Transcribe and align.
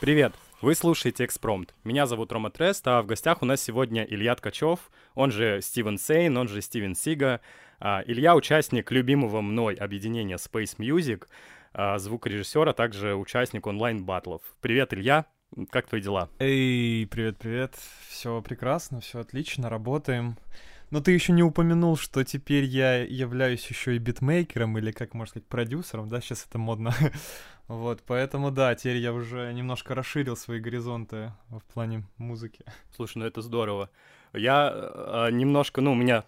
Привет! 0.00 0.34
Вы 0.60 0.74
слушаете 0.74 1.24
«Экспромт». 1.24 1.74
Меня 1.84 2.06
зовут 2.06 2.32
Рома 2.32 2.50
Трест, 2.50 2.86
а 2.86 3.00
в 3.02 3.06
гостях 3.06 3.40
у 3.40 3.46
нас 3.46 3.62
сегодня 3.62 4.04
Илья 4.04 4.34
Ткачев, 4.34 4.90
он 5.14 5.30
же 5.30 5.60
Стивен 5.62 5.98
Сейн, 5.98 6.36
он 6.36 6.48
же 6.48 6.60
Стивен 6.60 6.94
Сига. 6.94 7.40
А, 7.78 8.02
Илья— 8.06 8.34
участник 8.36 8.90
любимого 8.90 9.40
мной 9.40 9.74
объединения 9.74 10.36
Space 10.36 10.76
Music, 10.76 11.26
а, 11.72 11.98
звукорежиссер, 11.98 12.68
а 12.68 12.72
также 12.74 13.14
участник 13.14 13.66
онлайн-батлов. 13.66 14.42
Привет, 14.60 14.92
Илья! 14.92 15.26
Как 15.70 15.88
твои 15.88 16.00
дела? 16.00 16.28
Эй, 16.38 17.06
привет-привет. 17.06 17.74
Все 18.08 18.40
прекрасно, 18.42 19.00
все 19.00 19.20
отлично, 19.20 19.68
работаем. 19.68 20.36
Но 20.90 21.00
ты 21.00 21.12
еще 21.12 21.32
не 21.32 21.42
упомянул, 21.42 21.96
что 21.96 22.24
теперь 22.24 22.64
я 22.64 23.02
являюсь 23.04 23.66
еще 23.66 23.94
и 23.94 23.98
битмейкером, 23.98 24.76
или, 24.76 24.90
как 24.90 25.14
можно 25.14 25.30
сказать, 25.30 25.48
продюсером, 25.48 26.08
да, 26.08 26.20
сейчас 26.20 26.46
это 26.48 26.58
модно. 26.58 26.94
вот, 27.70 28.02
поэтому, 28.04 28.50
да, 28.50 28.74
теперь 28.74 28.96
я 28.96 29.12
уже 29.12 29.52
немножко 29.52 29.94
расширил 29.94 30.36
свои 30.36 30.58
горизонты 30.58 31.30
в 31.50 31.62
плане 31.72 32.02
музыки. 32.16 32.64
Слушай, 32.96 33.18
ну 33.18 33.26
это 33.26 33.42
здорово. 33.42 33.90
Я 34.32 34.72
э, 34.74 35.28
немножко, 35.30 35.80
ну, 35.80 35.92
у 35.92 35.94
меня 35.94 36.24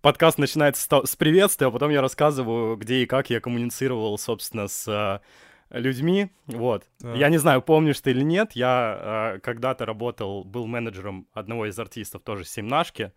подкаст 0.00 0.38
начинается 0.38 0.80
с, 0.80 1.06
с 1.10 1.16
приветствия, 1.16 1.66
а 1.66 1.70
потом 1.72 1.90
я 1.90 2.00
рассказываю, 2.00 2.76
где 2.76 3.02
и 3.02 3.06
как 3.06 3.30
я 3.30 3.40
коммуницировал, 3.40 4.16
собственно, 4.16 4.68
с 4.68 4.86
э, 4.86 5.76
людьми. 5.76 6.30
Вот. 6.46 6.84
Да. 7.00 7.14
Я 7.14 7.30
не 7.30 7.38
знаю, 7.38 7.62
помнишь 7.62 8.00
ты 8.00 8.12
или 8.12 8.22
нет, 8.22 8.52
я 8.52 9.34
э, 9.34 9.40
когда-то 9.40 9.86
работал, 9.86 10.44
был 10.44 10.68
менеджером 10.68 11.26
одного 11.34 11.66
из 11.66 11.76
артистов, 11.80 12.22
тоже 12.22 12.44
Семнашки. 12.44 13.10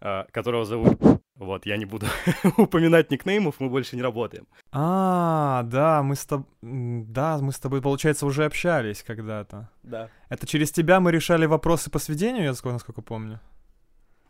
А, 0.00 0.26
которого 0.30 0.64
зовут... 0.64 0.98
Вот, 1.40 1.64
я 1.64 1.78
не 1.78 1.86
буду 1.86 2.06
упоминать 2.58 3.10
никнеймов, 3.10 3.60
мы 3.60 3.70
больше 3.70 3.96
не 3.96 4.02
работаем. 4.02 4.46
А, 4.72 5.62
да, 5.62 6.02
мы 6.02 6.14
с 6.14 6.26
тобой... 6.26 6.44
Да, 6.60 7.38
мы 7.38 7.50
с 7.50 7.58
тобой, 7.58 7.80
получается, 7.80 8.26
уже 8.26 8.44
общались 8.44 9.02
когда-то. 9.02 9.70
Да. 9.82 10.10
Это 10.28 10.46
через 10.46 10.70
тебя 10.70 11.00
мы 11.00 11.10
решали 11.12 11.46
вопросы 11.46 11.90
по 11.90 11.98
сведению, 11.98 12.44
я 12.44 12.50
насколько 12.50 13.00
помню? 13.00 13.40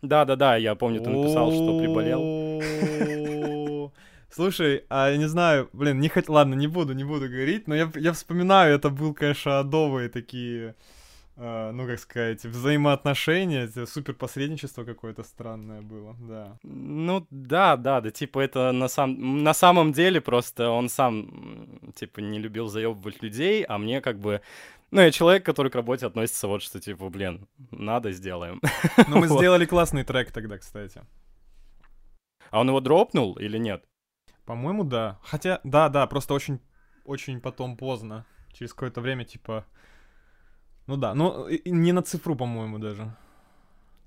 Да-да-да, 0.02 0.54
я 0.56 0.76
помню, 0.76 1.00
ты 1.00 1.10
написал, 1.10 1.50
что 1.50 1.78
приболел. 1.80 2.22
Слушай, 4.30 4.84
а 4.88 5.10
я 5.10 5.16
не 5.16 5.28
знаю, 5.28 5.68
блин, 5.72 5.98
не 5.98 6.08
хоть, 6.08 6.28
ладно, 6.28 6.54
не 6.54 6.68
буду, 6.68 6.92
не 6.92 7.02
буду 7.02 7.28
говорить, 7.28 7.66
но 7.66 7.74
я, 7.74 7.90
я 7.96 8.12
вспоминаю, 8.12 8.76
это 8.76 8.88
был, 8.88 9.14
конечно, 9.14 9.58
адовые 9.58 10.08
такие 10.10 10.76
ну, 11.36 11.86
как 11.86 11.98
сказать, 11.98 12.44
взаимоотношения, 12.44 13.68
супер 13.86 14.14
посредничество 14.14 14.84
какое-то 14.84 15.22
странное 15.22 15.80
было, 15.80 16.14
да. 16.20 16.58
Ну, 16.62 17.26
да, 17.30 17.76
да, 17.76 18.00
да, 18.00 18.10
типа 18.10 18.40
это 18.40 18.72
на, 18.72 18.88
сам... 18.88 19.42
на 19.42 19.54
самом 19.54 19.92
деле 19.92 20.20
просто 20.20 20.68
он 20.68 20.88
сам, 20.88 21.92
типа, 21.94 22.20
не 22.20 22.38
любил 22.38 22.68
заебывать 22.68 23.22
людей, 23.22 23.64
а 23.64 23.78
мне 23.78 24.00
как 24.00 24.18
бы... 24.18 24.42
Ну, 24.90 25.00
я 25.00 25.12
человек, 25.12 25.44
который 25.46 25.70
к 25.70 25.76
работе 25.76 26.06
относится 26.06 26.48
вот 26.48 26.62
что, 26.62 26.80
типа, 26.80 27.08
блин, 27.08 27.48
надо, 27.70 28.10
сделаем. 28.12 28.60
Ну, 29.08 29.18
мы 29.18 29.28
сделали 29.28 29.64
классный 29.64 30.04
трек 30.04 30.32
тогда, 30.32 30.58
кстати. 30.58 31.02
А 32.50 32.60
он 32.60 32.68
его 32.68 32.80
дропнул 32.80 33.34
или 33.34 33.56
нет? 33.56 33.84
По-моему, 34.44 34.84
да. 34.84 35.20
Хотя, 35.22 35.60
да, 35.62 35.88
да, 35.88 36.06
просто 36.06 36.34
очень, 36.34 36.60
очень 37.04 37.40
потом 37.40 37.76
поздно. 37.76 38.26
Через 38.52 38.74
какое-то 38.74 39.00
время, 39.00 39.24
типа, 39.24 39.64
ну 40.90 40.96
да, 40.96 41.14
но 41.14 41.46
не 41.64 41.92
на 41.92 42.02
цифру, 42.02 42.34
по-моему, 42.34 42.78
даже. 42.78 43.14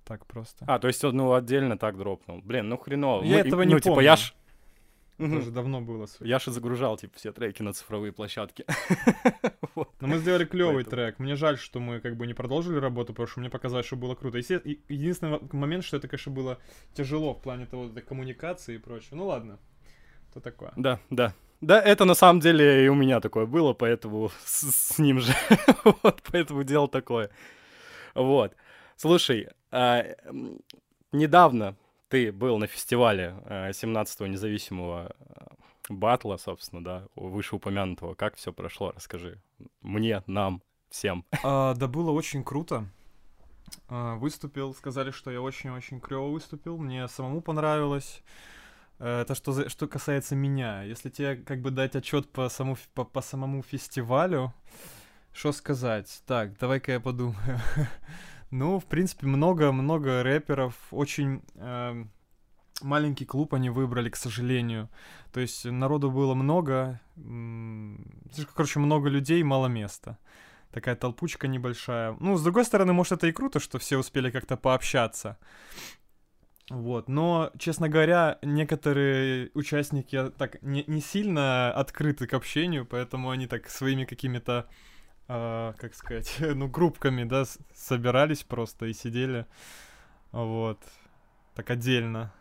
Так 0.03 0.25
просто. 0.25 0.65
А, 0.67 0.79
то 0.79 0.87
есть 0.87 1.01
он 1.05 1.15
ну, 1.15 1.33
отдельно 1.33 1.77
так 1.77 1.97
дропнул. 1.97 2.41
Блин, 2.43 2.67
ну 2.67 2.77
хреново. 2.77 3.23
Я 3.23 3.35
Мы, 3.35 3.39
этого 3.39 3.61
не 3.61 3.73
ну, 3.73 3.79
помню. 3.79 3.95
Типа, 3.95 3.99
я 4.01 4.17
ж... 4.17 4.33
Это 5.17 5.37
уже 5.37 5.51
давно 5.51 5.79
было. 5.79 6.07
Я 6.19 6.39
же 6.39 6.51
загружал, 6.51 6.97
типа, 6.97 7.17
все 7.17 7.31
треки 7.31 7.61
на 7.61 7.71
цифровые 7.71 8.11
площадки. 8.11 8.65
вот. 9.75 9.89
Но 10.01 10.07
мы 10.09 10.17
сделали 10.17 10.43
клевый 10.43 10.83
трек. 10.83 11.19
Мне 11.19 11.37
жаль, 11.37 11.57
что 11.57 11.79
мы 11.79 12.01
как 12.01 12.17
бы 12.17 12.27
не 12.27 12.33
продолжили 12.33 12.79
работу, 12.79 13.13
потому 13.13 13.27
что 13.27 13.39
мне 13.39 13.49
показалось, 13.49 13.85
что 13.85 13.95
было 13.95 14.15
круто. 14.15 14.39
Единственный 14.39 15.39
момент, 15.53 15.85
что 15.85 15.95
это, 15.95 16.09
конечно, 16.09 16.33
было 16.33 16.57
тяжело 16.93 17.33
в 17.33 17.41
плане 17.41 17.65
того, 17.65 17.89
коммуникации 18.05 18.75
и 18.75 18.77
прочее. 18.77 19.11
Ну 19.13 19.27
ладно. 19.27 19.57
То 20.33 20.41
такое. 20.41 20.73
Да, 20.75 20.99
да. 21.09 21.33
Да, 21.63 21.79
это 21.81 22.03
на 22.03 22.13
самом 22.13 22.41
деле 22.41 22.85
и 22.85 22.89
у 22.89 22.95
меня 22.95 23.21
такое 23.21 23.45
было, 23.45 23.73
поэтому 23.73 24.31
с, 24.43 24.69
с 24.69 24.99
ним 24.99 25.21
же. 25.21 25.33
вот, 26.03 26.21
поэтому 26.29 26.63
делал 26.63 26.89
такое. 26.89 27.29
Вот. 28.15 28.53
Слушай, 28.97 29.47
а, 29.71 30.03
недавно 31.13 31.77
ты 32.09 32.33
был 32.33 32.57
на 32.57 32.67
фестивале 32.67 33.35
17-го 33.47 34.25
а, 34.25 34.27
независимого 34.27 35.15
а, 35.19 35.55
батла, 35.87 36.37
собственно, 36.37 36.83
да, 36.83 37.07
вышеупомянутого. 37.15 38.13
Как 38.13 38.35
все 38.35 38.51
прошло? 38.51 38.91
Расскажи 38.93 39.39
мне, 39.81 40.21
нам, 40.27 40.61
всем. 40.89 41.23
А, 41.43 41.75
да, 41.75 41.87
было 41.87 42.11
очень 42.11 42.43
круто. 42.43 42.89
А, 43.87 44.15
выступил, 44.15 44.73
сказали, 44.73 45.11
что 45.11 45.31
я 45.31 45.41
очень-очень 45.41 46.01
клево 46.01 46.27
выступил. 46.27 46.77
Мне 46.77 47.07
самому 47.07 47.41
понравилось. 47.41 48.21
Это 48.99 49.35
что, 49.35 49.69
что 49.69 49.87
касается 49.87 50.35
меня. 50.35 50.83
Если 50.83 51.09
тебе 51.09 51.35
как 51.35 51.61
бы 51.61 51.71
дать 51.71 51.95
отчет 51.95 52.31
по, 52.31 52.47
саму, 52.49 52.77
по, 52.93 53.03
по 53.03 53.21
самому 53.21 53.61
фестивалю, 53.61 54.53
что 55.33 55.51
сказать? 55.51 56.21
Так, 56.25 56.57
давай-ка 56.59 56.93
я 56.93 56.99
подумаю. 56.99 57.59
ну, 58.51 58.79
в 58.79 58.85
принципе, 58.85 59.27
много-много 59.27 60.23
рэперов. 60.23 60.75
Очень 60.91 61.41
э, 61.55 62.05
маленький 62.81 63.25
клуб 63.25 63.53
они 63.53 63.69
выбрали, 63.69 64.09
к 64.09 64.15
сожалению. 64.15 64.89
То 65.31 65.39
есть 65.39 65.65
народу 65.65 66.11
было 66.11 66.33
много. 66.35 67.01
Короче, 68.53 68.79
много 68.79 69.09
людей, 69.09 69.41
мало 69.43 69.67
места. 69.67 70.17
Такая 70.71 70.95
толпучка 70.95 71.47
небольшая. 71.47 72.15
Ну, 72.19 72.37
с 72.37 72.43
другой 72.43 72.65
стороны, 72.65 72.93
может, 72.93 73.13
это 73.13 73.27
и 73.27 73.31
круто, 73.31 73.59
что 73.59 73.79
все 73.79 73.97
успели 73.97 74.31
как-то 74.31 74.57
пообщаться. 74.57 75.37
Вот, 76.69 77.09
но, 77.09 77.51
честно 77.57 77.89
говоря, 77.89 78.39
некоторые 78.41 79.51
участники 79.53 80.29
так 80.37 80.61
не, 80.61 80.85
не 80.87 81.01
сильно 81.01 81.73
открыты 81.73 82.25
к 82.25 82.33
общению, 82.33 82.85
поэтому 82.85 83.31
они 83.31 83.47
так 83.47 83.69
своими 83.69 84.05
какими-то, 84.05 84.69
э, 85.27 85.73
как 85.77 85.93
сказать, 85.93 86.37
ну, 86.39 86.69
группками, 86.69 87.25
да, 87.25 87.43
собирались 87.73 88.43
просто 88.43 88.85
и 88.85 88.93
сидели, 88.93 89.45
вот, 90.31 90.79
так 91.53 91.69
отдельно. 91.69 92.33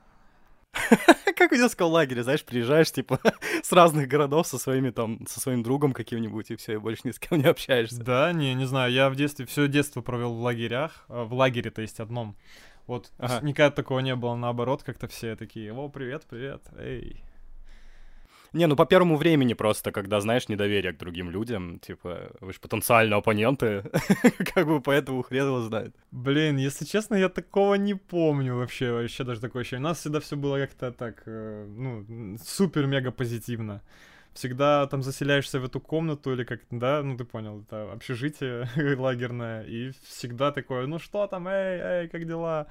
Как 1.37 1.53
в 1.53 1.57
детском 1.57 1.91
лагере, 1.91 2.23
знаешь, 2.23 2.45
приезжаешь, 2.45 2.91
типа, 2.91 3.21
с 3.63 3.73
разных 3.73 4.09
городов 4.09 4.47
со 4.47 4.59
своими 4.59 4.91
там, 4.91 5.27
со 5.27 5.41
своим 5.41 5.63
другом 5.63 5.93
каким-нибудь, 5.93 6.51
и 6.51 6.57
все, 6.57 6.75
и 6.75 6.77
больше 6.79 7.03
ни 7.05 7.11
с 7.11 7.19
кем 7.19 7.39
не 7.39 7.45
общаешься. 7.45 8.03
Да, 8.03 8.33
не, 8.33 8.55
не 8.55 8.65
знаю, 8.65 8.93
я 8.93 9.11
в 9.11 9.17
детстве, 9.17 9.45
все 9.47 9.69
детство 9.69 10.01
провел 10.01 10.35
в 10.35 10.41
лагерях, 10.41 11.05
э, 11.09 11.25
в 11.25 11.35
лагере, 11.35 11.71
то 11.71 11.83
есть 11.83 12.01
одном. 12.01 12.37
Вот 12.87 13.13
ага. 13.19 13.41
никогда 13.43 13.71
такого 13.71 14.01
не 14.01 14.15
было, 14.17 14.35
наоборот, 14.35 14.83
как-то 14.83 15.07
все 15.07 15.37
такие, 15.37 15.73
о, 15.73 15.89
привет, 15.89 16.25
привет, 16.29 16.63
эй. 16.79 17.23
Не, 18.53 18.67
ну 18.67 18.77
по 18.77 18.85
первому 18.85 19.17
времени 19.17 19.55
просто, 19.55 19.93
когда, 19.93 20.21
знаешь, 20.21 20.49
недоверие 20.49 20.93
к 20.93 20.99
другим 20.99 21.31
людям, 21.31 21.79
типа, 21.79 22.33
вы 22.41 22.53
же 22.53 22.61
потенциально 22.61 23.17
оппоненты, 23.17 23.91
как 24.55 24.67
бы 24.67 24.83
поэтому 24.83 25.23
хрен 25.23 25.47
его 25.47 25.61
знает. 25.63 25.97
Блин, 26.11 26.59
если 26.59 26.85
честно, 26.85 27.15
я 27.15 27.31
такого 27.31 27.77
не 27.77 27.95
помню 27.95 28.57
вообще, 28.57 28.93
вообще 28.93 29.25
даже 29.25 29.41
такое 29.41 29.63
ощущение. 29.63 29.87
У 29.87 29.89
нас 29.89 30.01
всегда 30.01 30.21
все 30.21 30.37
было 30.37 30.59
как-то 30.59 30.93
так, 30.93 31.23
э, 31.25 31.67
ну, 31.67 32.37
супер-мега 32.45 33.11
позитивно 33.11 33.81
всегда 34.35 34.87
там 34.87 35.03
заселяешься 35.03 35.61
в 35.61 35.65
эту 35.65 35.81
комнату 35.81 36.33
или 36.33 36.45
как, 36.45 36.61
да, 36.71 37.03
ну 37.03 37.17
ты 37.17 37.25
понял, 37.25 37.61
это 37.61 37.93
общежитие 37.93 38.69
лагерное, 38.97 39.65
и 39.65 39.93
всегда 40.05 40.53
такое, 40.53 40.87
ну 40.87 40.99
что 40.99 41.27
там, 41.27 41.49
эй, 41.49 41.81
эй, 41.81 42.09
как 42.09 42.27
дела? 42.27 42.67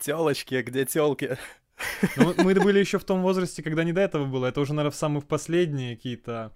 Телочки, 0.00 0.62
где 0.62 0.84
телки? 0.84 1.36
Ну, 2.16 2.34
мы 2.38 2.54
были 2.62 2.78
еще 2.78 2.98
в 2.98 3.04
том 3.04 3.22
возрасте, 3.22 3.62
когда 3.62 3.84
не 3.84 3.92
до 3.92 4.00
этого 4.00 4.26
было, 4.26 4.46
это 4.46 4.60
уже, 4.60 4.72
наверное, 4.74 4.92
в 4.92 4.96
самые 4.96 5.22
последние 5.22 5.96
какие-то, 5.96 6.52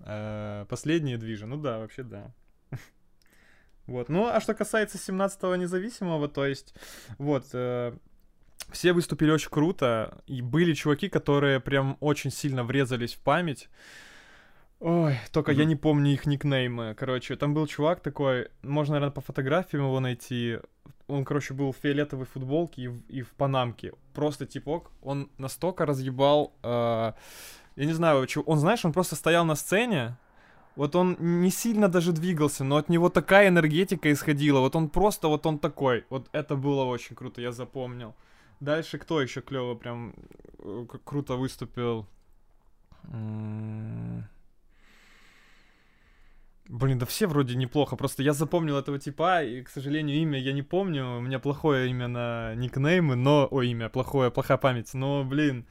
э, 0.00 0.66
последние 0.68 1.16
движи, 1.16 1.46
ну 1.46 1.56
да, 1.56 1.78
вообще 1.78 2.02
да. 2.02 2.34
Вот, 3.86 4.08
ну 4.08 4.26
а 4.26 4.40
что 4.40 4.54
касается 4.54 4.98
17-го 4.98 5.54
независимого, 5.56 6.28
то 6.28 6.44
есть, 6.44 6.74
вот, 7.18 7.46
э, 7.52 7.96
все 8.70 8.92
выступили 8.92 9.30
очень 9.30 9.50
круто, 9.50 10.18
и 10.26 10.42
были 10.42 10.74
чуваки, 10.74 11.08
которые 11.08 11.60
прям 11.60 11.96
очень 12.00 12.30
сильно 12.30 12.64
врезались 12.64 13.14
в 13.14 13.20
память. 13.20 13.68
Ой, 14.80 15.18
только 15.32 15.52
mm-hmm. 15.52 15.58
я 15.58 15.64
не 15.64 15.76
помню 15.76 16.12
их 16.12 16.26
никнеймы. 16.26 16.94
Короче, 16.94 17.36
там 17.36 17.54
был 17.54 17.66
чувак 17.66 18.00
такой, 18.00 18.48
можно, 18.62 18.94
наверное, 18.94 19.14
по 19.14 19.22
фотографиям 19.22 19.84
его 19.84 20.00
найти. 20.00 20.58
Он, 21.06 21.24
короче, 21.24 21.54
был 21.54 21.72
в 21.72 21.76
фиолетовой 21.76 22.26
футболке 22.26 22.82
и 22.82 22.88
в, 22.88 23.00
и 23.08 23.22
в 23.22 23.30
панамке. 23.30 23.92
Просто 24.12 24.44
типок. 24.44 24.90
Он 25.02 25.30
настолько 25.38 25.86
разъебал... 25.86 26.52
Э, 26.62 27.12
я 27.76 27.84
не 27.84 27.92
знаю, 27.92 28.26
он, 28.46 28.58
знаешь, 28.58 28.84
он 28.84 28.92
просто 28.92 29.16
стоял 29.16 29.44
на 29.44 29.54
сцене, 29.54 30.16
вот 30.76 30.94
он 30.94 31.16
не 31.18 31.50
сильно 31.50 31.88
даже 31.88 32.12
двигался, 32.12 32.64
но 32.64 32.76
от 32.76 32.90
него 32.90 33.08
такая 33.08 33.48
энергетика 33.48 34.12
исходила. 34.12 34.60
Вот 34.60 34.76
он 34.76 34.88
просто, 34.88 35.28
вот 35.28 35.46
он 35.46 35.58
такой. 35.58 36.04
Вот 36.10 36.28
это 36.32 36.54
было 36.54 36.84
очень 36.84 37.16
круто, 37.16 37.40
я 37.40 37.52
запомнил. 37.52 38.14
Дальше 38.60 38.98
кто 38.98 39.20
еще 39.20 39.40
клево 39.40 39.74
прям 39.74 40.14
э, 40.58 40.86
круто 41.04 41.34
выступил? 41.36 42.06
Блин, 46.68 46.98
да 46.98 47.06
все 47.06 47.26
вроде 47.26 47.54
неплохо. 47.54 47.96
Просто 47.96 48.22
я 48.22 48.32
запомнил 48.32 48.76
этого 48.76 48.98
типа, 48.98 49.44
и, 49.44 49.62
к 49.62 49.68
сожалению, 49.68 50.16
имя 50.16 50.38
я 50.38 50.52
не 50.52 50.62
помню. 50.62 51.18
У 51.18 51.20
меня 51.20 51.38
плохое 51.38 51.88
имя 51.88 52.08
на 52.08 52.54
никнеймы, 52.56 53.14
но... 53.14 53.46
Ой, 53.50 53.68
имя, 53.68 53.88
плохое, 53.88 54.30
плохая 54.30 54.56
память. 54.56 54.92
Но, 54.94 55.22
блин, 55.22 55.66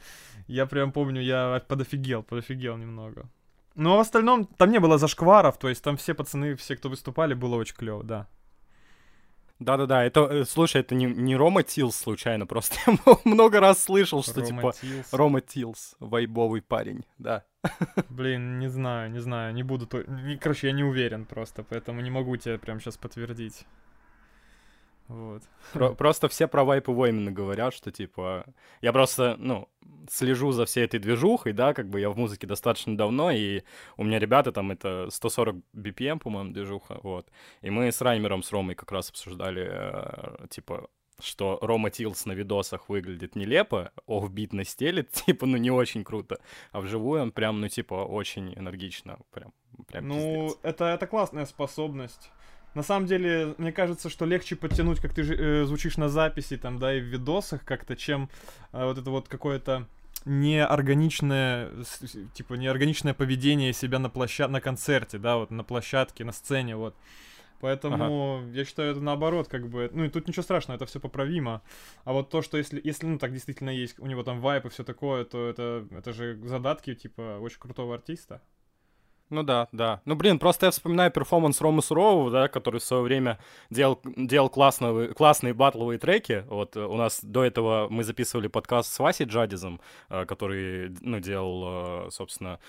я 0.48 0.66
прям 0.66 0.92
помню, 0.92 1.22
я 1.22 1.62
подофигел, 1.68 2.24
подофигел 2.24 2.78
немного. 2.78 3.30
Ну, 3.76 3.94
а 3.94 3.98
в 3.98 4.00
остальном, 4.00 4.46
там 4.46 4.72
не 4.72 4.80
было 4.80 4.98
зашкваров, 4.98 5.58
то 5.58 5.68
есть 5.68 5.84
там 5.84 5.98
все 5.98 6.14
пацаны, 6.14 6.56
все, 6.56 6.78
кто 6.78 6.88
выступали, 6.88 7.34
было 7.34 7.58
очень 7.58 7.76
клево, 7.76 8.04
да. 8.04 8.28
Да-да-да, 9.60 10.04
это, 10.04 10.22
э, 10.22 10.46
слушай, 10.46 10.82
это 10.82 10.96
не, 10.96 11.06
не 11.06 11.36
Рома 11.36 11.64
Тилс 11.64 11.96
случайно, 11.96 12.46
просто 12.48 12.76
я 12.88 12.98
много 13.24 13.60
раз 13.60 13.84
слышал, 13.84 14.22
что 14.24 14.42
Рома 14.42 14.46
типа 14.48 14.74
Тилс. 14.82 15.14
Рома 15.14 15.42
Тилс, 15.42 15.96
вайбовый 16.00 16.62
парень, 16.62 17.06
да. 17.18 17.44
Блин, 18.10 18.60
не 18.60 18.68
знаю, 18.68 19.12
не 19.12 19.20
знаю, 19.20 19.54
не 19.54 19.64
буду, 19.64 19.88
короче, 20.40 20.68
я 20.68 20.74
не 20.74 20.84
уверен 20.84 21.26
просто, 21.26 21.64
поэтому 21.64 22.02
не 22.02 22.12
могу 22.12 22.36
тебе 22.38 22.58
прямо 22.58 22.80
сейчас 22.80 22.98
подтвердить. 22.98 23.66
Вот. 25.08 25.44
Просто 25.98 26.28
все 26.30 26.48
про 26.48 26.64
вайп 26.64 26.88
его 26.88 27.06
именно 27.08 27.32
говорят, 27.32 27.74
что 27.74 27.92
типа... 27.92 28.46
Я 28.82 28.92
просто, 28.92 29.36
ну, 29.38 29.70
слежу 30.10 30.52
за 30.52 30.66
всей 30.66 30.86
этой 30.86 31.00
движухой, 31.00 31.54
да, 31.54 31.74
как 31.74 31.90
бы 31.90 32.00
я 32.00 32.10
в 32.10 32.18
музыке 32.18 32.48
достаточно 32.48 32.98
давно, 32.98 33.32
и 33.32 33.62
у 33.98 34.04
меня 34.04 34.20
ребята 34.20 34.52
там, 34.52 34.72
это 34.72 35.10
140 35.10 35.58
BPM, 35.74 36.20
по-моему, 36.20 36.52
движуха, 36.52 37.00
вот. 37.04 37.28
И 37.62 37.70
мы 37.70 37.92
с 37.92 38.02
Раймером, 38.02 38.44
с 38.44 38.52
Ромой 38.52 38.76
как 38.76 38.92
раз 38.92 39.10
обсуждали, 39.10 39.70
э, 39.72 40.48
типа, 40.50 40.90
что 41.20 41.60
Рома 41.62 41.90
Тилс 41.90 42.26
на 42.26 42.34
видосах 42.34 42.90
выглядит 42.90 43.36
нелепо, 43.36 43.92
офбит 44.08 44.54
настелит, 44.54 45.12
типа, 45.26 45.46
ну, 45.46 45.58
не 45.58 45.72
очень 45.72 46.04
круто, 46.04 46.40
а 46.72 46.82
вживую 46.82 47.22
он 47.22 47.32
прям, 47.32 47.62
ну, 47.62 47.68
типа, 47.68 47.94
очень 47.94 48.54
энергично, 48.54 49.20
прям, 49.32 49.54
прям 49.88 50.08
Ну, 50.08 50.56
это, 50.64 50.86
это 50.86 51.08
классная 51.08 51.46
способность. 51.46 52.32
На 52.76 52.84
самом 52.84 53.08
деле, 53.08 53.56
мне 53.58 53.72
кажется, 53.72 54.10
что 54.10 54.26
легче 54.26 54.58
подтянуть, 54.58 55.00
как 55.00 55.14
ты 55.14 55.22
э, 55.22 55.64
звучишь 55.64 55.96
на 55.96 56.10
записи, 56.10 56.58
там, 56.58 56.78
да, 56.78 56.94
и 56.94 57.00
в 57.00 57.06
видосах 57.06 57.64
как-то, 57.64 57.96
чем 57.96 58.30
э, 58.74 58.84
вот 58.84 58.98
это 58.98 59.10
вот 59.10 59.30
какое-то 59.30 59.88
неорганичное, 60.26 61.72
типа, 62.34 62.56
неорганичное 62.56 63.14
поведение 63.14 63.72
себя 63.72 63.98
на 63.98 64.10
площадке, 64.10 64.52
на 64.52 64.60
концерте, 64.60 65.18
да, 65.18 65.38
вот 65.38 65.52
на 65.52 65.64
площадке, 65.64 66.26
на 66.26 66.34
сцене, 66.34 66.76
вот. 66.76 66.96
Поэтому 67.62 68.40
ага. 68.40 68.52
я 68.52 68.66
считаю, 68.66 68.92
это 68.92 69.00
наоборот, 69.00 69.48
как 69.48 69.70
бы. 69.70 69.90
Ну 69.94 70.04
и 70.04 70.10
тут 70.10 70.28
ничего 70.28 70.44
страшного, 70.44 70.76
это 70.76 70.86
все 70.86 71.00
поправимо. 71.00 71.62
А 72.04 72.12
вот 72.12 72.30
то, 72.30 72.42
что 72.42 72.58
если, 72.58 72.82
если 72.84 73.08
ну 73.08 73.18
так 73.18 73.32
действительно 73.32 73.70
есть, 73.70 73.98
у 74.00 74.06
него 74.08 74.24
там 74.24 74.42
vibe 74.42 74.66
и 74.66 74.70
все 74.70 74.84
такое, 74.84 75.24
то 75.24 75.48
это, 75.48 75.88
это 75.92 76.12
же 76.12 76.38
задатки, 76.44 76.94
типа, 76.94 77.40
очень 77.40 77.60
крутого 77.60 77.96
артиста. 77.96 78.42
Ну 79.30 79.42
да, 79.44 79.68
да. 79.72 80.02
Ну 80.06 80.16
блин, 80.16 80.38
просто 80.38 80.68
я 80.68 80.72
вспоминаю 80.72 81.12
перформанс 81.12 81.60
Ромы 81.60 81.82
Сурового, 81.82 82.30
да, 82.30 82.48
который 82.48 82.80
в 82.80 82.84
свое 82.84 83.02
время 83.02 83.40
делал, 83.72 84.00
делал 84.16 84.50
классные, 84.50 85.14
классные 85.14 85.54
батловые 85.54 85.98
треки. 85.98 86.46
Вот 86.48 86.76
э, 86.76 86.86
у 86.86 86.96
нас 86.96 87.24
до 87.24 87.44
этого 87.44 87.88
мы 87.90 88.04
записывали 88.04 88.48
подкаст 88.48 88.94
с 88.94 89.00
Васей 89.00 89.26
Джадизом, 89.26 89.82
э, 90.10 90.26
который, 90.26 90.96
ну, 91.02 91.20
делал, 91.20 92.08
э, 92.08 92.12
собственно, 92.12 92.60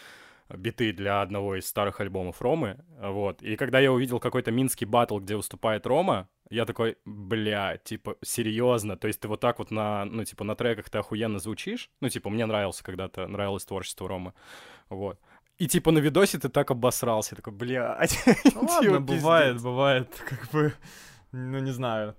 биты 0.48 0.92
для 0.92 1.22
одного 1.22 1.56
из 1.56 1.66
старых 1.66 2.00
альбомов 2.00 2.40
Ромы, 2.40 2.78
вот. 3.00 3.42
И 3.42 3.56
когда 3.56 3.80
я 3.80 3.92
увидел 3.92 4.20
какой-то 4.20 4.50
минский 4.52 4.84
батл, 4.84 5.18
где 5.18 5.36
выступает 5.36 5.86
Рома, 5.86 6.28
я 6.50 6.64
такой, 6.64 6.96
бля, 7.04 7.78
типа, 7.78 8.16
серьезно, 8.22 8.96
то 8.96 9.08
есть 9.08 9.20
ты 9.20 9.28
вот 9.28 9.40
так 9.40 9.58
вот 9.58 9.70
на, 9.70 10.04
ну, 10.04 10.24
типа, 10.24 10.44
на 10.44 10.54
треках 10.54 10.88
ты 10.88 10.98
охуенно 10.98 11.38
звучишь, 11.40 11.90
ну, 12.00 12.08
типа, 12.08 12.30
мне 12.30 12.46
нравился 12.46 12.84
когда-то, 12.84 13.26
нравилось 13.26 13.64
творчество 13.64 14.08
Ромы, 14.08 14.32
вот. 14.88 15.18
И 15.58 15.68
типа 15.68 15.90
на 15.90 16.00
видосе 16.00 16.38
ты 16.38 16.48
так 16.48 16.70
обосрался, 16.70 17.36
такой, 17.36 17.52
блядь. 17.52 18.18
Ну 18.54 18.66
ладно, 18.68 19.00
бывает, 19.00 19.62
бывает, 19.62 20.08
как 20.28 20.50
бы, 20.52 20.72
ну 21.32 21.58
не 21.60 21.72
знаю. 21.72 22.14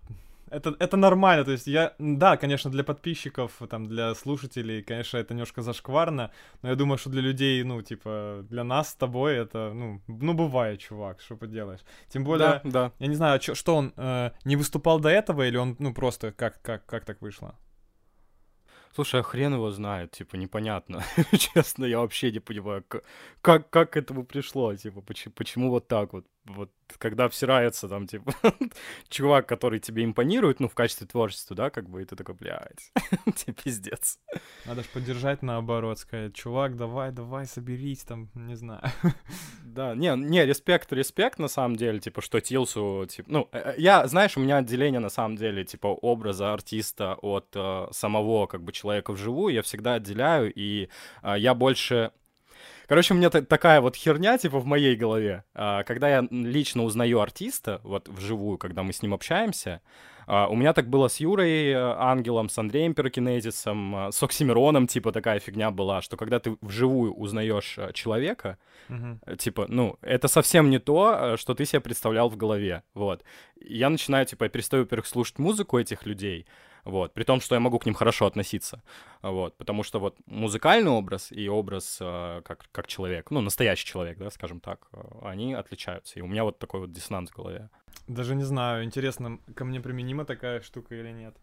Это, 0.50 0.76
это 0.80 0.98
нормально, 0.98 1.44
то 1.44 1.52
есть 1.52 1.68
я, 1.68 1.94
да, 2.00 2.38
конечно, 2.38 2.72
для 2.72 2.84
подписчиков, 2.84 3.52
там, 3.70 3.86
для 3.86 4.16
слушателей, 4.16 4.82
конечно, 4.82 5.18
это 5.18 5.34
немножко 5.34 5.62
зашкварно, 5.62 6.32
но 6.62 6.70
я 6.70 6.76
думаю, 6.76 6.98
что 6.98 7.10
для 7.10 7.22
людей, 7.22 7.64
ну, 7.64 7.82
типа, 7.82 8.46
для 8.50 8.64
нас 8.64 8.90
с 8.90 8.96
тобой 8.96 9.36
это, 9.36 9.74
ну, 9.74 10.02
ну, 10.08 10.34
бывает, 10.34 10.80
чувак, 10.80 11.20
что 11.20 11.36
поделаешь. 11.36 11.82
Тем 12.08 12.24
более, 12.24 12.62
да, 12.64 12.72
да. 12.72 12.92
я 13.00 13.08
не 13.08 13.16
знаю, 13.16 13.42
что, 13.42 13.56
что 13.56 13.76
он, 13.76 13.94
э, 13.98 14.32
не 14.46 14.56
выступал 14.56 15.02
до 15.02 15.10
этого, 15.10 15.46
или 15.46 15.58
он, 15.58 15.76
ну, 15.80 15.94
просто, 15.94 16.32
как, 16.32 16.62
как, 16.62 16.86
как 16.86 17.04
так 17.04 17.22
вышло? 17.22 17.56
Слушай, 18.98 19.20
а 19.20 19.24
хрен 19.24 19.54
его 19.54 19.70
знает, 19.70 20.10
типа, 20.10 20.38
непонятно. 20.38 21.04
Честно, 21.38 21.86
я 21.86 22.00
вообще 22.00 22.32
не 22.32 22.40
понимаю, 22.40 22.84
как, 23.42 23.70
как 23.70 23.92
к 23.92 23.96
этому 23.96 24.26
пришло, 24.26 24.76
типа, 24.76 25.02
почему, 25.02 25.34
почему 25.36 25.70
вот 25.70 25.88
так 25.88 26.14
вот 26.14 26.26
вот 26.48 26.72
когда 26.98 27.26
обсирается 27.26 27.88
там, 27.88 28.08
типа, 28.08 28.34
чувак, 29.10 29.48
который 29.48 29.80
тебе 29.80 30.04
импонирует, 30.04 30.60
ну, 30.60 30.68
в 30.68 30.76
качестве 30.76 31.08
творчества, 31.08 31.56
да, 31.56 31.70
как 31.70 31.90
бы, 31.90 32.02
и 32.02 32.06
ты 32.06 32.16
такой, 32.16 32.36
блядь, 32.36 32.92
тебе 33.36 33.54
пиздец. 33.54 34.20
Надо 34.66 34.84
же 34.84 34.90
поддержать 34.94 35.42
наоборот, 35.42 36.00
сказать, 36.00 36.34
чувак, 36.34 36.76
давай, 36.78 37.12
давай, 37.12 37.46
соберись, 37.46 38.04
там, 38.04 38.30
не 38.36 38.56
знаю. 38.56 38.84
Да, 39.64 39.94
не, 39.94 40.16
не, 40.16 40.44
респект, 40.44 40.92
респект, 40.92 41.38
на 41.38 41.48
самом 41.48 41.76
деле, 41.76 42.00
типа, 42.00 42.22
что 42.22 42.42
Тилсу, 42.42 43.06
типа, 43.08 43.32
ну, 43.32 43.50
э, 43.52 43.76
я, 43.78 44.08
знаешь, 44.08 44.36
у 44.36 44.40
меня 44.40 44.58
отделение, 44.58 45.00
на 45.00 45.10
самом 45.10 45.36
деле, 45.36 45.66
типа, 45.66 45.88
образа 45.88 46.52
артиста 46.52 47.14
от 47.22 47.50
э, 47.54 47.88
самого, 47.92 48.48
как 48.48 48.64
бы, 48.64 48.72
человека 48.72 49.14
вживую, 49.14 49.54
я 49.54 49.62
всегда 49.62 49.96
отделяю, 49.96 50.52
и 50.52 50.90
э, 51.22 51.36
я 51.38 51.54
больше 51.54 52.12
Короче, 52.88 53.14
у 53.14 53.18
меня 53.18 53.30
такая 53.30 53.82
вот 53.82 53.98
херня, 53.98 54.38
типа, 54.38 54.60
в 54.60 54.66
моей 54.66 54.96
голове. 54.96 55.44
А, 55.54 55.84
когда 55.84 56.10
я 56.10 56.28
лично 56.32 56.84
узнаю 56.84 57.20
артиста, 57.20 57.82
вот 57.84 58.08
вживую, 58.08 58.58
когда 58.58 58.84
мы 58.84 58.94
с 58.94 59.02
ним 59.02 59.14
общаемся, 59.14 59.82
а, 60.26 60.48
у 60.48 60.56
меня 60.56 60.72
так 60.72 60.88
было 60.88 61.10
с 61.10 61.20
Юрой 61.20 61.72
э, 61.72 61.76
Ангелом, 61.76 62.48
с 62.48 62.58
Андреем 62.58 62.94
Пирокинезисом, 62.94 63.96
а, 63.96 64.12
с 64.14 64.24
Оксимироном, 64.24 64.88
типа, 64.88 65.12
такая 65.12 65.40
фигня 65.40 65.70
была, 65.70 66.02
что 66.02 66.16
когда 66.16 66.40
ты 66.40 66.58
вживую 66.62 67.14
узнаешь 67.14 67.78
э, 67.78 67.92
человека, 67.94 68.58
uh-huh. 68.88 69.36
типа, 69.36 69.66
ну, 69.68 69.98
это 70.02 70.30
совсем 70.30 70.70
не 70.70 70.80
то, 70.80 71.36
что 71.36 71.56
ты 71.56 71.66
себе 71.66 71.82
представлял 71.82 72.30
в 72.30 72.38
голове, 72.38 72.84
вот. 72.94 73.24
Я 73.60 73.90
начинаю, 73.90 74.26
типа, 74.26 74.46
я 74.46 74.50
перестаю, 74.50 74.84
во-первых, 74.84 75.08
слушать 75.08 75.40
музыку 75.40 75.78
этих 75.78 76.06
людей, 76.06 76.46
вот, 76.88 77.14
при 77.14 77.24
том, 77.24 77.42
что 77.42 77.56
я 77.56 77.60
могу 77.60 77.80
к 77.80 77.86
ним 77.86 77.96
хорошо 77.96 78.26
относиться, 78.26 78.82
вот, 79.22 79.58
потому 79.58 79.84
что 79.84 80.00
вот 80.00 80.16
музыкальный 80.26 80.92
образ 80.92 81.32
и 81.32 81.50
образ 81.50 81.98
э, 82.02 82.42
как, 82.46 82.70
как 82.72 82.88
человек, 82.88 83.32
ну, 83.32 83.42
настоящий 83.42 83.86
человек, 83.86 84.18
да, 84.18 84.30
скажем 84.30 84.60
так, 84.60 84.88
э, 84.94 85.02
они 85.24 85.54
отличаются, 85.54 86.20
и 86.20 86.22
у 86.22 86.28
меня 86.28 86.44
вот 86.44 86.60
такой 86.60 86.80
вот 86.80 86.92
диссонанс 86.92 87.30
в 87.32 87.36
голове. 87.36 87.70
Даже 88.08 88.36
не 88.36 88.44
знаю, 88.44 88.84
интересно, 88.84 89.40
ко 89.56 89.66
мне 89.66 89.82
применима 89.82 90.24
такая 90.26 90.62
штука 90.62 90.96
или 90.96 91.12
нет. 91.12 91.36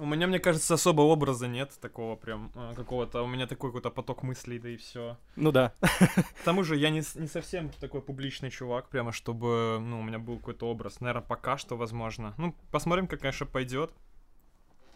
У 0.00 0.06
меня, 0.06 0.26
мне 0.26 0.38
кажется, 0.38 0.74
особо 0.74 1.02
образа 1.02 1.46
нет 1.46 1.78
такого 1.78 2.16
прям 2.16 2.50
э, 2.54 2.72
какого-то. 2.74 3.22
У 3.22 3.26
меня 3.26 3.46
такой 3.46 3.68
какой-то 3.68 3.90
поток 3.90 4.22
мыслей, 4.22 4.58
да 4.58 4.70
и 4.70 4.76
все. 4.76 5.18
Ну 5.36 5.52
да. 5.52 5.74
К 5.80 6.44
тому 6.44 6.62
же 6.64 6.76
я 6.76 6.88
не, 6.88 7.02
не 7.16 7.26
совсем 7.26 7.68
такой 7.80 8.00
публичный 8.00 8.50
чувак, 8.50 8.88
прямо 8.88 9.12
чтобы, 9.12 9.78
ну, 9.78 10.00
у 10.00 10.02
меня 10.02 10.18
был 10.18 10.38
какой-то 10.38 10.70
образ. 10.70 11.00
Наверное, 11.00 11.26
пока 11.26 11.58
что 11.58 11.76
возможно. 11.76 12.32
Ну, 12.38 12.54
посмотрим, 12.70 13.06
как, 13.08 13.20
конечно, 13.20 13.44
пойдет. 13.44 13.92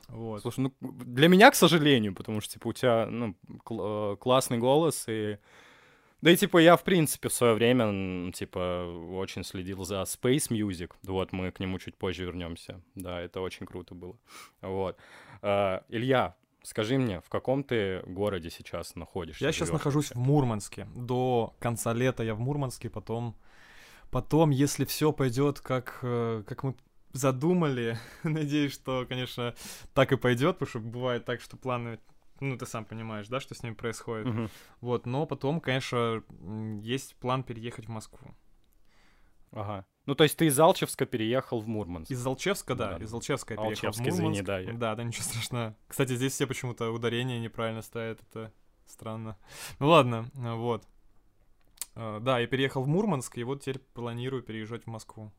Вот. 0.09 0.41
Слушай, 0.41 0.61
ну, 0.61 0.73
для 0.81 1.29
меня, 1.29 1.51
к 1.51 1.55
сожалению, 1.55 2.15
потому 2.15 2.41
что, 2.41 2.55
типа, 2.55 2.69
у 2.69 2.73
тебя, 2.73 3.07
ну, 3.07 3.37
кл- 3.63 4.13
э, 4.13 4.17
классный 4.17 4.57
голос, 4.57 5.05
и 5.07 5.39
да 6.25 6.31
и 6.31 6.37
типа 6.37 6.57
я, 6.57 6.77
в 6.79 6.85
принципе, 6.85 7.29
в 7.29 7.35
свое 7.35 7.53
время, 7.53 8.33
типа, 8.33 8.87
очень 9.13 9.45
следил 9.45 9.85
за 9.85 9.97
Space 10.05 10.49
Music. 10.49 10.91
Вот, 11.03 11.33
мы 11.33 11.51
к 11.51 11.61
нему 11.61 11.79
чуть 11.79 11.99
позже 11.99 12.25
вернемся. 12.25 12.81
Да, 12.95 13.21
это 13.21 13.43
очень 13.43 13.67
круто 13.67 13.95
было. 13.95 14.17
Вот. 14.63 14.97
Uh, 15.43 15.85
Илья, 15.91 16.35
скажи 16.63 16.97
мне, 16.97 17.21
в 17.21 17.29
каком 17.29 17.63
ты 17.63 18.01
городе 18.07 18.49
сейчас 18.49 18.95
находишься? 18.95 19.45
Я 19.45 19.53
сейчас 19.53 19.71
нахожусь 19.71 20.13
в 20.13 20.17
Мурманске. 20.17 20.89
До 20.97 21.55
конца 21.59 21.93
лета 21.93 22.23
я 22.23 22.35
в 22.35 22.41
Мурманске, 22.41 22.89
потом... 22.89 23.37
Потом, 24.11 24.49
если 24.49 24.87
все 24.87 25.13
пойдет 25.13 25.61
как, 25.61 25.99
э, 26.01 26.43
как 26.47 26.63
мы 26.63 26.75
задумали, 27.13 27.99
надеюсь, 28.23 28.73
что, 28.73 29.05
конечно, 29.07 29.55
так 29.93 30.13
и 30.13 30.17
пойдет, 30.17 30.59
потому 30.59 30.71
что 30.71 30.79
бывает 30.79 31.27
так, 31.27 31.43
что 31.43 31.59
планы 31.59 31.99
ну, 32.41 32.57
ты 32.57 32.67
сам 32.67 32.85
понимаешь, 32.85 33.29
да, 33.29 33.41
что 33.41 33.55
с 33.55 33.63
ними 33.63 33.75
происходит. 33.75 34.27
Угу. 34.27 34.49
Вот, 34.81 35.07
но 35.07 35.27
потом, 35.27 35.61
конечно, 35.61 36.23
есть 36.83 37.17
план 37.17 37.43
переехать 37.43 37.87
в 37.87 37.91
Москву. 37.91 38.35
Ага. 39.53 39.87
Ну, 40.07 40.15
то 40.15 40.25
есть 40.25 40.37
ты 40.37 40.47
из 40.47 40.59
Алчевска 40.59 41.07
переехал 41.07 41.61
в 41.61 41.69
Мурманск? 41.69 42.11
Из 42.11 42.27
Алчевска, 42.27 42.75
да, 42.75 42.99
да. 42.99 43.05
из 43.05 43.13
Алчевска 43.15 43.55
я 43.55 43.61
переехал 43.61 43.87
Алчевск, 43.89 44.01
в 44.01 44.03
Мурманск. 44.03 44.21
извини, 44.21 44.43
да. 44.43 44.59
Я... 44.59 44.73
Да, 44.73 44.95
да, 44.95 45.03
ничего 45.05 45.25
страшного. 45.25 45.77
Кстати, 45.87 46.17
здесь 46.17 46.33
все 46.33 46.47
почему-то 46.47 46.91
ударение 46.91 47.39
неправильно 47.39 47.81
ставят, 47.81 48.21
это 48.23 48.53
странно. 48.85 49.39
Ну 49.79 49.89
ладно, 49.89 50.29
вот. 50.35 50.87
А, 51.95 52.21
да, 52.21 52.41
я 52.41 52.47
переехал 52.47 52.83
в 52.83 52.89
Мурманск, 52.89 53.39
и 53.39 53.45
вот 53.45 53.63
теперь 53.63 53.79
планирую 53.79 54.43
переезжать 54.43 54.85
в 54.85 54.89
Москву. 54.89 55.33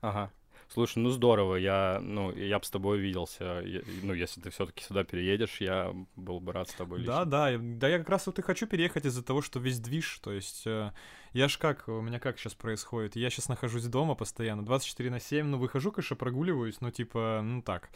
Ага. 0.00 0.32
Слушай, 0.72 0.98
ну 0.98 1.10
здорово, 1.10 1.56
я, 1.56 1.98
ну, 2.02 2.30
я 2.36 2.58
бы 2.58 2.64
с 2.64 2.70
тобой 2.70 2.98
увиделся. 2.98 3.62
Я, 3.64 3.80
ну, 4.02 4.12
если 4.12 4.40
ты 4.40 4.50
все-таки 4.50 4.84
сюда 4.84 5.02
переедешь, 5.02 5.60
я 5.60 5.94
был 6.14 6.40
бы 6.40 6.52
рад 6.52 6.68
с 6.68 6.74
тобой 6.74 7.00
лично. 7.00 7.24
Да, 7.24 7.50
да, 7.50 7.58
да, 7.58 7.88
я 7.88 7.98
как 7.98 8.10
раз 8.10 8.26
вот 8.26 8.38
и 8.38 8.42
хочу 8.42 8.66
переехать 8.66 9.06
из-за 9.06 9.22
того, 9.22 9.40
что 9.40 9.60
весь 9.60 9.80
движ, 9.80 10.18
то 10.22 10.30
есть 10.30 10.66
э, 10.66 10.92
я 11.32 11.48
ж 11.48 11.56
как, 11.56 11.88
у 11.88 12.02
меня 12.02 12.20
как 12.20 12.38
сейчас 12.38 12.54
происходит, 12.54 13.16
я 13.16 13.30
сейчас 13.30 13.48
нахожусь 13.48 13.84
дома 13.84 14.14
постоянно, 14.14 14.64
24 14.64 15.10
на 15.10 15.20
7, 15.20 15.46
ну, 15.46 15.58
выхожу, 15.58 15.90
конечно, 15.90 16.16
прогуливаюсь, 16.16 16.82
но 16.82 16.90
типа, 16.90 17.40
ну 17.42 17.62
так, 17.62 17.90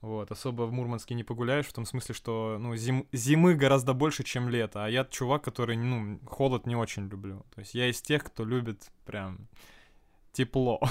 вот, 0.00 0.30
особо 0.30 0.62
в 0.62 0.72
Мурманске 0.72 1.14
не 1.14 1.24
погуляешь, 1.24 1.66
в 1.66 1.72
том 1.72 1.84
смысле, 1.84 2.14
что, 2.14 2.58
ну, 2.60 2.76
зим, 2.76 3.08
зимы 3.12 3.54
гораздо 3.54 3.92
больше, 3.92 4.24
чем 4.24 4.48
лето, 4.48 4.84
а 4.84 4.88
я 4.88 5.04
чувак, 5.04 5.42
который, 5.42 5.76
ну, 5.76 6.18
холод 6.26 6.66
не 6.66 6.76
очень 6.76 7.08
люблю. 7.08 7.44
То 7.54 7.60
есть 7.60 7.74
я 7.74 7.88
из 7.88 8.00
тех, 8.02 8.24
кто 8.24 8.44
любит 8.44 8.90
прям 9.04 9.48
тепло. 10.32 10.80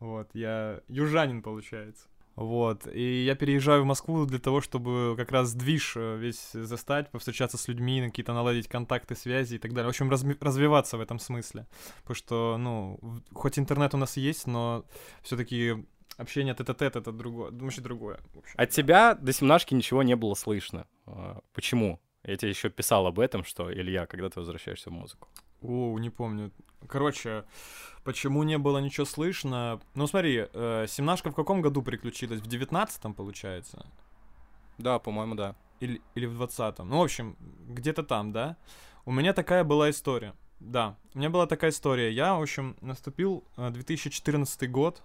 Вот, 0.00 0.28
я 0.34 0.80
южанин, 0.88 1.42
получается. 1.42 2.08
Вот, 2.36 2.86
и 2.86 3.24
я 3.24 3.34
переезжаю 3.34 3.82
в 3.82 3.86
Москву 3.86 4.26
для 4.26 4.38
того, 4.38 4.60
чтобы 4.60 5.14
как 5.16 5.32
раз 5.32 5.54
движ 5.54 5.94
э, 5.96 6.18
весь 6.18 6.50
застать, 6.52 7.10
повстречаться 7.10 7.56
с 7.56 7.66
людьми, 7.66 8.02
какие-то 8.04 8.34
наладить 8.34 8.68
контакты, 8.68 9.14
связи 9.14 9.54
и 9.54 9.58
так 9.58 9.72
далее. 9.72 9.86
В 9.86 9.88
общем, 9.88 10.10
разми- 10.10 10.36
развиваться 10.38 10.98
в 10.98 11.00
этом 11.00 11.18
смысле. 11.18 11.66
Потому 12.02 12.14
что, 12.14 12.58
ну, 12.58 13.00
хоть 13.32 13.58
интернет 13.58 13.94
у 13.94 13.96
нас 13.96 14.18
есть, 14.18 14.46
но 14.46 14.84
все 15.22 15.38
таки 15.38 15.86
общение 16.18 16.54
тет-а-тет— 16.54 16.96
это 16.96 17.10
другое, 17.10 17.50
вообще 17.52 17.80
другое. 17.80 18.20
От 18.54 18.68
тебя 18.68 19.14
до 19.14 19.32
семнашки 19.32 19.72
ничего 19.72 20.02
не 20.02 20.14
было 20.14 20.34
слышно. 20.34 20.86
А, 21.06 21.40
почему? 21.54 22.02
Я 22.22 22.36
тебе 22.36 22.50
еще 22.50 22.68
писал 22.68 23.06
об 23.06 23.18
этом, 23.18 23.44
что, 23.44 23.72
Илья, 23.72 24.04
когда 24.04 24.28
ты 24.28 24.40
возвращаешься 24.40 24.90
в 24.90 24.92
музыку? 24.92 25.28
О, 25.62 25.98
не 25.98 26.10
помню. 26.10 26.52
Короче, 26.88 27.44
почему 28.04 28.42
не 28.42 28.58
было 28.58 28.78
ничего 28.78 29.06
слышно? 29.06 29.80
Ну, 29.94 30.06
смотри, 30.06 30.46
э, 30.52 30.86
семнашка 30.88 31.30
в 31.30 31.34
каком 31.34 31.60
году 31.60 31.82
приключилась? 31.82 32.40
В 32.40 32.46
девятнадцатом, 32.46 33.14
получается? 33.14 33.86
Да, 34.78 34.98
по-моему, 34.98 35.34
да. 35.34 35.54
Или, 35.80 36.00
или 36.14 36.26
в 36.26 36.34
двадцатом. 36.34 36.88
Ну, 36.88 36.98
в 36.98 37.02
общем, 37.02 37.36
где-то 37.68 38.02
там, 38.02 38.32
да? 38.32 38.56
У 39.04 39.12
меня 39.12 39.32
такая 39.32 39.64
была 39.64 39.90
история. 39.90 40.34
Да, 40.60 40.96
у 41.14 41.18
меня 41.18 41.30
была 41.30 41.46
такая 41.46 41.70
история. 41.70 42.10
Я, 42.10 42.34
в 42.34 42.42
общем, 42.42 42.76
наступил 42.80 43.44
2014 43.56 44.62
э, 44.62 44.66
год. 44.66 45.02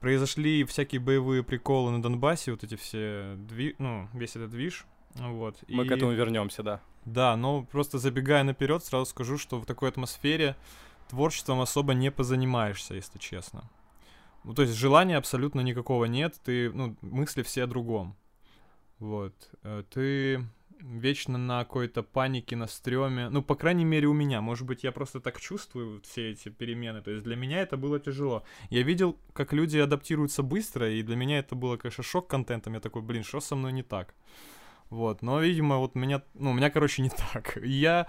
Произошли 0.00 0.64
всякие 0.64 1.00
боевые 1.00 1.42
приколы 1.42 1.90
на 1.90 2.02
Донбассе, 2.02 2.52
вот 2.52 2.64
эти 2.64 2.76
все, 2.76 3.34
дви... 3.36 3.74
ну, 3.78 4.08
весь 4.14 4.36
этот 4.36 4.50
движ. 4.50 4.86
Вот. 5.14 5.56
Мы 5.68 5.84
и... 5.84 5.88
к 5.88 5.92
этому 5.92 6.12
вернемся, 6.12 6.62
да. 6.62 6.80
Да, 7.04 7.36
но 7.36 7.64
просто 7.64 7.98
забегая 7.98 8.44
наперед, 8.44 8.84
сразу 8.84 9.06
скажу, 9.06 9.38
что 9.38 9.58
в 9.58 9.66
такой 9.66 9.88
атмосфере 9.88 10.56
творчеством 11.08 11.60
особо 11.60 11.94
не 11.94 12.10
позанимаешься, 12.10 12.94
если 12.94 13.18
честно. 13.18 13.64
Ну, 14.44 14.54
то 14.54 14.62
есть 14.62 14.74
желания 14.74 15.16
абсолютно 15.16 15.60
никакого 15.60 16.06
нет, 16.06 16.40
ты, 16.44 16.70
ну, 16.72 16.96
мысли 17.00 17.42
все 17.42 17.64
о 17.64 17.66
другом. 17.66 18.16
Вот. 18.98 19.34
Э, 19.62 19.82
ты 19.90 20.46
вечно 20.82 21.38
на 21.38 21.64
какой-то 21.64 22.02
панике, 22.02 22.56
на 22.56 22.66
стреме. 22.66 23.28
Ну, 23.28 23.42
по 23.42 23.54
крайней 23.54 23.84
мере, 23.84 24.06
у 24.06 24.12
меня. 24.12 24.40
Может 24.40 24.66
быть, 24.66 24.84
я 24.84 24.92
просто 24.92 25.20
так 25.20 25.40
чувствую 25.40 26.00
все 26.02 26.30
эти 26.30 26.48
перемены. 26.48 27.02
То 27.02 27.10
есть 27.10 27.24
для 27.24 27.36
меня 27.36 27.60
это 27.60 27.76
было 27.76 28.00
тяжело. 28.00 28.44
Я 28.70 28.82
видел, 28.82 29.16
как 29.32 29.52
люди 29.52 29.78
адаптируются 29.78 30.42
быстро, 30.42 30.90
и 30.90 31.02
для 31.02 31.16
меня 31.16 31.38
это 31.38 31.54
было, 31.54 31.76
конечно, 31.76 32.04
шок 32.04 32.28
контентом. 32.28 32.74
Я 32.74 32.80
такой, 32.80 33.02
блин, 33.02 33.24
что 33.24 33.40
со 33.40 33.56
мной 33.56 33.72
не 33.72 33.82
так? 33.82 34.14
Вот, 34.90 35.22
но, 35.22 35.40
видимо, 35.40 35.78
вот 35.78 35.94
меня, 35.94 36.22
ну, 36.34 36.50
у 36.50 36.52
меня, 36.52 36.68
короче, 36.68 37.02
не 37.02 37.10
так. 37.10 37.56
Я 37.62 38.08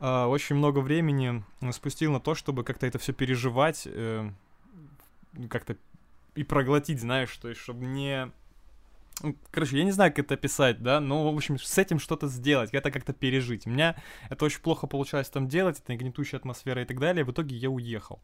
э, 0.00 0.24
очень 0.24 0.56
много 0.56 0.78
времени 0.78 1.44
спустил 1.72 2.10
на 2.10 2.20
то, 2.20 2.34
чтобы 2.34 2.64
как-то 2.64 2.86
это 2.86 2.98
все 2.98 3.12
переживать, 3.12 3.82
э, 3.86 4.30
как-то 5.50 5.76
и 6.34 6.42
проглотить, 6.42 7.00
знаешь, 7.00 7.36
то 7.36 7.48
есть, 7.48 7.60
чтобы 7.60 7.84
не... 7.84 8.30
Ну, 9.22 9.36
короче, 9.50 9.76
я 9.76 9.84
не 9.84 9.90
знаю, 9.90 10.10
как 10.10 10.24
это 10.24 10.34
описать, 10.34 10.82
да, 10.82 10.98
но, 10.98 11.30
в 11.30 11.36
общем, 11.36 11.58
с 11.58 11.76
этим 11.76 11.98
что-то 11.98 12.28
сделать, 12.28 12.70
это 12.72 12.90
как-то 12.90 13.12
пережить. 13.12 13.66
У 13.66 13.70
меня 13.70 13.94
это 14.30 14.46
очень 14.46 14.62
плохо 14.62 14.86
получалось 14.86 15.28
там 15.28 15.48
делать, 15.48 15.80
это 15.80 15.94
гнетущая 15.94 16.40
атмосфера 16.40 16.80
и 16.82 16.86
так 16.86 16.98
далее, 16.98 17.24
в 17.24 17.30
итоге 17.30 17.56
я 17.56 17.68
уехал. 17.68 18.20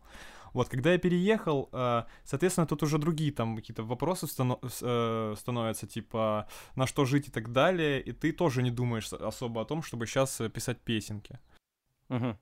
Вот, 0.53 0.69
когда 0.69 0.93
я 0.93 0.99
переехал, 0.99 1.69
э, 1.73 2.05
соответственно, 2.25 2.67
тут 2.67 2.83
уже 2.83 2.99
другие 2.99 3.33
там 3.33 3.57
какие-то 3.57 3.83
вопросы 3.83 4.27
э, 4.27 5.35
становятся, 5.37 5.87
типа, 5.87 6.49
на 6.77 6.87
что 6.87 7.05
жить 7.05 7.29
и 7.29 7.31
так 7.31 7.53
далее, 7.53 8.01
и 8.01 8.13
ты 8.13 8.33
тоже 8.33 8.63
не 8.63 8.71
думаешь 8.71 9.13
особо 9.13 9.63
о 9.63 9.65
том, 9.65 9.83
чтобы 9.83 10.07
сейчас 10.07 10.41
э, 10.41 10.49
писать 10.49 10.79
песенки. 10.79 11.39
Угу. 12.09 12.37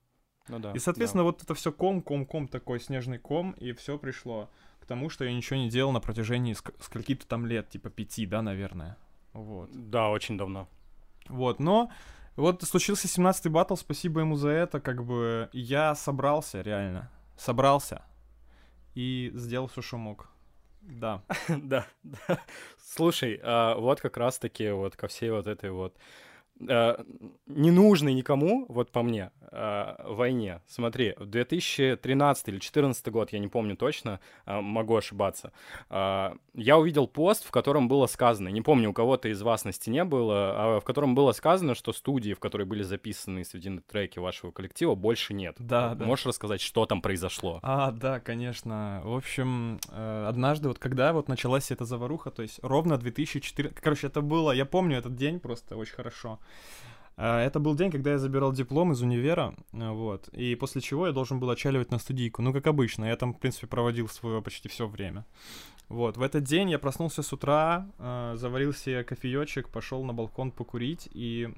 Ну 0.49 0.59
да. 0.59 0.73
И, 0.73 0.79
соответственно, 0.79 1.25
да. 1.25 1.27
вот 1.27 1.43
это 1.43 1.55
все 1.55 1.73
ком, 1.73 2.01
ком, 2.03 2.25
ком, 2.27 2.49
такой 2.49 2.81
снежный 2.81 3.19
ком, 3.19 3.53
и 3.53 3.73
все 3.73 3.99
пришло 3.99 4.49
к 4.81 4.87
тому, 4.87 5.11
что 5.11 5.25
я 5.25 5.33
ничего 5.33 5.59
не 5.59 5.69
делал 5.69 5.93
на 5.93 6.01
протяжении 6.01 6.55
ск- 6.55 6.75
скольки-то 6.81 7.27
там 7.27 7.47
лет, 7.47 7.69
типа 7.69 7.91
пяти, 7.91 8.27
да, 8.27 8.43
наверное. 8.43 8.97
Вот. 9.33 9.71
Да, 9.73 10.11
очень 10.11 10.39
давно. 10.39 10.69
Вот, 11.29 11.59
но 11.59 11.91
вот 12.37 12.63
случился 12.63 13.09
17-й 13.09 13.51
батл, 13.51 13.75
спасибо 13.75 14.21
ему 14.21 14.37
за 14.37 14.51
это, 14.51 14.81
как 14.81 15.05
бы 15.05 15.49
я 15.53 15.95
собрался 15.97 16.61
реально 16.61 17.11
собрался 17.37 18.03
и 18.95 19.31
сделал 19.35 19.69
все, 19.69 19.83
что 19.83 19.97
мог. 19.97 20.29
Да. 20.83 21.23
да. 21.49 21.87
Слушай, 22.79 23.41
а, 23.43 23.75
вот 23.75 24.01
как 24.01 24.17
раз-таки 24.17 24.71
вот 24.71 24.97
ко 24.97 25.09
всей 25.09 25.31
вот 25.31 25.47
этой 25.49 25.71
вот 25.71 25.97
э, 26.61 26.97
ненужной 27.47 28.15
никому, 28.15 28.67
вот 28.69 28.91
по 28.91 29.03
мне, 29.03 29.31
э, 29.51 29.95
войне. 30.05 30.61
Смотри, 30.67 31.15
в 31.19 31.27
2013 31.27 32.49
или 32.49 32.55
2014 32.55 33.09
год, 33.09 33.33
я 33.33 33.39
не 33.39 33.49
помню 33.49 33.77
точно, 33.77 34.21
э, 34.47 34.61
могу 34.61 34.97
ошибаться, 34.97 35.53
э, 35.91 36.31
я 36.55 36.79
увидел 36.79 37.07
пост, 37.07 37.45
в 37.45 37.51
котором 37.51 37.89
было 37.89 38.07
сказано, 38.07 38.49
не 38.49 38.63
помню, 38.63 38.91
у 38.91 38.93
кого-то 38.93 39.29
из 39.29 39.43
вас 39.43 39.65
на 39.65 39.73
стене 39.73 40.05
было, 40.05 40.77
а 40.77 40.81
в 40.81 40.85
котором 40.85 41.15
было 41.15 41.33
сказано, 41.33 41.75
что 41.75 41.93
студии, 41.93 42.33
в 42.33 42.41
которой 42.41 42.65
были 42.65 42.83
записаны 42.83 43.45
сведены 43.45 43.81
треки 43.81 44.19
вашего 44.19 44.51
коллектива, 44.51 44.95
больше 44.95 45.35
нет. 45.35 45.57
Да, 45.59 45.95
да. 45.95 46.05
Можешь 46.05 46.27
рассказать, 46.27 46.61
что 46.61 46.87
там 46.87 47.03
произошло? 47.03 47.61
А, 47.63 47.91
да, 47.91 48.21
конечно. 48.21 49.01
В 49.05 49.15
общем, 49.17 49.79
э, 49.91 50.27
однажды, 50.29 50.69
вот 50.69 50.79
когда 50.79 51.13
вот 51.13 51.29
началась 51.29 51.71
эта 51.71 51.85
заваруха, 51.85 52.31
то 52.31 52.43
есть 52.43 52.59
ровно 52.63 52.99
2014... 52.99 53.81
Короче, 53.81 54.07
это 54.07 54.21
было, 54.21 54.53
я 54.53 54.65
помню 54.65 54.99
этот 54.99 55.15
день 55.15 55.41
просто 55.41 55.77
очень 55.77 55.95
хорошо. 55.95 56.39
А, 57.17 57.41
это 57.41 57.61
был 57.61 57.75
день, 57.75 57.91
когда 57.91 58.13
я 58.13 58.19
забирал 58.19 58.53
диплом 58.53 58.93
из 58.93 59.01
универа, 59.01 59.55
а, 59.73 59.93
вот, 59.93 60.29
и 60.29 60.55
после 60.55 60.83
чего 60.83 61.07
я 61.07 61.13
должен 61.13 61.41
был 61.41 61.49
отчаливать 61.51 61.91
на 61.91 61.99
студийку. 61.99 62.43
Ну, 62.43 62.53
как 62.53 62.67
обычно, 62.67 63.07
я 63.07 63.17
там, 63.17 63.33
в 63.33 63.39
принципе, 63.39 63.67
проводил 63.67 64.09
свое 64.09 64.43
почти 64.43 64.69
все 64.69 64.87
время. 64.87 65.25
Вот, 65.89 66.17
в 66.17 66.23
этот 66.23 66.43
день 66.43 66.69
я 66.71 66.81
проснулся 66.81 67.23
с 67.23 67.33
утра, 67.33 67.87
э, 67.99 68.35
заварил 68.37 68.75
себе 68.75 69.05
кофеечек, 69.05 69.69
пошел 69.69 70.03
на 70.05 70.13
балкон 70.13 70.51
покурить, 70.51 71.09
и 71.13 71.49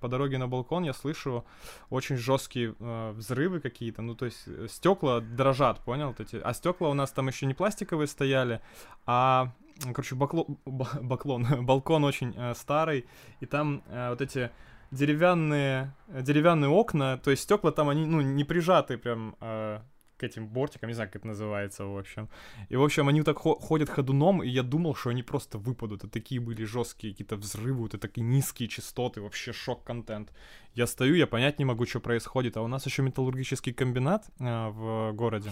по 0.00 0.08
дороге 0.08 0.38
на 0.38 0.48
балкон 0.48 0.82
я 0.82 0.92
слышу 0.92 1.44
очень 1.88 2.16
жесткие 2.16 2.74
взрывы 2.80 3.60
какие-то, 3.60 4.02
ну, 4.02 4.16
то 4.16 4.24
есть 4.26 4.42
э, 4.46 4.66
стекла 4.68 5.20
дрожат, 5.20 5.80
понял? 5.84 6.14
Эти... 6.18 6.36
А 6.36 6.52
стекла 6.52 6.88
у 6.88 6.94
нас 6.94 7.12
там 7.12 7.28
еще 7.28 7.46
не 7.46 7.54
пластиковые 7.54 8.08
стояли, 8.08 8.60
а 9.06 9.52
короче, 9.80 10.14
бакло... 10.14 10.46
баклон, 10.64 11.64
балкон 11.64 12.04
очень 12.04 12.34
э, 12.36 12.54
старый, 12.54 13.06
и 13.40 13.46
там 13.46 13.82
э, 13.88 14.10
вот 14.10 14.20
эти 14.20 14.50
деревянные, 14.90 15.94
деревянные 16.08 16.68
окна, 16.68 17.18
то 17.18 17.30
есть 17.30 17.42
стекла 17.42 17.72
там, 17.72 17.88
они, 17.88 18.06
ну, 18.06 18.20
не 18.20 18.44
прижаты 18.44 18.98
прям 18.98 19.36
э, 19.40 19.80
к 20.16 20.24
этим 20.24 20.48
бортикам, 20.48 20.88
не 20.88 20.94
знаю, 20.94 21.10
как 21.10 21.16
это 21.16 21.26
называется, 21.26 21.84
в 21.84 21.98
общем. 21.98 22.28
И, 22.68 22.76
в 22.76 22.82
общем, 22.82 23.08
они 23.08 23.22
так 23.22 23.38
ходят 23.38 23.90
ходуном, 23.90 24.42
и 24.42 24.48
я 24.48 24.62
думал, 24.62 24.94
что 24.94 25.10
они 25.10 25.22
просто 25.22 25.58
выпадут. 25.58 26.04
Это 26.04 26.08
такие 26.08 26.40
были 26.40 26.64
жесткие 26.64 27.12
какие-то 27.12 27.36
взрывы, 27.36 27.86
это 27.86 27.98
такие 27.98 28.22
низкие 28.22 28.68
частоты, 28.68 29.20
вообще 29.20 29.52
шок-контент. 29.52 30.32
Я 30.74 30.86
стою, 30.86 31.14
я 31.14 31.26
понять 31.26 31.58
не 31.58 31.64
могу, 31.64 31.86
что 31.86 32.00
происходит. 32.00 32.56
А 32.56 32.62
у 32.62 32.68
нас 32.68 32.86
еще 32.86 33.02
металлургический 33.02 33.72
комбинат 33.72 34.26
э, 34.38 34.68
в 34.68 35.12
городе. 35.12 35.50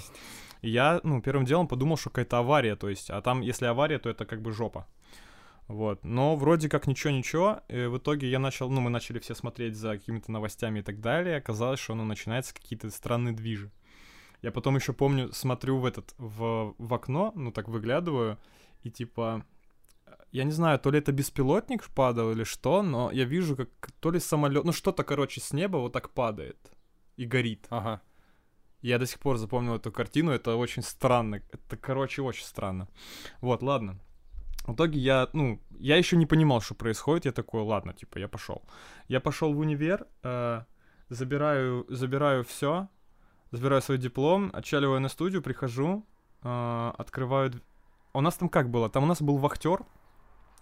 И 0.63 0.71
я, 0.71 1.01
ну, 1.03 1.21
первым 1.21 1.45
делом 1.45 1.69
подумал, 1.69 1.97
что 1.97 2.11
какая-то 2.11 2.39
авария, 2.39 2.77
то 2.77 2.89
есть, 2.89 3.11
а 3.11 3.21
там, 3.21 3.41
если 3.43 3.67
авария, 3.67 3.99
то 3.99 4.11
это 4.11 4.25
как 4.25 4.43
бы 4.43 4.53
жопа. 4.53 4.87
Вот. 5.69 6.05
Но 6.05 6.37
вроде 6.37 6.69
как 6.69 6.87
ничего-ничего. 6.87 7.61
И 7.69 7.87
в 7.87 7.99
итоге 7.99 8.29
я 8.29 8.39
начал, 8.39 8.71
ну, 8.71 8.81
мы 8.81 8.91
начали 8.91 9.19
все 9.19 9.35
смотреть 9.35 9.77
за 9.77 9.93
какими-то 9.93 10.31
новостями 10.31 10.81
и 10.81 10.83
так 10.83 11.01
далее. 11.01 11.37
Оказалось, 11.37 11.81
что, 11.81 11.95
ну, 11.95 12.05
начинаются 12.05 12.55
какие-то 12.55 12.91
странные 12.91 13.35
движи. 13.35 13.71
Я 14.45 14.51
потом 14.53 14.77
еще 14.77 14.93
помню, 14.93 15.33
смотрю 15.33 15.79
в 15.79 15.87
этот, 15.87 16.15
в, 16.19 16.75
в 16.77 16.95
окно, 16.95 17.33
ну, 17.35 17.51
так 17.51 17.69
выглядываю, 17.69 18.37
и 18.83 18.91
типа, 18.91 19.43
я 20.33 20.45
не 20.45 20.53
знаю, 20.53 20.79
то 20.79 20.91
ли 20.91 20.99
это 20.99 21.13
беспилотник 21.13 21.89
падал 21.95 22.31
или 22.31 22.45
что, 22.45 22.83
но 22.83 23.11
я 23.11 23.25
вижу, 23.25 23.57
как 23.57 23.71
то 24.01 24.11
ли 24.11 24.21
самолет, 24.21 24.65
ну, 24.65 24.73
что-то, 24.73 25.03
короче, 25.03 25.41
с 25.41 25.55
неба 25.55 25.79
вот 25.79 25.95
так 25.95 26.11
падает 26.11 26.59
и 27.17 27.25
горит. 27.25 27.67
Ага. 27.71 28.03
Я 28.83 28.99
до 28.99 29.07
сих 29.07 29.19
пор 29.19 29.39
запомнил 29.39 29.77
эту 29.77 29.91
картину, 29.91 30.31
это 30.31 30.57
очень 30.57 30.83
странно. 30.83 31.41
Это, 31.51 31.79
короче, 31.79 32.21
очень 32.21 32.45
странно. 32.45 32.87
Вот, 33.41 33.63
ладно. 33.63 33.99
В 34.67 34.75
итоге 34.75 34.99
я, 34.99 35.29
ну, 35.33 35.59
я 35.79 35.97
еще 35.97 36.17
не 36.17 36.27
понимал, 36.27 36.61
что 36.61 36.75
происходит. 36.75 37.25
Я 37.25 37.33
такой, 37.33 37.63
ладно, 37.63 37.95
типа, 37.95 38.19
я 38.19 38.29
пошел. 38.29 38.63
Я 39.09 39.21
пошел 39.21 39.55
в 39.55 39.59
универ, 39.59 40.07
э, 40.23 40.65
забираю, 41.09 41.87
забираю 41.89 42.45
все, 42.45 42.89
забираю 43.55 43.83
свой 43.83 43.99
диплом, 43.99 44.51
отчаливаю 44.53 45.01
на 45.01 45.09
студию, 45.09 45.43
прихожу, 45.43 46.05
э, 46.43 46.93
открываю, 46.99 47.53
у 48.13 48.21
нас 48.21 48.37
там 48.37 48.49
как 48.49 48.71
было? 48.71 48.89
Там 48.91 49.05
у 49.05 49.07
нас 49.07 49.23
был 49.23 49.39
вахтер, 49.39 49.85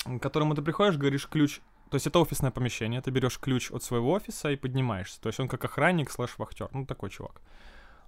к 0.04 0.18
которому 0.18 0.54
ты 0.54 0.62
приходишь, 0.62 0.96
говоришь 0.96 1.28
ключ. 1.28 1.60
То 1.90 1.96
есть 1.96 2.06
это 2.06 2.20
офисное 2.20 2.50
помещение, 2.50 3.02
ты 3.02 3.10
берешь 3.10 3.38
ключ 3.38 3.70
от 3.70 3.82
своего 3.82 4.12
офиса 4.12 4.50
и 4.50 4.56
поднимаешься. 4.56 5.20
То 5.20 5.28
есть 5.28 5.38
он 5.40 5.48
как 5.48 5.64
охранник 5.64 6.10
слэш 6.10 6.38
вахтер. 6.38 6.68
Ну, 6.72 6.86
такой 6.86 7.10
чувак. 7.10 7.42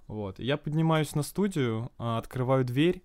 Вот. 0.07 0.39
Я 0.39 0.57
поднимаюсь 0.57 1.13
на 1.15 1.23
студию, 1.23 1.91
а, 1.97 2.17
открываю 2.17 2.63
дверь, 2.65 3.03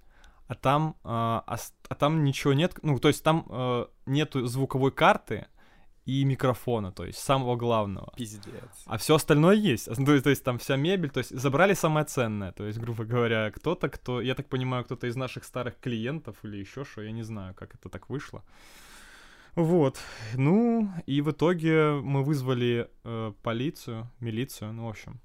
а 0.48 0.54
там, 0.54 0.96
а, 1.04 1.44
а, 1.46 1.56
а 1.88 1.94
там 1.94 2.24
ничего 2.24 2.54
нет. 2.54 2.78
Ну, 2.82 2.98
то 2.98 3.08
есть 3.08 3.22
там 3.22 3.46
а, 3.48 3.90
нету 4.06 4.46
звуковой 4.46 4.90
карты, 4.90 5.48
и 6.06 6.24
микрофона, 6.24 6.92
то 6.92 7.04
есть 7.04 7.18
самого 7.18 7.56
главного. 7.56 8.12
Пиздец. 8.16 8.84
А 8.86 8.96
все 8.96 9.14
остальное 9.14 9.54
есть. 9.56 9.84
То 9.84 10.12
есть, 10.12 10.24
то 10.24 10.30
есть 10.30 10.44
там 10.44 10.58
вся 10.58 10.76
мебель, 10.76 11.10
то 11.10 11.18
есть 11.18 11.30
забрали 11.36 11.74
самое 11.74 12.06
ценное. 12.06 12.52
То 12.52 12.66
есть, 12.66 12.78
грубо 12.78 13.04
говоря, 13.04 13.50
кто-то, 13.50 13.88
кто, 13.88 14.20
я 14.20 14.34
так 14.34 14.48
понимаю, 14.48 14.84
кто-то 14.84 15.06
из 15.06 15.16
наших 15.16 15.44
старых 15.44 15.78
клиентов 15.78 16.36
или 16.44 16.56
еще 16.56 16.84
что, 16.84 17.02
я 17.02 17.12
не 17.12 17.22
знаю, 17.22 17.54
как 17.54 17.74
это 17.74 17.88
так 17.88 18.08
вышло. 18.08 18.42
Вот. 19.56 19.98
Ну, 20.34 20.88
и 21.06 21.20
в 21.20 21.30
итоге 21.30 22.00
мы 22.02 22.22
вызвали 22.22 22.88
э, 23.04 23.32
полицию, 23.42 24.10
милицию, 24.20 24.72
ну, 24.72 24.86
в 24.86 24.88
общем. 24.88 25.20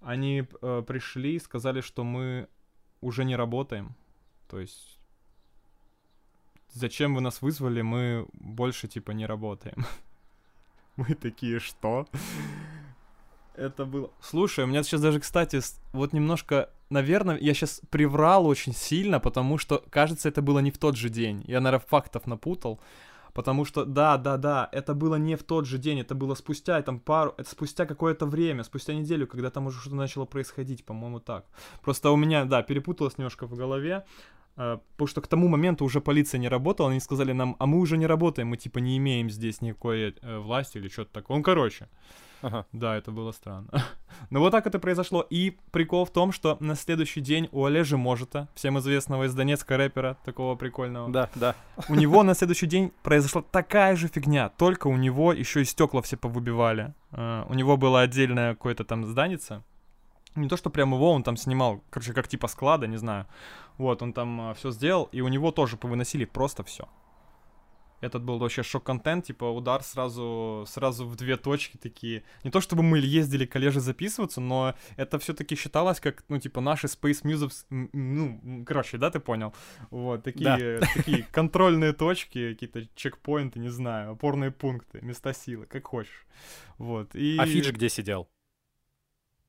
Они 0.00 0.44
э, 0.62 0.82
пришли 0.86 1.36
и 1.36 1.40
сказали, 1.40 1.80
что 1.80 2.04
мы 2.04 2.48
уже 3.00 3.24
не 3.24 3.36
работаем. 3.36 3.94
То 4.48 4.58
есть 4.60 4.98
зачем 6.74 7.14
вы 7.14 7.20
нас 7.20 7.42
вызвали, 7.42 7.82
мы 7.82 8.26
больше, 8.34 8.88
типа, 8.88 9.12
не 9.12 9.26
работаем. 9.26 9.86
Мы 10.96 11.14
такие, 11.14 11.58
что? 11.58 12.06
Это 13.56 13.84
было... 13.84 14.10
Слушай, 14.20 14.64
у 14.64 14.66
меня 14.68 14.82
сейчас 14.82 15.00
даже, 15.00 15.20
кстати, 15.20 15.60
вот 15.92 16.12
немножко... 16.12 16.70
Наверное, 16.90 17.38
я 17.38 17.54
сейчас 17.54 17.80
приврал 17.90 18.46
очень 18.46 18.72
сильно, 18.72 19.18
потому 19.18 19.58
что, 19.58 19.82
кажется, 19.90 20.28
это 20.28 20.42
было 20.42 20.60
не 20.60 20.70
в 20.70 20.78
тот 20.78 20.96
же 20.96 21.08
день. 21.08 21.42
Я, 21.48 21.60
наверное, 21.60 21.84
фактов 21.88 22.26
напутал. 22.26 22.78
Потому 23.32 23.64
что, 23.64 23.84
да, 23.84 24.16
да, 24.16 24.36
да, 24.36 24.68
это 24.70 24.94
было 24.94 25.16
не 25.16 25.34
в 25.34 25.42
тот 25.42 25.66
же 25.66 25.78
день, 25.78 25.98
это 25.98 26.14
было 26.14 26.36
спустя, 26.36 26.80
там, 26.82 27.00
пару, 27.00 27.34
это 27.36 27.50
спустя 27.50 27.84
какое-то 27.84 28.26
время, 28.26 28.62
спустя 28.62 28.94
неделю, 28.94 29.26
когда 29.26 29.50
там 29.50 29.66
уже 29.66 29.80
что-то 29.80 29.96
начало 29.96 30.24
происходить, 30.24 30.84
по-моему, 30.84 31.18
так. 31.18 31.44
Просто 31.82 32.12
у 32.12 32.16
меня, 32.16 32.44
да, 32.44 32.62
перепуталось 32.62 33.18
немножко 33.18 33.46
в 33.46 33.54
голове. 33.56 34.04
А, 34.56 34.80
потому 34.92 35.08
что 35.08 35.20
к 35.20 35.26
тому 35.26 35.48
моменту 35.48 35.84
уже 35.84 36.00
полиция 36.00 36.38
не 36.38 36.48
работала, 36.48 36.90
они 36.90 37.00
сказали 37.00 37.32
нам, 37.32 37.56
а 37.58 37.66
мы 37.66 37.78
уже 37.78 37.96
не 37.96 38.06
работаем, 38.06 38.48
мы 38.48 38.56
типа 38.56 38.78
не 38.78 38.96
имеем 38.98 39.30
здесь 39.30 39.60
никакой 39.60 40.14
э, 40.22 40.38
власти 40.38 40.78
или 40.78 40.88
что-то 40.88 41.12
такое. 41.12 41.36
Он, 41.36 41.42
короче. 41.42 41.88
Ага. 42.42 42.66
Да, 42.72 42.94
это 42.96 43.10
было 43.10 43.32
странно. 43.32 43.68
Но 44.30 44.40
вот 44.40 44.50
так 44.50 44.66
это 44.66 44.78
произошло. 44.78 45.26
И 45.30 45.56
прикол 45.70 46.04
в 46.04 46.10
том, 46.10 46.30
что 46.30 46.58
на 46.60 46.74
следующий 46.74 47.22
день 47.22 47.48
у 47.52 47.64
Олежи 47.64 47.96
Можета, 47.96 48.48
всем 48.54 48.78
известного 48.78 49.24
из 49.24 49.34
Донецка 49.34 49.78
рэпера, 49.78 50.18
такого 50.24 50.54
прикольного. 50.54 51.10
Да, 51.10 51.30
да. 51.34 51.54
У 51.88 51.94
него 51.94 52.22
на 52.22 52.34
следующий 52.34 52.66
день 52.66 52.92
произошла 53.02 53.42
такая 53.42 53.96
же 53.96 54.08
фигня, 54.08 54.50
только 54.50 54.88
у 54.88 54.96
него 54.96 55.32
еще 55.32 55.62
и 55.62 55.64
стекла 55.64 56.02
все 56.02 56.16
повыбивали. 56.16 56.92
Uh, 57.12 57.46
у 57.48 57.54
него 57.54 57.76
было 57.76 58.00
отдельное 58.02 58.54
какое-то 58.54 58.84
там 58.84 59.06
зданице, 59.06 59.62
не 60.36 60.48
то, 60.48 60.56
что 60.56 60.70
прямо 60.70 60.96
его, 60.96 61.12
он 61.12 61.22
там 61.22 61.36
снимал, 61.36 61.82
короче, 61.90 62.12
как 62.12 62.28
типа 62.28 62.48
склада, 62.48 62.86
не 62.86 62.96
знаю. 62.96 63.26
Вот, 63.78 64.02
он 64.02 64.12
там 64.12 64.40
а, 64.40 64.54
все 64.54 64.70
сделал, 64.70 65.08
и 65.12 65.20
у 65.20 65.28
него 65.28 65.50
тоже 65.50 65.76
повыносили 65.76 66.24
просто 66.24 66.62
все. 66.62 66.88
Этот 68.04 68.22
был 68.22 68.38
вообще 68.38 68.62
шок-контент, 68.62 69.24
типа 69.24 69.44
удар 69.44 69.82
сразу, 69.82 70.64
сразу 70.68 71.06
в 71.06 71.16
две 71.16 71.38
точки 71.38 71.78
такие. 71.78 72.22
Не 72.42 72.50
то 72.50 72.60
чтобы 72.60 72.82
мы 72.82 72.98
ездили 72.98 73.46
к 73.46 73.56
Олеже 73.56 73.80
записываться, 73.80 74.42
но 74.42 74.74
это 74.96 75.18
все-таки 75.18 75.56
считалось 75.56 76.00
как, 76.00 76.22
ну, 76.28 76.38
типа, 76.38 76.60
наши 76.60 76.86
Space 76.86 77.22
Muses, 77.22 77.64
ну, 77.70 78.64
короче, 78.66 78.98
да, 78.98 79.10
ты 79.10 79.20
понял? 79.20 79.54
Вот, 79.90 80.22
такие, 80.22 80.80
да. 80.80 80.86
такие 80.94 81.22
контрольные 81.32 81.94
точки, 81.94 82.52
какие-то 82.52 82.86
чекпоинты, 82.94 83.58
не 83.58 83.70
знаю, 83.70 84.12
опорные 84.12 84.50
пункты, 84.50 85.00
места 85.00 85.32
силы, 85.32 85.64
как 85.64 85.86
хочешь. 85.86 86.26
Вот, 86.76 87.14
и... 87.14 87.38
А 87.38 87.46
Фидж 87.46 87.70
где 87.70 87.88
сидел? 87.88 88.28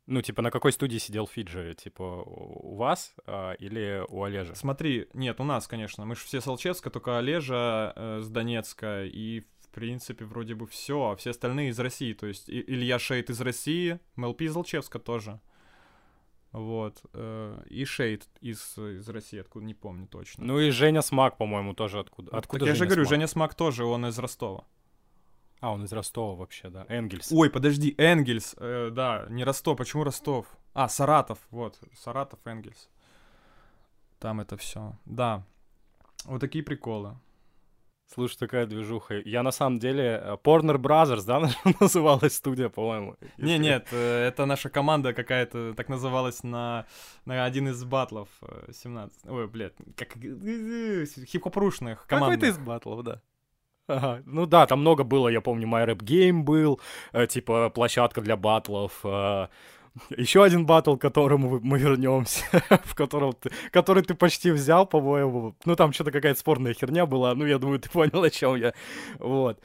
Ну, 0.08 0.22
типа, 0.22 0.42
на 0.44 0.52
какой 0.52 0.72
студии 0.72 0.98
сидел 0.98 1.26
Фиджи? 1.26 1.74
Типа, 1.74 2.04
у 2.04 2.76
вас 2.76 3.16
а, 3.26 3.54
или 3.54 4.04
у 4.08 4.24
Олежа? 4.24 4.54
Смотри, 4.54 5.08
нет, 5.14 5.40
у 5.40 5.44
нас, 5.44 5.68
конечно. 5.68 6.06
Мы 6.06 6.16
же 6.16 6.22
все 6.22 6.42
с 6.42 6.48
Алчевска, 6.48 6.92
только 6.92 7.18
Олежа 7.18 7.94
э, 7.96 8.20
с 8.22 8.30
Донецка. 8.30 9.06
И, 9.06 9.42
в 9.62 9.70
принципе, 9.70 10.26
вроде 10.26 10.54
бы 10.54 10.68
все. 10.68 11.10
А 11.10 11.16
все 11.16 11.32
остальные 11.32 11.70
из 11.70 11.80
России. 11.80 12.14
То 12.14 12.28
есть 12.28 12.50
и, 12.50 12.62
Илья 12.62 13.00
Шейд 13.00 13.32
из 13.32 13.42
России, 13.42 14.00
МЛП 14.16 14.42
из 14.42 14.56
Алчевска 14.56 15.00
тоже. 15.00 15.40
Вот. 16.52 17.02
Э, 17.14 17.64
и 17.68 17.84
Шейд 17.84 18.28
из, 18.42 18.78
из 18.78 19.10
России, 19.10 19.40
откуда 19.40 19.66
не 19.66 19.74
помню 19.74 20.06
точно. 20.06 20.46
Ну 20.46 20.60
и 20.60 20.70
Женя 20.70 21.02
Смак, 21.02 21.38
по-моему, 21.38 21.74
тоже 21.74 22.00
откуда. 22.00 22.38
Откуда 22.38 22.66
так 22.66 22.74
я 22.74 22.76
же 22.76 22.86
говорю, 22.86 23.06
Смак? 23.06 23.10
Женя 23.10 23.28
Смак 23.28 23.56
тоже, 23.56 23.86
он 23.86 24.06
из 24.06 24.20
Ростова. 24.20 24.66
А, 25.66 25.72
он 25.72 25.84
из 25.84 25.92
Ростова 25.92 26.36
вообще, 26.36 26.70
да. 26.70 26.86
Энгельс. 26.90 27.32
Ой, 27.32 27.50
подожди, 27.50 27.96
Энгельс. 27.98 28.56
Э, 28.60 28.92
да, 28.92 29.26
не 29.30 29.44
Ростов. 29.44 29.80
Почему 29.80 30.04
Ростов? 30.04 30.46
А, 30.76 30.88
Саратов. 30.88 31.40
Вот, 31.50 31.80
Саратов, 31.96 32.40
Энгельс. 32.46 32.88
Там 34.20 34.42
это 34.42 34.58
все. 34.58 34.94
Да. 35.06 35.44
Вот 36.26 36.40
такие 36.40 36.64
приколы. 36.64 37.18
Слушай, 38.14 38.38
такая 38.38 38.68
движуха. 38.68 39.16
Я 39.26 39.42
на 39.42 39.50
самом 39.50 39.80
деле... 39.80 40.38
Порнер 40.44 40.76
Brothers, 40.76 41.26
да, 41.26 41.50
называлась 41.80 42.36
студия, 42.36 42.70
по-моему? 42.70 43.16
Не, 43.38 43.58
нет, 43.58 43.88
э, 43.92 44.28
это 44.28 44.46
наша 44.46 44.70
команда 44.70 45.14
какая-то, 45.16 45.74
так 45.74 45.90
называлась 45.90 46.44
на, 46.44 46.86
на 47.26 47.44
один 47.44 47.70
из 47.70 47.84
батлов 47.84 48.30
17. 48.72 49.26
Э, 49.26 49.32
Ой, 49.32 49.48
блядь, 49.48 49.74
как 49.96 50.16
э, 50.18 51.06
хип-хоп-рушных 51.26 52.06
команд. 52.06 52.36
Какой-то 52.36 52.46
из 52.46 52.60
батлов, 52.60 53.04
да. 53.04 53.24
Ага. 53.88 54.24
Ну 54.26 54.46
да, 54.46 54.66
там 54.66 54.80
много 54.80 55.04
было, 55.04 55.28
я 55.28 55.42
помню, 55.42 55.68
My 55.68 55.86
Rap 55.86 56.00
Game 56.00 56.42
был, 56.44 56.80
э, 57.14 57.28
типа 57.28 57.70
площадка 57.70 58.22
для 58.22 58.36
батлов. 58.36 59.00
Э, 59.04 59.48
еще 60.18 60.44
один 60.44 60.66
батл, 60.66 60.96
к 60.96 61.02
которому 61.02 61.60
мы 61.62 61.80
вернемся, 61.80 62.44
в 62.84 62.96
котором 62.96 63.34
ты, 63.34 63.52
который 63.72 64.04
ты 64.04 64.16
почти 64.16 64.52
взял, 64.52 64.86
по-моему. 64.86 65.56
Ну 65.66 65.76
там 65.76 65.94
что-то 65.94 66.12
какая-то 66.12 66.40
спорная 66.40 66.74
херня 66.74 67.06
была. 67.06 67.36
Ну 67.36 67.46
я 67.46 67.60
думаю, 67.60 67.80
ты 67.80 67.90
понял, 67.94 68.24
о 68.24 68.30
чем 68.30 68.56
я. 68.56 68.74
Вот. 69.20 69.60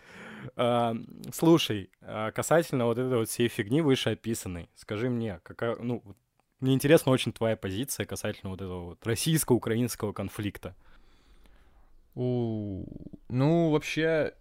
Uh, 0.57 0.99
слушай, 1.35 1.91
uh, 2.01 2.33
касательно 2.33 2.87
вот 2.87 2.97
этой 2.97 3.19
вот 3.19 3.29
всей 3.29 3.49
фигни 3.49 3.83
вышеописанной, 3.83 4.71
скажи 4.75 5.11
мне, 5.11 5.39
какая, 5.43 5.77
ну, 5.77 6.03
мне 6.61 6.73
интересна 6.73 7.13
очень 7.13 7.33
твоя 7.33 7.57
позиция 7.57 8.07
касательно 8.07 8.51
вот 8.51 8.61
этого 8.63 8.85
вот 8.85 9.07
российско-украинского 9.07 10.13
конфликта. 10.15 10.75
У... 12.15 12.85
Ну, 13.29 13.71
вообще, 13.71 14.35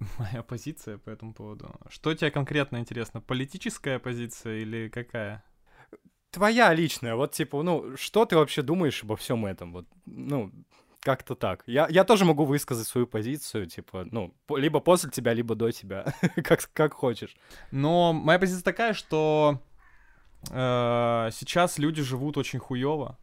моя 0.18 0.42
позиция 0.42 0.98
по 0.98 1.10
этому 1.10 1.34
поводу. 1.34 1.74
Что 1.88 2.14
тебе 2.14 2.30
конкретно 2.30 2.78
интересно? 2.78 3.20
Политическая 3.20 3.98
позиция 3.98 4.58
или 4.58 4.88
какая? 4.88 5.44
Твоя 6.30 6.72
личная, 6.72 7.16
вот 7.16 7.32
типа, 7.32 7.62
ну, 7.62 7.96
что 7.96 8.24
ты 8.24 8.36
вообще 8.36 8.62
думаешь 8.62 9.02
обо 9.02 9.16
всем 9.16 9.44
этом? 9.46 9.72
Вот, 9.72 9.86
ну, 10.06 10.52
как-то 11.00 11.34
так. 11.34 11.64
Я, 11.66 11.88
я 11.90 12.04
тоже 12.04 12.24
могу 12.24 12.44
высказать 12.44 12.86
свою 12.86 13.06
позицию, 13.06 13.66
типа, 13.66 14.06
ну, 14.10 14.34
либо 14.50 14.80
после 14.80 15.10
тебя, 15.10 15.32
либо 15.32 15.54
до 15.54 15.72
тебя, 15.72 16.14
как, 16.44 16.70
как 16.72 16.94
хочешь. 16.94 17.36
Но 17.72 18.12
моя 18.12 18.38
позиция 18.38 18.62
такая, 18.62 18.92
что 18.92 19.60
э, 20.50 21.30
сейчас 21.32 21.78
люди 21.78 22.02
живут 22.02 22.36
очень 22.36 22.58
хуево. 22.58 23.18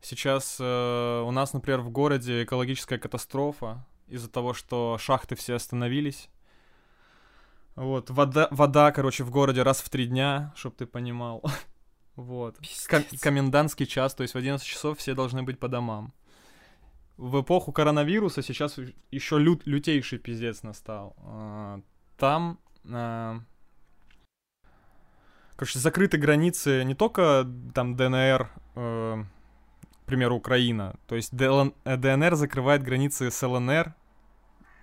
Сейчас 0.00 0.56
э, 0.58 1.22
у 1.26 1.30
нас, 1.30 1.52
например, 1.52 1.80
в 1.80 1.90
городе 1.90 2.44
экологическая 2.44 2.98
катастрофа 2.98 3.84
из-за 4.08 4.30
того, 4.30 4.54
что 4.54 4.96
шахты 4.98 5.36
все 5.36 5.54
остановились. 5.54 6.30
Вот, 7.76 8.10
вода, 8.10 8.48
вода, 8.50 8.92
короче, 8.92 9.24
в 9.24 9.30
городе 9.30 9.62
раз 9.62 9.80
в 9.80 9.88
три 9.90 10.06
дня, 10.06 10.52
чтоб 10.56 10.74
ты 10.74 10.86
понимал. 10.86 11.42
вот. 12.16 12.56
Ком- 12.88 13.04
комендантский 13.20 13.86
час, 13.86 14.14
то 14.14 14.22
есть 14.22 14.34
в 14.34 14.38
11 14.38 14.66
часов 14.66 14.98
все 14.98 15.14
должны 15.14 15.42
быть 15.42 15.58
по 15.58 15.68
домам. 15.68 16.12
В 17.16 17.42
эпоху 17.42 17.70
коронавируса 17.70 18.42
сейчас 18.42 18.78
еще 19.10 19.38
лют, 19.38 19.66
лютейший 19.66 20.18
пиздец 20.18 20.62
настал. 20.62 21.14
А, 21.18 21.80
там... 22.16 22.58
А, 22.90 23.40
короче, 25.56 25.78
закрыты 25.78 26.16
границы 26.16 26.82
не 26.84 26.94
только 26.94 27.46
там 27.74 27.94
ДНР, 27.94 28.50
э, 28.74 29.24
примеру, 30.10 30.36
Украина. 30.36 30.96
То 31.06 31.16
есть 31.16 31.34
ДНР 31.34 32.34
закрывает 32.34 32.82
границы 32.82 33.30
с 33.30 33.46
ЛНР, 33.46 33.94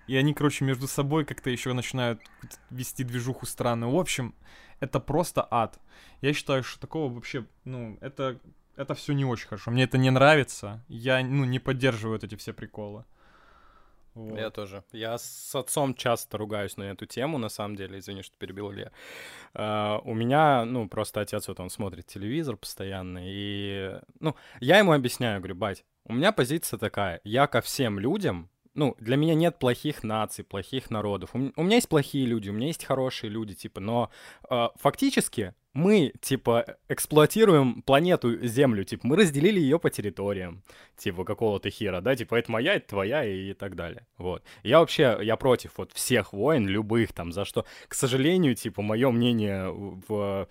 и 0.07 0.15
они, 0.15 0.33
короче, 0.33 0.65
между 0.65 0.87
собой 0.87 1.25
как-то 1.25 1.49
еще 1.49 1.73
начинают 1.73 2.21
вести 2.69 3.03
движуху 3.03 3.45
странную. 3.45 3.91
В 3.91 3.99
общем, 3.99 4.33
это 4.79 4.99
просто 4.99 5.45
ад. 5.51 5.79
Я 6.21 6.33
считаю, 6.33 6.63
что 6.63 6.79
такого 6.79 7.13
вообще, 7.13 7.45
ну, 7.65 7.97
это, 8.01 8.39
это 8.77 8.95
все 8.95 9.13
не 9.13 9.25
очень 9.25 9.47
хорошо. 9.47 9.71
Мне 9.71 9.83
это 9.83 9.97
не 9.97 10.09
нравится. 10.09 10.83
Я, 10.87 11.21
ну, 11.23 11.43
не 11.43 11.59
поддерживаю 11.59 12.19
эти 12.19 12.35
все 12.35 12.53
приколы. 12.53 13.03
Вот. 14.17 14.39
Я 14.39 14.49
тоже. 14.49 14.83
Я 14.91 15.17
с 15.17 15.53
отцом 15.53 15.93
часто 15.93 16.37
ругаюсь 16.39 16.75
на 16.75 16.83
эту 16.83 17.05
тему, 17.05 17.37
на 17.37 17.49
самом 17.49 17.75
деле. 17.75 17.99
Извини, 17.99 18.23
что 18.23 18.35
перебил 18.37 18.71
Илья. 18.71 18.91
Uh, 19.53 20.01
у 20.05 20.15
меня, 20.15 20.65
ну, 20.65 20.89
просто 20.89 21.21
отец 21.21 21.47
вот 21.47 21.59
он 21.59 21.69
смотрит 21.69 22.07
телевизор 22.07 22.57
постоянно, 22.57 23.19
и, 23.23 23.99
ну, 24.19 24.35
я 24.59 24.79
ему 24.79 24.91
объясняю, 24.91 25.39
говорю, 25.39 25.55
бать, 25.55 25.85
у 26.05 26.13
меня 26.13 26.31
позиция 26.31 26.77
такая, 26.77 27.21
я 27.23 27.47
ко 27.47 27.61
всем 27.61 27.99
людям, 27.99 28.49
ну, 28.73 28.95
для 28.99 29.17
меня 29.17 29.33
нет 29.33 29.57
плохих 29.59 30.03
наций, 30.03 30.43
плохих 30.43 30.89
народов. 30.91 31.31
У, 31.33 31.51
у 31.55 31.63
меня 31.63 31.75
есть 31.75 31.89
плохие 31.89 32.25
люди, 32.25 32.49
у 32.49 32.53
меня 32.53 32.67
есть 32.67 32.85
хорошие 32.85 33.29
люди, 33.29 33.55
типа, 33.55 33.79
но 33.79 34.11
э, 34.49 34.67
фактически 34.75 35.53
мы, 35.77 36.11
типа, 36.21 36.77
эксплуатируем 36.89 37.83
планету 37.83 38.35
Землю, 38.47 38.83
типа, 38.83 39.05
мы 39.05 39.15
разделили 39.15 39.59
ее 39.59 39.77
по 39.79 39.91
территориям, 39.91 40.63
типа, 40.97 41.23
какого-то 41.23 41.69
хера, 41.69 42.01
да, 42.01 42.15
типа, 42.15 42.33
это 42.33 42.51
моя, 42.51 42.73
это 42.73 42.87
твоя 42.87 43.23
и, 43.23 43.51
и 43.51 43.53
так 43.53 43.75
далее, 43.75 44.07
вот. 44.17 44.43
Я 44.63 44.79
вообще, 44.79 45.19
я 45.21 45.35
против 45.35 45.73
вот 45.77 45.91
всех 45.93 46.33
войн, 46.33 46.67
любых 46.67 47.13
там, 47.13 47.31
за 47.31 47.45
что, 47.45 47.63
к 47.87 47.93
сожалению, 47.93 48.55
типа, 48.55 48.81
мое 48.81 49.11
мнение 49.11 49.69
в 49.69 50.47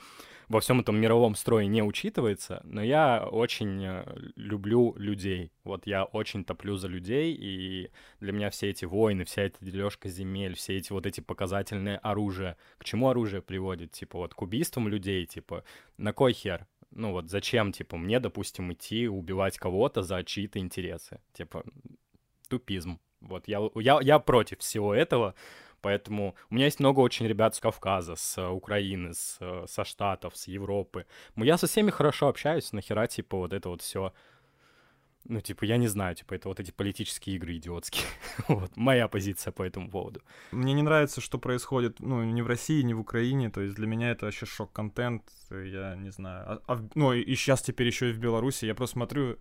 во 0.48 0.60
всем 0.60 0.80
этом 0.80 0.96
мировом 0.96 1.34
строе 1.34 1.66
не 1.66 1.82
учитывается, 1.82 2.60
но 2.64 2.82
я 2.82 3.26
очень 3.26 3.82
э, 3.84 4.04
люблю 4.36 4.94
людей. 4.96 5.52
Вот 5.64 5.86
я 5.86 6.04
очень 6.04 6.44
топлю 6.44 6.76
за 6.76 6.88
людей, 6.88 7.34
и 7.34 7.90
для 8.20 8.32
меня 8.32 8.50
все 8.50 8.70
эти 8.70 8.84
войны, 8.84 9.24
вся 9.24 9.42
эта 9.42 9.64
дележка 9.64 10.08
земель, 10.08 10.54
все 10.54 10.76
эти 10.76 10.92
вот 10.92 11.06
эти 11.06 11.20
показательные 11.20 11.98
оружия, 11.98 12.56
к 12.78 12.84
чему 12.84 13.08
оружие 13.08 13.42
приводит? 13.42 13.92
Типа 13.92 14.18
вот 14.18 14.34
к 14.34 14.42
убийствам 14.42 14.88
людей, 14.88 15.26
типа 15.26 15.64
на 15.96 16.12
кой 16.12 16.32
хер? 16.32 16.66
Ну 16.90 17.12
вот 17.12 17.28
зачем, 17.28 17.72
типа, 17.72 17.96
мне, 17.96 18.20
допустим, 18.20 18.72
идти 18.72 19.08
убивать 19.08 19.58
кого-то 19.58 20.02
за 20.02 20.22
чьи-то 20.24 20.58
интересы? 20.58 21.20
Типа, 21.34 21.64
тупизм. 22.48 23.00
Вот 23.20 23.48
я, 23.48 23.60
я, 23.74 23.98
я 24.00 24.18
против 24.18 24.60
всего 24.60 24.94
этого, 24.94 25.34
Поэтому 25.86 26.34
у 26.50 26.54
меня 26.56 26.64
есть 26.64 26.80
много 26.80 26.98
очень 26.98 27.28
ребят 27.28 27.54
с 27.54 27.60
Кавказа, 27.60 28.16
с 28.16 28.38
э, 28.38 28.48
Украины, 28.48 29.14
с, 29.14 29.38
э, 29.40 29.66
со 29.68 29.84
Штатов, 29.84 30.36
с 30.36 30.48
Европы. 30.48 31.06
Я 31.36 31.58
со 31.58 31.68
всеми 31.68 31.90
хорошо 31.90 32.26
общаюсь, 32.26 32.72
нахера, 32.72 33.06
типа, 33.06 33.36
вот 33.36 33.52
это 33.52 33.68
вот 33.68 33.82
все 33.82 34.12
ну, 35.28 35.40
типа, 35.40 35.64
я 35.64 35.76
не 35.76 35.86
знаю, 35.88 36.16
типа, 36.16 36.34
это 36.34 36.48
вот 36.48 36.58
эти 36.58 36.72
политические 36.72 37.36
игры 37.36 37.56
идиотские. 37.56 38.04
вот, 38.48 38.76
моя 38.76 39.06
позиция 39.06 39.52
по 39.52 39.62
этому 39.62 39.88
поводу. 39.88 40.22
Мне 40.50 40.72
не 40.72 40.82
нравится, 40.82 41.20
что 41.20 41.38
происходит, 41.38 42.00
ну, 42.00 42.24
ни 42.24 42.42
в 42.42 42.48
России, 42.48 42.82
ни 42.82 42.92
в 42.92 43.00
Украине, 43.00 43.48
то 43.50 43.60
есть 43.60 43.76
для 43.76 43.86
меня 43.86 44.10
это 44.10 44.26
вообще 44.26 44.44
шок-контент, 44.44 45.22
я 45.50 45.94
не 45.94 46.10
знаю. 46.10 46.44
А, 46.48 46.62
а, 46.66 46.88
ну, 46.96 47.12
и 47.12 47.36
сейчас 47.36 47.62
теперь 47.62 47.86
еще 47.86 48.10
и 48.10 48.12
в 48.12 48.18
Беларуси, 48.18 48.66
я 48.66 48.74
просто 48.74 48.94
смотрю, 48.94 49.38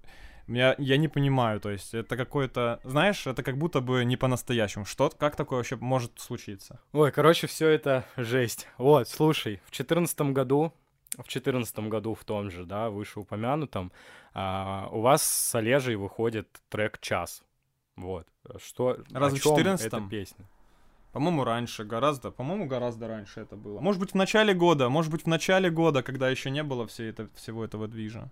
я, 0.47 0.75
я 0.77 0.97
не 0.97 1.07
понимаю, 1.07 1.59
то 1.59 1.69
есть 1.69 1.93
это 1.93 2.17
какое-то, 2.17 2.79
знаешь, 2.83 3.25
это 3.27 3.43
как 3.43 3.57
будто 3.57 3.81
бы 3.81 4.05
не 4.05 4.17
по-настоящему. 4.17 4.85
Что, 4.85 5.09
как 5.09 5.35
такое 5.35 5.57
вообще 5.57 5.75
может 5.75 6.19
случиться? 6.19 6.79
Ой, 6.93 7.11
короче, 7.11 7.47
все 7.47 7.69
это 7.69 8.05
жесть. 8.17 8.67
Вот, 8.77 9.07
слушай, 9.07 9.61
в 9.65 9.71
четырнадцатом 9.71 10.33
году, 10.33 10.73
в 11.17 11.27
четырнадцатом 11.27 11.89
году 11.89 12.13
в 12.13 12.23
том 12.23 12.51
же, 12.51 12.65
да, 12.65 12.89
вышеупомянутом, 12.89 13.91
а, 14.33 14.89
у 14.91 15.01
вас 15.01 15.23
с 15.23 15.55
Олежей 15.55 15.95
выходит 15.95 16.47
трек 16.69 16.99
«Час». 16.99 17.43
Вот. 17.95 18.27
Что, 18.57 18.97
Разве 19.11 19.39
в 19.39 19.43
четырнадцатом? 19.43 20.09
песня? 20.09 20.45
По-моему, 21.13 21.45
раньше, 21.45 21.85
гораздо, 21.85 22.29
по-моему, 22.29 22.67
гораздо 22.67 23.07
раньше 23.07 23.39
это 23.39 23.55
было. 23.55 23.79
Может 23.79 24.01
быть, 24.01 24.11
в 24.11 24.15
начале 24.15 24.53
года, 24.53 24.89
может 24.89 25.13
быть, 25.13 25.23
в 25.23 25.27
начале 25.27 25.69
года, 25.69 26.03
когда 26.03 26.29
еще 26.29 26.49
не 26.49 26.61
было 26.61 26.85
все 26.87 27.07
это, 27.07 27.29
всего 27.35 27.63
этого 27.63 27.87
движа. 27.87 28.29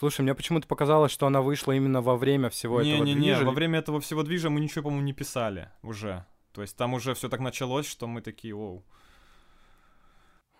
Слушай, 0.00 0.22
мне 0.22 0.34
почему-то 0.34 0.66
показалось, 0.66 1.12
что 1.12 1.26
она 1.26 1.42
вышла 1.42 1.72
именно 1.72 2.00
во 2.00 2.16
время 2.16 2.48
всего 2.48 2.80
не, 2.80 2.92
этого 2.94 3.04
не, 3.04 3.12
движа. 3.12 3.28
Не-не-не, 3.32 3.44
во 3.44 3.52
время 3.52 3.80
этого 3.80 4.00
всего 4.00 4.22
движа 4.22 4.48
мы 4.48 4.58
ничего, 4.58 4.84
по-моему, 4.84 5.04
не 5.04 5.12
писали 5.12 5.68
уже. 5.82 6.24
То 6.54 6.62
есть 6.62 6.74
там 6.74 6.94
уже 6.94 7.12
все 7.12 7.28
так 7.28 7.40
началось, 7.40 7.86
что 7.86 8.06
мы 8.06 8.22
такие, 8.22 8.54
оу. 8.54 8.82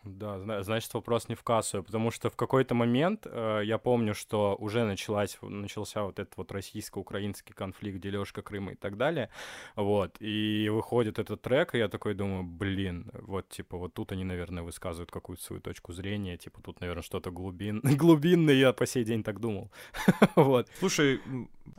Да, 0.04 0.62
значит, 0.62 0.94
вопрос 0.94 1.28
не 1.28 1.34
в 1.34 1.42
кассу, 1.42 1.82
потому 1.82 2.10
что 2.10 2.30
в 2.30 2.36
какой-то 2.36 2.74
момент 2.74 3.26
э, 3.26 3.60
я 3.64 3.76
помню, 3.76 4.14
что 4.14 4.56
уже 4.58 4.84
началась, 4.84 5.36
начался 5.42 6.04
вот 6.04 6.18
этот 6.18 6.36
вот 6.38 6.52
российско-украинский 6.52 7.52
конфликт, 7.54 8.00
дележка 8.00 8.40
Крыма 8.40 8.72
и 8.72 8.74
так 8.76 8.96
далее, 8.96 9.28
вот, 9.76 10.16
и 10.20 10.70
выходит 10.70 11.18
этот 11.18 11.42
трек, 11.42 11.74
и 11.74 11.78
я 11.78 11.88
такой 11.88 12.14
думаю, 12.14 12.44
блин, 12.44 13.10
вот, 13.12 13.48
типа, 13.50 13.76
вот 13.76 13.92
тут 13.92 14.12
они, 14.12 14.24
наверное, 14.24 14.62
высказывают 14.62 15.10
какую-то 15.10 15.42
свою 15.42 15.60
точку 15.60 15.92
зрения, 15.92 16.38
типа, 16.38 16.62
тут, 16.62 16.80
наверное, 16.80 17.02
что-то 17.02 17.30
глубин... 17.30 17.80
глубинное, 17.84 18.54
я 18.54 18.72
по 18.72 18.86
сей 18.86 19.04
день 19.04 19.22
так 19.22 19.38
думал, 19.38 19.70
вот. 20.34 20.68
Слушай, 20.78 21.20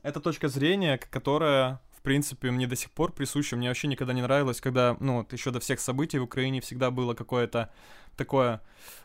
это 0.03 0.19
точка 0.19 0.47
зрения, 0.47 0.97
которая 0.97 1.81
в 2.01 2.03
принципе, 2.03 2.49
мне 2.49 2.65
до 2.65 2.75
сих 2.75 2.89
пор 2.89 3.11
присуща. 3.11 3.55
Мне 3.55 3.67
вообще 3.67 3.87
никогда 3.87 4.13
не 4.13 4.23
нравилось, 4.23 4.59
когда, 4.59 4.97
ну, 4.99 5.17
вот 5.17 5.33
еще 5.33 5.51
до 5.51 5.59
всех 5.59 5.79
событий 5.79 6.17
в 6.17 6.23
Украине 6.23 6.59
всегда 6.59 6.89
было 6.89 7.13
какое-то 7.13 7.69
такое, 8.15 8.61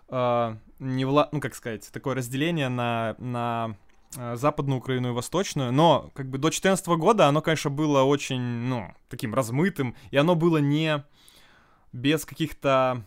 э, 0.08 0.56
не 0.78 1.04
вла... 1.04 1.28
ну, 1.32 1.40
как 1.40 1.54
сказать, 1.54 1.90
такое 1.92 2.14
разделение 2.14 2.68
на, 2.68 3.14
на 3.18 3.76
э, 4.16 4.36
западную 4.36 4.78
Украину 4.78 5.08
и 5.08 5.12
восточную, 5.12 5.72
но 5.72 6.10
как 6.14 6.28
бы 6.30 6.38
до 6.38 6.50
14 6.50 6.86
года 6.88 7.26
оно, 7.26 7.40
конечно, 7.42 7.70
было 7.70 8.02
очень, 8.02 8.40
ну, 8.40 8.94
таким 9.08 9.34
размытым, 9.34 9.96
и 10.10 10.16
оно 10.16 10.34
было 10.34 10.58
не 10.58 11.04
без 11.92 12.24
каких-то 12.24 13.04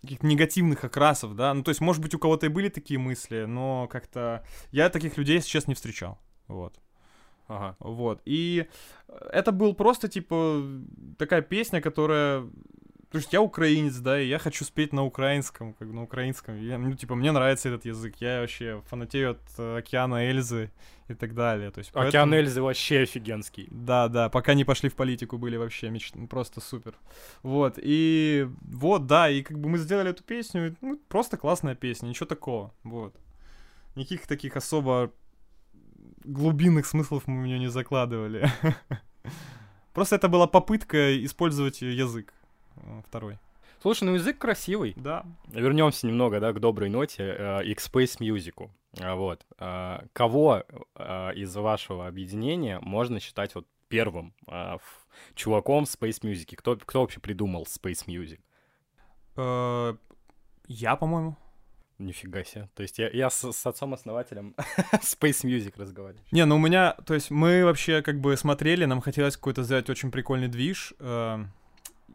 каких-то 0.00 0.26
негативных 0.26 0.84
окрасов, 0.84 1.34
да, 1.34 1.54
ну, 1.54 1.62
то 1.62 1.70
есть, 1.70 1.80
может 1.80 2.02
быть, 2.02 2.14
у 2.14 2.18
кого-то 2.18 2.44
и 2.44 2.50
были 2.50 2.68
такие 2.68 3.00
мысли, 3.00 3.44
но 3.44 3.88
как-то 3.88 4.44
я 4.70 4.90
таких 4.90 5.16
людей 5.16 5.40
сейчас 5.40 5.66
не 5.66 5.74
встречал, 5.74 6.18
вот. 6.46 6.78
Ага. 7.46 7.76
Вот. 7.78 8.22
И 8.24 8.66
это 9.30 9.52
был 9.52 9.74
просто, 9.74 10.08
типа, 10.08 10.62
такая 11.18 11.42
песня, 11.42 11.80
которая 11.80 12.48
то 13.14 13.18
есть 13.18 13.32
я 13.32 13.40
украинец, 13.40 13.94
да, 13.98 14.20
и 14.20 14.26
я 14.26 14.40
хочу 14.40 14.64
спеть 14.64 14.92
на 14.92 15.04
украинском, 15.04 15.72
как 15.74 15.86
на 15.86 16.02
украинском. 16.02 16.60
Я, 16.60 16.78
ну, 16.78 16.96
типа, 16.96 17.14
мне 17.14 17.30
нравится 17.30 17.68
этот 17.68 17.84
язык. 17.84 18.16
Я 18.18 18.40
вообще 18.40 18.82
фанатею 18.88 19.30
от 19.30 19.40
э, 19.56 19.78
океана 19.78 20.28
Эльзы 20.28 20.72
и 21.06 21.14
так 21.14 21.32
далее. 21.32 21.70
То 21.70 21.78
есть, 21.78 21.92
поэтому... 21.92 22.08
Океан 22.08 22.34
Эльзы 22.34 22.60
вообще 22.60 23.02
офигенский. 23.02 23.68
Да, 23.70 24.08
да, 24.08 24.28
пока 24.28 24.54
не 24.54 24.64
пошли 24.64 24.88
в 24.88 24.96
политику, 24.96 25.38
были 25.38 25.56
вообще 25.56 25.90
меч... 25.90 26.10
просто 26.28 26.60
супер. 26.60 26.96
Вот, 27.44 27.78
и 27.80 28.48
вот, 28.62 29.06
да, 29.06 29.30
и 29.30 29.42
как 29.42 29.60
бы 29.60 29.68
мы 29.68 29.78
сделали 29.78 30.10
эту 30.10 30.24
песню, 30.24 30.74
ну, 30.80 30.98
просто 31.08 31.36
классная 31.36 31.76
песня, 31.76 32.08
ничего 32.08 32.26
такого, 32.26 32.74
вот. 32.82 33.14
Никаких 33.94 34.26
таких 34.26 34.56
особо 34.56 35.12
глубинных 36.24 36.84
смыслов 36.84 37.28
мы 37.28 37.42
в 37.42 37.46
нее 37.46 37.60
не 37.60 37.70
закладывали. 37.70 38.50
Просто 39.92 40.16
это 40.16 40.26
была 40.26 40.48
попытка 40.48 41.24
использовать 41.24 41.80
язык 41.80 42.34
второй. 43.06 43.38
Слушай, 43.80 44.04
ну 44.04 44.14
язык 44.14 44.38
красивый. 44.38 44.94
Да. 44.96 45.26
Вернемся 45.48 46.06
немного, 46.06 46.40
да, 46.40 46.52
к 46.52 46.60
доброй 46.60 46.88
ноте, 46.88 47.36
э, 47.38 47.64
и 47.64 47.74
к 47.74 47.80
Space 47.80 48.18
Music. 48.18 48.70
А, 49.00 49.14
вот. 49.14 49.44
А, 49.58 50.04
кого 50.12 50.64
а, 50.94 51.30
из 51.30 51.54
вашего 51.54 52.06
объединения 52.06 52.78
можно 52.80 53.20
считать 53.20 53.54
вот 53.54 53.66
первым 53.88 54.34
чуваком 55.34 55.84
в 55.84 55.88
Space 55.88 56.22
Music? 56.22 56.56
Кто, 56.56 56.76
кто 56.76 57.02
вообще 57.02 57.20
придумал 57.20 57.64
Space 57.64 58.06
Music? 58.06 58.40
Э, 59.36 59.94
я, 60.66 60.96
по-моему. 60.96 61.36
Нифига 61.98 62.42
себе. 62.42 62.68
То 62.74 62.82
есть 62.82 62.98
я, 62.98 63.08
я 63.10 63.30
с, 63.30 63.52
с 63.52 63.66
отцом-основателем 63.66 64.54
Space 64.94 65.44
Music 65.44 65.74
разговариваю. 65.76 66.24
Не, 66.32 66.44
ну 66.44 66.56
у 66.56 66.58
меня, 66.58 66.92
то 67.06 67.14
есть 67.14 67.30
мы 67.30 67.64
вообще 67.64 68.02
как 68.02 68.20
бы 68.20 68.36
смотрели, 68.36 68.84
нам 68.84 69.00
хотелось 69.00 69.36
какой-то 69.36 69.62
сделать 69.62 69.88
очень 69.88 70.10
прикольный 70.10 70.48
движ. 70.48 70.92
Э, 70.98 71.44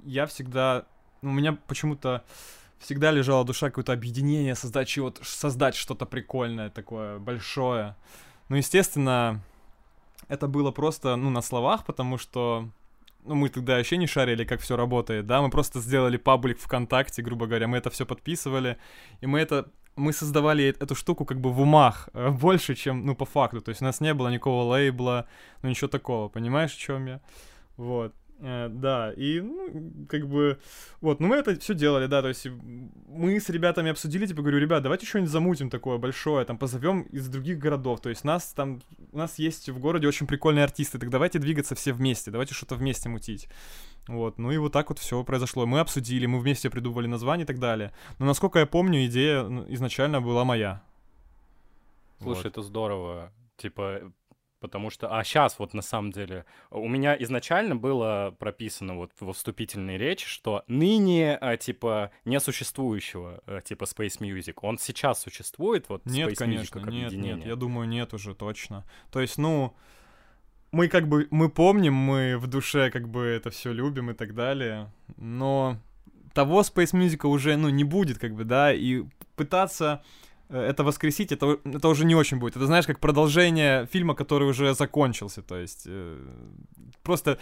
я 0.03 0.25
всегда... 0.25 0.85
У 1.21 1.27
меня 1.27 1.57
почему-то 1.67 2.23
всегда 2.79 3.11
лежала 3.11 3.43
душа 3.43 3.67
какое-то 3.67 3.93
объединение, 3.93 4.55
создать 4.55 4.87
чего-то, 4.87 5.23
создать 5.23 5.75
что-то 5.75 6.05
прикольное 6.05 6.69
такое, 6.69 7.19
большое. 7.19 7.95
Ну, 8.47 8.55
естественно, 8.55 9.41
это 10.27 10.47
было 10.47 10.71
просто, 10.71 11.15
ну, 11.15 11.29
на 11.29 11.41
словах, 11.41 11.85
потому 11.85 12.17
что 12.17 12.69
ну, 13.25 13.35
мы 13.35 13.49
тогда 13.49 13.75
вообще 13.75 13.97
не 13.97 14.07
шарили, 14.07 14.45
как 14.45 14.61
все 14.61 14.75
работает, 14.75 15.27
да, 15.27 15.41
мы 15.41 15.49
просто 15.49 15.79
сделали 15.79 16.17
паблик 16.17 16.59
ВКонтакте, 16.59 17.21
грубо 17.21 17.47
говоря, 17.47 17.67
мы 17.67 17.77
это 17.77 17.89
все 17.89 18.05
подписывали, 18.05 18.77
и 19.21 19.27
мы 19.27 19.39
это, 19.39 19.69
мы 19.95 20.13
создавали 20.13 20.75
эту 20.79 20.95
штуку 20.95 21.25
как 21.25 21.39
бы 21.41 21.51
в 21.51 21.61
умах 21.61 22.09
э, 22.13 22.29
больше, 22.29 22.75
чем, 22.75 23.05
ну, 23.05 23.15
по 23.15 23.25
факту, 23.25 23.61
то 23.61 23.69
есть 23.69 23.81
у 23.81 23.85
нас 23.85 23.99
не 23.99 24.13
было 24.13 24.29
никакого 24.29 24.63
лейбла, 24.63 25.27
ну, 25.61 25.69
ничего 25.69 25.89
такого, 25.89 26.29
понимаешь, 26.29 26.73
о 26.73 26.79
чем 26.79 27.07
я? 27.07 27.21
Вот. 27.75 28.13
Э, 28.41 28.69
да, 28.69 29.11
и, 29.17 29.41
ну, 29.41 30.05
как 30.07 30.27
бы, 30.27 30.59
вот, 31.01 31.19
ну, 31.19 31.27
мы 31.27 31.35
это 31.35 31.59
все 31.59 31.73
делали, 31.73 32.07
да, 32.07 32.21
то 32.21 32.29
есть 32.29 32.47
мы 33.07 33.37
с 33.37 33.49
ребятами 33.49 33.91
обсудили, 33.91 34.25
типа, 34.25 34.41
говорю, 34.41 34.59
ребят, 34.59 34.81
давайте 34.81 35.05
что-нибудь 35.05 35.29
замутим 35.29 35.69
такое 35.69 35.97
большое, 35.97 36.45
там, 36.45 36.57
позовем 36.57 37.01
из 37.01 37.27
других 37.27 37.59
городов, 37.59 37.99
то 37.99 38.09
есть 38.09 38.23
нас 38.23 38.53
там, 38.53 38.81
у 39.11 39.17
нас 39.17 39.39
есть 39.39 39.67
в 39.67 39.79
городе 39.79 40.07
очень 40.07 40.25
прикольные 40.25 40.63
артисты, 40.63 40.99
так 40.99 41.09
давайте 41.09 41.39
двигаться 41.39 41.75
все 41.75 41.91
вместе, 41.91 42.31
давайте 42.31 42.53
что-то 42.53 42.75
вместе 42.75 43.09
мутить. 43.09 43.49
Вот, 44.07 44.39
ну 44.39 44.51
и 44.51 44.57
вот 44.57 44.71
так 44.71 44.89
вот 44.89 44.97
все 44.97 45.23
произошло. 45.23 45.67
Мы 45.67 45.79
обсудили, 45.79 46.25
мы 46.25 46.39
вместе 46.39 46.69
придумывали 46.69 47.05
название 47.05 47.43
и 47.43 47.47
так 47.47 47.59
далее. 47.59 47.93
Но, 48.17 48.25
насколько 48.25 48.57
я 48.57 48.65
помню, 48.65 49.05
идея 49.05 49.43
ну, 49.43 49.65
изначально 49.69 50.19
была 50.19 50.45
моя. 50.45 50.81
Слушай, 52.19 52.43
вот. 52.43 52.45
это 52.47 52.61
здорово. 52.63 53.31
Типа, 53.57 54.11
Потому 54.59 54.89
что, 54.89 55.15
а 55.15 55.23
сейчас 55.23 55.57
вот 55.57 55.73
на 55.73 55.81
самом 55.81 56.11
деле, 56.11 56.45
у 56.69 56.87
меня 56.87 57.15
изначально 57.19 57.75
было 57.75 58.35
прописано 58.37 58.95
вот 58.95 59.11
во 59.19 59.31
вступительной 59.31 59.97
речи, 59.97 60.27
что 60.27 60.63
ныне, 60.67 61.37
а, 61.39 61.55
типа, 61.55 62.11
несуществующего, 62.25 63.41
а, 63.45 63.61
типа, 63.61 63.85
Space 63.85 64.19
Music, 64.19 64.55
он 64.61 64.77
сейчас 64.77 65.21
существует, 65.21 65.87
вот 65.87 66.05
нет, 66.05 66.31
Space 66.31 66.35
конечно, 66.35 66.79
Music 66.79 66.83
как 66.83 66.93
нет, 66.93 67.11
нет, 67.13 67.45
я 67.45 67.55
думаю, 67.55 67.87
нет 67.87 68.13
уже 68.13 68.35
точно. 68.35 68.85
То 69.11 69.21
есть, 69.21 69.37
ну, 69.37 69.75
мы 70.71 70.87
как 70.87 71.07
бы, 71.07 71.27
мы 71.31 71.49
помним, 71.49 71.93
мы 71.93 72.37
в 72.37 72.47
душе 72.47 72.91
как 72.91 73.07
бы 73.07 73.21
это 73.21 73.49
все 73.49 73.71
любим 73.71 74.11
и 74.11 74.13
так 74.13 74.35
далее, 74.35 74.91
но 75.15 75.77
того 76.33 76.61
Space 76.61 76.93
Music 76.93 77.25
уже, 77.27 77.55
ну, 77.55 77.69
не 77.69 77.83
будет, 77.83 78.19
как 78.19 78.35
бы, 78.35 78.43
да, 78.43 78.73
и 78.73 79.03
пытаться 79.35 80.03
это 80.49 80.83
воскресить, 80.83 81.31
это, 81.31 81.59
это 81.63 81.87
уже 81.87 82.05
не 82.05 82.15
очень 82.15 82.39
будет. 82.39 82.55
Это, 82.55 82.65
знаешь, 82.65 82.87
как 82.87 82.99
продолжение 82.99 83.85
фильма, 83.85 84.15
который 84.15 84.49
уже 84.49 84.73
закончился. 84.73 85.41
То 85.41 85.55
есть 85.55 85.83
э, 85.85 86.17
просто 87.03 87.37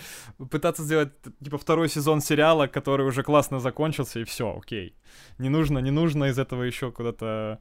пытаться 0.52 0.84
сделать, 0.84 1.10
типа, 1.44 1.58
второй 1.58 1.90
сезон 1.90 2.22
сериала, 2.22 2.68
который 2.68 3.06
уже 3.08 3.24
классно 3.24 3.60
закончился, 3.60 4.20
и 4.20 4.24
все, 4.24 4.58
окей. 4.58 4.94
Не 5.40 5.50
нужно, 5.50 5.80
не 5.80 5.92
нужно 5.92 6.26
из 6.26 6.38
этого 6.38 6.64
еще 6.64 6.92
куда-то 6.92 7.60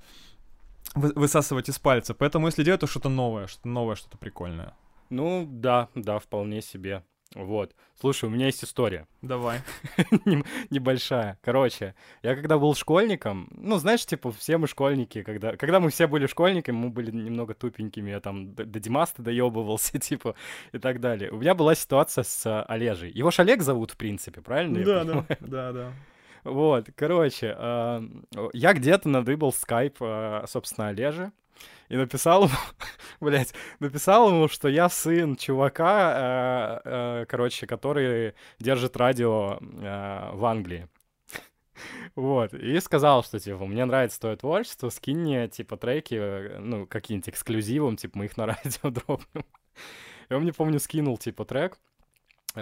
высасывать 0.94 1.68
из 1.68 1.78
пальца. 1.78 2.14
Поэтому, 2.14 2.46
если 2.46 2.64
делать, 2.64 2.80
то 2.80 2.86
что-то 2.86 3.08
новое, 3.08 3.46
что-то 3.46 3.68
новое, 3.68 3.96
что-то 3.96 4.18
прикольное. 4.18 4.74
Ну, 5.10 5.46
да, 5.48 5.88
да, 5.94 6.18
вполне 6.18 6.62
себе. 6.62 7.02
Вот. 7.34 7.74
Слушай, 7.98 8.26
у 8.26 8.30
меня 8.30 8.46
есть 8.46 8.62
история. 8.62 9.06
Давай. 9.22 9.60
Небольшая. 10.70 11.38
Короче, 11.42 11.94
я 12.22 12.34
когда 12.34 12.58
был 12.58 12.74
школьником, 12.74 13.48
ну, 13.50 13.78
знаешь, 13.78 14.06
типа, 14.06 14.32
все 14.32 14.58
мы 14.58 14.68
школьники, 14.68 15.22
когда, 15.22 15.56
когда 15.56 15.80
мы 15.80 15.90
все 15.90 16.06
были 16.06 16.26
школьниками, 16.26 16.76
мы 16.76 16.90
были 16.90 17.10
немного 17.10 17.54
тупенькими, 17.54 18.10
я 18.10 18.20
там 18.20 18.54
до, 18.54 18.64
до 18.64 18.80
Димаста 18.80 19.22
доебывался, 19.22 19.98
типа, 19.98 20.34
и 20.72 20.78
так 20.78 21.00
далее. 21.00 21.30
У 21.30 21.36
меня 21.36 21.54
была 21.54 21.74
ситуация 21.74 22.24
с 22.24 22.46
а, 22.46 22.62
Олежей. 22.64 23.10
Его 23.10 23.30
ж 23.30 23.40
Олег 23.40 23.62
зовут, 23.62 23.92
в 23.92 23.96
принципе, 23.96 24.40
правильно? 24.40 24.84
Да, 24.84 25.04
да, 25.04 25.26
да, 25.40 25.72
да. 25.72 25.92
Вот, 26.44 26.90
короче, 26.94 27.56
э, 27.58 28.02
я 28.52 28.72
где-то 28.72 29.08
надыбал 29.08 29.52
скайп, 29.52 29.96
э, 30.00 30.44
собственно, 30.46 30.88
Олежи, 30.88 31.32
и 31.88 31.96
написал 31.96 32.44
ему, 32.44 32.54
блядь, 33.20 33.54
написал 33.80 34.28
ему, 34.28 34.48
что 34.48 34.68
я 34.68 34.88
сын 34.88 35.36
чувака, 35.36 36.80
э, 36.84 36.88
э, 37.22 37.26
короче, 37.26 37.66
который 37.66 38.34
держит 38.58 38.96
радио 38.96 39.58
э, 39.60 40.30
в 40.32 40.44
Англии. 40.44 40.88
Вот, 42.14 42.54
и 42.54 42.80
сказал, 42.80 43.22
что, 43.22 43.38
типа, 43.38 43.66
мне 43.66 43.84
нравится 43.84 44.20
твое 44.20 44.36
творчество, 44.36 44.88
скинь 44.88 45.18
мне, 45.18 45.48
типа, 45.48 45.76
треки, 45.76 46.58
ну, 46.58 46.86
какие-нибудь 46.86 47.28
эксклюзивом, 47.28 47.96
типа, 47.96 48.18
мы 48.18 48.24
их 48.24 48.36
на 48.36 48.46
радио 48.46 48.90
дропнем. 48.90 49.44
И 50.28 50.34
он 50.34 50.42
мне, 50.42 50.52
помню, 50.52 50.80
скинул, 50.80 51.18
типа, 51.18 51.44
трек, 51.44 51.78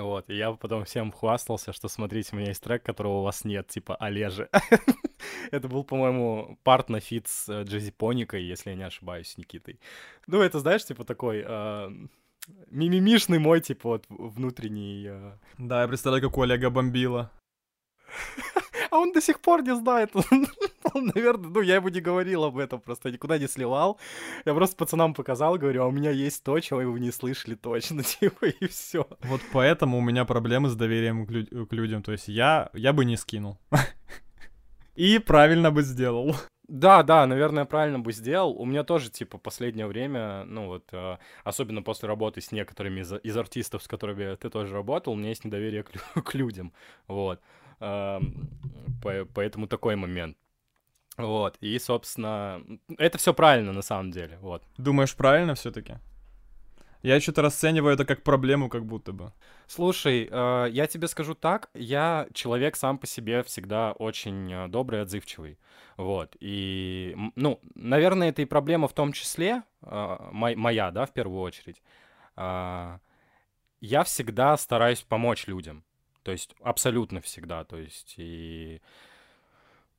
вот, 0.02 0.28
и 0.30 0.37
я 0.37 0.52
потом 0.52 0.85
всем 0.85 1.12
хвастался, 1.12 1.72
что 1.72 1.88
смотрите, 1.88 2.30
у 2.33 2.37
меня 2.37 2.48
есть 2.48 2.62
трек, 2.62 2.83
которого 2.83 3.18
у 3.18 3.22
вас 3.22 3.44
нет, 3.44 3.68
типа 3.68 3.96
Олежи. 3.96 4.48
это 5.50 5.68
был, 5.68 5.85
по-моему, 5.85 6.59
part 6.62 6.88
на 6.88 7.00
feat 7.00 7.29
с 7.28 7.48
э, 7.48 7.62
Джези 7.64 7.92
Поникой, 7.92 8.42
если 8.44 8.70
я 8.70 8.76
не 8.76 8.85
ошибаюсь, 8.85 9.37
Никитой. 9.38 9.78
Ну, 10.26 10.40
это, 10.40 10.59
знаешь, 10.59 10.85
типа 10.85 11.04
такой... 11.04 11.44
Э, 11.46 11.90
мимимишный 12.70 13.38
мой, 13.38 13.61
типа, 13.61 13.88
вот 13.88 14.04
внутренний... 14.09 15.07
Э... 15.09 15.33
Да, 15.59 15.83
я 15.83 15.88
представляю, 15.88 16.22
как 16.22 16.37
у 16.37 16.42
Олега 16.42 16.70
бомбила. 16.70 17.30
а 18.90 18.98
он 18.98 19.12
до 19.12 19.20
сих 19.20 19.40
пор 19.40 19.62
не 19.62 19.74
знает. 19.74 20.11
Он, 20.92 21.07
наверное, 21.07 21.50
ну, 21.50 21.61
я 21.62 21.77
ему 21.77 21.88
не 21.88 22.00
говорил 22.00 22.44
об 22.44 22.59
этом, 22.59 22.81
просто 22.81 23.11
никуда 23.11 23.38
не 23.38 23.48
сливал. 23.48 23.98
Я 24.44 24.55
просто 24.55 24.77
пацанам 24.77 25.14
показал, 25.14 25.57
говорю, 25.57 25.83
а 25.83 25.87
у 25.87 25.90
меня 25.90 26.11
есть 26.11 26.44
то, 26.44 26.61
чего 26.61 26.81
вы 26.81 27.00
не 27.00 27.11
слышали 27.11 27.55
точно, 27.55 28.03
типа, 28.20 28.46
и 28.46 28.68
все. 28.68 29.07
Вот 29.22 29.40
поэтому 29.53 29.98
у 29.98 30.00
меня 30.00 30.24
проблемы 30.24 30.68
с 30.68 30.77
доверием 30.77 31.27
к, 31.27 31.31
лю- 31.31 31.66
к 31.66 31.72
людям. 31.72 32.03
То 32.03 32.12
есть 32.12 32.29
я, 32.29 32.70
я 32.74 32.92
бы 32.92 33.05
не 33.05 33.16
скинул. 33.16 33.59
И 34.94 35.18
правильно 35.18 35.72
бы 35.72 35.83
сделал. 35.83 36.37
Да, 36.68 37.03
да, 37.03 37.27
наверное, 37.27 37.64
правильно 37.64 37.98
бы 37.98 38.12
сделал. 38.12 38.53
У 38.57 38.64
меня 38.64 38.85
тоже, 38.85 39.11
типа, 39.11 39.38
последнее 39.38 39.87
время, 39.87 40.44
ну 40.44 40.66
вот, 40.66 40.85
э, 40.92 41.18
особенно 41.42 41.83
после 41.83 42.09
работы 42.09 42.40
с 42.40 42.53
некоторыми 42.53 43.00
из, 43.00 43.12
из 43.12 43.37
артистов, 43.37 43.83
с 43.83 43.88
которыми 43.88 44.37
ты 44.37 44.48
тоже 44.48 44.72
работал, 44.72 45.12
у 45.12 45.16
меня 45.16 45.31
есть 45.31 45.44
недоверие 45.44 45.83
к, 45.83 45.90
к 46.22 46.35
людям, 46.35 46.72
вот. 47.07 47.40
Э, 47.40 47.63
поэтому 49.35 49.66
такой 49.66 49.97
момент. 49.97 50.37
Вот, 51.16 51.57
и, 51.61 51.79
собственно, 51.79 52.61
это 52.99 53.18
все 53.18 53.33
правильно 53.33 53.73
на 53.73 53.83
самом 53.83 54.11
деле, 54.11 54.38
вот. 54.40 54.64
Думаешь, 54.79 55.14
правильно 55.14 55.55
все-таки? 55.55 55.99
Я 57.03 57.20
что-то 57.20 57.42
расцениваю 57.42 57.94
это 57.94 58.07
как 58.07 58.23
проблему, 58.23 58.68
как 58.70 58.87
будто 58.87 59.12
бы. 59.12 59.33
Слушай, 59.66 60.27
э, 60.31 60.68
я 60.70 60.87
тебе 60.87 61.07
скажу 61.07 61.35
так, 61.35 61.68
я 61.75 62.27
человек 62.33 62.77
сам 62.77 62.99
по 62.99 63.07
себе 63.07 63.42
всегда 63.42 63.92
очень 63.92 64.51
э, 64.51 64.68
добрый, 64.68 65.03
отзывчивый, 65.03 65.59
вот. 65.99 66.35
И, 66.40 67.14
ну, 67.37 67.61
наверное, 67.75 68.31
это 68.31 68.40
и 68.42 68.47
проблема 68.47 68.88
в 68.88 68.94
том 68.94 69.12
числе 69.12 69.62
э, 69.83 70.16
моя, 70.33 70.90
да, 70.90 71.05
в 71.05 71.12
первую 71.12 71.42
очередь. 71.42 71.83
Э, 72.37 72.99
я 73.81 74.03
всегда 74.03 74.57
стараюсь 74.57 75.03
помочь 75.03 75.47
людям, 75.47 75.85
то 76.24 76.32
есть 76.32 76.56
абсолютно 76.62 77.20
всегда, 77.20 77.64
то 77.64 77.76
есть 77.76 78.14
и 78.16 78.80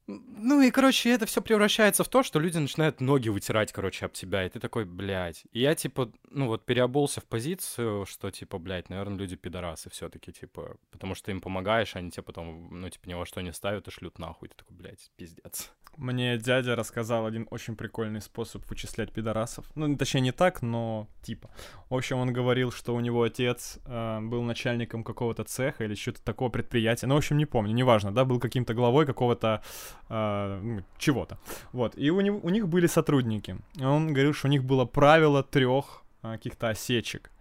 ну 0.07 0.61
и, 0.61 0.69
короче, 0.69 1.09
это 1.09 1.25
все 1.25 1.41
превращается 1.41 2.03
в 2.03 2.09
то, 2.09 2.21
что 2.21 2.39
люди 2.39 2.59
начинают 2.59 3.01
ноги 3.01 3.29
вытирать, 3.29 3.71
короче, 3.71 4.05
об 4.05 4.11
тебя, 4.11 4.45
и 4.45 4.49
ты 4.49 4.59
такой, 4.59 4.85
блядь. 4.85 5.45
И 5.51 5.61
я, 5.61 5.73
типа, 5.73 6.11
ну 6.29 6.45
вот 6.45 6.63
переобулся 6.63 7.21
в 7.21 7.25
позицию, 7.25 8.05
что, 8.05 8.29
типа, 8.29 8.59
блядь, 8.59 8.89
наверное, 8.89 9.17
люди 9.17 9.35
пидорасы 9.35 9.89
все 9.89 10.07
таки 10.09 10.31
типа, 10.31 10.77
потому 10.91 11.15
что 11.15 11.31
им 11.31 11.41
помогаешь, 11.41 11.95
а 11.95 11.99
они 11.99 12.11
тебе 12.11 12.21
потом, 12.21 12.79
ну, 12.79 12.89
типа, 12.89 13.07
ни 13.07 13.15
во 13.15 13.25
что 13.25 13.41
не 13.41 13.51
ставят 13.51 13.87
и 13.87 13.91
шлют 13.91 14.19
нахуй. 14.19 14.49
Ты 14.49 14.55
такой, 14.55 14.77
блядь, 14.77 15.09
пиздец. 15.17 15.71
Мне 15.97 16.37
дядя 16.37 16.75
рассказал 16.75 17.25
один 17.25 17.47
очень 17.51 17.75
прикольный 17.75 18.21
способ 18.21 18.69
вычислять 18.69 19.11
пидорасов. 19.11 19.65
Ну, 19.75 19.95
точнее, 19.95 20.21
не 20.21 20.31
так, 20.31 20.61
но 20.61 21.07
типа. 21.21 21.49
В 21.89 21.95
общем, 21.95 22.17
он 22.17 22.33
говорил, 22.33 22.71
что 22.71 22.93
у 22.93 22.99
него 22.99 23.23
отец 23.23 23.79
э, 23.85 24.19
был 24.21 24.43
начальником 24.43 25.03
какого-то 25.03 25.43
цеха 25.43 25.85
или 25.85 25.95
что-то 25.95 26.21
такого 26.21 26.49
предприятия. 26.49 27.07
Ну, 27.07 27.15
в 27.15 27.17
общем, 27.17 27.37
не 27.37 27.45
помню, 27.45 27.73
неважно, 27.73 28.13
да, 28.13 28.25
был 28.25 28.39
каким-то 28.39 28.73
главой 28.73 29.05
какого-то 29.05 29.61
э, 30.09 30.59
ну, 30.61 30.83
чего-то. 30.97 31.37
Вот. 31.71 31.97
И 31.97 32.09
у, 32.09 32.21
него, 32.21 32.39
у 32.43 32.49
них 32.49 32.67
были 32.67 32.87
сотрудники. 32.87 33.57
Он 33.79 34.13
говорил, 34.13 34.33
что 34.33 34.47
у 34.47 34.51
них 34.51 34.63
было 34.63 34.85
правило 34.85 35.43
трех 35.43 36.03
э, 36.23 36.33
каких-то 36.33 36.69
осечек. 36.69 37.31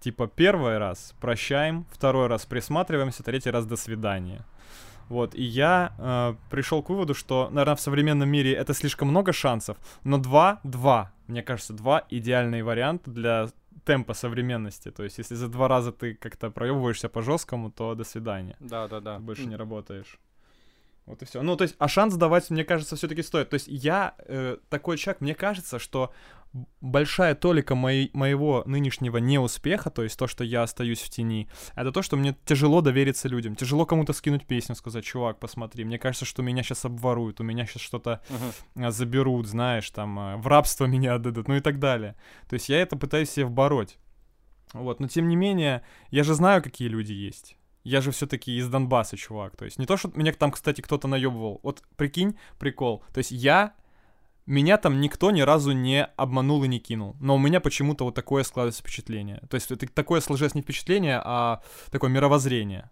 Типа, 0.00 0.26
первый 0.26 0.78
раз 0.78 1.14
прощаем, 1.20 1.86
второй 1.92 2.26
раз 2.26 2.44
присматриваемся, 2.44 3.22
третий 3.22 3.50
раз 3.50 3.66
до 3.66 3.76
свидания. 3.76 4.44
Вот, 5.12 5.34
и 5.34 5.42
я 5.42 5.92
э, 5.98 6.34
пришел 6.50 6.82
к 6.82 6.88
выводу, 6.88 7.12
что, 7.12 7.50
наверное, 7.50 7.76
в 7.76 7.80
современном 7.80 8.30
мире 8.30 8.54
это 8.54 8.72
слишком 8.72 9.08
много 9.08 9.34
шансов, 9.34 9.76
но 10.04 10.16
два, 10.16 10.60
два, 10.64 11.12
мне 11.26 11.42
кажется, 11.42 11.74
два 11.74 12.06
идеальный 12.08 12.62
вариант 12.62 13.02
для 13.04 13.48
темпа 13.84 14.14
современности. 14.14 14.90
То 14.90 15.04
есть, 15.04 15.18
если 15.18 15.34
за 15.34 15.48
два 15.48 15.68
раза 15.68 15.92
ты 15.92 16.14
как-то 16.14 16.50
проебываешься 16.50 17.10
по 17.10 17.20
жесткому, 17.20 17.70
то 17.70 17.94
до 17.94 18.04
свидания. 18.04 18.56
Да, 18.60 18.88
да, 18.88 19.00
да. 19.00 19.16
Ты 19.16 19.22
больше 19.22 19.44
не 19.44 19.56
работаешь. 19.56 20.18
Вот 21.06 21.20
и 21.22 21.24
все. 21.24 21.42
Ну, 21.42 21.56
то 21.56 21.62
есть, 21.62 21.74
а 21.78 21.88
шанс 21.88 22.14
давать, 22.14 22.48
мне 22.50 22.64
кажется, 22.64 22.96
все-таки 22.96 23.22
стоит. 23.22 23.50
То 23.50 23.54
есть, 23.54 23.66
я 23.68 24.14
э, 24.18 24.58
такой 24.68 24.96
человек, 24.96 25.20
мне 25.20 25.34
кажется, 25.34 25.78
что 25.78 26.12
большая 26.80 27.34
толика 27.34 27.74
моей, 27.74 28.10
моего 28.12 28.62
нынешнего 28.66 29.16
неуспеха, 29.16 29.90
то 29.90 30.02
есть 30.02 30.18
то, 30.18 30.26
что 30.26 30.44
я 30.44 30.62
остаюсь 30.62 31.00
в 31.00 31.08
тени, 31.08 31.48
это 31.74 31.92
то, 31.92 32.02
что 32.02 32.16
мне 32.16 32.36
тяжело 32.44 32.82
довериться 32.82 33.28
людям. 33.28 33.56
Тяжело 33.56 33.86
кому-то 33.86 34.12
скинуть 34.12 34.46
песню, 34.46 34.74
сказать, 34.74 35.04
чувак, 35.04 35.38
посмотри, 35.38 35.84
мне 35.84 35.98
кажется, 35.98 36.24
что 36.24 36.42
меня 36.42 36.62
сейчас 36.62 36.84
обворуют, 36.84 37.40
у 37.40 37.44
меня 37.44 37.66
сейчас 37.66 37.82
что-то 37.82 38.22
uh-huh. 38.28 38.90
заберут, 38.90 39.46
знаешь, 39.46 39.90
там, 39.90 40.18
а, 40.18 40.36
в 40.36 40.46
рабство 40.46 40.84
меня 40.84 41.14
отдадут, 41.14 41.48
ну 41.48 41.56
и 41.56 41.60
так 41.60 41.78
далее. 41.78 42.16
То 42.48 42.54
есть 42.54 42.68
я 42.68 42.80
это 42.80 42.96
пытаюсь 42.96 43.30
себе 43.30 43.46
вбороть. 43.46 43.98
Вот, 44.74 45.00
но 45.00 45.08
тем 45.08 45.28
не 45.28 45.36
менее, 45.36 45.82
я 46.10 46.22
же 46.24 46.34
знаю, 46.34 46.62
какие 46.62 46.88
люди 46.88 47.12
есть. 47.12 47.56
Я 47.84 48.00
же 48.00 48.10
все-таки 48.12 48.56
из 48.56 48.68
Донбасса, 48.68 49.16
чувак. 49.16 49.56
То 49.56 49.64
есть 49.64 49.78
не 49.78 49.86
то, 49.86 49.96
что 49.96 50.10
меня 50.14 50.32
там, 50.32 50.52
кстати, 50.52 50.80
кто-то 50.80 51.08
наебывал. 51.08 51.60
Вот 51.62 51.82
прикинь, 51.96 52.38
прикол. 52.58 53.04
То 53.12 53.18
есть 53.18 53.32
я 53.32 53.74
меня 54.46 54.76
там 54.76 55.00
никто 55.00 55.30
ни 55.30 55.40
разу 55.40 55.72
не 55.72 56.04
обманул 56.04 56.64
и 56.64 56.68
не 56.68 56.78
кинул. 56.78 57.16
Но 57.20 57.36
у 57.36 57.38
меня 57.38 57.60
почему-то 57.60 58.04
вот 58.04 58.14
такое 58.14 58.42
складывается 58.44 58.82
впечатление. 58.82 59.42
То 59.48 59.54
есть 59.54 59.70
это 59.70 59.86
такое 59.86 60.20
сложилось 60.20 60.54
не 60.54 60.62
впечатление, 60.62 61.20
а 61.24 61.62
такое 61.90 62.10
мировоззрение. 62.10 62.90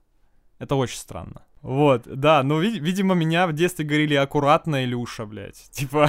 Это 0.58 0.74
очень 0.74 0.98
странно. 0.98 1.44
Вот, 1.62 2.04
да, 2.06 2.42
ну, 2.42 2.58
вид- 2.60 2.80
видимо, 2.80 3.14
меня 3.14 3.46
в 3.46 3.52
детстве 3.52 3.84
говорили 3.84 4.14
аккуратно, 4.14 4.84
Илюша, 4.84 5.26
блядь. 5.26 5.56
Типа, 5.70 6.08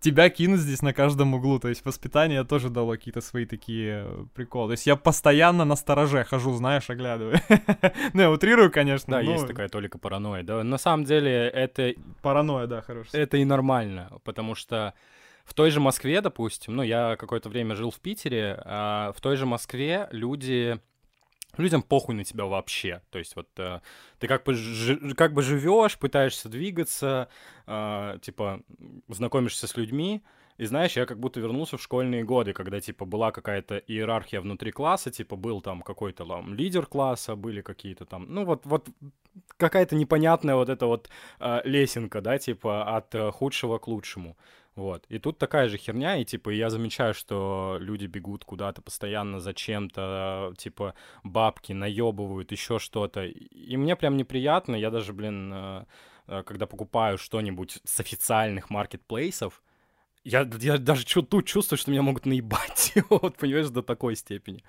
тебя 0.00 0.28
кинут 0.30 0.60
здесь 0.60 0.82
на 0.82 0.92
каждом 0.92 1.34
углу. 1.34 1.60
То 1.60 1.68
есть 1.68 1.84
воспитание 1.84 2.42
тоже 2.44 2.70
дало 2.70 2.92
какие-то 2.92 3.20
свои 3.20 3.46
такие 3.46 4.04
э, 4.06 4.24
приколы. 4.34 4.70
То 4.70 4.72
есть 4.72 4.86
я 4.86 4.96
постоянно 4.96 5.64
на 5.64 5.76
стороже 5.76 6.24
хожу, 6.24 6.52
знаешь, 6.54 6.90
оглядываю. 6.90 7.38
ну, 8.14 8.20
я 8.20 8.30
утрирую, 8.30 8.72
конечно. 8.72 9.12
Да, 9.12 9.20
есть 9.20 9.46
такая 9.46 9.68
только 9.68 9.98
паранойя. 9.98 10.42
Да, 10.42 10.64
на 10.64 10.78
самом 10.78 11.04
деле 11.04 11.48
это... 11.48 11.94
Паранойя, 12.20 12.66
да, 12.66 12.82
хорошо. 12.82 13.10
Это 13.12 13.36
и 13.36 13.44
нормально, 13.44 14.10
потому 14.24 14.56
что 14.56 14.94
в 15.44 15.54
той 15.54 15.70
же 15.70 15.80
Москве, 15.80 16.20
допустим, 16.20 16.74
ну, 16.74 16.82
я 16.82 17.16
какое-то 17.16 17.48
время 17.48 17.76
жил 17.76 17.90
в 17.90 18.00
Питере, 18.00 18.60
а 18.64 19.12
в 19.16 19.20
той 19.20 19.36
же 19.36 19.46
Москве 19.46 20.08
люди 20.10 20.80
людям 21.56 21.82
похуй 21.82 22.14
на 22.14 22.24
тебя 22.24 22.44
вообще. 22.44 23.02
То 23.10 23.18
есть 23.18 23.36
вот 23.36 23.48
э, 23.58 23.80
ты 24.18 24.28
как 24.28 24.44
бы, 24.44 24.54
ж, 24.54 25.14
как 25.14 25.32
бы 25.32 25.42
живешь, 25.42 25.98
пытаешься 25.98 26.48
двигаться, 26.48 27.28
э, 27.66 28.18
типа 28.22 28.60
знакомишься 29.08 29.66
с 29.66 29.76
людьми, 29.76 30.22
и 30.60 30.66
знаешь, 30.66 30.94
я 30.94 31.06
как 31.06 31.18
будто 31.18 31.40
вернулся 31.40 31.78
в 31.78 31.82
школьные 31.82 32.22
годы, 32.22 32.52
когда, 32.52 32.82
типа, 32.82 33.06
была 33.06 33.32
какая-то 33.32 33.78
иерархия 33.78 34.42
внутри 34.42 34.72
класса, 34.72 35.10
типа, 35.10 35.34
был 35.34 35.62
там 35.62 35.80
какой-то 35.80 36.26
там 36.26 36.52
лидер 36.52 36.84
класса, 36.84 37.34
были 37.34 37.62
какие-то 37.62 38.04
там, 38.04 38.26
ну 38.28 38.44
вот, 38.44 38.66
вот 38.66 38.86
какая-то 39.56 39.96
непонятная 39.96 40.56
вот 40.56 40.68
эта 40.68 40.84
вот 40.84 41.08
э, 41.38 41.62
лесенка, 41.64 42.20
да, 42.20 42.38
типа, 42.38 42.94
от 42.94 43.14
э, 43.14 43.30
худшего 43.30 43.78
к 43.78 43.88
лучшему. 43.88 44.36
Вот. 44.76 45.04
И 45.08 45.18
тут 45.18 45.38
такая 45.38 45.68
же 45.68 45.78
херня, 45.78 46.16
и 46.16 46.24
типа 46.24 46.50
я 46.50 46.70
замечаю, 46.70 47.12
что 47.12 47.76
люди 47.80 48.06
бегут 48.06 48.44
куда-то 48.44 48.82
постоянно 48.82 49.40
за 49.40 49.52
чем-то, 49.52 50.54
типа 50.56 50.94
бабки 51.24 51.72
наебывают, 51.72 52.52
еще 52.52 52.78
что-то. 52.78 53.24
И 53.24 53.76
мне 53.76 53.96
прям 53.96 54.16
неприятно. 54.16 54.76
Я 54.76 54.90
даже, 54.90 55.12
блин, 55.12 55.52
э, 55.52 55.84
э, 56.28 56.42
когда 56.44 56.66
покупаю 56.66 57.18
что-нибудь 57.18 57.80
с 57.84 58.00
официальных 58.00 58.70
маркетплейсов, 58.70 59.62
я, 60.22 60.48
я 60.60 60.78
даже 60.78 61.04
чу- 61.04 61.22
тут 61.22 61.46
чувствую, 61.46 61.78
что 61.78 61.90
меня 61.90 62.02
могут 62.02 62.26
наебать. 62.26 62.92
вот, 63.10 63.36
понимаешь, 63.36 63.70
до 63.70 63.82
такой 63.82 64.14
степени. 64.14 64.62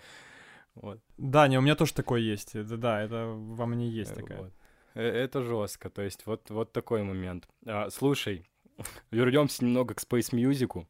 Вот. 0.76 1.00
Да, 1.18 1.48
не, 1.48 1.58
у 1.58 1.62
меня 1.62 1.76
тоже 1.76 1.94
такое 1.94 2.22
есть. 2.22 2.56
Это, 2.56 2.78
да, 2.78 3.02
это 3.02 3.28
во 3.28 3.66
мне 3.66 3.90
есть 3.90 4.12
э, 4.12 4.16
такая. 4.16 4.38
Вот. 4.40 4.54
Это 4.94 5.42
жестко. 5.42 5.90
То 5.90 6.02
есть 6.02 6.26
вот, 6.26 6.50
вот 6.50 6.72
такой 6.74 7.04
момент. 7.04 7.48
А, 7.66 7.90
слушай, 7.90 8.46
вернемся 9.12 9.64
немного 9.66 9.94
к 9.94 10.02
Space 10.02 10.32
Music. 10.32 10.86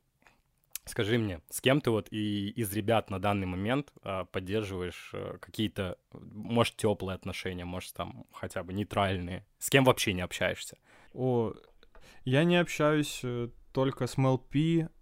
Скажи 0.86 1.20
мне, 1.20 1.42
с 1.50 1.62
кем 1.62 1.80
ты 1.80 1.92
вот 1.92 2.08
и 2.12 2.50
из 2.50 2.74
ребят 2.74 3.12
на 3.12 3.20
данный 3.20 3.46
момент 3.46 3.94
а, 4.04 4.26
поддерживаешь 4.26 5.12
а, 5.14 5.38
какие-то, 5.38 5.98
может, 6.12 6.76
теплые 6.76 7.16
отношения, 7.16 7.66
может, 7.66 7.94
там 7.94 8.26
хотя 8.34 8.64
бы 8.64 8.74
нейтральные? 8.74 9.46
С 9.60 9.70
кем 9.70 9.84
вообще 9.84 10.14
не 10.14 10.22
общаешься? 10.22 10.78
О, 11.14 11.54
я 12.26 12.44
не 12.44 12.58
общаюсь 12.58 13.22
э, 13.24 13.50
только 13.74 14.08
с 14.08 14.18
МЛП 14.18 14.56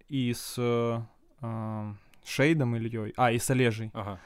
и 0.09 0.33
с 0.33 0.55
э, 0.57 1.93
Шейдом 2.25 2.75
Ильей, 2.75 3.13
а, 3.15 3.31
и 3.31 3.39
с 3.39 3.49
Олежей. 3.49 3.91
Ага. 3.93 4.19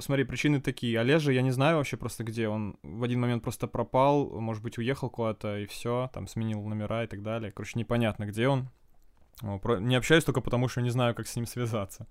Смотри, 0.00 0.24
причины 0.24 0.60
такие. 0.60 0.98
Олежа, 0.98 1.32
я 1.32 1.42
не 1.42 1.50
знаю 1.50 1.76
вообще 1.76 1.96
просто 1.96 2.24
где. 2.24 2.48
Он 2.48 2.78
в 2.82 3.02
один 3.02 3.20
момент 3.20 3.42
просто 3.42 3.66
пропал, 3.66 4.40
может 4.40 4.62
быть, 4.62 4.78
уехал 4.78 5.10
куда-то 5.10 5.58
и 5.58 5.66
все, 5.66 6.10
там 6.14 6.26
сменил 6.26 6.62
номера 6.62 7.04
и 7.04 7.06
так 7.06 7.22
далее. 7.22 7.52
Короче, 7.52 7.78
непонятно, 7.78 8.24
где 8.24 8.48
он. 8.48 8.68
Не 9.42 9.96
общаюсь 9.96 10.24
только 10.24 10.40
потому, 10.40 10.68
что 10.68 10.80
не 10.80 10.90
знаю, 10.90 11.14
как 11.14 11.26
с 11.26 11.36
ним 11.36 11.46
связаться. 11.46 12.06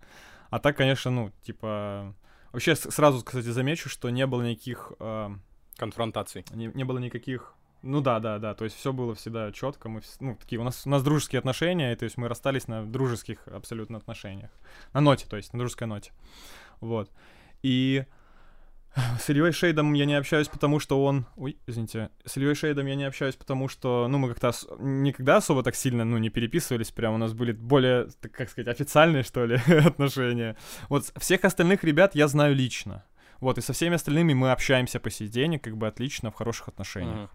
А 0.51 0.60
так, 0.60 0.78
конечно, 0.78 1.10
ну, 1.10 1.32
типа... 1.41 2.13
Вообще, 2.51 2.75
сразу, 2.75 3.23
кстати, 3.23 3.47
замечу, 3.47 3.89
что 3.89 4.10
не 4.10 4.28
было 4.28 4.43
никаких... 4.43 4.93
Э... 4.99 5.32
Конфронтаций. 5.78 6.45
Не, 6.51 6.67
не 6.67 6.84
было 6.84 6.99
никаких... 6.99 7.56
Ну 7.82 7.99
да, 8.01 8.19
да, 8.19 8.39
да. 8.39 8.54
То 8.54 8.63
есть 8.63 8.78
все 8.78 8.93
было 8.93 9.13
всегда 9.15 9.51
четко. 9.51 9.89
Мы, 9.89 10.01
ну, 10.19 10.36
такие, 10.36 10.62
у 10.62 10.63
нас, 10.63 10.86
у 10.86 10.89
нас 10.89 11.04
дружеские 11.04 11.39
отношения, 11.39 11.91
и, 11.91 11.95
то 11.95 12.06
есть 12.06 12.17
мы 12.17 12.28
расстались 12.28 12.67
на 12.67 12.86
дружеских 12.86 13.47
абсолютно 13.47 13.97
отношениях. 13.97 14.51
На 14.93 15.01
ноте, 15.01 15.28
то 15.28 15.36
есть 15.36 15.51
на 15.51 15.60
дружеской 15.60 15.88
ноте. 15.88 16.12
Вот. 16.80 17.12
И 17.63 18.06
с 19.20 19.30
Ильей 19.30 19.52
Шейдом 19.52 19.94
я 19.94 20.06
не 20.06 20.15
общаюсь, 20.15 20.48
потому 20.48 20.80
что 20.80 21.04
он... 21.04 21.26
Ой, 21.36 21.58
извините. 21.68 22.10
С 22.26 22.38
Ильей 22.38 22.56
Шейдом 22.56 22.86
я 22.88 22.96
не 22.96 23.04
общаюсь, 23.04 23.36
потому 23.36 23.68
что, 23.68 24.08
ну, 24.08 24.18
мы 24.18 24.30
как-то 24.30 24.50
ос... 24.50 24.68
никогда 24.80 25.38
особо 25.38 25.63
так 25.63 25.76
сильно, 25.76 26.06
ну, 26.06 26.18
не 26.18 26.30
переписывались, 26.30 26.91
прям 26.91 27.15
у 27.15 27.18
нас 27.18 27.34
были 27.34 27.52
более, 27.52 28.08
так, 28.22 28.32
как 28.32 28.50
сказать, 28.50 28.68
официальные, 28.68 29.24
что 29.24 29.46
ли, 29.46 29.56
отношения. 29.86 30.56
Вот 30.89 31.12
всех 31.18 31.44
остальных 31.44 31.84
ребят 31.84 32.15
я 32.15 32.28
знаю 32.28 32.56
лично. 32.56 33.04
Вот, 33.41 33.58
и 33.58 33.62
со 33.62 33.74
всеми 33.74 33.96
остальными 33.96 34.34
мы 34.34 34.52
общаемся 34.52 35.00
по 35.00 35.10
сей 35.10 35.28
день, 35.28 35.60
как 35.60 35.76
бы 35.78 35.88
отлично, 35.88 36.32
в 36.32 36.36
хороших 36.36 36.70
отношениях. 36.70 37.30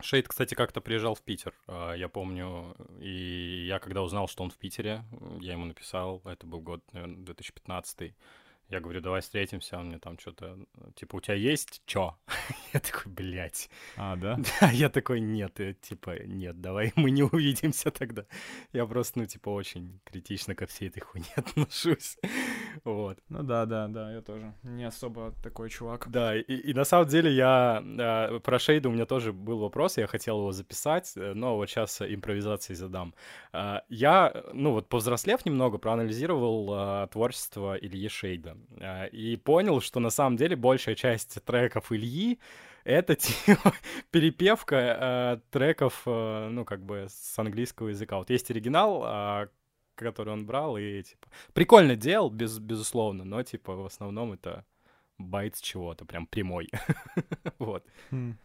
Шейд, 0.00 0.28
кстати, 0.28 0.54
как-то 0.54 0.80
приезжал 0.80 1.16
в 1.16 1.22
Питер, 1.22 1.52
а, 1.66 1.92
я 1.94 2.08
помню, 2.08 2.76
и 3.00 3.66
я 3.66 3.80
когда 3.80 4.02
узнал, 4.02 4.28
что 4.28 4.44
он 4.44 4.50
в 4.50 4.56
Питере, 4.56 5.02
я 5.40 5.52
ему 5.52 5.64
написал, 5.64 6.22
это 6.24 6.46
был 6.46 6.60
год, 6.60 6.84
наверное, 6.92 7.16
2015 7.24 8.14
я 8.70 8.80
говорю, 8.80 9.00
давай 9.00 9.22
встретимся, 9.22 9.78
он 9.78 9.86
мне 9.86 9.98
там 9.98 10.18
что-то, 10.18 10.58
типа, 10.94 11.16
у 11.16 11.20
тебя 11.20 11.34
есть 11.34 11.82
чё? 11.86 12.16
я 12.74 12.80
такой, 12.80 13.10
блядь. 13.12 13.70
А, 13.96 14.16
да? 14.16 14.38
Да, 14.60 14.70
я 14.70 14.88
такой, 14.90 15.20
нет, 15.20 15.58
и, 15.60 15.74
типа, 15.74 16.22
нет, 16.26 16.60
давай 16.60 16.92
мы 16.96 17.10
не 17.10 17.22
увидимся 17.22 17.90
тогда. 17.90 18.24
Я 18.72 18.86
просто, 18.86 19.20
ну, 19.20 19.26
типа, 19.26 19.48
очень 19.48 20.00
критично 20.04 20.54
ко 20.54 20.66
всей 20.66 20.88
этой 20.88 21.00
хуйне 21.00 21.26
отношусь. 21.36 22.18
вот. 22.84 23.18
Ну 23.28 23.42
да, 23.42 23.64
да, 23.66 23.88
да, 23.88 24.12
я 24.12 24.20
тоже 24.20 24.52
не 24.62 24.84
особо 24.84 25.32
такой 25.42 25.70
чувак. 25.70 26.10
Да, 26.10 26.36
и, 26.36 26.42
и 26.42 26.74
на 26.74 26.84
самом 26.84 27.08
деле 27.08 27.32
я, 27.32 27.82
э, 27.82 28.40
про 28.40 28.58
Шейда 28.58 28.88
у 28.90 28.92
меня 28.92 29.06
тоже 29.06 29.32
был 29.32 29.58
вопрос, 29.60 29.96
я 29.96 30.06
хотел 30.06 30.40
его 30.40 30.52
записать, 30.52 31.12
э, 31.16 31.32
но 31.32 31.56
вот 31.56 31.70
сейчас 31.70 32.02
импровизацией 32.02 32.76
задам. 32.76 33.14
Э, 33.52 33.80
я, 33.88 34.44
ну, 34.52 34.72
вот 34.72 34.88
повзрослев 34.88 35.46
немного, 35.46 35.78
проанализировал 35.78 37.04
э, 37.04 37.08
творчество 37.10 37.76
Ильи 37.76 38.08
Шейда. 38.08 38.57
А, 38.80 39.06
и 39.06 39.36
понял, 39.36 39.80
что 39.80 40.00
на 40.00 40.10
самом 40.10 40.36
деле 40.36 40.56
большая 40.56 40.94
часть 40.94 41.42
треков 41.44 41.92
Ильи 41.92 42.38
это 42.84 43.16
типа 43.16 43.74
перепевка 44.10 44.76
э, 44.76 45.40
треков, 45.50 46.02
э, 46.06 46.48
ну, 46.50 46.64
как 46.64 46.82
бы 46.82 47.06
с 47.08 47.38
английского 47.38 47.88
языка. 47.88 48.16
Вот 48.16 48.30
есть 48.30 48.50
оригинал, 48.50 49.04
э, 49.06 49.48
который 49.94 50.32
он 50.32 50.46
брал, 50.46 50.78
и, 50.78 51.02
типа, 51.02 51.28
прикольно 51.52 51.96
делал, 51.96 52.30
без, 52.30 52.58
безусловно, 52.58 53.24
но, 53.24 53.42
типа, 53.42 53.74
в 53.74 53.84
основном 53.84 54.32
это 54.32 54.64
байт 55.18 55.56
с 55.56 55.60
чего-то, 55.60 56.04
прям 56.04 56.26
прямой. 56.26 56.70
вот. 57.58 57.84
Хм. 58.10 58.38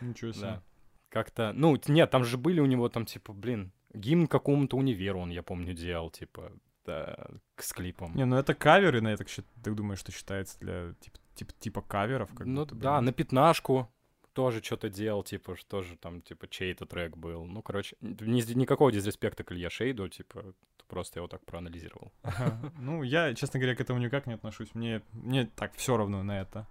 Ничего 0.00 0.32
себе. 0.32 0.42
Да. 0.42 0.62
Как-то, 1.08 1.52
ну, 1.54 1.76
нет, 1.88 2.10
там 2.10 2.24
же 2.24 2.36
были 2.36 2.60
у 2.60 2.66
него, 2.66 2.88
там, 2.88 3.06
типа, 3.06 3.32
блин, 3.32 3.72
гимн 3.94 4.26
какому-то 4.26 4.76
универу 4.76 5.20
он, 5.20 5.30
я 5.30 5.42
помню, 5.42 5.72
делал, 5.74 6.10
типа, 6.10 6.52
да, 6.88 7.26
с 7.56 7.72
клипом. 7.74 8.14
Не, 8.14 8.24
ну 8.24 8.36
это 8.36 8.54
каверы, 8.54 9.02
на 9.02 9.10
я 9.10 9.16
так, 9.18 9.28
так 9.62 9.74
думаю, 9.74 9.96
что 9.98 10.10
считается 10.10 10.58
для 10.58 10.94
типа, 11.00 11.18
типа, 11.34 11.52
типа 11.60 11.82
каверов. 11.82 12.30
Как 12.34 12.46
ну 12.46 12.64
да, 12.64 13.00
на 13.02 13.12
пятнашку 13.12 13.88
тоже 14.32 14.62
что-то 14.62 14.88
делал, 14.88 15.22
типа, 15.22 15.56
что 15.56 15.82
же 15.82 15.96
там, 15.96 16.22
типа, 16.22 16.48
чей-то 16.48 16.86
трек 16.86 17.16
был. 17.16 17.44
Ну, 17.44 17.60
короче, 17.60 17.96
ни, 18.00 18.40
никакого 18.54 18.90
дизреспекта 18.90 19.44
к 19.44 19.52
Илья 19.52 19.68
Шейду, 19.68 20.08
типа, 20.08 20.54
просто 20.88 21.18
я 21.18 21.20
его 21.20 21.28
так 21.28 21.44
проанализировал. 21.44 22.12
Ага. 22.22 22.72
Ну, 22.78 23.02
я, 23.02 23.34
честно 23.34 23.60
говоря, 23.60 23.76
к 23.76 23.80
этому 23.80 23.98
никак 23.98 24.26
не 24.26 24.34
отношусь. 24.34 24.74
Мне, 24.74 25.02
мне 25.12 25.46
так 25.56 25.74
все 25.74 25.96
равно 25.96 26.22
на 26.22 26.40
это. 26.40 26.66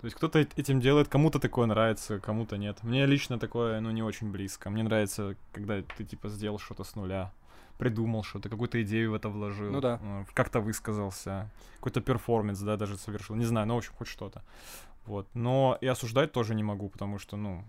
То 0.00 0.04
есть 0.06 0.16
кто-то 0.16 0.38
этим 0.38 0.80
делает, 0.80 1.08
кому-то 1.08 1.40
такое 1.40 1.66
нравится, 1.66 2.20
кому-то 2.20 2.56
нет. 2.56 2.82
Мне 2.84 3.04
лично 3.04 3.38
такое, 3.38 3.80
ну, 3.80 3.90
не 3.90 4.02
очень 4.02 4.30
близко. 4.30 4.70
Мне 4.70 4.84
нравится, 4.84 5.34
когда 5.52 5.82
ты, 5.82 6.04
типа, 6.04 6.28
сделал 6.28 6.58
что-то 6.58 6.84
с 6.84 6.94
нуля 6.94 7.32
придумал 7.78 8.24
что-то, 8.24 8.48
какую-то 8.48 8.82
идею 8.82 9.12
в 9.12 9.14
это 9.14 9.28
вложил. 9.28 9.70
Ну 9.70 9.80
да. 9.80 9.98
Э, 10.02 10.24
как-то 10.34 10.60
высказался. 10.60 11.50
Какой-то 11.76 12.00
перформанс, 12.00 12.60
да, 12.60 12.76
даже 12.76 12.98
совершил. 12.98 13.36
Не 13.36 13.44
знаю, 13.44 13.66
ну, 13.66 13.74
в 13.74 13.78
общем, 13.78 13.92
хоть 13.96 14.08
что-то. 14.08 14.42
Вот. 15.06 15.26
Но 15.34 15.78
и 15.80 15.86
осуждать 15.86 16.32
тоже 16.32 16.54
не 16.54 16.62
могу, 16.62 16.88
потому 16.88 17.18
что, 17.18 17.36
ну, 17.36 17.64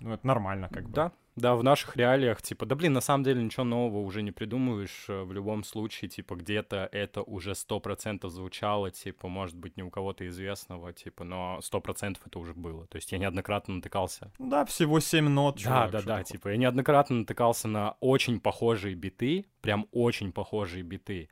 ну, 0.00 0.12
это 0.12 0.26
нормально, 0.26 0.68
как 0.68 0.84
бы. 0.84 0.92
Да, 0.94 1.12
да, 1.36 1.56
в 1.56 1.64
наших 1.64 1.96
реалиях, 1.96 2.42
типа, 2.42 2.64
да 2.64 2.76
блин, 2.76 2.92
на 2.92 3.00
самом 3.00 3.24
деле 3.24 3.42
ничего 3.42 3.64
нового 3.64 3.98
уже 3.98 4.22
не 4.22 4.30
придумываешь. 4.30 5.06
Э, 5.08 5.24
в 5.24 5.32
любом 5.32 5.64
случае, 5.64 6.08
типа, 6.08 6.36
где-то 6.36 6.88
это 6.92 7.22
уже 7.22 7.56
сто 7.56 7.80
процентов 7.80 8.30
звучало, 8.30 8.92
типа, 8.92 9.26
может 9.26 9.56
быть, 9.56 9.76
не 9.76 9.82
у 9.82 9.90
кого-то 9.90 10.26
известного, 10.28 10.92
типа, 10.92 11.24
но 11.24 11.58
сто 11.60 11.80
процентов 11.80 12.24
это 12.26 12.38
уже 12.38 12.54
было. 12.54 12.86
То 12.86 12.96
есть 12.96 13.10
я 13.10 13.18
неоднократно 13.18 13.74
натыкался. 13.74 14.30
Ну 14.38 14.48
да, 14.48 14.64
всего 14.64 15.00
семь 15.00 15.28
нот, 15.28 15.58
чувак, 15.58 15.90
Да, 15.90 15.98
да, 15.98 16.04
да, 16.06 16.16
такое? 16.18 16.24
типа, 16.24 16.48
я 16.50 16.56
неоднократно 16.56 17.16
натыкался 17.16 17.66
на 17.66 17.96
очень 18.00 18.38
похожие 18.38 18.94
биты, 18.94 19.46
прям 19.60 19.88
очень 19.90 20.30
похожие 20.32 20.84
биты 20.84 21.28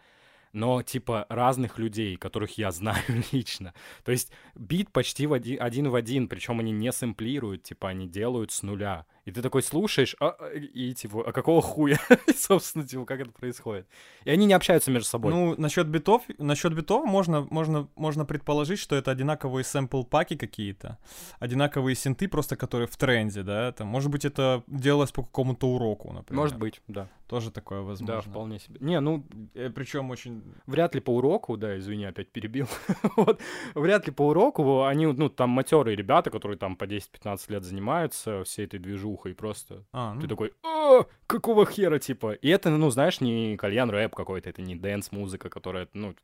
но 0.53 0.83
типа 0.83 1.27
разных 1.29 1.79
людей, 1.79 2.17
которых 2.17 2.59
я 2.59 2.71
знаю 2.71 3.03
лично. 3.33 3.75
То 4.05 4.13
есть 4.13 4.33
бит 4.55 4.91
почти 4.91 5.27
в 5.27 5.33
один, 5.33 5.63
один 5.63 5.89
в 5.89 5.95
один, 5.95 6.29
причем 6.29 6.61
они 6.61 6.73
не 6.73 6.93
сэмплируют, 6.93 7.63
типа 7.63 7.89
они 7.89 8.07
делают 8.09 8.53
с 8.53 8.63
нуля. 8.63 9.07
И 9.25 9.31
ты 9.31 9.41
такой 9.41 9.63
слушаешь, 9.63 10.17
а, 10.19 10.35
а 10.39 10.53
и 10.53 10.93
типа, 10.95 11.23
а 11.27 11.33
какого 11.33 11.63
хуя? 11.63 11.99
Собственно, 12.37 12.87
типа, 12.87 13.05
как 13.05 13.21
это 13.21 13.31
происходит? 13.31 13.87
И 14.25 14.31
они 14.31 14.47
не 14.47 14.53
общаются 14.53 14.91
между 14.91 15.09
собой. 15.09 15.33
Ну, 15.33 15.55
насчет 15.57 15.87
битов, 15.87 16.23
насчет 16.39 16.75
битов 16.75 17.05
можно, 17.05 17.47
можно, 17.51 17.89
можно 17.95 18.25
предположить, 18.25 18.81
что 18.81 18.97
это 18.97 19.13
одинаковые 19.13 19.63
сэмпл-паки 19.65 20.37
какие-то, 20.37 20.99
одинаковые 21.39 21.95
синты, 21.95 22.29
просто 22.29 22.57
которые 22.57 22.89
в 22.89 22.97
тренде, 22.97 23.43
да? 23.43 23.71
Там, 23.73 23.87
может 23.87 24.11
быть, 24.11 24.25
это 24.25 24.65
делалось 24.67 25.13
по 25.13 25.23
какому-то 25.23 25.69
уроку, 25.69 26.13
например. 26.13 26.43
Может 26.43 26.59
быть, 26.59 26.83
да. 26.89 27.09
Тоже 27.33 27.51
такое 27.51 27.81
возможно. 27.81 28.17
Да, 28.17 28.21
вполне 28.21 28.59
себе. 28.59 28.77
Не, 28.81 29.01
ну, 29.01 29.25
э, 29.55 29.71
причем 29.71 30.11
очень... 30.11 30.43
Вряд 30.67 30.95
ли 30.95 31.01
по 31.01 31.17
уроку, 31.17 31.57
да, 31.57 31.79
извини, 31.79 32.05
опять 32.05 32.31
перебил. 32.31 32.69
вот, 33.17 33.41
вряд 33.75 34.07
ли 34.07 34.13
по 34.13 34.29
уроку 34.29 34.85
они, 34.85 35.07
ну, 35.07 35.31
там 35.31 35.49
матерые 35.49 35.97
ребята, 35.97 36.31
которые 36.31 36.59
там 36.59 36.77
по 36.77 36.85
10-15 36.85 37.41
лет 37.49 37.65
занимаются 37.65 38.45
всей 38.45 38.67
этой 38.67 38.81
движухой, 39.13 39.33
движухой 39.33 39.35
просто. 39.35 39.85
А, 39.93 40.15
ну, 40.15 40.21
Ты 40.21 40.29
такой, 40.29 40.53
«А, 40.63 41.05
какого 41.27 41.67
хера, 41.67 41.99
типа? 41.99 42.33
И 42.33 42.49
это, 42.49 42.71
ну, 42.71 42.91
знаешь, 42.91 43.21
не 43.21 43.57
кальян 43.57 43.91
рэп 43.91 44.15
какой-то, 44.15 44.51
это 44.51 44.63
не 44.63 44.75
dance-музыка, 44.77 45.49
которая, 45.49 45.89
ну, 45.95 46.15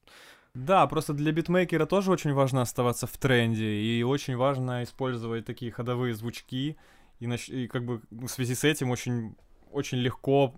Да, 0.54 0.86
просто 0.86 1.12
для 1.12 1.30
битмейкера 1.32 1.86
тоже 1.86 2.10
очень 2.10 2.32
важно 2.32 2.62
оставаться 2.62 3.06
в 3.06 3.16
тренде, 3.18 3.64
и 3.66 4.02
очень 4.02 4.36
важно 4.36 4.82
использовать 4.82 5.44
такие 5.44 5.70
ходовые 5.70 6.14
звучки, 6.14 6.76
и, 7.20 7.26
нач- 7.26 7.52
и 7.52 7.68
как 7.68 7.84
бы 7.84 8.00
в 8.10 8.28
связи 8.28 8.54
с 8.54 8.64
этим 8.64 8.90
очень, 8.90 9.34
очень 9.70 9.98
легко 9.98 10.54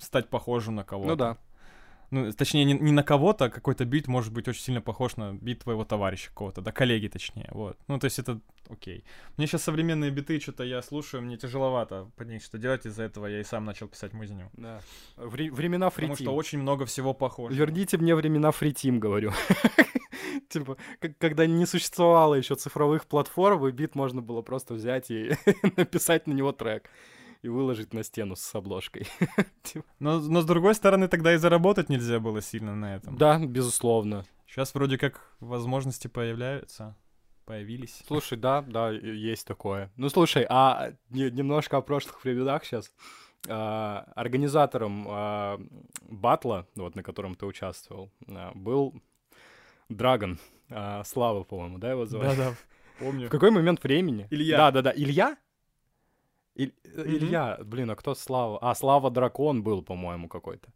стать 0.00 0.28
похожим 0.28 0.74
на 0.74 0.84
кого-то. 0.84 1.08
ну 1.10 1.16
да. 1.16 1.36
Ну, 2.10 2.32
точнее, 2.32 2.64
не, 2.64 2.74
не 2.74 2.92
на 2.92 3.02
кого-то, 3.02 3.46
а 3.46 3.50
какой-то 3.50 3.84
бит 3.84 4.06
может 4.06 4.32
быть 4.32 4.48
очень 4.48 4.62
сильно 4.62 4.80
похож 4.80 5.16
на 5.16 5.32
бит 5.32 5.64
твоего 5.64 5.84
товарища 5.84 6.28
какого-то, 6.28 6.60
да, 6.60 6.72
коллеги 6.72 7.08
точнее, 7.08 7.48
вот. 7.52 7.76
Ну, 7.88 7.98
то 7.98 8.04
есть 8.04 8.18
это 8.18 8.40
окей. 8.68 9.04
Мне 9.36 9.46
сейчас 9.46 9.64
современные 9.64 10.10
биты, 10.10 10.40
что-то 10.40 10.64
я 10.64 10.82
слушаю, 10.82 11.22
мне 11.22 11.36
тяжеловато 11.36 12.10
под 12.16 12.28
них 12.28 12.42
что 12.42 12.58
делать, 12.58 12.86
из-за 12.86 13.04
этого 13.04 13.26
я 13.26 13.40
и 13.40 13.44
сам 13.44 13.64
начал 13.64 13.88
писать 13.88 14.12
музню. 14.12 14.50
Да. 14.54 14.80
Вре- 15.16 15.50
времена 15.50 15.90
Потому 15.90 16.14
фритим. 16.14 16.26
что 16.26 16.34
очень 16.36 16.58
много 16.60 16.86
всего 16.86 17.14
похоже. 17.14 17.56
Верните 17.56 17.98
мне 17.98 18.14
времена 18.14 18.50
фритим, 18.52 19.00
говорю. 19.00 19.32
Типа, 20.48 20.76
когда 21.18 21.46
не 21.46 21.66
существовало 21.66 22.34
еще 22.34 22.54
цифровых 22.54 23.06
платформ, 23.06 23.66
и 23.66 23.72
бит 23.72 23.94
можно 23.94 24.22
было 24.22 24.42
просто 24.42 24.74
взять 24.74 25.10
и 25.10 25.32
написать 25.76 26.26
на 26.26 26.32
него 26.32 26.52
трек 26.52 26.88
и 27.42 27.48
выложить 27.48 27.92
на 27.94 28.02
стену 28.02 28.36
с 28.36 28.54
обложкой. 28.54 29.06
Типа, 29.62 29.84
Но, 29.98 30.18
но 30.20 30.40
с 30.40 30.44
другой 30.44 30.74
стороны, 30.74 31.08
тогда 31.08 31.34
и 31.34 31.36
заработать 31.36 31.88
нельзя 31.88 32.18
было 32.20 32.40
сильно 32.42 32.74
на 32.74 32.96
этом. 32.96 33.16
Да, 33.16 33.38
безусловно. 33.38 34.24
Сейчас 34.46 34.74
вроде 34.74 34.96
как 34.98 35.20
возможности 35.40 36.08
появляются, 36.08 36.96
появились. 37.44 38.02
Слушай, 38.06 38.38
да, 38.38 38.62
да, 38.62 38.90
есть 38.90 39.46
такое. 39.46 39.90
Ну, 39.96 40.08
слушай, 40.08 40.46
а 40.48 40.92
не- 41.10 41.30
немножко 41.30 41.76
о 41.76 41.82
прошлых 41.82 42.24
временах 42.24 42.64
сейчас. 42.64 42.92
Организатором 43.48 45.06
а, 45.08 45.60
батла, 46.08 46.66
вот 46.74 46.94
на 46.96 47.02
котором 47.02 47.34
ты 47.34 47.46
участвовал, 47.46 48.10
а, 48.28 48.52
был 48.54 48.94
Драгон. 49.88 50.38
А, 50.70 51.04
Слава, 51.04 51.44
по-моему, 51.44 51.78
да, 51.78 51.90
его 51.92 52.06
звали? 52.06 52.28
Да-да, 52.36 52.54
помню. 52.98 53.28
В 53.28 53.30
какой 53.30 53.50
момент 53.50 53.82
времени? 53.84 54.26
Илья. 54.30 54.56
Да, 54.56 54.70
да, 54.72 54.82
да. 54.82 54.92
Илья? 54.96 55.36
Иль- 56.56 56.74
э. 56.84 57.02
Илья, 57.06 57.58
блин, 57.64 57.90
а 57.90 57.96
кто 57.96 58.14
Слава? 58.14 58.58
А, 58.60 58.74
Слава 58.74 59.10
Дракон 59.10 59.62
был, 59.62 59.82
по-моему, 59.82 60.28
какой-то. 60.28 60.68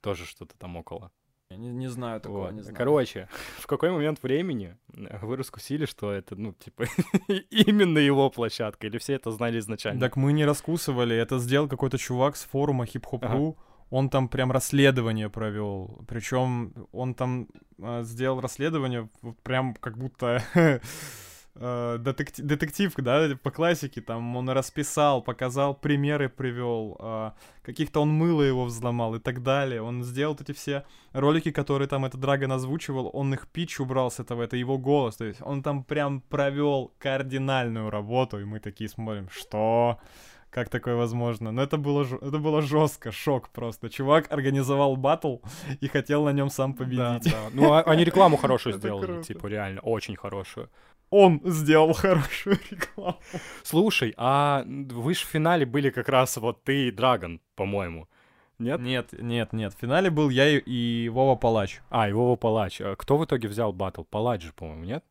Тоже 0.00 0.26
что-то 0.26 0.54
там 0.58 0.76
около. 0.76 1.10
Я 1.50 1.56
не, 1.56 1.68
не 1.70 1.88
знаю 1.88 2.20
такого, 2.20 2.46
Вот. 2.46 2.52
не 2.52 2.62
знаю. 2.62 2.76
Короче, 2.76 3.28
в 3.58 3.66
какой 3.66 3.90
момент 3.90 4.22
времени 4.22 4.76
э, 4.94 5.18
вы 5.22 5.36
раскусили, 5.36 5.86
что 5.86 6.10
это, 6.10 6.36
ну, 6.36 6.52
типа, 6.52 6.84
именно 7.50 7.98
его 7.98 8.30
площадка? 8.30 8.86
Или 8.86 8.98
все 8.98 9.14
это 9.14 9.30
знали 9.30 9.58
изначально? 9.58 10.00
Так 10.00 10.16
мы 10.16 10.32
не 10.32 10.44
раскусывали, 10.44 11.16
это 11.16 11.38
сделал 11.38 11.68
какой-то 11.68 11.98
чувак 11.98 12.36
с 12.36 12.44
форума 12.44 12.86
хип-хоп.ру. 12.86 13.56
Он 13.90 14.08
там 14.08 14.28
прям 14.28 14.50
расследование 14.50 15.28
провел. 15.30 16.04
Причем 16.08 16.72
он 16.92 17.14
там 17.14 17.48
э, 17.78 18.02
сделал 18.02 18.40
расследование 18.40 19.08
вот 19.22 19.38
прям 19.42 19.74
как 19.74 19.96
будто 19.98 20.42
э, 21.56 21.98
детекти- 22.00 22.42
детектив, 22.42 22.92
да, 22.96 23.28
по 23.42 23.50
классике. 23.50 24.00
Там 24.00 24.36
он 24.36 24.48
расписал, 24.50 25.22
показал 25.22 25.74
примеры, 25.74 26.28
привел. 26.28 26.96
э, 27.00 27.30
каких-то 27.62 28.00
он 28.02 28.10
мыло 28.10 28.42
его 28.42 28.64
взломал 28.64 29.14
и 29.14 29.18
так 29.20 29.42
далее. 29.42 29.80
Он 29.82 30.02
сделал 30.04 30.36
эти 30.40 30.52
все 30.52 30.84
ролики, 31.12 31.50
которые 31.52 31.88
там 31.88 32.04
этот 32.04 32.20
Драгон 32.20 32.52
озвучивал. 32.52 33.10
Он 33.12 33.32
их 33.34 33.46
пич 33.48 33.80
убрал 33.80 34.10
с 34.10 34.20
этого, 34.20 34.42
это 34.42 34.56
его 34.56 34.78
голос. 34.78 35.16
То 35.16 35.24
есть 35.24 35.40
он 35.42 35.62
там 35.62 35.84
прям 35.84 36.20
провел 36.20 36.92
кардинальную 36.98 37.90
работу. 37.90 38.40
И 38.40 38.44
мы 38.44 38.60
такие 38.60 38.88
смотрим, 38.88 39.28
что? 39.30 39.98
Как 40.50 40.68
такое 40.68 40.94
возможно? 40.94 41.50
Но 41.50 41.62
это 41.62 41.76
было, 41.78 42.04
это 42.04 42.38
было 42.38 42.62
жестко, 42.62 43.10
шок 43.10 43.48
просто. 43.48 43.88
Чувак 43.90 44.32
организовал 44.32 44.96
батл 44.96 45.38
и 45.80 45.88
хотел 45.88 46.24
на 46.24 46.32
нем 46.32 46.48
сам 46.48 46.72
Да, 46.74 46.78
победить. 46.78 47.32
да. 47.32 47.38
Ну, 47.52 47.72
а- 47.72 47.82
они 47.82 48.04
рекламу 48.04 48.36
хорошую 48.42 48.74
сделали, 48.76 49.22
типа, 49.24 49.48
реально, 49.48 49.80
очень 49.80 50.14
хорошую. 50.14 50.68
Он 51.16 51.40
сделал 51.44 51.92
хорошую 51.92 52.58
рекламу. 52.70 53.20
Слушай, 53.62 54.14
а 54.16 54.64
вы 54.66 55.14
же 55.14 55.20
в 55.20 55.28
финале 55.28 55.64
были 55.64 55.90
как 55.90 56.08
раз 56.08 56.36
вот 56.38 56.64
ты 56.64 56.88
и 56.88 56.90
Драгон, 56.90 57.40
по-моему. 57.54 58.08
Нет? 58.58 58.80
Нет, 58.80 59.12
нет, 59.12 59.52
нет. 59.52 59.74
В 59.74 59.80
финале 59.80 60.10
был 60.10 60.28
я 60.28 60.48
и, 60.48 60.58
и 60.58 61.08
Вова 61.08 61.36
Палач. 61.36 61.80
А, 61.88 62.08
и 62.08 62.12
Вова 62.12 62.34
Палач. 62.34 62.80
А 62.80 62.96
Кто 62.96 63.16
в 63.16 63.24
итоге 63.24 63.46
взял 63.46 63.72
батл? 63.72 64.02
Палач 64.02 64.42
же, 64.42 64.52
по-моему, 64.52 64.84
нет? 64.84 65.04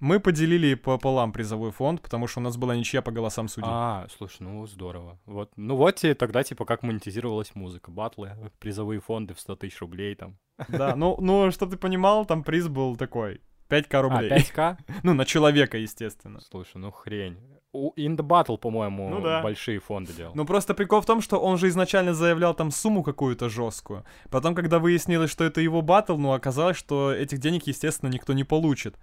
Мы 0.00 0.20
поделили 0.20 0.74
пополам 0.74 1.32
призовой 1.32 1.70
фонд, 1.70 2.02
потому 2.02 2.26
что 2.26 2.40
у 2.40 2.42
нас 2.42 2.58
была 2.58 2.76
ничья 2.76 3.00
по 3.00 3.10
голосам 3.10 3.48
судей. 3.48 3.70
А, 3.70 4.06
слушай, 4.14 4.42
ну 4.42 4.66
здорово. 4.66 5.18
Вот. 5.24 5.50
Ну 5.56 5.76
вот 5.76 5.94
тебе 5.94 6.14
тогда, 6.14 6.42
типа, 6.42 6.66
как 6.66 6.82
монетизировалась 6.82 7.54
музыка. 7.54 7.90
Батлы, 7.90 8.32
призовые 8.58 9.00
фонды 9.00 9.32
в 9.32 9.40
100 9.40 9.56
тысяч 9.56 9.80
рублей 9.80 10.14
там. 10.14 10.36
Да, 10.68 10.94
ну, 10.94 11.16
ну, 11.20 11.50
что 11.50 11.64
ты 11.64 11.78
понимал, 11.78 12.26
там 12.26 12.44
приз 12.44 12.68
был 12.68 12.96
такой. 12.96 13.40
5к 13.68 13.86
А, 13.98 14.02
рублей. 14.02 14.30
5к? 14.30 14.78
Ну, 15.02 15.14
на 15.14 15.24
человека, 15.24 15.76
естественно. 15.78 16.40
Слушай, 16.40 16.76
ну 16.78 16.90
хрень. 16.90 17.36
У 17.72 17.92
In 17.96 18.16
The 18.16 18.26
Battle, 18.26 18.56
по-моему, 18.56 19.08
Ну 19.10 19.20
да. 19.20 19.42
большие 19.42 19.80
фонды 19.80 20.12
делал. 20.14 20.32
Ну 20.34 20.46
просто 20.46 20.72
прикол 20.74 21.00
в 21.02 21.06
том, 21.06 21.20
что 21.20 21.38
он 21.38 21.58
же 21.58 21.68
изначально 21.68 22.14
заявлял 22.14 22.54
там 22.54 22.70
сумму 22.70 23.02
какую-то 23.02 23.48
жесткую. 23.50 24.04
Потом, 24.30 24.54
когда 24.54 24.78
выяснилось, 24.78 25.30
что 25.30 25.44
это 25.44 25.60
его 25.60 25.82
батл, 25.82 26.16
ну 26.16 26.32
оказалось, 26.32 26.76
что 26.78 27.12
этих 27.12 27.38
денег, 27.38 27.66
естественно, 27.66 28.08
никто 28.10 28.32
не 28.32 28.44
получит. 28.44 28.96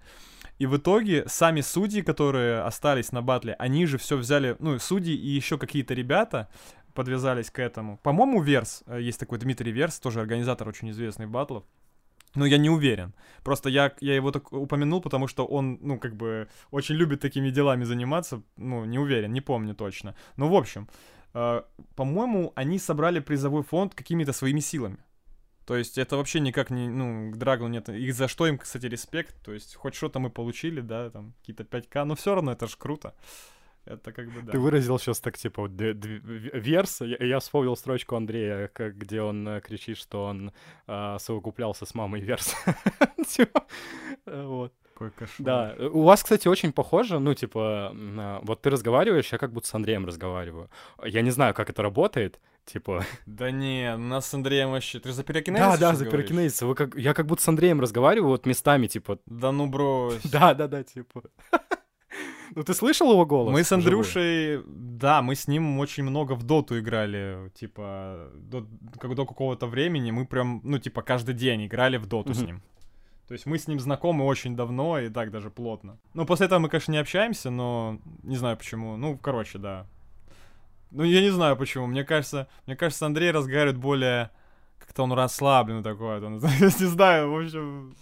И 0.58 0.66
в 0.66 0.76
итоге 0.76 1.24
сами 1.28 1.60
судьи, 1.60 2.02
которые 2.02 2.60
остались 2.62 3.12
на 3.12 3.22
батле, 3.22 3.54
они 3.58 3.86
же 3.86 3.98
все 3.98 4.16
взяли, 4.16 4.56
ну, 4.60 4.78
судьи 4.78 5.14
и 5.14 5.28
еще 5.28 5.58
какие-то 5.58 5.94
ребята 5.94 6.48
подвязались 6.94 7.50
к 7.50 7.58
этому. 7.58 7.98
По-моему, 8.02 8.40
Верс, 8.40 8.82
э, 8.86 9.00
есть 9.00 9.18
такой 9.18 9.38
Дмитрий 9.38 9.72
Верс, 9.72 9.98
тоже 9.98 10.20
организатор 10.20 10.68
очень 10.68 10.90
известный 10.90 11.26
батлов. 11.26 11.64
Но 12.34 12.46
я 12.46 12.58
не 12.58 12.70
уверен. 12.70 13.14
Просто 13.42 13.68
я, 13.68 13.92
я 14.00 14.14
его 14.14 14.30
так 14.30 14.52
упомянул, 14.52 15.00
потому 15.00 15.28
что 15.28 15.46
он, 15.46 15.78
ну, 15.82 15.98
как 15.98 16.16
бы, 16.16 16.48
очень 16.70 16.96
любит 16.96 17.20
такими 17.20 17.50
делами 17.50 17.84
заниматься. 17.84 18.42
Ну, 18.56 18.84
не 18.84 18.98
уверен, 18.98 19.32
не 19.32 19.40
помню 19.40 19.74
точно. 19.74 20.14
Ну, 20.36 20.48
в 20.48 20.54
общем, 20.54 20.88
э, 21.34 21.62
по-моему, 21.94 22.52
они 22.56 22.78
собрали 22.78 23.20
призовой 23.20 23.62
фонд 23.62 23.94
какими-то 23.94 24.32
своими 24.32 24.60
силами. 24.60 24.98
То 25.66 25.76
есть 25.76 25.98
это 25.98 26.16
вообще 26.16 26.40
никак 26.40 26.70
не, 26.70 26.88
ну, 26.88 27.32
к 27.32 27.36
Драгону 27.36 27.70
нет. 27.70 27.88
И 27.88 28.10
за 28.12 28.28
что 28.28 28.46
им, 28.46 28.58
кстати, 28.58 28.86
респект. 28.86 29.34
То 29.42 29.52
есть 29.52 29.74
хоть 29.76 29.94
что-то 29.94 30.18
мы 30.18 30.30
получили, 30.30 30.80
да, 30.80 31.10
там, 31.10 31.34
какие-то 31.40 31.64
5к, 31.64 32.04
но 32.04 32.14
все 32.14 32.34
равно 32.34 32.52
это 32.52 32.66
же 32.66 32.76
круто. 32.76 33.14
Это 33.86 34.12
как 34.12 34.30
бы, 34.30 34.40
да. 34.42 34.52
Ты 34.52 34.58
выразил 34.58 34.98
сейчас 34.98 35.20
так, 35.20 35.36
типа, 35.36 35.62
вот 35.62 35.72
верс. 35.72 37.02
Я, 37.02 37.16
я 37.20 37.38
вспомнил 37.38 37.76
строчку 37.76 38.16
Андрея, 38.16 38.68
как, 38.72 38.96
где 38.96 39.20
он 39.20 39.46
э, 39.46 39.60
кричит, 39.60 39.98
что 39.98 40.24
он 40.24 40.52
а, 40.86 41.18
совокуплялся 41.18 41.84
с 41.84 41.94
мамой 41.94 42.20
верс. 42.20 42.54
Типа, 43.28 43.66
э, 44.26 44.44
Вот. 44.46 44.72
Какой 44.94 45.10
кошмар. 45.10 45.44
Да, 45.44 45.74
э, 45.76 45.88
у 45.88 46.02
вас, 46.02 46.22
кстати, 46.22 46.48
очень 46.48 46.72
похоже, 46.72 47.18
ну, 47.18 47.34
типа, 47.34 47.92
вот 48.42 48.62
ты 48.62 48.70
разговариваешь, 48.70 49.32
я 49.32 49.38
как 49.38 49.52
будто 49.52 49.66
с 49.66 49.74
Андреем 49.74 50.06
разговариваю. 50.06 50.70
Я 51.04 51.22
не 51.22 51.30
знаю, 51.30 51.52
как 51.52 51.68
это 51.68 51.82
работает, 51.82 52.40
типа... 52.64 53.04
Да 53.26 53.50
не, 53.50 53.92
у 53.96 53.98
нас 53.98 54.28
с 54.28 54.34
Андреем 54.34 54.70
вообще... 54.70 55.00
Ты 55.00 55.08
же 55.08 55.14
за 55.14 55.24
пирокинезис 55.24 55.66
Да, 55.66 55.76
да, 55.76 55.94
за 55.94 56.06
пирокинезис. 56.06 56.62
Вы 56.62 56.74
как... 56.74 56.94
Я 56.94 57.12
как 57.12 57.26
будто 57.26 57.42
с 57.42 57.48
Андреем 57.48 57.80
разговариваю, 57.80 58.30
вот 58.30 58.46
местами, 58.46 58.86
типа... 58.86 59.18
Да 59.26 59.52
ну 59.52 59.66
брось. 59.66 60.22
Да, 60.30 60.54
да, 60.54 60.68
да, 60.68 60.82
типа... 60.84 61.22
Ну, 62.54 62.62
ты 62.62 62.74
слышал 62.74 63.10
его 63.12 63.26
голос? 63.26 63.52
Мы 63.52 63.64
с? 63.64 63.72
Андрюшей, 63.72 64.62
да, 64.66 65.22
мы 65.22 65.34
с 65.34 65.48
ним 65.48 65.78
очень 65.78 66.04
много 66.04 66.34
в 66.34 66.42
доту 66.42 66.78
играли, 66.78 67.50
типа, 67.54 68.30
до, 68.34 68.66
как 68.98 69.14
до 69.14 69.26
какого-то 69.26 69.66
времени 69.66 70.10
мы 70.10 70.26
прям, 70.26 70.60
ну, 70.64 70.78
типа, 70.78 71.02
каждый 71.02 71.34
день 71.34 71.66
играли 71.66 71.96
в 71.96 72.06
доту 72.06 72.34
с 72.34 72.38
Мгм. 72.38 72.46
ним. 72.46 72.62
То 73.28 73.32
есть 73.34 73.46
мы 73.46 73.56
с 73.58 73.66
ним 73.68 73.80
знакомы 73.80 74.24
очень 74.26 74.54
давно 74.54 74.98
и 74.98 75.08
так 75.08 75.30
даже 75.30 75.50
плотно. 75.50 75.98
Ну, 76.14 76.26
после 76.26 76.46
этого 76.46 76.58
мы, 76.58 76.68
конечно, 76.68 76.92
не 76.92 76.98
общаемся, 76.98 77.50
но 77.50 77.98
не 78.22 78.36
знаю 78.36 78.56
почему. 78.56 78.96
Ну, 78.96 79.16
короче, 79.16 79.58
да. 79.58 79.86
Ну, 80.90 81.04
я 81.04 81.22
не 81.22 81.30
знаю 81.30 81.56
почему. 81.56 81.86
Мне 81.86 82.04
кажется, 82.04 82.48
мне 82.66 82.76
кажется, 82.76 83.06
Андрей 83.06 83.30
разговаривает 83.30 83.78
более... 83.78 84.30
Как-то 84.78 85.04
он 85.04 85.12
расслабленный 85.14 85.82
такой. 85.82 86.20
вот 86.20 86.26
Он, 86.26 86.34
не 86.60 86.86
знаю, 86.86 87.30
в 87.32 87.38
общем... 87.38 87.94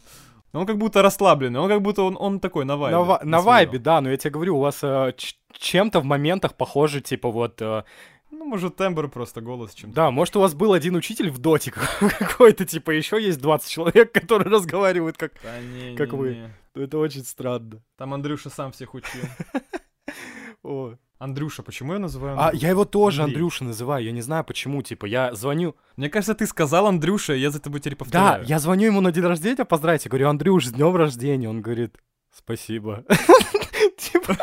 Он 0.52 0.66
как 0.66 0.76
будто 0.78 1.00
расслабленный, 1.02 1.60
он 1.60 1.68
как 1.68 1.80
будто 1.82 2.02
он, 2.02 2.16
он 2.20 2.38
такой 2.40 2.64
на 2.64 2.76
вайбе. 2.76 2.98
На, 2.98 3.04
на 3.04 3.18
своём. 3.18 3.44
вайбе, 3.44 3.78
да, 3.78 4.00
но 4.00 4.10
я 4.10 4.16
тебе 4.16 4.30
говорю, 4.32 4.56
у 4.58 4.60
вас 4.60 4.80
э, 4.82 5.14
чем-то 5.52 6.00
в 6.00 6.04
моментах 6.04 6.54
похоже, 6.54 7.00
типа 7.00 7.30
вот... 7.30 7.60
э, 7.62 7.84
Ну, 8.30 8.44
может, 8.44 8.76
тембр 8.76 9.08
просто 9.08 9.40
голос 9.40 9.74
чем-то. 9.74 9.94
да, 9.96 10.10
может, 10.10 10.36
у 10.36 10.40
вас 10.40 10.54
был 10.54 10.72
один 10.74 10.94
учитель 10.96 11.30
в 11.30 11.38
доте 11.38 11.70
какой-то, 12.18 12.64
типа, 12.64 12.90
еще 12.90 13.22
есть 13.22 13.40
20 13.40 13.70
человек, 13.70 14.12
которые 14.12 14.50
разговаривают 14.50 15.16
как... 15.16 15.32
Да 15.42 15.58
не, 15.60 15.96
Как 15.96 16.12
не, 16.12 16.18
вы. 16.18 16.34
не. 16.34 16.82
Это 16.82 16.98
очень 16.98 17.24
странно. 17.24 17.82
Там 17.96 18.12
Андрюша 18.14 18.50
сам 18.50 18.72
всех 18.72 18.94
учил. 18.94 19.22
О. 20.62 20.94
Андрюша, 21.22 21.62
почему 21.62 21.92
я 21.92 21.98
называю 22.00 22.36
А 22.36 22.46
Андрюша? 22.46 22.66
я 22.66 22.70
его 22.70 22.84
тоже 22.84 23.22
Андрей. 23.22 23.36
Андрюша 23.36 23.64
называю, 23.64 24.04
я 24.04 24.10
не 24.10 24.22
знаю 24.22 24.44
почему, 24.44 24.82
типа, 24.82 25.06
я 25.06 25.32
звоню... 25.34 25.76
Мне 25.96 26.08
кажется, 26.10 26.34
ты 26.34 26.46
сказал 26.46 26.86
Андрюша, 26.88 27.34
я 27.34 27.50
за 27.50 27.60
тобой 27.60 27.78
теперь 27.78 27.94
Да, 27.94 27.98
повторяю. 27.98 28.44
я 28.44 28.58
звоню 28.58 28.86
ему 28.86 29.00
на 29.00 29.12
день 29.12 29.24
рождения 29.24 29.64
поздравить, 29.64 30.04
я 30.04 30.08
говорю, 30.08 30.28
Андрюш, 30.28 30.66
с 30.66 30.72
днем 30.72 30.96
рождения, 30.96 31.48
он 31.48 31.62
говорит, 31.62 31.96
спасибо. 32.36 33.04
типа. 33.98 34.36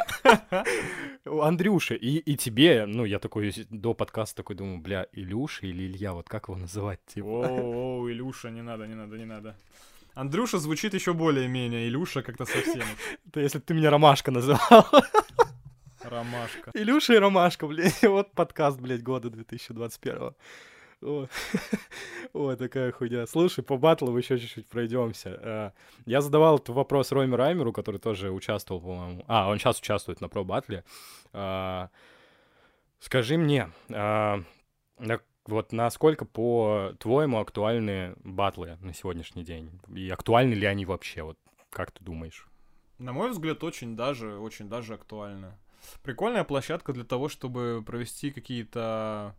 Андрюша, 1.26 1.96
и, 1.96 2.18
и 2.18 2.38
тебе, 2.38 2.86
ну, 2.86 3.04
я 3.04 3.20
такой 3.20 3.54
до 3.70 3.94
подкаста 3.94 4.38
такой 4.38 4.56
думаю, 4.56 4.80
бля, 4.80 5.06
Илюша 5.12 5.68
или 5.68 5.84
Илья, 5.84 6.14
вот 6.14 6.30
как 6.30 6.48
его 6.48 6.58
называть, 6.58 7.00
типа. 7.14 7.28
О, 7.28 8.00
о, 8.04 8.10
Илюша, 8.10 8.52
не 8.52 8.62
надо, 8.62 8.88
не 8.88 8.96
надо, 8.96 9.18
не 9.18 9.26
надо. 9.26 9.58
Андрюша 10.14 10.58
звучит 10.60 10.94
еще 10.94 11.14
более-менее, 11.14 11.90
Илюша 11.90 12.22
как-то 12.24 12.46
совсем. 12.46 12.84
Это 13.28 13.42
если 13.42 13.58
бы 13.58 13.66
ты 13.66 13.74
меня 13.74 13.90
Ромашка 13.90 14.32
называл. 14.32 14.86
Ромашка. 16.04 16.72
Илюша 16.74 17.14
и 17.14 17.18
Ромашка, 17.18 17.68
блядь, 17.68 18.02
вот 18.04 18.32
подкаст, 18.32 18.80
блядь, 18.80 19.04
года 19.04 19.30
2021. 19.30 20.34
О, 21.02 21.28
такая 22.58 22.92
хуйня. 22.92 23.26
Слушай, 23.26 23.64
по 23.64 23.78
батлу 23.78 24.16
еще 24.18 24.38
чуть-чуть 24.38 24.68
пройдемся. 24.68 25.40
Э, 25.42 25.72
я 26.06 26.22
задавал 26.22 26.58
этот 26.58 26.70
вопрос 26.70 27.12
Роме 27.12 27.36
Раймеру, 27.36 27.72
который 27.72 28.00
тоже 28.00 28.32
участвовал, 28.32 28.82
по-моему. 28.82 29.24
А, 29.28 29.50
он 29.50 29.60
сейчас 29.60 29.80
участвует 29.80 30.20
на 30.20 30.28
про 30.28 30.44
батле. 30.44 30.84
Э, 31.32 31.88
скажи 33.00 33.38
мне, 33.38 33.72
э, 33.88 34.44
вот 35.46 35.72
насколько, 35.72 36.26
по-твоему, 36.26 37.40
актуальны 37.40 38.16
батлы 38.24 38.78
на 38.82 38.94
сегодняшний 38.94 39.44
день? 39.44 39.72
И 39.96 40.10
актуальны 40.10 40.54
ли 40.54 40.66
они 40.66 40.86
вообще? 40.86 41.24
Вот 41.24 41.38
как 41.70 41.92
ты 41.92 42.04
думаешь? 42.04 42.48
На 42.98 43.14
мой 43.14 43.32
взгляд, 43.32 43.64
очень 43.64 43.96
даже, 43.96 44.38
очень 44.38 44.68
даже 44.68 44.96
актуально. 44.96 45.58
Прикольная 46.04 46.44
площадка 46.44 46.94
для 46.94 47.04
того, 47.04 47.30
чтобы 47.30 47.84
провести 47.86 48.32
какие-то 48.32 49.36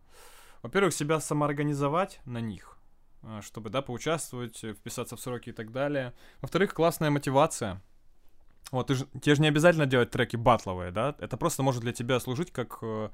во-первых, 0.62 0.92
себя 0.92 1.20
самоорганизовать 1.20 2.20
на 2.24 2.38
них, 2.40 2.78
а, 3.22 3.40
чтобы, 3.42 3.70
да, 3.70 3.82
поучаствовать, 3.82 4.62
э, 4.64 4.74
вписаться 4.74 5.16
в 5.16 5.20
сроки 5.20 5.50
и 5.50 5.52
так 5.52 5.72
далее. 5.72 6.12
Во-вторых, 6.40 6.74
классная 6.74 7.10
мотивация. 7.10 7.82
Вот, 8.70 8.86
ты 8.88 8.94
же, 8.94 9.06
тебе 9.20 9.34
же 9.34 9.42
не 9.42 9.48
обязательно 9.48 9.86
делать 9.86 10.10
треки 10.10 10.36
батловые, 10.36 10.90
да? 10.90 11.16
Это 11.18 11.36
просто 11.36 11.62
может 11.62 11.80
для 11.80 11.92
тебя 11.92 12.20
служить 12.20 12.52
как, 12.52 12.78
э, 12.82 13.10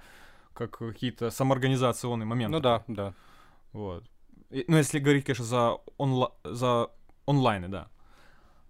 как 0.52 0.78
какие-то 0.78 1.30
самоорганизационные 1.30 2.26
моменты. 2.26 2.52
Ну 2.52 2.60
да, 2.60 2.84
да. 2.88 3.14
Вот. 3.72 4.04
И, 4.50 4.64
ну, 4.68 4.76
если 4.76 4.98
говорить, 4.98 5.24
конечно, 5.24 5.44
за, 5.44 5.78
онла 5.98 6.32
за 6.44 6.90
онлайны, 7.26 7.68
да. 7.68 7.88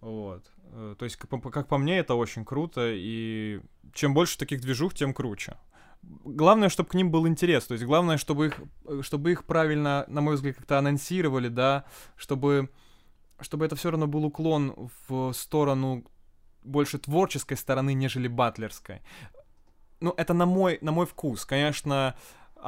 Вот. 0.00 0.50
Э, 0.72 0.94
то 0.98 1.04
есть, 1.04 1.16
как 1.16 1.68
по, 1.68 1.78
мне, 1.78 1.98
это 1.98 2.14
очень 2.14 2.44
круто, 2.44 2.92
и 2.92 3.60
чем 3.92 4.14
больше 4.14 4.38
таких 4.38 4.60
движух, 4.60 4.94
тем 4.94 5.14
круче 5.14 5.56
главное, 6.24 6.68
чтобы 6.68 6.88
к 6.88 6.94
ним 6.94 7.10
был 7.10 7.26
интерес, 7.26 7.66
то 7.66 7.72
есть 7.72 7.84
главное, 7.84 8.16
чтобы 8.16 8.46
их, 8.46 8.60
чтобы 9.02 9.32
их 9.32 9.44
правильно, 9.44 10.04
на 10.08 10.20
мой 10.20 10.34
взгляд, 10.34 10.56
как-то 10.56 10.78
анонсировали, 10.78 11.48
да, 11.48 11.84
чтобы, 12.16 12.70
чтобы 13.40 13.66
это 13.66 13.76
все 13.76 13.90
равно 13.90 14.06
был 14.06 14.24
уклон 14.24 14.90
в 15.08 15.32
сторону 15.32 16.04
больше 16.62 16.98
творческой 16.98 17.56
стороны, 17.56 17.94
нежели 17.94 18.28
батлерской. 18.28 19.02
Ну, 20.00 20.12
это 20.16 20.34
на 20.34 20.46
мой, 20.46 20.78
на 20.80 20.92
мой 20.92 21.06
вкус. 21.06 21.46
Конечно, 21.46 22.16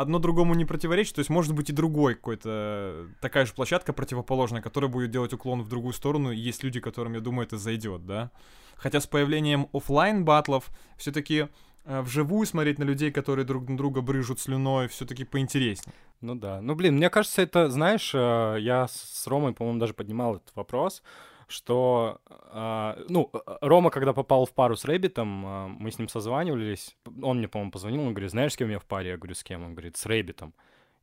одно 0.01 0.19
другому 0.19 0.55
не 0.55 0.65
противоречит, 0.65 1.15
то 1.15 1.21
есть 1.21 1.31
может 1.31 1.55
быть 1.55 1.71
и 1.71 1.73
другой 1.73 2.15
какой-то 2.15 3.07
такая 3.21 3.47
же 3.47 3.53
площадка 3.53 3.93
противоположная, 3.93 4.63
которая 4.63 4.91
будет 4.91 5.11
делать 5.11 5.33
уклон 5.33 5.63
в 5.63 5.69
другую 5.69 5.93
сторону, 5.93 6.31
и 6.31 6.37
есть 6.37 6.63
люди, 6.63 6.81
которым, 6.81 7.15
я 7.15 7.21
думаю, 7.21 7.47
это 7.47 7.59
зайдет, 7.59 8.07
да. 8.07 8.31
Хотя 8.77 9.01
с 9.01 9.07
появлением 9.07 9.69
офлайн 9.73 10.25
батлов 10.25 10.71
все-таки 10.97 11.49
Э, 11.91 12.03
вживую 12.03 12.47
смотреть 12.47 12.79
на 12.79 12.85
людей, 12.85 13.11
которые 13.11 13.47
друг 13.47 13.67
на 13.67 13.75
друга 13.75 14.03
брызжут 14.03 14.41
слюной, 14.41 14.89
все-таки 14.89 15.25
поинтереснее. 15.25 15.95
Ну 16.21 16.35
да. 16.35 16.61
Ну 16.61 16.75
блин, 16.75 16.97
мне 16.97 17.09
кажется, 17.09 17.41
это, 17.41 17.71
знаешь, 17.71 18.11
э, 18.15 18.57
я 18.61 18.87
с 18.89 19.27
Ромой, 19.27 19.55
по-моему, 19.55 19.81
даже 19.81 19.95
поднимал 19.95 20.37
этот 20.37 20.55
вопрос, 20.55 21.03
что, 21.49 22.21
э, 22.29 23.05
ну, 23.09 23.31
Рома, 23.61 23.91
когда 23.91 24.13
попал 24.13 24.47
в 24.47 24.53
пару 24.53 24.77
с 24.77 24.85
Рэббитом, 24.85 25.29
мы 25.29 25.91
с 25.91 25.99
ним 25.99 26.09
созванивались, 26.09 26.97
он 27.23 27.39
мне, 27.39 27.49
по-моему, 27.49 27.73
позвонил, 27.73 28.03
он 28.03 28.15
говорит, 28.15 28.31
знаешь, 28.31 28.53
с 28.53 28.57
кем 28.57 28.71
я 28.71 28.79
в 28.79 28.85
паре? 28.85 29.11
Я 29.11 29.17
говорю, 29.17 29.35
с 29.35 29.43
кем? 29.43 29.65
Он 29.65 29.75
говорит, 29.75 29.97
с 29.97 30.07
Рэббитом. 30.07 30.55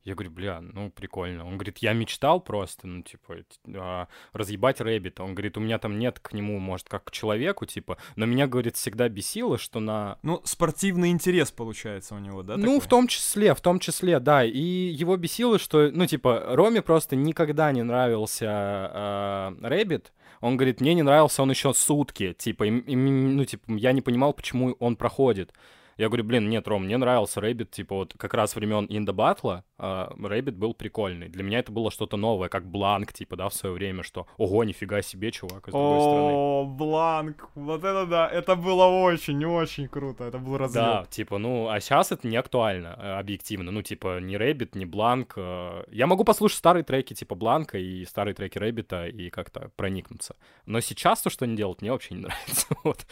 Я 0.06 0.14
говорю, 0.14 0.30
бля, 0.30 0.60
ну 0.60 0.88
прикольно. 0.88 1.44
Он 1.44 1.54
говорит, 1.54 1.78
я 1.78 1.92
мечтал 1.92 2.40
просто, 2.40 2.86
ну, 2.86 3.02
типа, 3.02 3.38
а, 3.74 4.06
разъебать 4.32 4.80
Рэббита. 4.80 5.24
Он 5.24 5.34
говорит, 5.34 5.56
у 5.56 5.60
меня 5.60 5.80
там 5.80 5.98
нет 5.98 6.20
к 6.20 6.32
нему, 6.32 6.60
может, 6.60 6.88
как 6.88 7.06
к 7.06 7.10
человеку, 7.10 7.66
типа, 7.66 7.98
но 8.14 8.24
меня, 8.24 8.46
говорит, 8.46 8.76
всегда 8.76 9.08
бесило, 9.08 9.58
что 9.58 9.80
на... 9.80 10.18
Ну, 10.22 10.40
спортивный 10.44 11.10
интерес 11.10 11.50
получается 11.50 12.14
у 12.14 12.20
него, 12.20 12.44
да? 12.44 12.56
Ну, 12.56 12.66
такой? 12.66 12.80
в 12.80 12.86
том 12.86 13.08
числе, 13.08 13.52
в 13.52 13.60
том 13.60 13.80
числе, 13.80 14.20
да. 14.20 14.44
И 14.44 14.60
его 14.60 15.16
бесило, 15.16 15.58
что, 15.58 15.90
ну, 15.90 16.06
типа, 16.06 16.44
Роме 16.50 16.82
просто 16.82 17.16
никогда 17.16 17.72
не 17.72 17.82
нравился 17.82 18.46
э, 18.48 19.56
Рэббит. 19.60 20.12
Он 20.46 20.56
говорит, 20.56 20.80
мне 20.80 20.94
не 20.94 21.02
нравился 21.02 21.42
он 21.42 21.50
еще 21.50 21.74
сутки, 21.74 22.32
типа, 22.32 22.64
и, 22.64 22.70
и, 22.70 22.96
ну, 22.96 23.44
типа, 23.44 23.64
я 23.72 23.92
не 23.92 24.00
понимал, 24.00 24.32
почему 24.32 24.76
он 24.78 24.96
проходит. 24.96 25.52
Я 25.96 26.08
говорю, 26.08 26.24
блин, 26.24 26.48
нет, 26.50 26.68
Ром, 26.68 26.84
мне 26.84 26.98
нравился 26.98 27.40
Рэббит, 27.40 27.70
типа 27.70 27.94
вот 27.94 28.14
как 28.18 28.34
раз 28.34 28.54
времен 28.54 28.86
InDaBattle 28.90 29.12
а 29.12 29.64
Рэббит 29.78 30.56
был 30.56 30.74
прикольный. 30.74 31.28
Для 31.28 31.42
меня 31.42 31.58
это 31.60 31.72
было 31.72 31.90
что-то 31.90 32.16
новое, 32.16 32.48
как 32.48 32.66
Бланк, 32.66 33.12
типа, 33.12 33.36
да, 33.36 33.48
в 33.48 33.54
свое 33.54 33.74
время, 33.74 34.02
что, 34.02 34.26
ого, 34.36 34.64
нифига 34.64 35.02
себе, 35.02 35.30
чувак, 35.30 35.68
из 35.68 35.72
другой 35.72 36.00
стороны. 36.00 36.32
О, 36.32 36.64
Бланк, 36.64 37.48
вот 37.54 37.84
это 37.84 38.06
да, 38.06 38.28
это 38.28 38.56
было 38.56 38.84
очень-очень 38.84 39.88
круто, 39.88 40.24
это 40.24 40.38
был 40.38 40.58
разлет. 40.58 40.84
Да, 40.84 41.06
типа, 41.08 41.38
ну, 41.38 41.68
а 41.68 41.80
сейчас 41.80 42.12
это 42.12 42.26
не 42.28 42.36
актуально, 42.36 42.96
э, 42.98 43.18
объективно, 43.18 43.70
ну, 43.70 43.82
типа, 43.82 44.20
ни 44.20 44.34
Рэббит, 44.34 44.74
ни 44.74 44.84
Бланк. 44.84 45.34
Э. 45.36 45.84
Я 45.90 46.06
могу 46.06 46.24
послушать 46.24 46.58
старые 46.58 46.84
треки, 46.84 47.14
типа, 47.14 47.34
Бланка 47.34 47.78
и 47.78 48.04
старые 48.04 48.34
треки 48.34 48.58
Рэббита 48.58 49.06
и 49.06 49.30
как-то 49.30 49.70
проникнуться. 49.76 50.36
Но 50.66 50.80
сейчас 50.80 51.22
то, 51.22 51.30
что 51.30 51.44
они 51.44 51.56
делают, 51.56 51.80
мне 51.80 51.92
вообще 51.92 52.14
не 52.14 52.20
нравится, 52.22 52.66
вот. 52.84 53.06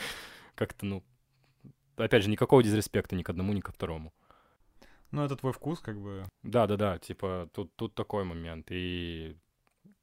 Как-то, 0.55 0.87
ну, 0.87 1.03
опять 1.97 2.23
же, 2.23 2.31
никакого 2.31 2.63
disrespect 2.63 3.12
а 3.12 3.17
ни 3.17 3.23
к 3.23 3.31
одному, 3.31 3.53
ни 3.53 3.61
ко 3.61 3.73
второму. 3.73 4.13
Ну, 5.11 5.25
это 5.25 5.37
твой 5.37 5.53
вкус, 5.53 5.81
как 5.81 6.01
бы. 6.01 6.25
Да, 6.43 6.67
да, 6.67 6.77
да, 6.77 6.99
типа, 6.99 7.49
тут, 7.53 7.75
тут 7.77 7.95
такой 7.95 8.25
момент. 8.25 8.67
И 8.71 9.37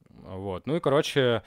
вот. 0.10 0.68
Ну 0.68 0.76
и, 0.76 0.80
короче, 0.80 1.44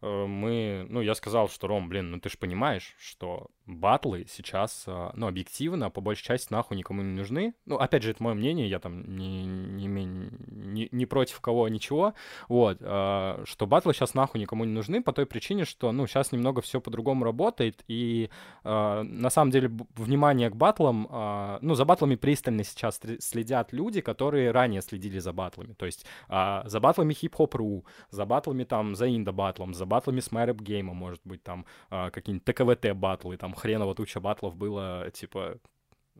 мы, 0.00 0.86
ну, 0.88 1.00
я 1.00 1.14
сказал, 1.14 1.48
что, 1.48 1.66
Ром, 1.66 1.88
блин, 1.88 2.10
ну 2.10 2.20
ты 2.20 2.28
же 2.28 2.38
понимаешь, 2.38 2.94
что 2.98 3.48
батлы 3.68 4.26
сейчас, 4.28 4.84
э, 4.86 5.10
ну, 5.14 5.28
объективно, 5.28 5.90
по 5.90 6.00
большей 6.00 6.24
части, 6.24 6.52
нахуй 6.52 6.76
никому 6.76 7.02
не 7.02 7.14
нужны. 7.14 7.54
Ну, 7.66 7.76
опять 7.76 8.02
же, 8.02 8.10
это 8.10 8.22
мое 8.22 8.34
мнение, 8.34 8.68
я 8.68 8.78
там 8.78 9.16
не, 9.16 9.44
не, 9.44 9.86
не, 9.86 10.88
не 10.90 11.06
против 11.06 11.40
кого, 11.40 11.68
ничего. 11.68 12.14
Вот, 12.48 12.78
э, 12.80 13.44
что 13.44 13.66
батлы 13.66 13.92
сейчас 13.92 14.14
нахуй 14.14 14.40
никому 14.40 14.64
не 14.64 14.72
нужны 14.72 15.02
по 15.02 15.12
той 15.12 15.26
причине, 15.26 15.64
что, 15.64 15.92
ну, 15.92 16.06
сейчас 16.06 16.32
немного 16.32 16.62
все 16.62 16.80
по-другому 16.80 17.24
работает, 17.24 17.84
и 17.88 18.30
на 18.64 19.30
самом 19.30 19.50
деле 19.50 19.70
внимание 19.96 20.50
к 20.50 20.56
батлам, 20.56 21.58
ну, 21.60 21.74
за 21.74 21.84
батлами 21.84 22.16
пристально 22.16 22.64
сейчас 22.64 23.00
следят 23.20 23.72
люди, 23.72 24.00
которые 24.00 24.50
ранее 24.50 24.82
следили 24.82 25.18
за 25.18 25.32
батлами. 25.32 25.74
То 25.74 25.86
есть 25.86 26.06
за 26.28 26.80
батлами 26.80 27.14
хип-хоп.ру, 27.14 27.84
за 28.10 28.24
батлами 28.24 28.64
там, 28.64 28.94
за 28.94 29.14
инда 29.14 29.32
батлом, 29.32 29.74
за 29.74 29.86
батлами 29.88 30.20
с 30.20 30.30
MyRap 30.30 30.58
Game, 30.58 30.92
может 30.94 31.20
быть, 31.24 31.42
там 31.42 31.66
э, 31.90 32.10
какие-нибудь 32.10 32.44
ТКВТ 32.44 32.96
батлы, 32.96 33.36
там 33.36 33.54
хреново 33.54 33.94
туча 33.94 34.20
батлов 34.20 34.54
было, 34.56 35.10
типа, 35.12 35.58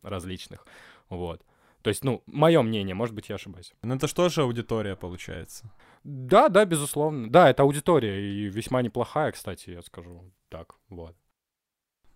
различных, 0.02 0.66
вот. 1.08 1.42
То 1.82 1.90
есть, 1.90 2.02
ну, 2.04 2.22
мое 2.26 2.60
мнение, 2.62 2.94
может 2.94 3.14
быть, 3.14 3.28
я 3.28 3.36
ошибаюсь. 3.36 3.72
Ну, 3.82 3.94
это 3.94 4.08
что 4.08 4.28
же 4.28 4.42
аудитория 4.42 4.96
получается? 4.96 5.70
Да, 6.02 6.48
да, 6.48 6.64
безусловно. 6.64 7.30
Да, 7.30 7.48
это 7.48 7.62
аудитория, 7.62 8.20
и 8.20 8.48
весьма 8.48 8.82
неплохая, 8.82 9.32
кстати, 9.32 9.70
я 9.70 9.82
скажу 9.82 10.32
так, 10.48 10.74
вот. 10.88 11.14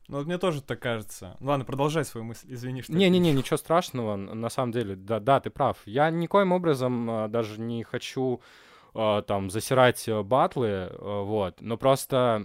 Ну, 0.09 0.19
вот 0.19 0.27
мне 0.27 0.39
тоже 0.39 0.63
так 0.63 0.81
кажется. 0.81 1.37
Ладно, 1.41 1.65
продолжай 1.65 2.05
свою 2.05 2.25
мысль, 2.25 2.47
извини, 2.51 2.83
что... 2.83 2.93
Не-не-не, 2.93 3.33
ничего 3.33 3.57
страшного, 3.57 4.17
на 4.17 4.49
самом 4.51 4.73
деле, 4.73 4.97
да, 4.97 5.21
да, 5.21 5.41
ты 5.41 5.49
прав. 5.49 5.79
Я 5.87 6.11
никоим 6.11 6.53
образом 6.53 7.11
а, 7.11 7.29
даже 7.29 7.61
не 7.61 7.85
хочу 7.85 8.43
там 8.93 9.51
засирать 9.51 10.07
э, 10.09 10.23
батлы, 10.23 10.69
э, 10.69 11.23
вот, 11.23 11.61
но 11.61 11.77
просто 11.77 12.45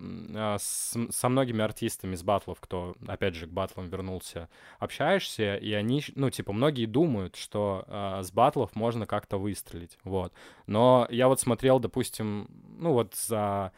с, 0.59 0.97
со 1.09 1.29
многими 1.29 1.61
артистами 1.61 2.15
с 2.15 2.23
батлов, 2.23 2.59
кто, 2.59 2.95
опять 3.07 3.35
же, 3.35 3.47
к 3.47 3.49
батлам 3.49 3.89
вернулся, 3.89 4.49
общаешься, 4.79 5.55
и 5.55 5.73
они, 5.73 6.03
ну, 6.15 6.29
типа, 6.29 6.53
многие 6.53 6.85
думают, 6.85 7.35
что 7.35 7.85
с 8.21 8.31
батлов 8.31 8.75
можно 8.75 9.05
как-то 9.05 9.37
выстрелить, 9.37 9.97
вот. 10.03 10.33
Но 10.67 11.07
я 11.09 11.27
вот 11.27 11.39
смотрел, 11.39 11.79
допустим, 11.79 12.49
ну, 12.79 12.93
вот 12.93 13.15
за 13.15 13.71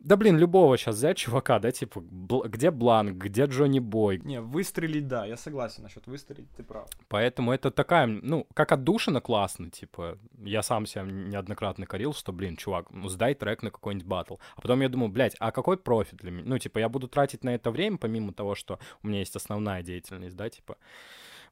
да 0.00 0.16
блин, 0.16 0.38
любого 0.38 0.78
сейчас 0.78 0.96
взять 0.96 1.18
чувака, 1.18 1.58
да, 1.58 1.70
типа, 1.70 1.98
бл- 2.00 2.48
где 2.48 2.70
Бланк, 2.70 3.16
где 3.16 3.44
Джонни 3.44 3.80
Бой. 3.80 4.18
Не, 4.24 4.40
выстрелить, 4.40 5.06
да, 5.06 5.26
я 5.26 5.36
согласен 5.36 5.82
насчет 5.82 6.06
выстрелить, 6.06 6.50
ты 6.56 6.62
прав. 6.62 6.88
Поэтому 7.08 7.52
это 7.52 7.70
такая, 7.70 8.06
ну, 8.06 8.46
как 8.54 8.72
отдушина 8.72 9.20
классно, 9.20 9.70
типа, 9.70 10.18
я 10.38 10.62
сам 10.62 10.86
себя 10.86 11.02
неоднократно 11.02 11.84
корил, 11.86 12.14
что, 12.14 12.32
блин, 12.32 12.56
чувак, 12.56 12.90
ну, 12.90 13.08
сдай 13.08 13.34
трек 13.34 13.62
на 13.62 13.70
какой-нибудь 13.70 14.06
батл. 14.06 14.36
А 14.56 14.60
потом 14.62 14.80
я 14.80 14.88
думаю, 14.88 15.10
блядь, 15.10 15.36
а 15.38 15.52
какой 15.52 15.76
профит 15.76 16.16
для 16.16 16.30
меня? 16.30 16.44
Ну, 16.46 16.58
типа, 16.58 16.78
я 16.78 16.88
буду 16.88 17.06
тратить 17.06 17.44
на 17.44 17.54
это 17.54 17.70
время, 17.70 17.98
помимо 17.98 18.32
того, 18.32 18.54
что 18.54 18.78
у 19.02 19.08
меня 19.08 19.18
есть 19.18 19.36
основная 19.36 19.82
деятельность, 19.82 20.34
да, 20.34 20.48
типа, 20.48 20.78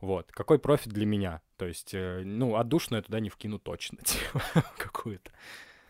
вот, 0.00 0.32
какой 0.32 0.58
профит 0.58 0.92
для 0.92 1.04
меня? 1.06 1.42
То 1.56 1.66
есть, 1.66 1.92
э, 1.92 2.22
ну, 2.24 2.56
отдушину 2.56 2.96
я 2.96 3.02
туда 3.02 3.20
не 3.20 3.28
вкину 3.28 3.58
точно, 3.58 3.98
типа, 4.04 4.42
какую-то. 4.78 5.30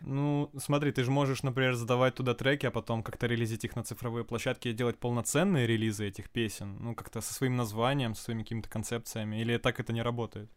Ну, 0.01 0.51
смотри, 0.57 0.93
ты 0.93 1.03
же 1.03 1.11
можешь, 1.11 1.43
например, 1.43 1.75
задавать 1.75 2.15
туда 2.15 2.35
треки, 2.35 2.67
а 2.67 2.71
потом 2.71 3.03
как-то 3.03 3.27
релизить 3.27 3.65
их 3.65 3.75
на 3.77 3.83
цифровые 3.83 4.25
площадки 4.25 4.69
и 4.69 4.73
делать 4.73 4.99
полноценные 4.99 5.67
релизы 5.67 6.07
этих 6.07 6.31
песен, 6.31 6.77
ну, 6.81 6.95
как-то 6.95 7.21
со 7.21 7.35
своим 7.35 7.57
названием, 7.57 8.15
со 8.15 8.25
своими 8.25 8.43
какими-то 8.43 8.69
концепциями, 8.71 9.41
или 9.41 9.57
так 9.59 9.81
это 9.81 9.93
не 9.93 10.03
работает? 10.03 10.51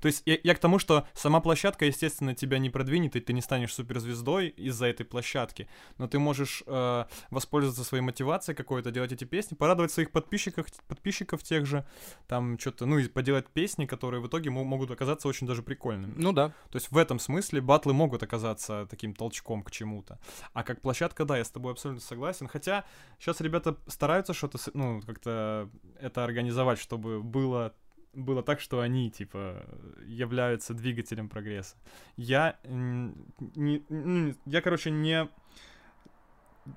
То 0.00 0.06
есть 0.06 0.22
я, 0.26 0.38
я 0.42 0.54
к 0.54 0.58
тому, 0.58 0.78
что 0.78 1.06
сама 1.14 1.40
площадка, 1.40 1.84
естественно, 1.84 2.34
тебя 2.34 2.58
не 2.58 2.70
продвинет, 2.70 3.16
и 3.16 3.20
ты 3.20 3.32
не 3.32 3.40
станешь 3.40 3.74
суперзвездой 3.74 4.48
из-за 4.48 4.86
этой 4.86 5.04
площадки. 5.04 5.68
Но 5.98 6.08
ты 6.08 6.18
можешь 6.18 6.62
э, 6.66 7.04
воспользоваться 7.30 7.84
своей 7.84 8.02
мотивацией 8.02 8.56
какой-то, 8.56 8.90
делать 8.90 9.12
эти 9.12 9.24
песни, 9.24 9.54
порадовать 9.54 9.92
своих 9.92 10.10
подписчиков, 10.10 10.66
подписчиков 10.88 11.42
тех 11.42 11.66
же, 11.66 11.86
там 12.26 12.58
что-то, 12.58 12.86
ну 12.86 12.98
и 12.98 13.08
поделать 13.08 13.48
песни, 13.48 13.86
которые 13.86 14.20
в 14.20 14.26
итоге 14.26 14.50
могут 14.50 14.90
оказаться 14.90 15.28
очень 15.28 15.46
даже 15.46 15.62
прикольными. 15.62 16.14
Ну 16.16 16.32
да. 16.32 16.48
То 16.70 16.76
есть 16.76 16.90
в 16.90 16.96
этом 16.96 17.18
смысле 17.18 17.60
батлы 17.60 17.92
могут 17.92 18.22
оказаться 18.22 18.86
таким 18.90 19.14
толчком 19.14 19.62
к 19.62 19.70
чему-то. 19.70 20.18
А 20.52 20.62
как 20.62 20.80
площадка, 20.80 21.24
да, 21.24 21.36
я 21.36 21.44
с 21.44 21.50
тобой 21.50 21.72
абсолютно 21.72 22.02
согласен. 22.02 22.48
Хотя 22.48 22.84
сейчас 23.18 23.40
ребята 23.40 23.76
стараются 23.86 24.34
что-то, 24.34 24.58
ну, 24.74 25.00
как-то 25.02 25.68
это 26.00 26.24
организовать, 26.24 26.78
чтобы 26.78 27.22
было 27.22 27.74
было 28.12 28.42
так, 28.42 28.60
что 28.60 28.80
они, 28.80 29.10
типа, 29.10 29.64
являются 30.06 30.74
двигателем 30.74 31.28
прогресса. 31.28 31.76
Я 32.16 32.56
не... 32.64 33.84
Ну, 33.88 34.34
я, 34.46 34.60
короче, 34.60 34.90
не... 34.90 35.28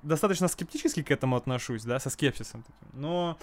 Достаточно 0.02 0.48
скептически 0.48 1.02
к 1.02 1.10
этому 1.10 1.36
отношусь, 1.36 1.84
да, 1.84 1.98
со 1.98 2.10
скепсисом. 2.10 2.64
Но 2.92 3.38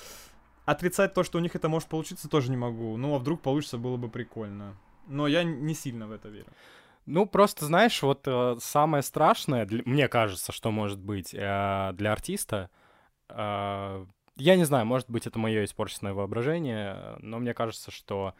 отрицать 0.66 1.14
то, 1.14 1.24
что 1.24 1.38
у 1.38 1.42
них 1.42 1.56
это 1.56 1.70
может 1.70 1.90
получиться, 1.90 2.30
тоже 2.30 2.50
не 2.50 2.58
могу. 2.58 2.98
Ну, 2.98 3.16
а 3.16 3.20
вдруг 3.20 3.42
получится, 3.42 3.78
было 3.78 3.98
бы 3.98 4.10
прикольно. 4.10 4.76
Но 5.08 5.28
я 5.28 5.44
не 5.44 5.74
сильно 5.74 6.08
в 6.08 6.12
это 6.12 6.30
верю. 6.30 6.48
Ну, 7.06 7.26
просто, 7.26 7.66
знаешь, 7.66 8.02
вот 8.04 8.28
э, 8.28 8.58
самое 8.60 9.02
страшное, 9.02 9.66
для, 9.66 9.82
мне 9.86 10.08
кажется, 10.08 10.52
что 10.52 10.72
может 10.72 11.00
быть 11.00 11.34
э, 11.34 11.92
для 11.94 12.12
артиста, 12.12 12.70
э, 13.30 14.06
я 14.38 14.56
не 14.56 14.64
знаю, 14.64 14.86
может 14.86 15.10
быть, 15.10 15.28
это 15.28 15.40
мое 15.40 15.66
испорченное 15.66 16.14
воображение, 16.14 17.18
но 17.20 17.40
мне 17.40 17.54
кажется, 17.54 17.92
что 17.92 18.34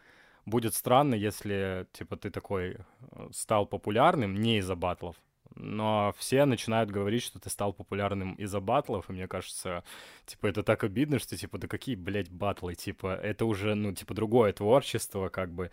будет 0.46 0.74
странно, 0.74 1.14
если, 1.14 1.86
типа, 1.92 2.16
ты 2.16 2.30
такой 2.30 2.76
э, 2.76 3.28
стал 3.32 3.66
популярным 3.66 4.40
не 4.40 4.58
из-за 4.58 4.74
батлов, 4.74 5.16
но 5.54 6.14
все 6.18 6.44
начинают 6.44 6.90
говорить, 6.90 7.22
что 7.22 7.38
ты 7.38 7.50
стал 7.50 7.72
популярным 7.72 8.34
из-за 8.34 8.60
батлов, 8.60 9.08
и 9.08 9.12
мне 9.12 9.28
кажется, 9.28 9.84
типа, 10.26 10.46
это 10.46 10.62
так 10.62 10.84
обидно, 10.84 11.18
что, 11.18 11.36
типа, 11.36 11.58
да 11.58 11.68
какие, 11.68 11.94
блядь, 11.94 12.30
батлы, 12.30 12.74
типа, 12.74 13.14
это 13.14 13.44
уже, 13.44 13.74
ну, 13.74 13.92
типа, 13.92 14.14
другое 14.14 14.52
творчество, 14.52 15.28
как 15.28 15.52
бы, 15.52 15.70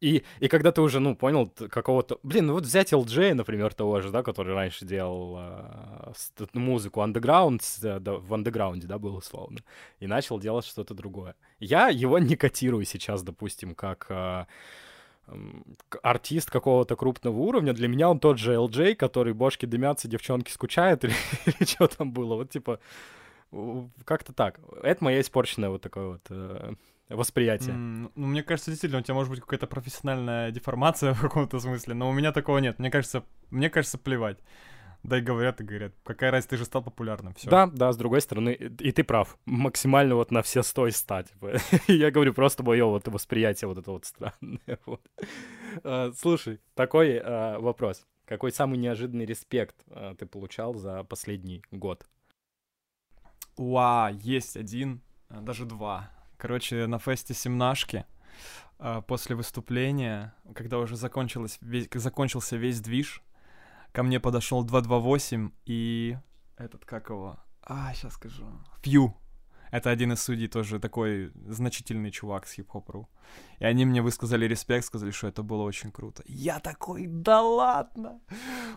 и, 0.00 0.24
и 0.40 0.48
когда 0.48 0.72
ты 0.72 0.80
уже, 0.80 0.98
ну, 0.98 1.14
понял 1.14 1.48
какого-то... 1.48 2.18
Блин, 2.22 2.46
ну 2.46 2.54
вот 2.54 2.64
взять 2.64 2.92
LJ, 2.92 3.34
например, 3.34 3.74
того 3.74 4.00
же, 4.00 4.10
да, 4.10 4.22
который 4.22 4.54
раньше 4.54 4.86
делал 4.86 5.36
э, 5.38 6.12
музыку 6.54 7.00
underground, 7.00 7.60
да, 8.00 8.12
в 8.12 8.32
андеграунде, 8.32 8.86
да, 8.86 8.98
был 8.98 9.16
условно, 9.16 9.58
и 9.98 10.06
начал 10.06 10.38
делать 10.38 10.64
что-то 10.64 10.94
другое. 10.94 11.34
Я 11.58 11.88
его 11.88 12.18
не 12.18 12.36
котирую 12.36 12.84
сейчас, 12.84 13.22
допустим, 13.22 13.74
как... 13.74 14.06
Э, 14.08 14.46
артист 16.02 16.50
какого-то 16.50 16.96
крупного 16.96 17.36
уровня, 17.36 17.72
для 17.72 17.86
меня 17.86 18.10
он 18.10 18.18
тот 18.18 18.38
же 18.38 18.54
LJ, 18.54 18.96
который 18.96 19.32
бошки 19.32 19.66
дымятся, 19.66 20.08
девчонки 20.08 20.50
скучают, 20.50 21.04
или, 21.04 21.14
или 21.46 21.64
что 21.68 21.86
там 21.86 22.12
было, 22.12 22.34
вот 22.36 22.50
типа, 22.50 22.80
как-то 24.04 24.32
так. 24.32 24.60
Это 24.82 25.04
моя 25.04 25.20
испорченная 25.20 25.70
вот 25.70 25.82
такое 25.82 26.08
вот 26.08 26.22
э, 26.30 26.74
восприятие. 27.10 27.74
Mm, 27.74 28.12
ну, 28.14 28.26
мне 28.26 28.42
кажется, 28.42 28.70
действительно, 28.70 29.00
у 29.00 29.04
тебя 29.04 29.14
может 29.14 29.30
быть 29.30 29.40
какая-то 29.40 29.66
профессиональная 29.66 30.50
деформация 30.50 31.12
в 31.14 31.20
каком-то 31.20 31.58
смысле, 31.60 31.94
но 31.94 32.08
у 32.08 32.12
меня 32.12 32.32
такого 32.32 32.58
нет. 32.58 32.78
Мне 32.78 32.90
кажется, 32.90 33.24
мне 33.50 33.68
кажется, 33.70 33.98
плевать. 33.98 34.38
Да 35.02 35.18
и 35.18 35.22
говорят, 35.22 35.60
и 35.60 35.64
говорят, 35.64 35.94
какая 36.04 36.30
разница, 36.30 36.50
ты 36.50 36.56
же 36.58 36.66
стал 36.66 36.82
популярным, 36.82 37.32
все. 37.34 37.48
Да, 37.48 37.66
да, 37.66 37.90
с 37.90 37.96
другой 37.96 38.20
стороны, 38.20 38.50
и 38.52 38.92
ты 38.92 39.02
прав, 39.02 39.38
максимально 39.46 40.14
вот 40.14 40.30
на 40.30 40.42
все 40.42 40.62
сто 40.62 40.90
стать. 40.90 41.32
Я 41.88 42.10
говорю, 42.10 42.34
просто 42.34 42.62
мое 42.62 42.84
вот 42.84 43.08
восприятие 43.08 43.68
вот 43.68 43.78
это 43.78 43.90
вот 43.90 44.04
странное. 44.04 44.60
Вот. 44.84 45.00
А, 45.84 46.12
слушай, 46.12 46.60
такой 46.74 47.18
а, 47.18 47.58
вопрос. 47.58 48.06
Какой 48.26 48.52
самый 48.52 48.78
неожиданный 48.78 49.24
респект 49.24 49.76
а, 49.88 50.14
ты 50.14 50.26
получал 50.26 50.74
за 50.74 51.02
последний 51.04 51.62
год? 51.70 52.06
Уа, 53.56 54.10
есть 54.10 54.56
один, 54.56 55.00
даже 55.30 55.64
два. 55.64 56.10
Короче, 56.40 56.86
на 56.86 56.98
фесте 56.98 57.34
семнашки 57.34 58.06
а, 58.78 59.02
после 59.02 59.36
выступления, 59.36 60.34
когда 60.54 60.78
уже 60.78 60.96
закончилось 60.96 61.58
весь, 61.60 61.86
закончился 61.92 62.56
весь 62.56 62.80
движ, 62.80 63.22
ко 63.92 64.02
мне 64.02 64.20
подошел 64.20 64.64
228 64.64 65.50
и 65.66 66.16
этот, 66.56 66.86
как 66.86 67.10
его? 67.10 67.38
А, 67.62 67.92
сейчас 67.92 68.14
скажу. 68.14 68.46
Фью. 68.82 69.14
Это 69.70 69.90
один 69.90 70.14
из 70.14 70.22
судей 70.22 70.48
тоже 70.48 70.80
такой 70.80 71.30
значительный 71.46 72.10
чувак 72.10 72.46
с 72.46 72.54
хип-хоп.ру. 72.54 73.06
И 73.60 73.64
они 73.64 73.84
мне 73.84 74.00
высказали 74.00 74.48
респект, 74.48 74.86
сказали, 74.86 75.10
что 75.10 75.28
это 75.28 75.42
было 75.42 75.62
очень 75.62 75.92
круто. 75.92 76.22
Я 76.26 76.60
такой, 76.60 77.06
да 77.06 77.42
ладно! 77.42 78.20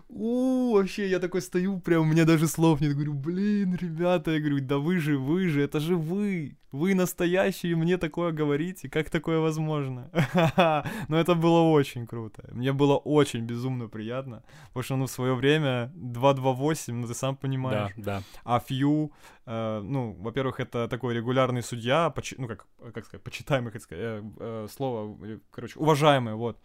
У, 0.10 0.74
вообще, 0.74 1.10
я 1.10 1.20
такой 1.20 1.42
стою, 1.42 1.80
прям, 1.80 2.02
у 2.02 2.06
меня 2.06 2.26
даже 2.26 2.48
слов 2.48 2.82
нет. 2.82 2.94
Говорю, 2.94 3.14
блин, 3.14 3.78
ребята, 3.82 4.32
я 4.32 4.40
говорю, 4.40 4.60
да 4.60 4.78
вы 4.78 5.00
же, 5.00 5.18
вы 5.18 5.48
же, 5.48 5.62
это 5.62 5.80
же 5.80 5.96
вы! 5.96 6.58
Вы 6.74 6.96
настоящие, 6.96 7.76
мне 7.76 7.98
такое 7.98 8.32
говорите, 8.32 8.90
как 8.90 9.10
такое 9.10 9.40
возможно? 9.40 10.10
Но 11.08 11.20
это 11.20 11.36
было 11.36 11.62
очень 11.62 12.08
круто. 12.08 12.50
Мне 12.52 12.74
было 12.74 12.98
очень 12.98 13.46
безумно 13.46 13.88
приятно, 13.88 14.42
потому 14.68 14.84
что, 14.84 14.96
ну, 14.96 15.06
в 15.06 15.12
свое 15.12 15.36
время 15.36 15.92
228, 15.96 16.96
ну, 16.96 17.08
ты 17.08 17.14
сам 17.14 17.36
понимаешь. 17.36 17.94
Да, 17.98 18.04
да. 18.18 18.24
А 18.44 18.60
Фью, 18.60 19.12
э, 19.46 19.82
ну, 19.84 20.14
во-первых, 20.20 20.60
это 20.60 20.88
такой 20.88 21.14
регулярный 21.14 21.62
судья, 21.62 22.12
ну, 22.38 22.48
как, 22.48 22.66
как 22.92 23.06
сказать, 23.06 23.24
почитаемый, 23.24 23.72
как 23.72 23.82
сказать, 23.84 24.24
э, 24.44 24.68
слово, 24.70 25.18
короче, 25.52 25.80
уважаемый, 25.80 26.36
вот. 26.36 26.60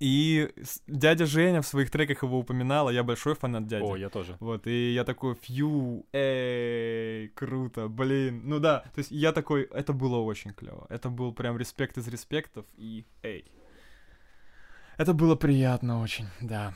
И 0.00 0.50
дядя 0.86 1.26
Женя 1.26 1.60
в 1.60 1.66
своих 1.66 1.90
треках 1.90 2.22
его 2.22 2.38
упоминала, 2.38 2.90
я 2.90 3.02
большой 3.02 3.34
фанат 3.34 3.66
дяди. 3.66 3.84
О, 3.84 3.96
я 3.96 4.08
тоже. 4.08 4.36
Вот, 4.40 4.66
и 4.66 4.92
я 4.92 5.04
такой, 5.04 5.34
фью, 5.34 6.06
эй, 6.12 7.28
круто, 7.28 7.88
блин. 7.88 8.42
Ну 8.44 8.58
да, 8.58 8.80
то 8.94 8.98
есть 8.98 9.10
я 9.10 9.32
такой, 9.32 9.62
это 9.62 9.92
было 9.92 10.16
очень 10.16 10.52
клево. 10.52 10.86
Это 10.90 11.10
был 11.10 11.32
прям 11.32 11.58
респект 11.58 11.98
из 11.98 12.08
респектов, 12.08 12.66
и 12.76 13.04
эй. 13.22 13.44
Это 14.96 15.12
было 15.12 15.36
приятно 15.36 16.00
очень, 16.00 16.26
да. 16.40 16.74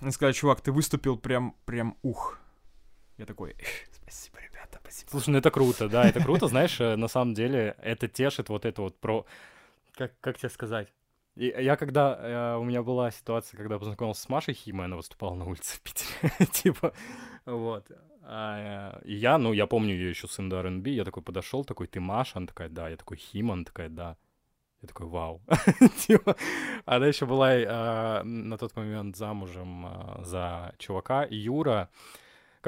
Он 0.00 0.12
сказал, 0.12 0.32
чувак, 0.32 0.60
ты 0.60 0.70
выступил 0.72 1.16
прям, 1.16 1.54
прям 1.64 1.96
ух. 2.02 2.38
Я 3.16 3.26
такой, 3.26 3.56
спасибо, 3.90 4.38
ребята, 4.68 4.78
спасибо. 4.82 5.10
Слушай, 5.10 5.30
ну 5.30 5.38
это 5.38 5.50
круто, 5.50 5.88
да, 5.88 6.08
это 6.08 6.20
круто, 6.20 6.48
знаешь, 6.48 6.80
э, 6.80 6.96
на 6.96 7.08
самом 7.08 7.34
деле 7.34 7.76
это 7.82 8.08
тешит 8.08 8.48
вот 8.48 8.64
это 8.64 8.82
вот 8.82 8.98
про... 8.98 9.26
Как, 9.94 10.12
как 10.20 10.38
тебе 10.38 10.48
сказать? 10.48 10.88
И 11.36 11.46
я 11.46 11.76
когда... 11.76 12.18
Э, 12.20 12.56
у 12.56 12.64
меня 12.64 12.82
была 12.82 13.10
ситуация, 13.10 13.56
когда 13.56 13.78
познакомился 13.78 14.22
с 14.22 14.28
Машей 14.28 14.54
Химой, 14.54 14.86
она 14.86 14.96
выступала 14.96 15.34
на 15.34 15.46
улице 15.46 15.76
в 15.76 15.80
Питере, 15.80 16.46
типа, 16.52 16.92
вот. 17.46 17.90
А, 18.22 19.00
и 19.04 19.14
я, 19.14 19.38
ну, 19.38 19.52
я 19.52 19.66
помню 19.66 19.94
ее 19.94 20.10
еще 20.10 20.28
с 20.28 20.38
Индо 20.38 20.58
R&B, 20.58 20.90
я 20.90 21.04
такой 21.04 21.22
подошел, 21.22 21.64
такой, 21.64 21.86
ты 21.86 22.00
Маша? 22.00 22.38
Она 22.38 22.46
такая, 22.46 22.68
да. 22.68 22.88
Я 22.88 22.96
такой, 22.96 23.16
Хима? 23.16 23.54
Она 23.54 23.64
такая, 23.64 23.88
да. 23.88 24.16
Я 24.82 24.88
такой, 24.88 25.06
вау. 25.06 25.40
типа, 26.06 26.36
она 26.84 27.06
еще 27.06 27.26
была 27.26 27.54
э, 27.54 28.22
на 28.22 28.58
тот 28.58 28.76
момент 28.76 29.16
замужем 29.16 29.86
э, 29.86 30.24
за 30.24 30.74
чувака, 30.78 31.26
Юра. 31.30 31.88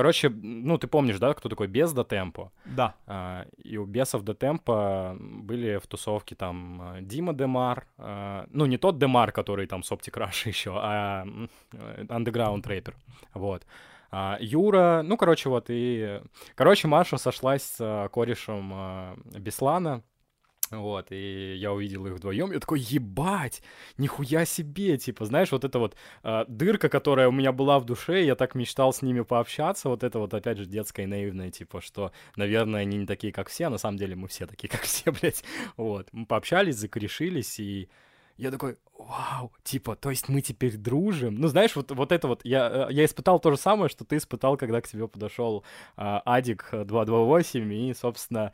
Короче, 0.01 0.31
ну, 0.31 0.79
ты 0.79 0.87
помнишь, 0.87 1.19
да, 1.19 1.35
кто 1.35 1.51
такой 1.51 1.67
Без 1.67 1.93
до 1.93 2.05
Темпо? 2.05 2.51
Да. 2.65 2.95
А, 3.07 3.45
и 3.63 3.77
у 3.77 3.85
Бесов 3.85 4.23
до 4.23 4.33
Темпо 4.33 5.15
были 5.21 5.77
в 5.77 5.87
тусовке 5.87 6.35
там 6.35 6.81
а, 6.81 7.01
Дима 7.03 7.35
Демар, 7.35 7.87
а, 7.99 8.47
ну, 8.51 8.65
не 8.65 8.79
тот 8.79 8.99
Демар, 8.99 9.31
который 9.31 9.67
там 9.67 9.83
с 9.83 9.93
Rush 9.93 10.49
еще, 10.49 10.73
а 10.75 11.27
Underground 12.09 12.67
Рэпер, 12.67 12.97
вот. 13.35 13.67
А, 14.11 14.39
Юра, 14.41 15.03
ну, 15.05 15.19
короче, 15.19 15.51
вот, 15.51 15.67
и... 15.69 16.23
Короче, 16.55 16.89
Маша 16.89 17.19
сошлась 17.19 17.65
с 17.65 18.09
корешем 18.11 19.23
Беслана, 19.39 20.03
вот, 20.71 21.11
и 21.11 21.57
я 21.57 21.73
увидел 21.73 22.07
их 22.07 22.15
вдвоем, 22.15 22.53
я 22.53 22.61
такой, 22.61 22.79
ебать, 22.81 23.63
нихуя 23.99 24.45
себе, 24.45 24.97
типа, 24.99 25.25
знаешь, 25.25 25.51
вот 25.51 25.65
эта 25.65 25.79
вот 25.81 25.97
э, 26.23 26.45
дырка, 26.47 26.89
которая 26.89 27.29
у 27.29 27.33
меня 27.33 27.51
была 27.51 27.81
в 27.81 27.85
душе, 27.85 28.25
я 28.25 28.37
так 28.37 28.55
мечтал 28.55 28.93
с 28.93 29.03
ними 29.03 29.23
пообщаться, 29.23 29.89
вот 29.89 30.05
это 30.05 30.21
вот, 30.21 30.33
опять 30.33 30.59
же, 30.59 30.67
детское 30.67 31.09
наивное, 31.09 31.51
типа, 31.51 31.81
что, 31.81 32.13
наверное, 32.37 32.83
они 32.83 32.99
не 32.99 33.07
такие, 33.07 33.33
как 33.33 33.49
все, 33.49 33.67
а 33.67 33.71
на 33.71 33.79
самом 33.79 33.99
деле 33.99 34.15
мы 34.15 34.29
все 34.29 34.47
такие, 34.47 34.69
как 34.71 34.83
все, 34.83 35.11
блядь, 35.11 35.43
вот. 35.77 36.09
Мы 36.13 36.25
пообщались, 36.25 36.77
закорешились, 36.77 37.59
и 37.59 37.89
я 38.37 38.53
такой, 38.53 38.79
вау, 38.97 39.53
типа, 39.65 39.97
то 39.97 40.11
есть 40.11 40.29
мы 40.29 40.41
теперь 40.41 40.77
дружим. 40.77 41.35
Ну, 41.35 41.49
знаешь, 41.49 41.75
вот, 41.75 41.91
вот 41.91 42.13
это 42.13 42.29
вот, 42.29 42.43
я, 42.45 42.87
я 42.91 43.05
испытал 43.05 43.41
то 43.41 43.51
же 43.51 43.57
самое, 43.57 43.89
что 43.91 44.05
ты 44.05 44.17
испытал, 44.17 44.57
когда 44.57 44.81
к 44.81 44.89
тебе 44.89 45.09
подошел 45.09 45.65
э, 45.97 46.21
Адик 46.25 46.69
228, 46.71 47.73
и, 47.73 47.93
собственно, 47.93 48.53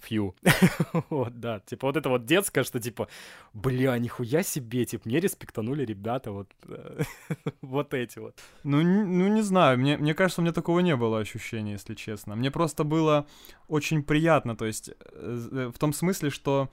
фью. 0.00 0.34
вот, 1.10 1.40
да. 1.40 1.60
Типа 1.60 1.86
вот 1.86 1.96
это 1.96 2.08
вот 2.08 2.26
детское, 2.26 2.64
что 2.64 2.80
типа, 2.80 3.08
бля, 3.52 3.98
нихуя 3.98 4.42
себе, 4.42 4.84
типа, 4.84 5.08
мне 5.08 5.20
респектанули 5.20 5.84
ребята, 5.84 6.32
вот, 6.32 6.48
вот 7.62 7.94
эти 7.94 8.18
вот. 8.18 8.38
Ну, 8.64 8.82
ну, 8.82 9.28
не 9.28 9.42
знаю, 9.42 9.78
мне, 9.78 9.96
мне 9.96 10.14
кажется, 10.14 10.40
у 10.40 10.44
меня 10.44 10.52
такого 10.52 10.80
не 10.80 10.96
было 10.96 11.20
ощущения, 11.20 11.72
если 11.72 11.94
честно. 11.94 12.36
Мне 12.36 12.50
просто 12.50 12.84
было 12.84 13.26
очень 13.68 14.02
приятно, 14.02 14.56
то 14.56 14.66
есть 14.66 14.90
э, 15.12 15.70
в 15.74 15.78
том 15.78 15.92
смысле, 15.92 16.30
что 16.30 16.68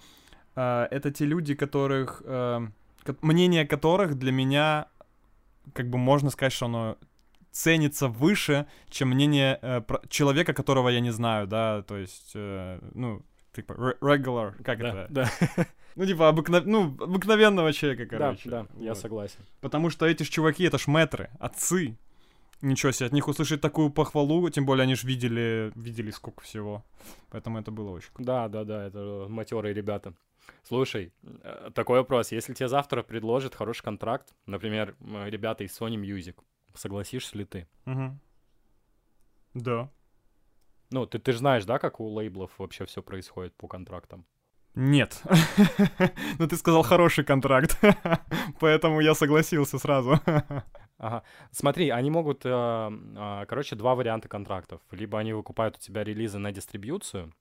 э, 0.55 0.87
это 0.91 1.11
те 1.11 1.25
люди, 1.25 1.55
которых, 1.55 2.21
э, 2.25 2.67
мнение 3.21 3.67
которых 3.67 4.15
для 4.15 4.31
меня, 4.31 4.87
как 5.73 5.89
бы 5.89 5.97
можно 5.97 6.31
сказать, 6.31 6.53
что 6.53 6.65
оно 6.65 6.97
ценится 7.51 8.07
выше, 8.07 8.65
чем 8.89 9.09
мнение 9.09 9.59
э, 9.61 9.81
про 9.81 10.01
человека, 10.09 10.53
которого 10.53 10.89
я 10.89 10.99
не 10.99 11.11
знаю, 11.11 11.47
да, 11.47 11.83
то 11.83 11.97
есть, 11.97 12.31
э, 12.33 12.79
ну, 12.93 13.21
типа, 13.53 13.73
regular, 14.01 14.61
как 14.63 14.79
да, 14.79 15.03
это? 15.03 15.07
Да. 15.09 15.31
Ну, 15.97 16.05
типа, 16.05 16.29
обыкнов... 16.29 16.65
ну, 16.65 16.95
обыкновенного 17.01 17.73
человека, 17.73 18.05
короче. 18.05 18.49
Да, 18.49 18.61
да, 18.61 18.67
вот. 18.73 18.81
я 18.81 18.95
согласен. 18.95 19.39
Потому 19.59 19.89
что 19.89 20.05
эти 20.05 20.23
ж 20.23 20.29
чуваки, 20.29 20.63
это 20.63 20.77
ж 20.77 20.87
мэтры, 20.87 21.29
отцы. 21.37 21.97
Ничего 22.61 22.93
себе, 22.93 23.07
от 23.07 23.11
них 23.11 23.27
услышать 23.27 23.59
такую 23.59 23.89
похвалу, 23.89 24.49
тем 24.49 24.65
более 24.65 24.83
они 24.83 24.95
же 24.95 25.05
видели, 25.05 25.73
видели 25.75 26.11
сколько 26.11 26.41
всего. 26.43 26.85
Поэтому 27.29 27.59
это 27.59 27.71
было 27.71 27.89
очень 27.89 28.09
круто. 28.13 28.25
Да, 28.25 28.47
да, 28.47 28.63
да, 28.63 28.87
это 28.87 29.25
матерые 29.27 29.73
ребята. 29.73 30.13
Слушай, 30.63 31.11
э, 31.23 31.71
такой 31.73 31.99
вопрос. 31.99 32.31
Если 32.31 32.53
тебе 32.53 32.69
завтра 32.69 33.03
предложат 33.03 33.55
хороший 33.55 33.83
контракт, 33.83 34.33
например, 34.45 34.95
ребята 35.25 35.63
из 35.65 35.77
Sony 35.77 35.95
Music, 35.95 36.35
Согласишься 36.75 37.37
ли 37.37 37.45
ты? 37.45 37.67
Угу. 37.85 38.19
Да. 39.53 39.89
Ну, 40.91 41.05
ты, 41.05 41.19
ты 41.19 41.31
же 41.31 41.37
знаешь, 41.37 41.65
да, 41.65 41.79
как 41.79 41.99
у 41.99 42.07
лейблов 42.07 42.51
вообще 42.57 42.85
все 42.85 43.01
происходит 43.01 43.55
по 43.55 43.67
контрактам? 43.67 44.25
Нет. 44.75 45.21
ну, 46.39 46.47
ты 46.47 46.55
сказал 46.55 46.83
хороший 46.83 47.23
контракт, 47.23 47.77
поэтому 48.59 49.01
я 49.01 49.15
согласился 49.15 49.79
сразу. 49.79 50.19
Ага. 51.03 51.23
Смотри, 51.51 51.89
они 51.89 52.11
могут, 52.11 52.45
э, 52.45 52.49
э, 52.49 53.45
короче, 53.47 53.75
два 53.75 53.95
варианта 53.95 54.27
контрактов. 54.27 54.81
Либо 54.91 55.17
они 55.17 55.33
выкупают 55.33 55.77
у 55.77 55.79
тебя 55.79 56.03
релизы 56.03 56.37
на 56.37 56.51
дистрибьюцию, 56.51 57.33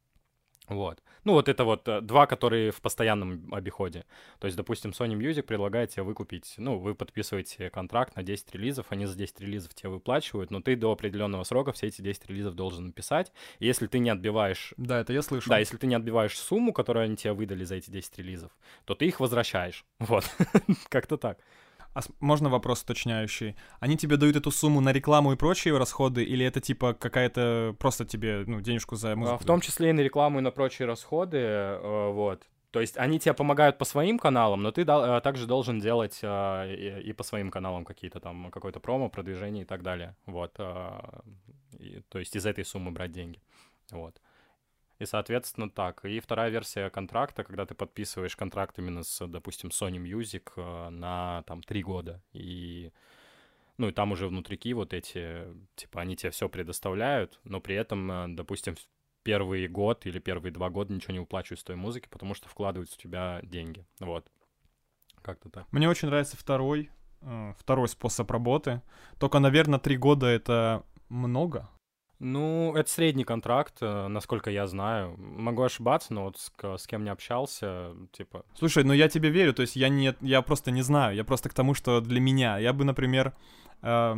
вот. 0.71 1.03
Ну, 1.25 1.33
вот 1.33 1.49
это 1.49 1.65
вот 1.65 1.87
э, 1.89 2.01
два, 2.01 2.27
которые 2.27 2.71
в 2.71 2.81
постоянном 2.81 3.53
обиходе. 3.53 4.05
То 4.39 4.47
есть, 4.47 4.57
допустим, 4.57 4.93
Sony 4.93 5.19
Music 5.19 5.43
предлагает 5.43 5.91
тебе 5.91 6.05
выкупить, 6.05 6.55
ну, 6.59 6.79
вы 6.79 6.95
подписываете 6.95 7.71
контракт 7.71 8.15
на 8.15 8.23
10 8.23 8.55
релизов, 8.55 8.87
они 8.91 9.05
за 9.05 9.19
10 9.19 9.41
релизов 9.41 9.75
тебе 9.75 9.91
выплачивают, 9.91 10.53
но 10.53 10.61
ты 10.61 10.77
до 10.77 10.93
определенного 10.93 11.43
срока 11.43 11.73
все 11.73 11.89
эти 11.89 12.01
10 12.03 12.27
релизов 12.29 12.55
должен 12.55 12.87
написать. 12.87 13.33
И 13.59 13.67
если 13.67 13.89
ты 13.89 13.99
не 13.99 14.11
отбиваешь... 14.11 14.73
Да, 14.77 15.01
это 15.01 15.13
я 15.13 15.23
слышу. 15.23 15.51
Да, 15.51 15.59
если 15.59 15.77
ты 15.77 15.89
не 15.89 15.97
отбиваешь 15.97 16.39
сумму, 16.39 16.73
которую 16.73 17.05
они 17.05 17.17
тебе 17.17 17.33
выдали 17.33 17.65
за 17.65 17.75
эти 17.75 17.91
10 17.91 18.19
релизов, 18.19 18.53
то 18.85 18.95
ты 18.95 19.07
их 19.07 19.21
возвращаешь. 19.21 19.85
Вот. 19.99 20.25
Как-то 20.89 21.17
так. 21.17 21.39
А 21.93 22.01
можно 22.21 22.49
вопрос 22.49 22.83
уточняющий? 22.83 23.57
Они 23.81 23.97
тебе 23.97 24.17
дают 24.17 24.37
эту 24.37 24.51
сумму 24.51 24.81
на 24.81 24.93
рекламу 24.93 25.33
и 25.33 25.37
прочие 25.37 25.77
расходы, 25.77 26.23
или 26.23 26.47
это 26.47 26.61
типа 26.61 26.95
какая-то 26.95 27.75
просто 27.79 28.05
тебе 28.05 28.45
ну, 28.47 28.61
денежку 28.61 28.95
за 28.95 29.17
музыку? 29.17 29.43
В 29.43 29.47
том 29.47 29.61
числе 29.61 29.91
и 29.91 29.93
на 29.93 30.01
рекламу 30.01 30.39
и 30.39 30.43
на 30.43 30.53
прочие 30.53 30.87
расходы, 30.87 31.39
э, 31.39 32.11
вот. 32.13 32.47
То 32.71 32.81
есть 32.81 32.97
они 32.97 33.19
тебе 33.19 33.35
помогают 33.35 33.79
по 33.79 33.85
своим 33.85 34.21
каналам, 34.21 34.63
но 34.63 34.71
ты 34.71 34.83
э, 34.83 35.21
также 35.23 35.47
должен 35.47 35.81
делать 35.81 36.21
э, 36.23 37.01
и 37.03 37.13
по 37.13 37.25
своим 37.25 37.51
каналам 37.51 37.85
какие-то 37.85 38.21
там, 38.21 38.53
какое-то 38.53 38.79
промо, 38.79 39.09
продвижение 39.09 39.65
и 39.65 39.67
так 39.67 39.83
далее. 39.83 40.15
Вот. 40.27 40.53
то 40.53 41.23
есть 42.19 42.37
из 42.37 42.47
этой 42.47 42.65
суммы 42.65 42.93
брать 42.93 43.11
деньги. 43.11 43.41
Вот. 43.91 44.21
И, 45.01 45.07
соответственно, 45.07 45.71
так. 45.71 46.05
И 46.05 46.21
вторая 46.21 46.51
версия 46.51 46.91
контракта, 46.91 47.43
когда 47.43 47.65
ты 47.65 47.75
подписываешь 47.75 48.37
контракт 48.37 48.79
именно 48.79 49.03
с, 49.03 49.27
допустим, 49.27 49.71
Sony 49.71 49.97
Music 49.97 50.53
э, 50.57 50.91
на 50.91 51.43
там 51.47 51.63
три 51.63 51.83
года. 51.83 52.23
И 52.33 52.93
ну 53.79 53.89
и 53.89 53.93
там 53.93 54.13
уже 54.13 54.29
внутрики 54.29 54.75
вот 54.75 54.93
эти, 54.93 55.47
типа, 55.75 56.03
они 56.03 56.15
тебе 56.15 56.31
все 56.33 56.51
предоставляют, 56.51 57.41
но 57.45 57.63
при 57.63 57.77
этом, 57.77 58.13
э, 58.13 58.27
допустим, 58.29 58.75
первый 59.23 59.67
год 59.69 60.05
или 60.05 60.19
первые 60.19 60.53
два 60.53 60.69
года 60.69 60.93
ничего 60.93 61.15
не 61.15 61.21
уплачивают 61.21 61.61
с 61.61 61.65
той 61.65 61.77
музыки, 61.77 62.07
потому 62.11 62.35
что 62.35 62.51
вкладываются 62.51 62.97
в 62.97 63.03
тебя 63.03 63.41
деньги. 63.43 63.87
Вот. 64.01 64.31
Как-то 65.23 65.49
так. 65.49 65.73
Мне 65.73 65.89
очень 65.89 66.09
нравится 66.09 66.37
второй, 66.37 66.91
э, 67.23 67.55
второй 67.59 67.89
способ 67.89 68.31
работы. 68.31 68.83
Только, 69.19 69.39
наверное, 69.39 69.79
три 69.79 69.97
года 69.97 70.27
это 70.27 70.85
много. 71.09 71.71
Ну, 72.21 72.75
это 72.77 72.91
средний 72.91 73.25
контракт, 73.25 73.79
э, 73.81 74.09
насколько 74.09 74.51
я 74.51 74.67
знаю. 74.67 75.17
Могу 75.17 75.63
ошибаться, 75.63 76.13
но 76.13 76.25
вот 76.25 76.37
с, 76.37 76.53
с 76.83 76.87
кем 76.87 77.03
не 77.03 77.11
общался, 77.11 77.93
типа... 78.13 78.45
Слушай, 78.55 78.85
ну 78.85 78.93
я 78.93 79.09
тебе 79.09 79.31
верю, 79.31 79.55
то 79.55 79.63
есть 79.63 79.75
я, 79.75 79.89
не, 79.89 80.15
я 80.21 80.43
просто 80.43 80.71
не 80.71 80.83
знаю, 80.83 81.17
я 81.17 81.25
просто 81.25 81.49
к 81.49 81.55
тому, 81.55 81.73
что 81.73 82.03
для 82.03 82.21
меня, 82.21 82.59
я 82.59 82.75
бы, 82.75 82.85
например, 82.85 83.33
э, 83.81 84.17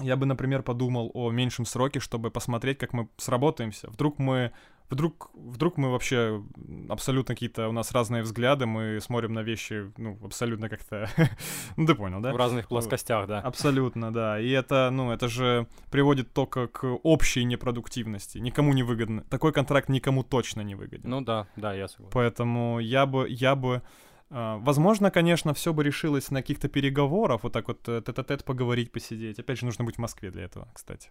я 0.00 0.16
бы, 0.16 0.26
например, 0.26 0.62
подумал 0.62 1.10
о 1.12 1.30
меньшем 1.32 1.66
сроке, 1.66 1.98
чтобы 1.98 2.30
посмотреть, 2.30 2.78
как 2.78 2.92
мы 2.92 3.08
сработаемся. 3.16 3.90
Вдруг 3.90 4.20
мы 4.20 4.52
вдруг, 4.90 5.30
вдруг 5.34 5.76
мы 5.76 5.90
вообще 5.90 6.42
абсолютно 6.88 7.34
какие-то 7.34 7.68
у 7.68 7.72
нас 7.72 7.92
разные 7.92 8.22
взгляды, 8.22 8.66
мы 8.66 9.00
смотрим 9.00 9.32
на 9.32 9.42
вещи, 9.42 9.92
ну, 9.96 10.18
абсолютно 10.24 10.68
как-то, 10.68 11.08
ну, 11.76 11.86
ты 11.86 11.94
понял, 11.94 12.20
да? 12.20 12.32
В 12.32 12.36
разных 12.36 12.68
плоскостях, 12.68 13.26
да. 13.26 13.40
Абсолютно, 13.40 14.12
да. 14.12 14.40
И 14.40 14.48
это, 14.50 14.90
ну, 14.90 15.12
это 15.12 15.28
же 15.28 15.66
приводит 15.90 16.32
только 16.32 16.66
к 16.68 16.84
общей 17.02 17.44
непродуктивности. 17.44 18.38
Никому 18.38 18.72
не 18.72 18.82
выгодно. 18.82 19.22
Такой 19.30 19.52
контракт 19.52 19.88
никому 19.88 20.22
точно 20.22 20.62
не 20.62 20.74
выгоден. 20.74 21.08
Ну 21.08 21.20
да, 21.20 21.46
да, 21.56 21.74
я 21.74 21.88
согласен. 21.88 22.12
Поэтому 22.12 22.78
я 22.80 23.06
бы, 23.06 23.26
я 23.28 23.54
бы 23.54 23.82
возможно, 24.30 25.10
конечно, 25.10 25.54
все 25.54 25.72
бы 25.72 25.82
решилось 25.82 26.30
на 26.30 26.42
каких-то 26.42 26.68
переговорах, 26.68 27.42
вот 27.42 27.52
так 27.52 27.68
вот 27.68 27.88
э, 27.88 28.02
тет-а-тет 28.04 28.44
поговорить, 28.44 28.92
посидеть. 28.92 29.38
Опять 29.38 29.58
же, 29.58 29.66
нужно 29.66 29.84
быть 29.84 29.96
в 29.96 30.00
Москве 30.00 30.30
для 30.30 30.44
этого, 30.44 30.68
кстати. 30.74 31.10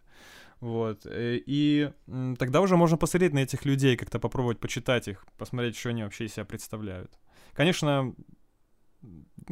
Вот. 0.59 1.05
Э, 1.05 1.39
и 1.45 1.91
тогда 2.37 2.61
уже 2.61 2.77
можно 2.77 2.97
посмотреть 2.97 3.33
на 3.33 3.39
этих 3.39 3.65
людей, 3.65 3.97
как-то 3.97 4.19
попробовать 4.19 4.59
почитать 4.59 5.07
их, 5.07 5.25
посмотреть, 5.37 5.75
что 5.75 5.89
они 5.89 6.03
вообще 6.03 6.25
из 6.25 6.33
себя 6.33 6.45
представляют. 6.45 7.17
Конечно, 7.53 8.13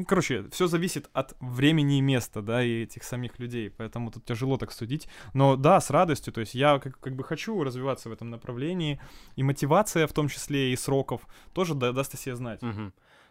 короче, 0.07 0.47
все 0.51 0.67
зависит 0.67 1.09
от 1.13 1.35
времени 1.39 1.97
и 1.97 2.01
места, 2.01 2.41
да, 2.41 2.63
и 2.63 2.83
этих 2.83 3.03
самих 3.03 3.39
людей, 3.39 3.69
поэтому 3.69 4.11
тут 4.11 4.25
тяжело 4.25 4.57
так 4.57 4.71
судить. 4.71 5.07
Но 5.33 5.55
да, 5.55 5.79
с 5.79 5.89
радостью, 5.89 6.33
то 6.33 6.41
есть 6.41 6.55
я 6.55 6.79
как, 6.79 6.99
как 6.99 7.15
бы 7.15 7.23
хочу 7.23 7.63
развиваться 7.63 8.09
в 8.09 8.11
этом 8.11 8.29
направлении, 8.29 8.99
и 9.35 9.43
мотивация 9.43 10.07
в 10.07 10.13
том 10.13 10.27
числе 10.27 10.73
и 10.73 10.75
сроков 10.75 11.27
тоже 11.53 11.73
да, 11.73 11.91
даст 11.91 12.13
о 12.13 12.17
себе 12.17 12.35
знать. 12.35 12.61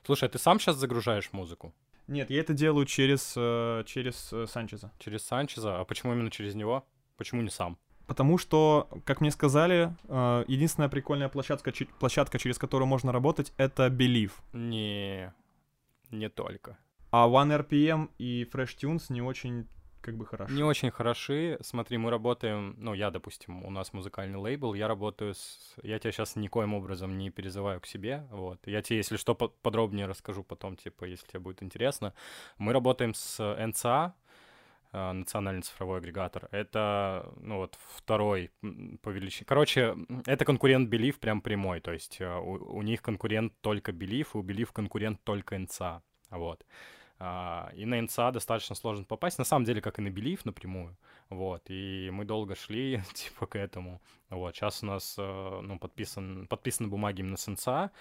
Слушай, 0.05 0.29
а 0.29 0.33
ты 0.33 0.39
сам 0.39 0.61
сейчас 0.61 0.77
загружаешь 0.77 1.33
музыку? 1.33 1.75
Нет, 2.07 2.29
я 2.31 2.41
это 2.41 2.53
делаю 2.53 2.85
через, 2.85 3.33
э, 3.37 3.85
через 3.87 4.33
э, 4.33 4.47
Санчеза. 4.47 4.93
Через 4.99 5.25
Санчеза? 5.25 5.81
А 5.81 5.85
почему 5.85 6.13
именно 6.13 6.31
через 6.31 6.55
него? 6.55 6.87
Почему 7.17 7.41
не 7.41 7.49
сам? 7.49 7.79
Потому 8.07 8.37
что, 8.37 8.89
как 9.07 9.23
мне 9.23 9.31
сказали, 9.31 9.97
э, 10.09 10.45
единственная 10.47 10.91
прикольная 10.91 11.31
площадка, 11.31 11.73
площадка, 11.99 12.39
через 12.39 12.59
которую 12.59 12.87
можно 12.87 13.13
работать, 13.13 13.55
это 13.57 13.87
Believe. 13.87 14.33
Не, 14.53 15.33
не 16.11 16.29
только. 16.29 16.77
А 17.11 17.27
OneRPM 17.27 18.11
и 18.19 18.47
Fresh 18.53 18.77
Tunes 18.83 19.05
не 19.09 19.23
очень 19.23 19.67
как 20.05 20.17
бы 20.17 20.27
хороши. 20.27 20.53
Не 20.53 20.63
очень 20.63 20.91
хороши. 20.91 21.59
Смотри, 21.63 21.97
мы 21.97 22.11
работаем, 22.11 22.75
ну, 22.77 22.95
я, 22.95 23.11
допустим, 23.11 23.65
у 23.65 23.71
нас 23.71 23.95
музыкальный 23.95 24.39
лейбл, 24.39 24.75
я 24.75 24.87
работаю 24.87 25.35
с... 25.35 25.75
Я 25.83 25.99
тебя 25.99 26.13
сейчас 26.13 26.37
никоим 26.37 26.75
образом 26.75 27.17
не 27.17 27.31
перезываю 27.31 27.81
к 27.81 27.87
себе, 27.87 28.27
вот. 28.31 28.59
Я 28.67 28.83
тебе, 28.83 28.99
если 28.99 29.17
что, 29.17 29.35
подробнее 29.35 30.07
расскажу 30.07 30.45
потом, 30.45 30.77
типа, 30.77 31.07
если 31.07 31.27
тебе 31.27 31.41
будет 31.41 31.63
интересно. 31.63 32.13
Мы 32.59 32.75
работаем 32.75 33.15
с 33.15 33.41
NCA, 33.41 34.13
э, 34.93 35.13
национальный 35.13 35.63
цифровой 35.63 35.99
агрегатор. 35.99 36.49
Это, 36.51 37.33
ну 37.41 37.57
вот, 37.57 37.79
второй 37.97 38.51
по 39.01 39.09
величине. 39.09 39.47
Короче, 39.47 39.97
это 40.27 40.45
конкурент 40.45 40.93
Believe 40.93 41.19
прям 41.19 41.41
прямой, 41.41 41.81
то 41.81 41.93
есть 41.93 42.21
э, 42.21 42.39
у, 42.39 42.77
у 42.77 42.83
них 42.83 43.01
конкурент 43.01 43.55
только 43.63 43.93
Believe, 43.93 44.29
и 44.35 44.37
у 44.37 44.43
Believe 44.43 44.71
конкурент 44.73 45.25
только 45.25 45.57
NCA, 45.57 46.03
вот. 46.31 46.67
А, 47.27 47.71
и 47.75 47.87
на 47.87 48.03
НЦА 48.03 48.33
достаточно 48.33 48.75
сложно 48.75 49.05
попасть, 49.05 49.39
на 49.39 49.45
самом 49.45 49.65
деле, 49.65 49.81
как 49.81 49.99
и 49.99 50.03
на 50.03 50.11
Белив 50.11 50.45
напрямую, 50.45 50.95
вот, 51.31 51.63
и 51.69 52.11
мы 52.13 52.27
долго 52.27 52.55
шли, 52.55 53.01
типа, 53.15 53.47
к 53.47 53.57
этому, 53.57 54.03
вот, 54.29 54.55
сейчас 54.55 54.83
у 54.83 54.87
нас, 54.87 55.15
э, 55.17 55.61
ну, 55.63 55.79
подписан, 55.79 56.47
подписаны 56.47 56.91
бумаги 56.91 57.21
именно 57.21 57.39
с 57.39 57.51
НЦА, 57.51 57.93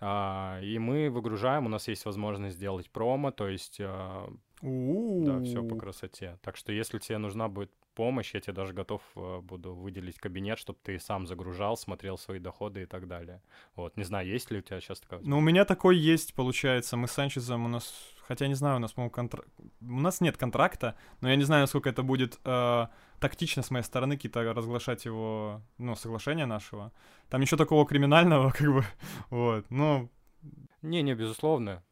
а, 0.00 0.58
и 0.60 0.76
мы 0.80 1.08
выгружаем, 1.08 1.66
у 1.66 1.68
нас 1.68 1.86
есть 1.86 2.04
возможность 2.04 2.56
сделать 2.56 2.90
промо, 2.90 3.30
то 3.30 3.46
есть, 3.46 3.76
а, 3.80 4.28
да, 4.60 5.40
все 5.44 5.62
по 5.62 5.76
красоте, 5.76 6.36
так 6.42 6.56
что 6.56 6.72
если 6.72 6.98
тебе 6.98 7.18
нужна 7.18 7.48
будет 7.48 7.70
помощь, 7.94 8.34
я 8.34 8.40
тебе 8.40 8.54
даже 8.54 8.72
готов 8.72 9.02
э, 9.14 9.40
буду 9.40 9.72
выделить 9.72 10.18
кабинет, 10.18 10.58
чтобы 10.58 10.80
ты 10.82 10.98
сам 10.98 11.28
загружал, 11.28 11.76
смотрел 11.76 12.18
свои 12.18 12.40
доходы 12.40 12.82
и 12.82 12.86
так 12.86 13.06
далее. 13.06 13.40
Вот, 13.76 13.96
не 13.96 14.02
знаю, 14.02 14.26
есть 14.26 14.50
ли 14.50 14.58
у 14.58 14.62
тебя 14.62 14.80
сейчас 14.80 14.98
такая... 14.98 15.20
Ну, 15.20 15.38
у 15.38 15.40
меня 15.40 15.64
такой 15.64 15.96
есть, 15.96 16.34
получается. 16.34 16.96
Мы 16.96 17.06
с 17.06 17.12
Санчезом, 17.12 17.64
у 17.66 17.68
нас 17.68 18.13
Хотя 18.26 18.46
не 18.46 18.54
знаю, 18.54 18.76
у 18.76 18.78
нас, 18.78 18.92
по-моему, 18.92 19.10
контракт... 19.10 19.48
У 19.80 20.00
нас 20.00 20.20
нет 20.20 20.36
контракта, 20.36 20.96
но 21.20 21.28
я 21.28 21.36
не 21.36 21.44
знаю, 21.44 21.62
насколько 21.62 21.90
это 21.90 22.02
будет 22.02 22.38
э, 22.44 22.86
тактично 23.20 23.62
с 23.62 23.70
моей 23.70 23.84
стороны 23.84 24.16
какие-то 24.16 24.52
разглашать 24.54 25.04
его, 25.04 25.62
ну, 25.78 25.94
соглашение 25.94 26.46
нашего. 26.46 26.92
Там 27.28 27.40
ничего 27.40 27.58
такого 27.58 27.86
криминального, 27.86 28.50
как 28.58 28.72
бы, 28.72 28.84
вот, 29.30 29.66
ну... 29.70 30.10
Не-не, 30.82 31.14
безусловно. 31.14 31.82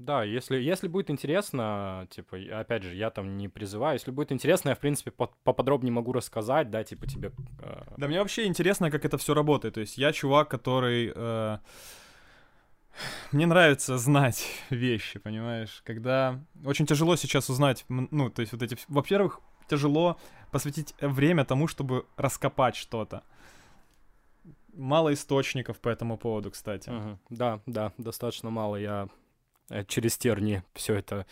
Да, 0.00 0.24
если, 0.24 0.56
если 0.56 0.88
будет 0.88 1.10
интересно, 1.10 2.06
типа, 2.08 2.38
опять 2.58 2.84
же, 2.84 2.94
я 2.94 3.10
там 3.10 3.36
не 3.36 3.48
призываю, 3.48 3.96
если 3.96 4.10
будет 4.10 4.32
интересно, 4.32 4.70
я, 4.70 4.74
в 4.74 4.78
принципе, 4.78 5.10
по 5.10 5.30
поподробнее 5.44 5.92
могу 5.92 6.12
рассказать, 6.12 6.70
да, 6.70 6.82
типа, 6.84 7.06
тебе... 7.06 7.32
Э... 7.62 7.82
Да, 7.98 8.08
мне 8.08 8.18
вообще 8.18 8.46
интересно, 8.46 8.90
как 8.90 9.04
это 9.04 9.18
все 9.18 9.34
работает, 9.34 9.74
то 9.74 9.80
есть 9.80 9.98
я 9.98 10.12
чувак, 10.12 10.48
который... 10.48 11.12
Э... 11.14 11.58
Мне 13.32 13.46
нравится 13.46 13.98
знать 13.98 14.46
вещи, 14.70 15.18
понимаешь, 15.18 15.82
когда 15.84 16.40
очень 16.64 16.86
тяжело 16.86 17.16
сейчас 17.16 17.48
узнать, 17.50 17.84
ну, 17.88 18.30
то 18.30 18.40
есть 18.40 18.52
вот 18.52 18.62
эти, 18.62 18.76
во-первых, 18.88 19.40
тяжело 19.68 20.18
посвятить 20.50 20.94
время 21.00 21.44
тому, 21.44 21.68
чтобы 21.68 22.06
раскопать 22.16 22.76
что-то. 22.76 23.22
Мало 24.74 25.12
источников 25.12 25.78
по 25.78 25.88
этому 25.88 26.16
поводу, 26.16 26.50
кстати. 26.50 26.90
Угу. 26.90 27.18
Да, 27.30 27.60
да, 27.66 27.92
достаточно 27.98 28.50
мало. 28.50 28.76
Я 28.76 29.08
Э, 29.70 29.84
через 29.84 30.18
терни 30.18 30.62
все 30.74 30.94
это 30.96 31.26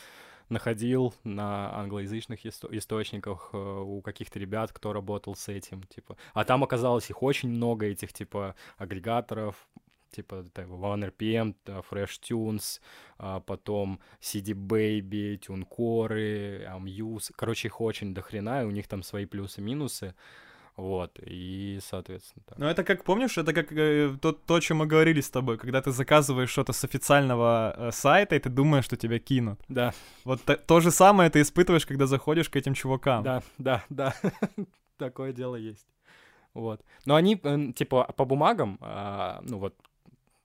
находил 0.48 1.14
на 1.24 1.74
англоязычных 1.78 2.46
исто- 2.46 2.74
источниках 2.74 3.50
э, 3.52 3.58
у 3.58 4.00
каких-то 4.00 4.38
ребят, 4.38 4.72
кто 4.72 4.92
работал 4.94 5.34
с 5.34 5.48
этим, 5.48 5.82
типа. 5.82 6.16
А 6.32 6.44
там 6.44 6.64
оказалось 6.64 7.10
их 7.10 7.22
очень 7.22 7.50
много, 7.50 7.86
этих, 7.86 8.12
типа, 8.12 8.54
агрегаторов, 8.78 9.68
типа 10.10 10.46
OneRPM, 10.54 11.54
Fresh 11.66 12.20
Tunes, 12.20 12.80
а 13.18 13.40
потом 13.40 14.00
CD 14.20 14.54
Baby, 14.54 15.38
TuneCore, 15.38 16.66
Amuse. 16.66 17.32
Короче, 17.36 17.68
их 17.68 17.80
очень 17.80 18.14
дохрена, 18.14 18.62
и 18.62 18.66
у 18.66 18.70
них 18.70 18.86
там 18.88 19.02
свои 19.02 19.26
плюсы-минусы. 19.26 20.14
Вот, 20.78 21.18
и, 21.26 21.80
соответственно, 21.82 22.44
так. 22.46 22.58
Ну, 22.58 22.66
это 22.66 22.84
как, 22.84 23.02
помнишь, 23.02 23.36
это 23.36 23.52
как 23.52 23.72
э, 23.72 24.16
то, 24.22 24.30
то, 24.30 24.54
о 24.54 24.60
чем 24.60 24.76
мы 24.76 24.86
говорили 24.86 25.20
с 25.20 25.28
тобой, 25.28 25.58
когда 25.58 25.82
ты 25.82 25.90
заказываешь 25.90 26.50
что-то 26.50 26.72
с 26.72 26.84
официального 26.84 27.74
э, 27.76 27.90
сайта, 27.90 28.36
и 28.36 28.38
ты 28.38 28.48
думаешь, 28.48 28.84
что 28.84 28.96
тебя 28.96 29.18
кинут. 29.18 29.60
Да. 29.68 29.92
Вот 30.24 30.40
то, 30.44 30.56
то 30.56 30.78
же 30.78 30.92
самое 30.92 31.30
ты 31.30 31.40
испытываешь, 31.40 31.84
когда 31.84 32.06
заходишь 32.06 32.48
к 32.48 32.54
этим 32.54 32.74
чувакам. 32.74 33.24
Да, 33.24 33.42
да, 33.58 33.84
да. 33.90 34.14
Такое 34.98 35.32
дело 35.32 35.56
есть. 35.56 35.88
Вот. 36.54 36.80
Но 37.04 37.16
они, 37.16 37.40
э, 37.42 37.72
типа, 37.74 38.14
по 38.16 38.24
бумагам, 38.24 38.78
э, 38.80 39.40
ну 39.42 39.58
вот, 39.58 39.74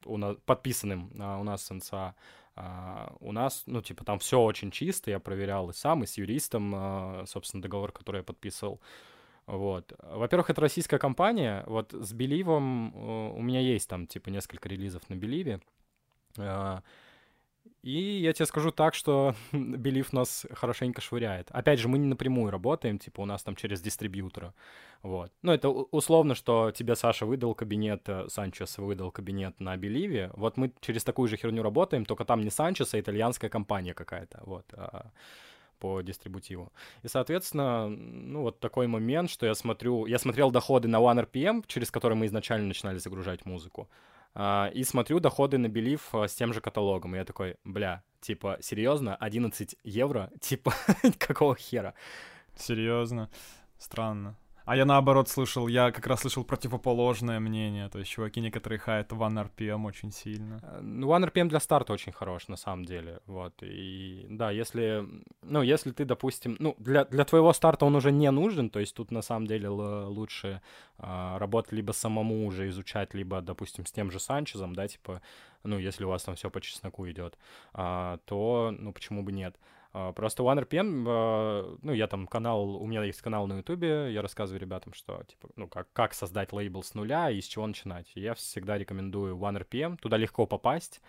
у 0.06 0.18
нас, 0.18 0.38
подписанным 0.45 1.12
э, 1.14 1.39
у 1.39 1.43
нас 1.43 1.66
с 1.66 1.74
НСА, 1.74 2.16
Uh, 2.56 3.18
у 3.20 3.32
нас, 3.32 3.64
ну, 3.66 3.82
типа, 3.82 4.06
там 4.06 4.20
все 4.20 4.39
очень 4.39 4.70
чисто, 4.70 5.10
я 5.10 5.20
проверял 5.20 5.72
и 5.72 5.74
сам, 5.74 6.04
и 6.04 6.06
с 6.06 6.20
юристом, 6.20 6.76
uh, 6.76 7.26
собственно, 7.26 7.64
договор, 7.64 7.91
который 7.91 8.18
я 8.18 8.24
подписывал. 8.24 8.80
Вот. 9.45 9.91
Во-первых, 9.99 10.49
это 10.49 10.62
российская 10.62 10.99
компания. 10.99 11.64
Вот 11.68 11.93
с 11.93 12.14
Беливом 12.14 12.93
э, 12.95 13.34
у 13.36 13.41
меня 13.41 13.60
есть 13.60 13.89
там, 13.89 14.08
типа, 14.08 14.30
несколько 14.30 14.70
релизов 14.70 15.10
на 15.10 15.16
Беливе. 15.16 15.60
И 17.82 18.22
я 18.22 18.34
тебе 18.34 18.45
скажу 18.45 18.72
так, 18.72 18.95
что 18.95 19.36
Белив 19.51 20.14
нас 20.14 20.45
хорошенько 20.51 21.01
швыряет. 21.01 21.49
Опять 21.51 21.80
же, 21.80 21.88
мы 21.88 21.97
не 21.97 22.07
напрямую 22.07 22.51
работаем, 22.51 22.97
типа 22.97 23.22
у 23.22 23.26
нас 23.26 23.43
там 23.43 23.55
через 23.55 23.82
дистрибьютора. 23.82 24.53
Вот. 25.01 25.32
Ну, 25.41 25.51
это 25.51 25.70
условно, 25.70 26.34
что 26.36 26.72
тебе 26.72 26.95
Саша 26.95 27.26
выдал 27.26 27.55
кабинет, 27.55 28.07
э, 28.07 28.28
Санчес 28.30 28.78
выдал 28.78 29.11
кабинет 29.11 29.59
на 29.59 29.76
Беливе. 29.76 30.32
Вот 30.34 30.57
мы 30.57 30.72
через 30.80 31.03
такую 31.03 31.28
же 31.28 31.38
херню 31.38 31.61
работаем, 31.61 32.05
только 32.05 32.24
там 32.24 32.41
не 32.41 32.49
Санчес, 32.49 32.93
а 32.93 32.99
итальянская 32.99 33.49
компания 33.49 33.93
какая-то. 33.93 34.39
Вот. 34.45 34.66
А, 34.74 35.11
по 35.80 36.01
дистрибутиву. 36.01 36.72
И, 37.03 37.09
соответственно, 37.09 37.89
ну, 37.89 38.41
вот 38.43 38.61
такой 38.61 38.88
момент, 38.88 39.30
что 39.30 39.45
я 39.45 39.53
смотрю... 39.53 40.05
Я 40.05 40.18
смотрел 40.18 40.51
доходы 40.51 40.88
на 40.88 41.01
OneRPM, 41.01 41.66
через 41.68 41.91
который 41.91 42.16
мы 42.16 42.26
изначально 42.26 42.68
начинали 42.68 42.99
загружать 42.99 43.45
музыку, 43.45 43.89
и 44.36 44.84
смотрю 44.84 45.19
доходы 45.19 45.57
на 45.57 45.67
Belief 45.67 46.01
uh, 46.11 46.27
с 46.27 46.34
тем 46.34 46.53
же 46.53 46.61
каталогом. 46.61 47.15
И 47.15 47.17
я 47.19 47.25
такой, 47.25 47.55
бля, 47.63 48.03
типа, 48.19 48.57
серьезно, 48.61 49.15
11 49.15 49.75
евро? 49.84 50.31
Типа, 50.41 50.73
какого 51.19 51.55
хера? 51.55 51.93
Серьезно? 52.55 53.29
Странно. 53.77 54.36
А 54.66 54.76
я 54.78 54.86
наоборот 54.86 55.28
слышал, 55.28 55.68
я 55.68 55.91
как 55.91 56.07
раз 56.07 56.22
слышал 56.22 56.45
противоположное 56.45 57.39
мнение. 57.39 57.89
То 57.89 57.99
есть 57.99 58.11
чуваки 58.11 58.41
некоторые 58.41 58.80
хаят 58.80 59.11
OneRPM 59.11 59.86
очень 59.86 60.11
сильно. 60.11 60.59
Э, 60.64 60.80
ну, 60.82 61.07
OneRPM 61.07 61.49
для 61.49 61.59
старта 61.59 61.93
очень 61.93 62.14
хорош, 62.14 62.47
на 62.47 62.55
самом 62.55 62.86
деле. 62.86 63.20
Вот. 63.26 63.53
И 63.61 64.26
да, 64.30 64.51
если, 64.51 65.05
ну, 65.41 65.61
если 65.61 65.91
ты, 65.91 66.05
допустим, 66.05 66.55
ну, 66.59 66.76
для, 66.78 67.03
для 67.05 67.26
твоего 67.26 67.51
старта 67.53 67.86
он 67.86 67.95
уже 67.95 68.11
не 68.11 68.32
нужен, 68.32 68.70
то 68.70 68.80
есть 68.80 68.95
тут 68.95 69.11
на 69.11 69.22
самом 69.22 69.47
деле 69.47 69.68
лучше 69.68 70.61
а, 70.97 71.38
работать 71.39 71.74
либо 71.74 71.91
самому 71.91 72.47
уже 72.47 72.70
изучать, 72.70 73.14
либо, 73.14 73.41
допустим, 73.41 73.86
с 73.86 73.91
тем 73.91 74.11
же 74.11 74.20
Санчезом, 74.20 74.76
да, 74.76 74.88
типа, 74.88 75.22
ну, 75.64 75.78
если 75.78 76.05
у 76.05 76.09
вас 76.09 76.24
там 76.24 76.36
все 76.36 76.49
по 76.49 76.61
чесноку 76.61 77.09
идет, 77.09 77.38
а, 77.74 78.20
то, 78.26 78.74
ну, 78.78 78.93
почему 78.93 79.24
бы 79.24 79.34
нет. 79.34 79.57
А, 79.93 80.11
просто 80.11 80.41
OneRPM, 80.43 81.05
а, 81.07 81.77
ну, 81.81 81.93
я 81.93 82.07
там 82.07 82.25
канал, 82.25 82.77
у 82.77 82.85
меня 82.87 83.03
есть 83.03 83.21
канал 83.21 83.45
на 83.45 83.57
Ютубе, 83.57 84.11
я 84.11 84.21
рассказываю 84.23 84.59
ребятам, 84.59 84.93
что, 84.93 85.23
типа, 85.27 85.49
ну, 85.55 85.67
как, 85.67 85.87
как 85.93 86.15
создать 86.15 86.51
лейбл 86.51 86.81
с 86.81 86.95
нуля 86.95 87.29
и 87.29 87.39
с 87.39 87.45
чего 87.45 87.67
начинать. 87.67 88.11
Я 88.15 88.33
всегда 88.33 88.77
рекомендую 88.77 89.37
OneRPM, 89.37 89.97
туда 89.97 90.17
легко 90.17 90.47
попасть. 90.47 90.99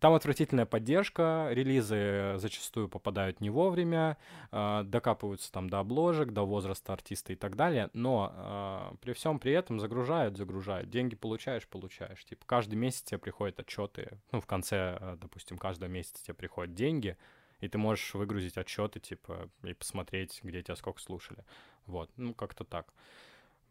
Там 0.00 0.14
отвратительная 0.14 0.66
поддержка, 0.66 1.48
релизы 1.50 2.34
зачастую 2.36 2.88
попадают 2.88 3.40
не 3.40 3.50
вовремя, 3.50 4.16
э, 4.50 4.82
докапываются 4.84 5.52
там 5.52 5.68
до 5.68 5.80
обложек, 5.80 6.32
до 6.32 6.42
возраста 6.42 6.92
артиста 6.92 7.32
и 7.32 7.36
так 7.36 7.54
далее, 7.54 7.90
но 7.92 8.96
при 9.00 9.12
всем 9.12 9.38
при 9.38 9.52
этом 9.52 9.78
загружают, 9.78 10.36
загружают, 10.36 10.90
деньги 10.90 11.14
получаешь, 11.16 11.66
получаешь. 11.68 12.24
Типа 12.24 12.44
каждый 12.46 12.74
месяц 12.74 13.02
тебе 13.02 13.18
приходят 13.18 13.60
отчеты, 13.60 14.18
ну 14.32 14.40
в 14.40 14.46
конце, 14.46 15.16
допустим, 15.20 15.58
каждого 15.58 15.88
месяца 15.88 16.24
тебе 16.24 16.34
приходят 16.34 16.74
деньги, 16.74 17.16
и 17.60 17.68
ты 17.68 17.78
можешь 17.78 18.14
выгрузить 18.14 18.56
отчеты, 18.56 19.00
типа, 19.00 19.50
и 19.62 19.74
посмотреть, 19.74 20.40
где 20.42 20.62
тебя 20.62 20.76
сколько 20.76 21.00
слушали. 21.00 21.44
Вот, 21.86 22.10
ну, 22.16 22.34
как-то 22.34 22.64
так. 22.64 22.92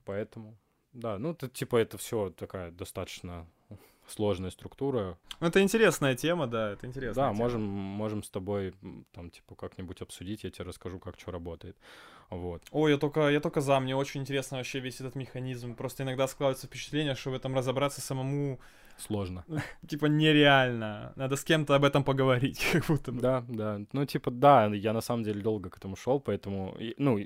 Поэтому, 0.06 0.58
да, 0.94 1.18
ну, 1.18 1.32
это, 1.32 1.48
типа, 1.48 1.78
это 1.78 1.98
все 1.98 2.30
такая 2.32 2.72
достаточно 2.72 3.48
сложная 4.08 4.50
структура. 4.52 5.18
Ну, 5.40 5.48
это 5.48 5.62
интересная 5.62 6.16
тема, 6.16 6.48
да, 6.48 6.72
это 6.72 6.88
интересно. 6.88 7.24
Да, 7.24 7.34
можем, 7.34 7.62
можем 7.62 8.24
с 8.24 8.30
тобой 8.30 8.74
там, 9.12 9.30
типа, 9.30 9.56
как-нибудь 9.56 10.02
обсудить, 10.02 10.44
я 10.44 10.50
тебе 10.50 10.66
расскажу, 10.66 11.00
как 11.00 11.20
что 11.20 11.32
работает. 11.32 11.78
Вот. 12.30 12.64
Ой, 12.72 12.92
я 12.92 12.98
только, 12.98 13.30
я 13.30 13.40
только 13.40 13.62
за, 13.62 13.80
мне 13.80 13.96
очень 13.96 14.22
интересно 14.22 14.58
вообще 14.58 14.80
весь 14.80 15.00
этот 15.00 15.16
механизм. 15.16 15.76
Просто 15.76 16.04
иногда 16.04 16.28
складывается 16.28 16.68
впечатление, 16.68 17.16
что 17.16 17.32
в 17.32 17.36
этом 17.36 17.56
разобраться 17.56 18.02
самому 18.02 18.60
сложно. 18.98 19.44
Ну, 19.48 19.60
типа 19.88 20.06
нереально. 20.08 21.14
Надо 21.16 21.36
с 21.36 21.44
кем-то 21.44 21.76
об 21.76 21.84
этом 21.84 22.04
поговорить, 22.04 22.66
как 22.74 22.86
будто 22.88 23.12
бы. 23.12 23.22
Да, 23.22 23.46
да. 23.48 23.82
Ну, 23.94 24.06
типа, 24.06 24.32
да, 24.32 24.66
я 24.66 24.94
на 24.94 25.02
самом 25.02 25.24
деле 25.24 25.42
долго 25.42 25.70
к 25.70 25.78
этому 25.78 25.96
шел, 25.96 26.20
поэтому, 26.20 26.76
ну, 26.98 27.20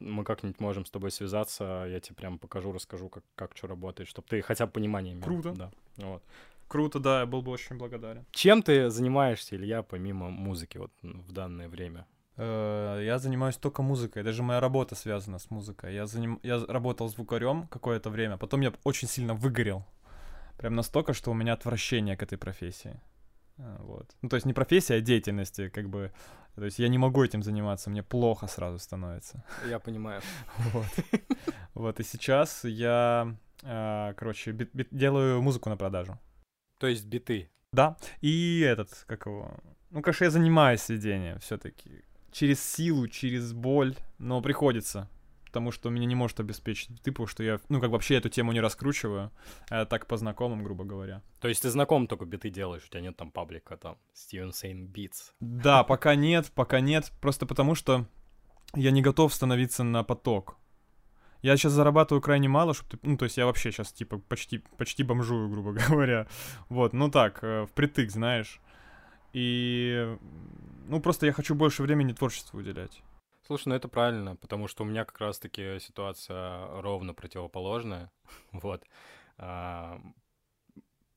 мы 0.00 0.24
как-нибудь 0.24 0.60
можем 0.60 0.84
с 0.84 0.90
тобой 0.90 1.10
связаться, 1.10 1.86
я 1.88 2.00
тебе 2.00 2.16
прям 2.16 2.38
покажу, 2.38 2.72
расскажу, 2.72 3.08
как, 3.08 3.24
как 3.34 3.56
что 3.56 3.66
работает, 3.66 4.08
чтобы 4.08 4.28
ты 4.28 4.42
хотя 4.42 4.66
бы 4.66 4.72
понимание 4.72 5.14
имел. 5.14 5.24
Круто. 5.24 5.52
Да, 5.52 5.70
вот. 5.96 6.22
Круто, 6.68 7.00
да, 7.00 7.20
я 7.20 7.26
был 7.26 7.42
бы 7.42 7.50
очень 7.50 7.76
благодарен. 7.76 8.24
Чем 8.30 8.62
ты 8.62 8.90
занимаешься, 8.90 9.56
Илья, 9.56 9.82
помимо 9.82 10.30
музыки 10.30 10.78
вот 10.78 10.92
в 11.02 11.32
данное 11.32 11.68
время? 11.68 12.06
Э, 12.36 13.00
я 13.02 13.18
занимаюсь 13.18 13.56
только 13.56 13.82
музыкой, 13.82 14.22
даже 14.22 14.42
моя 14.42 14.60
работа 14.60 14.94
связана 14.94 15.38
с 15.38 15.50
музыкой. 15.50 15.94
Я, 15.94 16.06
заним... 16.06 16.38
я 16.42 16.64
работал 16.66 17.08
звукарем 17.08 17.66
какое-то 17.66 18.08
время, 18.08 18.36
потом 18.36 18.60
я 18.60 18.72
очень 18.84 19.08
сильно 19.08 19.34
выгорел 19.34 19.84
Прям 20.60 20.74
настолько, 20.74 21.14
что 21.14 21.30
у 21.30 21.34
меня 21.34 21.54
отвращение 21.54 22.18
к 22.18 22.22
этой 22.22 22.36
профессии. 22.36 23.00
А, 23.56 23.78
вот. 23.82 24.14
Ну, 24.20 24.28
то 24.28 24.36
есть 24.36 24.44
не 24.44 24.52
профессия, 24.52 24.96
а 24.96 25.00
деятельности, 25.00 25.70
как 25.70 25.88
бы. 25.88 26.12
То 26.54 26.66
есть 26.66 26.78
я 26.78 26.88
не 26.88 26.98
могу 26.98 27.24
этим 27.24 27.42
заниматься, 27.42 27.88
мне 27.88 28.02
плохо 28.02 28.46
сразу 28.46 28.78
становится. 28.78 29.42
Я 29.66 29.78
понимаю. 29.78 30.20
Вот. 30.74 30.86
Вот, 31.72 32.00
и 32.00 32.02
сейчас 32.02 32.64
я, 32.64 33.34
а, 33.62 34.12
короче, 34.12 34.52
делаю 34.90 35.40
музыку 35.40 35.70
на 35.70 35.78
продажу. 35.78 36.18
То 36.78 36.88
есть 36.88 37.06
биты? 37.06 37.50
Да. 37.72 37.96
И 38.20 38.60
этот, 38.60 39.04
как 39.06 39.24
его... 39.24 39.56
Ну, 39.88 40.02
конечно, 40.02 40.24
я 40.24 40.30
занимаюсь 40.30 40.82
сведением 40.82 41.38
все 41.38 41.56
таки 41.56 42.04
Через 42.32 42.62
силу, 42.62 43.08
через 43.08 43.54
боль, 43.54 43.96
но 44.18 44.42
приходится 44.42 45.08
потому 45.50 45.72
что 45.72 45.90
меня 45.90 46.06
не 46.06 46.14
может 46.14 46.38
обеспечить 46.38 47.02
типа, 47.02 47.26
что 47.26 47.42
я, 47.42 47.60
ну, 47.68 47.80
как 47.80 47.90
вообще 47.90 48.14
эту 48.14 48.28
тему 48.28 48.52
не 48.52 48.60
раскручиваю, 48.60 49.32
а 49.68 49.84
так 49.84 50.06
по 50.06 50.16
знакомым, 50.16 50.62
грубо 50.62 50.84
говоря. 50.84 51.22
То 51.40 51.48
есть 51.48 51.62
ты 51.62 51.70
знаком 51.70 52.06
только 52.06 52.24
биты 52.24 52.50
делаешь, 52.50 52.84
у 52.86 52.88
тебя 52.88 53.00
нет 53.00 53.16
там 53.16 53.32
паблика, 53.32 53.76
там, 53.76 53.98
Steven 54.14 54.52
Сейн 54.52 54.86
Beats? 54.86 55.32
Да, 55.40 55.82
пока 55.82 56.14
нет, 56.14 56.52
пока 56.54 56.78
нет, 56.78 57.10
просто 57.20 57.46
потому 57.46 57.74
что 57.74 58.06
я 58.76 58.92
не 58.92 59.02
готов 59.02 59.34
становиться 59.34 59.82
на 59.82 60.04
поток. 60.04 60.56
Я 61.42 61.56
сейчас 61.56 61.72
зарабатываю 61.72 62.22
крайне 62.22 62.48
мало, 62.48 62.72
чтобы 62.72 63.00
ну, 63.02 63.16
то 63.16 63.24
есть 63.24 63.36
я 63.36 63.46
вообще 63.46 63.72
сейчас, 63.72 63.92
типа, 63.92 64.18
почти, 64.18 64.58
почти 64.78 65.02
бомжую, 65.02 65.48
грубо 65.48 65.72
говоря. 65.88 66.28
Вот, 66.68 66.92
ну 66.92 67.10
так, 67.10 67.40
э, 67.42 67.66
впритык, 67.66 68.10
знаешь. 68.12 68.60
И, 69.32 70.16
ну, 70.86 71.00
просто 71.00 71.26
я 71.26 71.32
хочу 71.32 71.56
больше 71.56 71.82
времени 71.82 72.12
творчеству 72.12 72.60
уделять. 72.60 73.02
Слушай, 73.50 73.70
ну 73.70 73.74
это 73.74 73.88
правильно, 73.88 74.36
потому 74.36 74.68
что 74.68 74.84
у 74.84 74.86
меня 74.86 75.04
как 75.04 75.18
раз-таки 75.20 75.80
ситуация 75.80 76.68
ровно 76.82 77.14
противоположная. 77.14 78.12
вот. 78.52 78.84
А, 79.38 80.00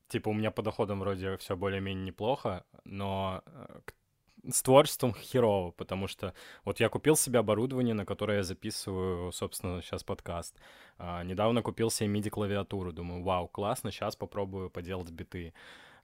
типа 0.08 0.30
у 0.30 0.32
меня 0.32 0.50
по 0.50 0.60
доходам 0.60 0.98
вроде 0.98 1.36
все 1.36 1.54
более-менее 1.54 2.06
неплохо, 2.06 2.64
но 2.82 3.40
э, 3.46 3.78
с 4.50 4.64
творчеством 4.64 5.14
херово, 5.14 5.70
потому 5.70 6.08
что 6.08 6.34
вот 6.64 6.80
я 6.80 6.88
купил 6.88 7.14
себе 7.14 7.38
оборудование, 7.38 7.94
на 7.94 8.04
которое 8.04 8.38
я 8.38 8.42
записываю, 8.42 9.30
собственно, 9.30 9.80
сейчас 9.80 10.02
подкаст. 10.02 10.56
А, 10.98 11.22
недавно 11.22 11.62
купил 11.62 11.88
себе 11.88 12.08
MIDI-клавиатуру, 12.08 12.92
думаю, 12.92 13.22
вау, 13.22 13.46
классно, 13.46 13.92
сейчас 13.92 14.16
попробую 14.16 14.70
поделать 14.70 15.12
биты. 15.12 15.54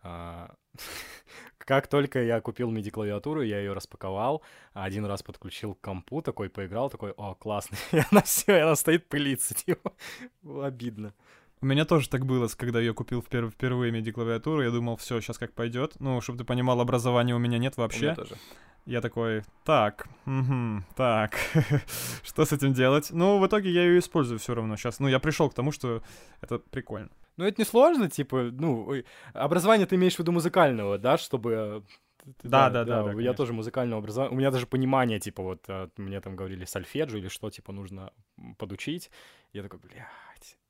А, 0.03 0.55
как 1.59 1.86
только 1.86 2.22
я 2.22 2.40
купил 2.40 2.72
MIDI-клавиатуру, 2.72 3.42
я 3.42 3.59
ее 3.59 3.72
распаковал, 3.72 4.42
один 4.72 5.05
раз 5.05 5.22
подключил 5.22 5.74
к 5.74 5.80
компу, 5.80 6.22
такой 6.22 6.48
поиграл, 6.48 6.90
такой, 6.90 7.12
о, 7.12 7.34
классно, 7.34 7.76
и 7.92 8.01
она 8.11 8.22
все, 8.22 8.62
она 8.62 8.76
стоит 8.76 9.09
пылиться, 9.09 9.55
типа, 9.66 9.92
обидно. 10.62 11.14
У 11.62 11.66
меня 11.66 11.84
тоже 11.84 12.09
так 12.09 12.24
было, 12.24 12.48
когда 12.57 12.80
я 12.80 12.94
купил 12.94 13.20
впер- 13.20 13.51
впервые 13.51 13.92
MIDI-клавиатуру, 13.92 14.62
я 14.62 14.70
думал, 14.70 14.96
все, 14.96 15.20
сейчас 15.20 15.36
как 15.36 15.53
пойдет. 15.53 15.96
Ну, 16.01 16.22
чтобы 16.22 16.38
ты 16.38 16.44
понимал, 16.44 16.80
образования 16.80 17.34
у 17.34 17.38
меня 17.38 17.59
нет 17.59 17.76
вообще. 17.76 17.98
У 17.98 18.03
меня 18.05 18.14
тоже. 18.14 18.36
Я 18.86 19.03
такой, 19.03 19.42
так, 19.64 20.09
угу, 20.24 20.82
так, 20.96 21.36
что 22.24 22.46
с 22.46 22.53
этим 22.53 22.72
делать? 22.72 23.11
Ну, 23.11 23.38
в 23.38 23.46
итоге 23.46 23.70
я 23.70 23.82
ее 23.82 23.98
использую 23.98 24.38
все 24.38 24.55
равно 24.55 24.76
сейчас. 24.76 25.01
Ну, 25.01 25.09
я 25.09 25.18
пришел 25.18 25.51
к 25.51 25.55
тому, 25.55 25.70
что 25.70 26.03
это 26.40 26.59
прикольно. 26.59 27.11
Ну, 27.36 27.44
это 27.44 27.60
не 27.60 27.64
сложно, 27.64 28.10
типа, 28.10 28.50
ну, 28.52 28.92
образование 29.32 29.86
ты 29.86 29.96
имеешь 29.96 30.16
в 30.16 30.18
виду 30.18 30.32
музыкального, 30.32 30.98
да, 30.98 31.16
чтобы 31.18 31.84
да, 32.42 32.70
да, 32.70 32.84
да. 32.84 33.02
да, 33.02 33.14
да 33.14 33.22
я 33.22 33.32
тоже 33.32 33.52
музыкального 33.52 34.00
образования. 34.00 34.34
У 34.34 34.38
меня 34.38 34.50
даже 34.50 34.66
понимание, 34.66 35.20
типа, 35.20 35.42
вот 35.42 35.66
мне 35.96 36.20
там 36.20 36.36
говорили 36.36 36.64
сольфеджио 36.64 37.18
или 37.18 37.28
что, 37.28 37.50
типа, 37.50 37.72
нужно 37.72 38.12
подучить. 38.58 39.10
Я 39.52 39.62
такой, 39.62 39.80
бля, 39.80 40.08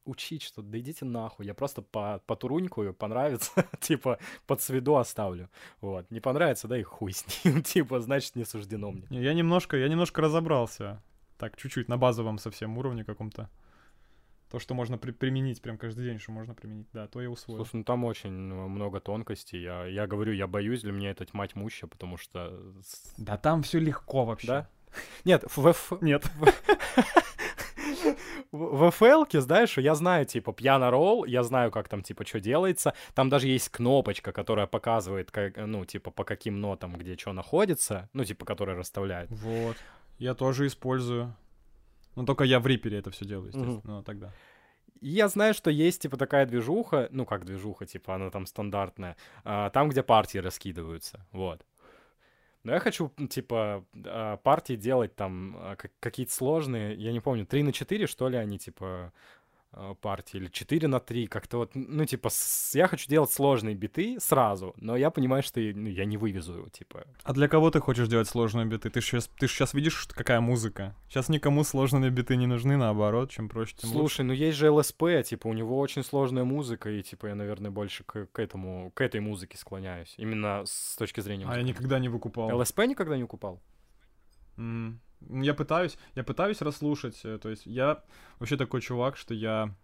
учить 0.05 0.43
что-то, 0.43 0.69
да 0.69 0.79
идите 0.79 1.05
нахуй, 1.05 1.47
я 1.47 1.55
просто 1.55 1.83
по, 1.83 2.23
потурунькую, 2.27 2.95
понравится, 2.95 3.67
типа, 3.81 4.19
под 4.47 4.61
сведу 4.61 4.97
оставлю, 4.97 5.49
вот, 5.81 6.11
не 6.11 6.21
понравится, 6.21 6.69
да 6.69 6.79
и 6.79 6.83
хуй 6.83 7.13
с 7.13 7.25
ним, 7.45 7.63
типа, 7.63 8.01
значит, 8.01 8.37
не 8.37 8.45
суждено 8.45 8.91
мне. 8.91 9.07
Я 9.11 9.35
немножко, 9.35 9.77
я 9.77 9.89
немножко 9.89 10.23
разобрался, 10.23 11.03
так, 11.39 11.57
чуть-чуть, 11.57 11.89
на 11.89 11.97
базовом 11.97 12.39
совсем 12.39 12.77
уровне 12.79 13.05
каком-то. 13.05 13.49
То, 14.51 14.59
что 14.59 14.75
можно 14.75 14.99
при- 14.99 15.13
применить 15.13 15.63
прям 15.63 15.79
каждый 15.79 16.07
день, 16.07 16.19
что 16.19 16.33
можно 16.33 16.55
применить, 16.55 16.89
да, 16.93 17.07
то 17.07 17.23
я 17.23 17.31
усвоил. 17.31 17.59
Слушай, 17.59 17.77
ну 17.77 17.85
там 17.85 18.05
очень 18.05 18.33
много 18.33 18.99
тонкостей. 19.01 19.63
Я, 19.63 19.87
я 19.87 20.07
говорю, 20.09 20.33
я 20.33 20.49
боюсь, 20.49 20.83
для 20.83 20.93
меня 20.93 21.11
это 21.11 21.25
тьма 21.25 21.47
тьмуща, 21.47 21.87
потому 21.87 22.17
что... 22.17 22.61
Да 23.17 23.37
там 23.37 23.63
все 23.63 23.79
легко 23.79 24.25
вообще. 24.25 24.47
Да? 24.49 24.69
Нет, 25.25 25.45
в... 25.55 25.73
в... 25.73 25.99
Нет. 26.01 26.29
в 28.51 28.83
FL, 28.89 29.41
знаешь, 29.41 29.79
я 29.79 29.95
знаю, 29.95 30.27
типа, 30.27 30.53
пьяно 30.53 30.91
ролл, 30.91 31.25
я 31.25 31.45
знаю, 31.45 31.71
как 31.71 31.89
там, 31.89 32.03
типа, 32.03 32.27
что 32.27 32.41
делается. 32.41 32.95
Там 33.15 33.29
даже 33.29 33.47
есть 33.47 33.69
кнопочка, 33.69 34.33
которая 34.33 34.67
показывает, 34.67 35.31
как, 35.31 35.57
ну, 35.57 35.85
типа, 35.85 36.11
по 36.11 36.25
каким 36.25 36.61
нотам, 36.61 36.95
где 36.95 37.17
что 37.17 37.33
находится, 37.33 38.09
ну, 38.13 38.25
типа, 38.25 38.45
которая 38.45 38.77
расставляет. 38.77 39.31
Вот. 39.31 39.77
Я 40.19 40.35
тоже 40.35 40.67
использую. 40.67 41.37
Ну, 42.17 42.25
только 42.25 42.45
я 42.45 42.61
в 42.61 42.67
Рипере 42.67 42.99
это 42.99 43.11
все 43.11 43.25
делаю, 43.25 43.49
естественно, 43.49 43.79
угу. 43.79 43.89
ну, 43.89 44.03
тогда. 44.03 44.33
И 45.01 45.09
я 45.09 45.29
знаю, 45.29 45.55
что 45.55 45.71
есть, 45.71 46.03
типа, 46.03 46.17
такая 46.17 46.47
движуха, 46.47 47.09
ну, 47.11 47.25
как 47.25 47.45
движуха, 47.45 47.87
типа, 47.87 48.17
она 48.17 48.31
там 48.31 48.47
стандартная, 48.47 49.17
а, 49.45 49.71
там, 49.71 49.89
где 49.89 50.03
партии 50.03 50.39
раскидываются, 50.39 51.27
вот. 51.33 51.65
Но 52.63 52.73
я 52.73 52.81
хочу, 52.81 53.11
типа, 53.31 53.87
а, 54.05 54.37
партии 54.37 54.77
делать 54.77 55.17
там 55.17 55.57
а, 55.57 55.77
какие-то 56.01 56.33
сложные, 56.33 56.95
я 56.97 57.13
не 57.13 57.21
помню, 57.21 57.47
3 57.47 57.63
на 57.63 57.73
4, 57.73 58.07
что 58.07 58.29
ли, 58.29 58.37
они, 58.37 58.59
типа, 58.59 59.13
партии, 60.01 60.39
или 60.39 60.49
4 60.49 60.89
на 60.89 61.01
3, 61.01 61.27
как-то 61.27 61.59
вот, 61.59 61.71
ну, 61.75 62.05
типа, 62.05 62.29
с... 62.31 62.75
я 62.75 62.87
хочу 62.87 63.09
делать 63.09 63.31
сложные 63.31 63.75
биты 63.75 64.19
сразу, 64.21 64.75
но 64.77 64.97
я 64.97 65.11
понимаю, 65.11 65.43
что 65.43 65.61
ну, 65.61 65.89
я 65.89 66.05
не 66.05 66.17
вывезу 66.17 66.55
его, 66.55 66.69
типа. 66.69 67.05
А 67.23 67.33
для 67.33 67.49
кого 67.49 67.71
ты 67.71 67.81
хочешь 67.81 68.09
делать 68.09 68.29
сложные 68.29 68.67
биты? 68.67 68.91
Ты 68.91 69.01
сейчас, 69.01 69.29
ты 69.39 69.47
сейчас 69.47 69.75
видишь, 69.75 70.07
какая 70.07 70.41
музыка? 70.41 70.97
Сейчас 71.09 71.29
никому 71.29 71.65
сложные 71.65 72.11
биты 72.11 72.37
не 72.37 72.47
нужны, 72.47 72.77
наоборот, 72.77 73.31
чем 73.31 73.49
проще, 73.49 73.77
тем 73.77 73.91
Слушай, 73.91 74.03
лучше. 74.03 74.23
ну 74.25 74.33
есть 74.33 74.59
же 74.59 74.71
ЛСП, 74.71 75.05
типа, 75.25 75.47
у 75.47 75.53
него 75.53 75.79
очень 75.79 76.03
сложная 76.03 76.45
музыка, 76.45 76.91
и, 76.91 77.03
типа, 77.03 77.27
я, 77.27 77.35
наверное, 77.35 77.71
больше 77.71 78.05
к, 78.05 78.27
к 78.27 78.39
этому, 78.39 78.91
к 78.95 79.01
этой 79.01 79.21
музыке 79.21 79.57
склоняюсь, 79.57 80.15
именно 80.17 80.63
с 80.67 80.97
точки 80.97 81.21
зрения 81.21 81.45
музыки. 81.45 81.59
А 81.59 81.61
я 81.63 81.67
никогда 81.67 81.99
не 81.99 82.09
выкупал. 82.09 82.57
ЛСП 82.59 82.81
никогда 82.81 83.17
не 83.17 83.23
выкупал? 83.23 83.61
Mm. 84.57 84.99
Я 85.29 85.55
пытаюсь, 85.55 85.99
я 86.15 86.25
пытаюсь 86.25 86.63
расслушать, 86.63 87.21
э, 87.25 87.39
то 87.39 87.49
есть 87.49 87.67
я 87.67 88.03
вообще 88.39 88.57
такой 88.57 88.81
чувак, 88.81 89.17
что 89.17 89.35
я 89.35 89.75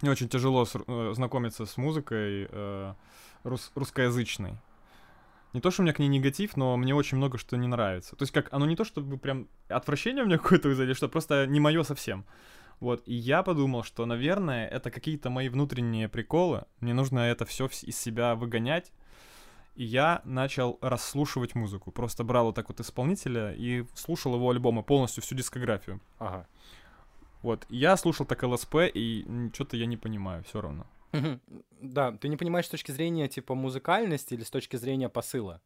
мне 0.00 0.10
очень 0.10 0.28
тяжело 0.28 0.64
с, 0.64 0.74
э, 0.74 1.12
знакомиться 1.14 1.66
с 1.66 1.76
музыкой 1.76 2.48
э, 2.50 2.94
рус, 3.44 3.72
русскоязычной. 3.74 4.58
Не 5.52 5.60
то, 5.60 5.70
что 5.70 5.82
у 5.82 5.84
меня 5.84 5.94
к 5.94 6.00
ней 6.00 6.08
негатив, 6.08 6.56
но 6.56 6.76
мне 6.76 6.94
очень 6.94 7.16
много 7.16 7.38
что 7.38 7.56
не 7.56 7.68
нравится. 7.68 8.16
То 8.16 8.24
есть 8.24 8.32
как, 8.32 8.52
оно 8.52 8.66
не 8.66 8.74
то, 8.74 8.84
чтобы 8.84 9.18
прям 9.18 9.48
отвращение 9.68 10.24
у 10.24 10.26
меня 10.26 10.38
какое-то 10.38 10.68
вызовет, 10.68 10.96
что 10.96 11.08
просто 11.08 11.46
не 11.46 11.60
мое 11.60 11.84
совсем. 11.84 12.26
Вот, 12.80 13.02
и 13.06 13.14
я 13.14 13.44
подумал, 13.44 13.84
что, 13.84 14.04
наверное, 14.04 14.66
это 14.66 14.90
какие-то 14.90 15.30
мои 15.30 15.48
внутренние 15.48 16.08
приколы. 16.08 16.64
Мне 16.80 16.92
нужно 16.92 17.20
это 17.20 17.44
все 17.44 17.66
из 17.66 17.96
себя 17.96 18.34
выгонять, 18.34 18.92
и 19.74 19.84
я 19.84 20.22
начал 20.24 20.78
расслушивать 20.80 21.54
музыку. 21.54 21.90
Просто 21.90 22.24
брал 22.24 22.46
вот 22.46 22.54
так 22.54 22.68
вот 22.68 22.80
исполнителя 22.80 23.52
и 23.52 23.84
слушал 23.94 24.34
его 24.34 24.50
альбомы, 24.50 24.82
полностью 24.82 25.22
всю 25.22 25.34
дискографию. 25.34 26.00
Ага. 26.18 26.46
Вот, 27.42 27.66
я 27.68 27.96
слушал 27.96 28.24
так 28.26 28.42
ЛСП, 28.42 28.76
и 28.94 29.26
что-то 29.52 29.76
я 29.76 29.86
не 29.86 29.96
понимаю 29.96 30.42
все 30.44 30.60
равно. 30.60 30.86
Да, 31.80 32.12
ты 32.12 32.28
не 32.28 32.36
понимаешь 32.36 32.66
с 32.66 32.70
точки 32.70 32.90
зрения, 32.90 33.28
типа, 33.28 33.54
музыкальности 33.54 34.34
или 34.34 34.42
с 34.42 34.50
точки 34.50 34.76
зрения 34.76 35.08
посыла? 35.08 35.60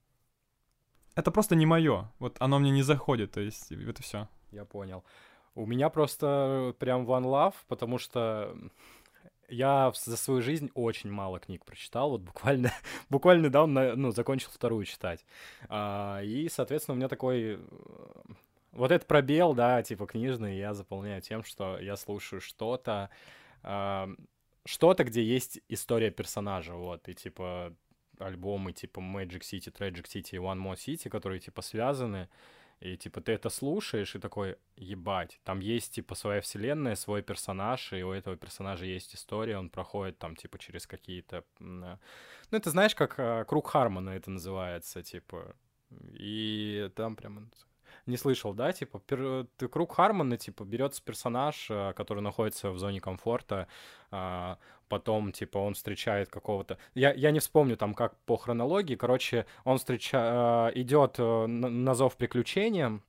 Это 1.15 1.31
просто 1.31 1.57
не 1.57 1.67
мое. 1.67 2.11
Вот 2.19 2.37
оно 2.41 2.59
мне 2.59 2.71
не 2.71 2.83
заходит, 2.83 3.33
то 3.33 3.41
есть 3.41 3.73
это 3.73 4.03
все. 4.03 4.29
Я 4.51 4.65
понял. 4.65 5.05
У 5.55 5.67
меня 5.67 5.89
просто 5.89 6.75
прям 6.79 7.05
one 7.07 7.25
love, 7.25 7.55
потому 7.67 7.99
что 7.99 8.57
я 9.49 9.93
за 9.95 10.17
свою 10.17 10.43
жизнь 10.43 10.71
очень 10.75 11.11
мало 11.11 11.41
книг 11.41 11.65
прочитал, 11.65 12.11
вот 12.11 12.21
буквально, 12.21 12.73
буквально 13.11 13.47
недавно, 13.47 13.97
ну, 13.97 14.11
закончил 14.11 14.51
вторую 14.51 14.85
читать. 14.85 15.25
А, 15.69 16.21
и, 16.23 16.49
соответственно, 16.49 16.95
у 16.95 16.99
меня 16.99 17.09
такой... 17.09 17.59
Вот 18.73 18.93
этот 18.93 19.09
пробел, 19.09 19.55
да, 19.55 19.83
типа 19.83 20.07
книжный, 20.07 20.59
я 20.59 20.75
заполняю 20.75 21.23
тем, 21.23 21.43
что 21.43 21.79
я 21.81 21.97
слушаю 21.97 22.41
что-то, 22.41 23.11
а, 23.63 24.11
что-то, 24.65 25.05
где 25.05 25.23
есть 25.25 25.61
история 25.69 26.11
персонажа, 26.11 26.75
вот, 26.75 27.09
и, 27.09 27.15
типа, 27.15 27.75
альбомы 28.19 28.73
типа 28.73 29.01
Magic 29.01 29.41
City, 29.41 29.73
Tragic 29.73 30.05
City 30.05 30.33
и 30.33 30.37
One 30.37 30.63
More 30.63 30.77
City, 30.77 31.09
которые, 31.09 31.41
типа, 31.41 31.63
связаны, 31.63 32.29
и, 32.81 32.97
типа, 32.97 33.21
ты 33.21 33.33
это 33.33 33.51
слушаешь 33.51 34.15
и 34.15 34.19
такой, 34.19 34.57
ебать, 34.77 35.41
там 35.45 35.61
есть, 35.61 35.95
типа, 35.95 36.15
своя 36.15 36.41
вселенная, 36.41 36.95
свой 36.95 37.23
персонаж, 37.23 37.93
и 37.93 38.03
у 38.03 38.13
этого 38.13 38.37
персонажа 38.37 38.87
есть 38.87 39.15
история, 39.15 39.59
он 39.59 39.69
проходит 39.69 40.19
там, 40.19 40.37
типа, 40.37 40.59
через 40.59 40.87
какие-то... 40.87 41.45
Ну, 41.59 41.99
это 42.51 42.71
знаешь, 42.71 42.95
как 42.95 43.19
а, 43.19 43.45
круг 43.45 43.69
Хармона 43.69 44.11
это 44.11 44.31
называется, 44.31 45.03
типа, 45.03 45.57
и 45.91 46.91
там 46.95 47.17
прям 47.17 47.51
не 48.09 48.17
слышал, 48.17 48.55
да, 48.55 48.73
типа, 48.73 48.99
пер... 49.01 49.47
круг 49.71 49.95
Хармона, 49.95 50.37
типа, 50.37 50.65
берется 50.65 51.03
персонаж, 51.03 51.67
э, 51.71 51.93
который 51.95 52.23
находится 52.23 52.71
в 52.71 52.79
зоне 52.79 53.01
комфорта, 53.01 53.69
а, 54.11 54.59
потом, 54.89 55.33
типа, 55.33 55.59
он 55.59 55.75
встречает 55.75 56.29
какого-то... 56.29 56.79
Я, 56.95 57.13
я 57.13 57.31
не 57.31 57.41
вспомню 57.41 57.77
там, 57.77 57.95
как 57.95 58.17
по 58.25 58.37
хронологии, 58.37 58.97
короче, 58.97 59.47
он 59.65 59.79
встреча... 59.79 60.71
Э, 60.75 60.79
идет 60.81 61.17
э, 61.19 61.47
на 61.47 61.95
зов 61.95 62.17
приключениям, 62.17 63.03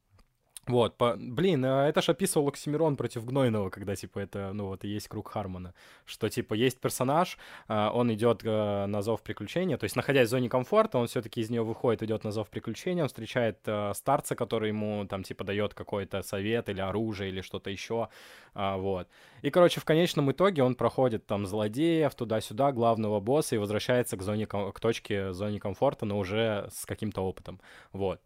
вот, 0.70 0.98
по... 0.98 1.16
блин, 1.18 1.66
а 1.66 1.88
это 1.88 2.02
ж 2.02 2.10
описывал 2.10 2.48
Оксимирон 2.48 2.96
против 2.96 3.26
Гнойного, 3.26 3.72
когда, 3.72 3.96
типа, 3.96 4.20
это, 4.20 4.52
ну, 4.54 4.68
вот 4.68 4.86
и 4.86 4.88
есть 4.88 5.08
круг 5.08 5.30
Хармона, 5.32 5.74
что, 6.06 6.30
типа, 6.30 6.54
есть 6.54 6.80
персонаж, 6.80 7.40
а, 7.68 7.90
он 7.92 8.14
идет 8.14 8.42
э, 8.44 8.86
на 8.86 9.02
зов 9.02 9.24
приключения, 9.24 9.78
то 9.78 9.86
есть, 9.86 9.96
находясь 9.96 10.28
в 10.28 10.32
зоне 10.32 10.48
комфорта, 10.48 11.00
он 11.00 11.08
все-таки 11.08 11.42
из 11.42 11.50
нее 11.50 11.64
выходит, 11.64 12.04
идет 12.04 12.24
на 12.24 12.32
зов 12.32 12.50
приключения, 12.50 13.02
он 13.02 13.08
встречает 13.08 13.58
э, 13.66 13.94
старца, 13.96 14.36
который 14.36 14.70
ему, 14.70 15.08
там, 15.10 15.24
типа, 15.24 15.44
дает 15.44 15.74
какой-то 15.74 16.22
совет 16.22 16.70
или 16.70 16.82
оружие 16.82 17.32
или 17.32 17.42
что-то 17.42 17.72
еще, 17.72 18.10
а, 18.54 18.78
вот. 18.78 19.08
И, 19.42 19.50
короче, 19.50 19.82
в 19.82 19.86
конечном 19.86 20.32
итоге 20.32 20.62
он 20.62 20.76
проходит, 20.76 21.26
там, 21.26 21.48
злодеев 21.48 22.14
туда-сюда, 22.14 22.72
главного 22.74 23.20
босса 23.20 23.56
и 23.56 23.58
возвращается 23.58 24.18
к 24.18 24.22
зоне, 24.22 24.46
к 24.46 24.80
точке 24.80 25.34
зоне 25.34 25.60
комфорта, 25.60 26.06
но 26.06 26.20
уже 26.20 26.70
с 26.72 26.86
каким-то 26.86 27.22
опытом, 27.22 27.60
вот. 27.92 28.22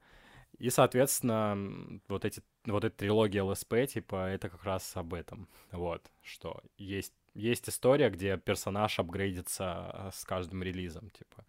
И, 0.64 0.70
соответственно, 0.70 2.00
вот 2.08 2.24
эти 2.24 2.42
вот 2.66 2.86
эта 2.86 2.96
трилогия 2.96 3.44
ЛСП, 3.44 3.86
типа, 3.86 4.30
это 4.30 4.48
как 4.48 4.64
раз 4.64 4.96
об 4.96 5.14
этом. 5.14 5.50
Вот, 5.74 6.10
что 6.22 6.62
есть, 6.78 7.12
есть 7.34 7.68
история, 7.68 8.10
где 8.10 8.38
персонаж 8.38 8.98
апгрейдится 8.98 9.66
а, 9.66 10.12
с 10.14 10.24
каждым 10.24 10.64
релизом, 10.64 11.10
типа. 11.10 11.46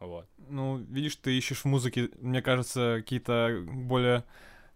Вот. 0.00 0.28
Ну, 0.38 0.78
видишь, 0.78 1.14
ты 1.14 1.38
ищешь 1.38 1.60
в 1.60 1.66
музыке, 1.66 2.10
мне 2.18 2.42
кажется, 2.42 2.96
какие-то 2.96 3.64
более 3.64 4.24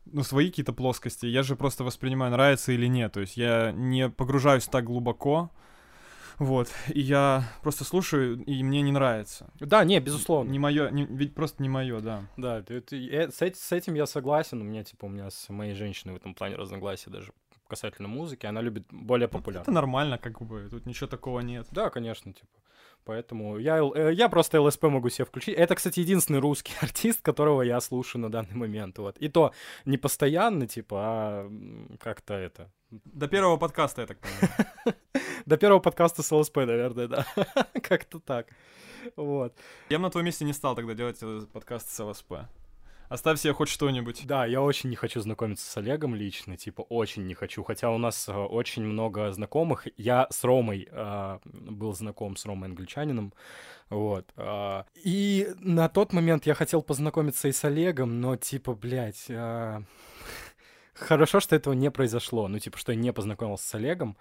ну, 0.05 0.23
свои 0.23 0.51
какие-то 0.51 0.73
плоскости. 0.73 1.27
Я 1.27 1.43
же 1.43 1.57
просто 1.57 1.83
воспринимаю, 1.83 2.31
нравится 2.31 2.71
или 2.71 2.87
нет. 2.87 3.15
То 3.15 3.21
есть 3.21 3.37
я 3.37 3.73
не 3.73 4.09
погружаюсь 4.09 4.69
так 4.69 4.85
глубоко. 4.85 5.51
Вот. 6.39 6.69
И 6.89 7.01
я 7.01 7.45
просто 7.63 7.85
слушаю, 7.85 8.43
и 8.45 8.63
мне 8.63 8.83
не 8.83 8.93
нравится. 8.93 9.51
Да, 9.61 9.85
не, 9.85 10.01
безусловно. 10.01 10.51
Не 10.51 10.59
мое, 10.59 10.91
не, 10.91 11.05
ведь 11.05 11.35
просто 11.35 11.63
не 11.63 11.69
мое, 11.69 12.01
да. 12.01 12.27
Да, 12.37 12.59
это, 12.59 12.75
это, 12.75 13.33
с, 13.33 13.41
с 13.41 13.73
этим 13.73 13.95
я 13.95 14.07
согласен. 14.07 14.61
У 14.61 14.65
меня, 14.65 14.85
типа, 14.85 15.07
у 15.07 15.09
меня 15.09 15.31
с 15.31 15.49
моей 15.49 15.75
женщиной 15.75 16.13
в 16.13 16.17
этом 16.17 16.35
плане 16.35 16.57
разногласия 16.57 17.11
даже 17.11 17.33
касательно 17.69 18.09
музыки. 18.09 18.47
Она 18.47 18.61
любит 18.61 18.85
более 18.91 19.27
Это 19.27 19.39
популярно. 19.39 19.73
нормально, 19.73 20.19
как 20.19 20.43
бы. 20.43 20.69
Тут 20.71 20.87
ничего 20.87 21.07
такого 21.07 21.41
нет. 21.41 21.67
Да, 21.71 21.91
конечно, 21.91 22.33
типа. 22.33 22.63
Поэтому 23.05 23.59
я, 23.59 23.79
э, 23.79 24.13
я 24.13 24.29
просто 24.29 24.61
ЛСП 24.61 24.85
могу 24.85 25.09
себе 25.11 25.25
включить. 25.25 25.57
Это, 25.57 25.75
кстати, 25.75 26.01
единственный 26.01 26.41
русский 26.41 26.75
артист, 26.81 27.23
которого 27.23 27.63
я 27.63 27.81
слушаю 27.81 28.23
на 28.23 28.31
данный 28.31 28.55
момент. 28.55 28.99
Вот. 28.99 29.19
И 29.19 29.29
то 29.29 29.53
не 29.85 29.99
постоянно, 29.99 30.67
типа, 30.67 30.97
а 31.01 31.51
как-то 31.99 32.35
это. 32.35 32.71
До 32.93 33.27
первого 33.27 33.57
подкаста, 33.57 34.03
я 34.03 34.07
так 34.07 34.19
понимаю. 34.19 34.97
До 35.47 35.57
первого 35.57 35.81
подкаста 35.81 36.23
с 36.23 36.31
ЛСП, 36.31 36.57
наверное, 36.59 37.09
да. 37.09 37.27
Как-то 37.83 38.21
так. 38.21 38.49
Вот. 39.17 39.57
Я 39.89 39.99
бы 39.99 40.03
на 40.03 40.11
твоем 40.11 40.27
месте 40.27 40.45
не 40.45 40.53
стал 40.53 40.77
тогда 40.77 40.93
делать 40.93 41.17
э, 41.23 41.47
подкаст 41.51 41.89
с 41.89 42.05
ЛСП. 42.05 42.33
Оставь 43.09 43.41
себе 43.41 43.55
хоть 43.55 43.71
что-нибудь. 43.71 44.27
Да, 44.27 44.45
я 44.45 44.61
очень 44.61 44.91
не 44.91 44.97
хочу 44.97 45.23
знакомиться 45.23 45.71
с 45.71 45.75
Олегом 45.79 46.15
лично, 46.15 46.59
типа, 46.59 46.83
очень 46.83 47.27
не 47.27 47.33
хочу. 47.33 47.65
Хотя 47.65 47.91
у 47.91 47.97
нас 47.97 48.29
э, 48.29 48.33
очень 48.35 48.85
много 48.85 49.33
знакомых. 49.33 49.89
Я 49.97 50.27
с 50.31 50.45
Ромой 50.45 50.87
э, 50.91 51.39
был 51.45 51.95
знаком 51.95 52.37
с 52.37 52.45
Ромой 52.45 52.69
Англичанином. 52.69 53.33
Вот. 53.89 54.31
а, 54.37 54.85
и 55.03 55.49
на 55.61 55.89
тот 55.89 56.13
момент 56.13 56.45
я 56.45 56.53
хотел 56.53 56.83
познакомиться 56.83 57.49
и 57.49 57.53
с 57.53 57.65
Олегом, 57.65 58.21
но, 58.21 58.37
типа, 58.37 58.75
блядь... 58.75 59.31
а, 59.31 59.83
Хорошо, 60.95 61.41
что 61.41 61.57
этого 61.57 61.75
не 61.75 61.91
произошло. 61.91 62.49
Ну, 62.49 62.59
типа, 62.59 62.79
что 62.79 62.93
я 62.93 62.99
не 62.99 63.13
познакомился 63.13 63.67
с 63.67 63.75
Олегом. 63.75 64.17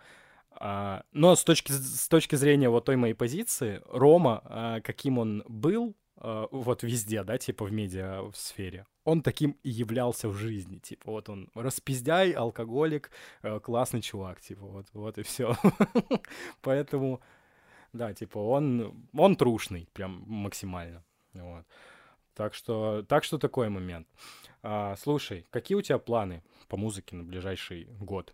А, 0.52 1.04
но 1.12 1.36
с 1.36 1.44
точки, 1.44 1.72
с 1.72 2.08
точки 2.08 2.36
зрения 2.36 2.70
вот 2.70 2.86
той 2.86 2.96
моей 2.96 3.14
позиции, 3.14 3.82
Рома, 3.86 4.42
а, 4.46 4.82
каким 4.82 5.18
он 5.18 5.44
был, 5.48 5.96
а, 6.18 6.48
вот 6.52 6.84
везде, 6.84 7.24
да, 7.24 7.38
типа 7.38 7.66
в 7.66 7.72
медиа 7.72 8.22
в 8.24 8.36
сфере, 8.36 8.86
он 9.04 9.22
таким 9.22 9.58
и 9.64 9.70
являлся 9.70 10.30
в 10.30 10.34
жизни. 10.34 10.78
Типа, 10.78 11.12
вот 11.12 11.30
он 11.30 11.50
распиздяй, 11.56 12.32
алкоголик, 12.32 13.10
э, 13.42 13.60
классный 13.60 14.02
чувак, 14.02 14.42
типа, 14.42 14.66
вот, 14.66 14.86
вот 14.94 15.18
и 15.18 15.24
все. 15.24 15.56
Поэтому, 16.62 17.22
да, 17.94 18.14
типа, 18.14 18.38
он, 18.38 19.08
он 19.14 19.36
трушный, 19.36 19.90
прям 19.94 20.24
максимально. 20.28 21.04
Вот. 21.34 21.66
Так 22.36 22.54
что, 22.54 23.04
так 23.08 23.24
что 23.24 23.40
такой 23.40 23.70
момент. 23.70 24.08
А, 24.62 24.96
слушай, 24.98 25.48
какие 25.50 25.76
у 25.76 25.82
тебя 25.82 25.98
планы 25.98 26.44
по 26.72 26.78
музыке 26.78 27.18
на 27.18 27.24
ближайший 27.26 27.84
год? 28.00 28.34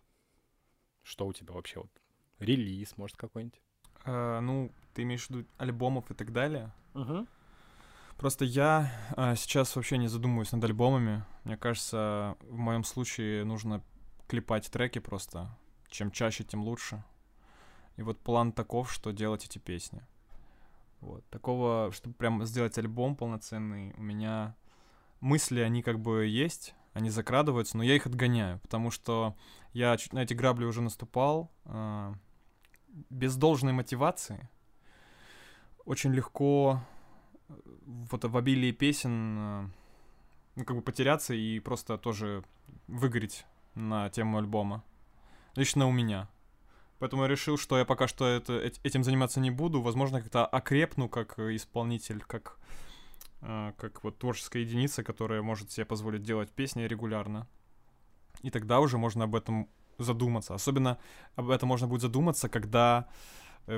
Что 1.02 1.26
у 1.26 1.32
тебя 1.32 1.54
вообще 1.54 1.80
вот? 1.80 1.90
Релиз, 2.38 2.96
может, 2.96 3.16
какой-нибудь? 3.16 3.60
Э, 4.04 4.38
ну, 4.38 4.70
ты 4.94 5.02
имеешь 5.02 5.26
в 5.26 5.30
виду 5.30 5.48
альбомов 5.56 6.08
и 6.12 6.14
так 6.14 6.32
далее? 6.32 6.72
Угу. 6.94 7.26
Просто 8.16 8.44
я 8.44 8.92
а, 9.16 9.34
сейчас 9.34 9.74
вообще 9.74 9.98
не 9.98 10.06
задумываюсь 10.06 10.52
над 10.52 10.62
альбомами. 10.62 11.24
Мне 11.42 11.56
кажется, 11.56 12.36
в 12.42 12.56
моем 12.56 12.84
случае 12.84 13.44
нужно 13.44 13.82
клепать 14.28 14.70
треки 14.70 15.00
просто. 15.00 15.50
Чем 15.88 16.12
чаще, 16.12 16.44
тем 16.44 16.62
лучше. 16.62 17.02
И 17.96 18.02
вот 18.02 18.20
план 18.20 18.52
таков, 18.52 18.92
что 18.92 19.10
делать 19.10 19.46
эти 19.46 19.58
песни. 19.58 20.06
Вот. 21.00 21.28
Такого, 21.28 21.90
чтобы 21.90 22.14
прям 22.14 22.44
сделать 22.44 22.78
альбом 22.78 23.16
полноценный, 23.16 23.94
у 23.96 24.02
меня 24.02 24.54
мысли, 25.18 25.58
они 25.58 25.82
как 25.82 25.98
бы 25.98 26.24
есть, 26.24 26.76
они 26.92 27.10
закрадываются, 27.10 27.76
но 27.76 27.82
я 27.82 27.94
их 27.96 28.06
отгоняю, 28.06 28.58
потому 28.60 28.90
что 28.90 29.36
я 29.72 29.96
на 30.12 30.22
эти 30.22 30.34
грабли 30.34 30.64
уже 30.64 30.82
наступал. 30.82 31.50
а, 31.64 32.14
без 33.10 33.36
должной 33.36 33.72
мотивации 33.72 34.48
очень 35.84 36.12
легко 36.12 36.82
э, 37.48 37.52
вот 38.10 38.24
в 38.24 38.36
обилии 38.36 38.72
песен 38.72 39.38
э, 39.38 39.68
ну, 40.56 40.64
как 40.64 40.76
бы 40.76 40.82
потеряться 40.82 41.34
и 41.34 41.60
просто 41.60 41.96
тоже 41.98 42.44
выгореть 42.88 43.46
на 43.74 44.10
тему 44.10 44.38
альбома. 44.38 44.82
Лично 45.54 45.86
у 45.86 45.92
меня. 45.92 46.28
Поэтому 46.98 47.22
я 47.22 47.28
решил, 47.28 47.56
что 47.56 47.78
я 47.78 47.84
пока 47.84 48.08
что 48.08 48.26
это, 48.26 48.54
эт- 48.54 48.80
этим 48.82 49.04
заниматься 49.04 49.40
не 49.40 49.50
буду. 49.50 49.80
Возможно, 49.80 50.20
как-то 50.20 50.44
окрепну 50.44 51.08
как 51.08 51.38
э, 51.38 51.54
исполнитель, 51.56 52.20
как, 52.20 52.58
э, 52.58 52.72
как 53.40 54.02
вот 54.04 54.18
творческая 54.18 54.62
единица, 54.62 55.02
которая 55.04 55.42
может 55.42 55.70
себе 55.70 55.86
позволить 55.86 56.22
делать 56.22 56.50
песни 56.50 56.82
регулярно. 56.82 57.46
И 58.42 58.50
тогда 58.50 58.80
уже 58.80 58.98
можно 58.98 59.24
об 59.24 59.34
этом 59.34 59.68
задуматься. 59.98 60.54
Особенно 60.54 60.98
об 61.36 61.50
этом 61.50 61.68
можно 61.68 61.86
будет 61.86 62.02
задуматься, 62.02 62.48
когда 62.48 63.08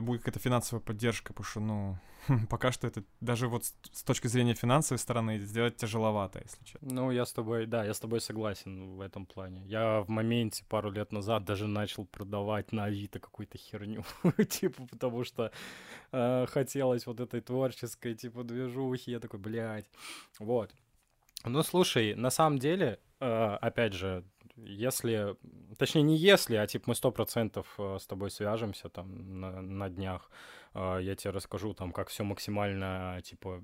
будет 0.01 0.21
какая-то 0.21 0.39
финансовая 0.39 0.83
поддержка, 0.83 1.33
потому 1.33 1.45
что, 1.45 1.61
ну, 1.61 1.99
пока 2.51 2.73
что 2.73 2.87
это 2.87 3.03
даже 3.21 3.49
вот 3.49 3.65
с, 3.65 3.75
с 3.93 4.03
точки 4.03 4.29
зрения 4.29 4.55
финансовой 4.55 4.99
стороны 4.99 5.39
сделать 5.39 5.77
тяжеловато, 5.77 6.41
если 6.43 6.65
честно. 6.65 6.89
Ну, 6.91 7.11
я 7.11 7.25
с 7.25 7.33
тобой, 7.33 7.67
да, 7.67 7.85
я 7.85 7.95
с 7.95 8.01
тобой 8.01 8.21
согласен 8.21 8.97
в 8.97 9.01
этом 9.01 9.27
плане. 9.27 9.63
Я 9.67 10.01
в 10.01 10.09
моменте 10.09 10.65
пару 10.69 10.91
лет 10.91 11.13
назад 11.13 11.45
даже 11.45 11.67
начал 11.67 12.05
продавать 12.05 12.73
на 12.73 12.85
Авито 12.85 13.19
какую-то 13.19 13.59
херню, 13.59 14.05
типа, 14.49 14.87
потому 14.91 15.25
что 15.25 15.51
э, 16.13 16.47
хотелось 16.47 17.07
вот 17.07 17.21
этой 17.21 17.41
творческой, 17.41 18.15
типа, 18.15 18.45
движухи. 18.45 19.11
Я 19.11 19.21
такой, 19.21 19.41
блядь. 19.41 19.91
Вот. 20.39 20.71
Ну, 21.45 21.63
слушай, 21.63 22.15
на 22.15 22.31
самом 22.31 22.59
деле, 22.59 23.01
э, 23.21 23.57
опять 23.61 23.95
же, 23.95 24.25
если, 24.65 25.37
точнее, 25.79 26.03
не 26.03 26.17
если, 26.17 26.57
а 26.57 26.67
типа 26.67 26.85
мы 26.89 26.95
сто 26.95 27.11
процентов 27.11 27.67
э, 27.79 27.99
с 28.01 28.07
тобой 28.07 28.31
свяжемся 28.31 28.89
там 28.89 29.41
на, 29.41 29.61
на 29.61 29.89
днях, 29.91 30.31
э, 30.75 30.99
я 31.03 31.15
тебе 31.15 31.31
расскажу 31.31 31.75
там, 31.75 31.93
как 31.93 32.09
все 32.09 32.25
максимально, 32.25 33.21
типа, 33.25 33.63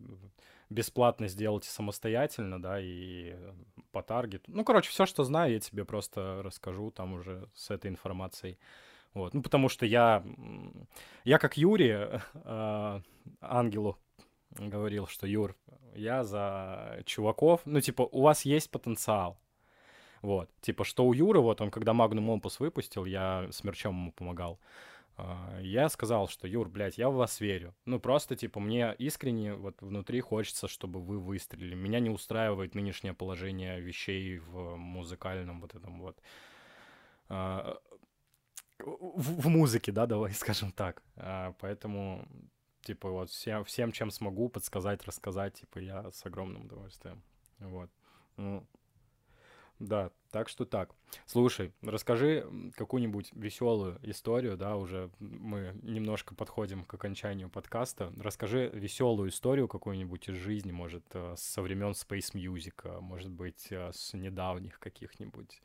бесплатно 0.71 1.29
сделать 1.29 1.65
самостоятельно, 1.65 2.61
да, 2.61 2.81
и 2.81 3.31
э, 3.35 3.53
по 3.93 4.03
таргету. 4.03 4.51
Ну, 4.53 4.65
короче, 4.65 4.91
все, 4.91 5.07
что 5.07 5.25
знаю, 5.25 5.53
я 5.53 5.61
тебе 5.61 5.85
просто 5.85 6.41
расскажу 6.43 6.91
там 6.91 7.15
уже 7.15 7.49
с 7.55 7.71
этой 7.71 7.91
информацией. 7.91 8.59
Вот, 9.15 9.33
ну, 9.33 9.43
потому 9.43 9.69
что 9.69 9.87
я, 9.87 10.23
я 11.25 11.39
как 11.39 11.57
Юрий, 11.57 12.21
э, 12.45 13.01
ангелу, 13.41 13.99
говорил, 14.51 15.07
что 15.07 15.27
Юр, 15.27 15.57
я 15.95 16.25
за 16.25 17.01
чуваков, 17.07 17.63
ну, 17.65 17.81
типа, 17.81 18.03
у 18.03 18.23
вас 18.23 18.45
есть 18.45 18.71
потенциал. 18.71 19.39
Вот, 20.23 20.51
типа, 20.61 20.85
что 20.85 21.05
у 21.07 21.12
Юры, 21.12 21.41
вот 21.41 21.61
он, 21.61 21.71
когда 21.71 21.93
Magnum 21.93 22.41
Opus 22.41 22.57
выпустил, 22.59 23.05
я 23.05 23.49
с 23.51 23.64
мерчом 23.64 23.95
ему 23.95 24.12
помогал, 24.12 24.59
а, 25.19 25.59
я 25.61 25.89
сказал, 25.89 26.29
что, 26.29 26.47
Юр, 26.47 26.69
блядь, 26.69 26.99
я 26.99 27.09
в 27.09 27.14
вас 27.14 27.41
верю. 27.41 27.75
Ну, 27.87 27.99
просто, 28.01 28.37
типа, 28.37 28.61
мне 28.61 28.95
искренне 28.99 29.55
вот 29.55 29.81
внутри 29.83 30.21
хочется, 30.21 30.69
чтобы 30.69 31.01
вы 31.01 31.19
выстрелили. 31.19 31.75
Меня 31.75 32.01
не 32.01 32.11
устраивает 32.11 32.75
нынешнее 32.75 33.14
положение 33.14 33.81
вещей 33.81 34.39
в 34.39 34.77
музыкальном 34.77 35.61
вот 35.61 35.75
этом 35.75 36.01
вот... 36.01 36.21
а, 37.29 37.79
В, 38.79 39.41
в 39.43 39.49
музыке, 39.49 39.93
да, 39.93 40.07
давай 40.07 40.33
скажем 40.35 40.73
так. 40.73 41.03
А, 41.17 41.55
Поэтому, 41.61 42.29
типа, 42.83 43.11
вот 43.11 43.31
всем, 43.31 43.64
всем, 43.64 43.93
чем 43.93 44.11
смогу 44.11 44.49
подсказать, 44.49 45.05
рассказать, 45.07 45.55
типа, 45.61 45.79
я 45.79 46.11
с 46.11 46.27
огромным 46.27 46.67
удовольствием. 46.67 47.23
Вот. 47.59 47.91
Ну, 48.37 48.67
да, 49.79 50.11
так 50.31 50.49
что 50.49 50.64
так. 50.64 50.91
Слушай, 51.27 51.72
расскажи 51.83 52.47
какую-нибудь 52.77 53.31
веселую 53.33 53.99
историю, 54.03 54.57
да, 54.57 54.77
уже 54.77 55.11
мы 55.18 55.74
немножко 55.83 56.35
подходим 56.35 56.85
к 56.85 56.95
окончанию 56.95 57.49
подкаста. 57.49 58.12
Расскажи 58.18 58.70
веселую 58.72 59.31
историю 59.31 59.68
какую-нибудь 59.68 60.29
из 60.29 60.37
жизни, 60.37 60.72
может, 60.72 61.05
э, 61.12 61.35
со 61.37 61.62
времен 61.62 61.91
Space 61.93 62.35
Music, 62.35 62.74
а, 62.85 63.01
может 63.01 63.31
быть, 63.31 63.68
э, 63.70 63.91
с 63.93 64.14
недавних 64.14 64.79
каких-нибудь. 64.79 65.61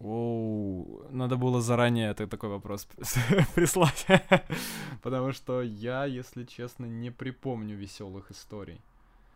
Оу, 0.00 1.04
надо 1.10 1.36
было 1.36 1.60
заранее 1.60 2.10
это 2.10 2.26
такой 2.26 2.50
вопрос 2.50 2.86
прислать. 3.54 4.06
Потому 5.02 5.32
что 5.32 5.62
я, 5.62 6.06
если 6.06 6.44
честно, 6.44 6.86
не 6.86 7.10
припомню 7.10 7.76
веселых 7.76 8.32
историй. 8.32 8.80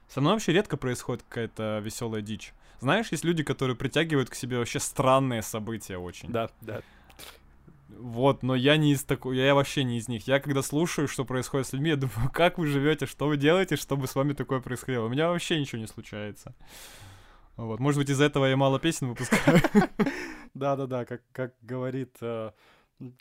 Со 0.09 0.21
мной 0.21 0.35
вообще 0.35 0.53
редко 0.53 0.77
происходит 0.77 1.25
какая-то 1.29 1.81
веселая 1.85 2.23
дичь. 2.23 2.53
Знаешь, 2.81 3.09
есть 3.11 3.25
люди, 3.25 3.43
которые 3.43 3.77
притягивают 3.77 4.31
к 4.31 4.35
себе 4.35 4.59
вообще 4.59 4.81
странные 4.81 5.43
события 5.43 5.99
очень. 5.99 6.31
Да, 6.31 6.51
да. 6.61 6.83
Вот, 7.89 8.43
но 8.43 8.55
я 8.55 8.77
не 8.77 8.93
из 8.93 9.05
такой, 9.05 9.37
я 9.39 9.55
вообще 9.55 9.85
не 9.85 9.99
из 9.99 10.09
них. 10.09 10.27
Я 10.27 10.41
когда 10.41 10.63
слушаю, 10.63 11.09
что 11.09 11.25
происходит 11.25 11.69
с 11.69 11.73
людьми, 11.73 11.91
я 11.91 11.97
думаю, 11.97 12.31
как 12.33 12.59
вы 12.59 12.67
живете, 12.67 13.07
что 13.07 13.29
вы 13.29 13.37
делаете, 13.37 13.77
чтобы 13.77 14.07
с 14.07 14.15
вами 14.15 14.33
такое 14.33 14.61
происходило. 14.61 15.07
У 15.07 15.09
меня 15.09 15.29
вообще 15.29 15.59
ничего 15.59 15.81
не 15.81 15.87
случается. 15.87 16.55
Вот, 17.57 17.81
может 17.81 17.99
быть, 17.99 18.11
из-за 18.11 18.25
этого 18.25 18.45
я 18.47 18.57
мало 18.57 18.79
песен 18.79 19.09
выпускаю. 19.09 19.61
Да-да-да, 20.55 21.05
как, 21.05 21.23
как 21.33 21.55
говорит 21.63 22.15
э, 22.21 22.51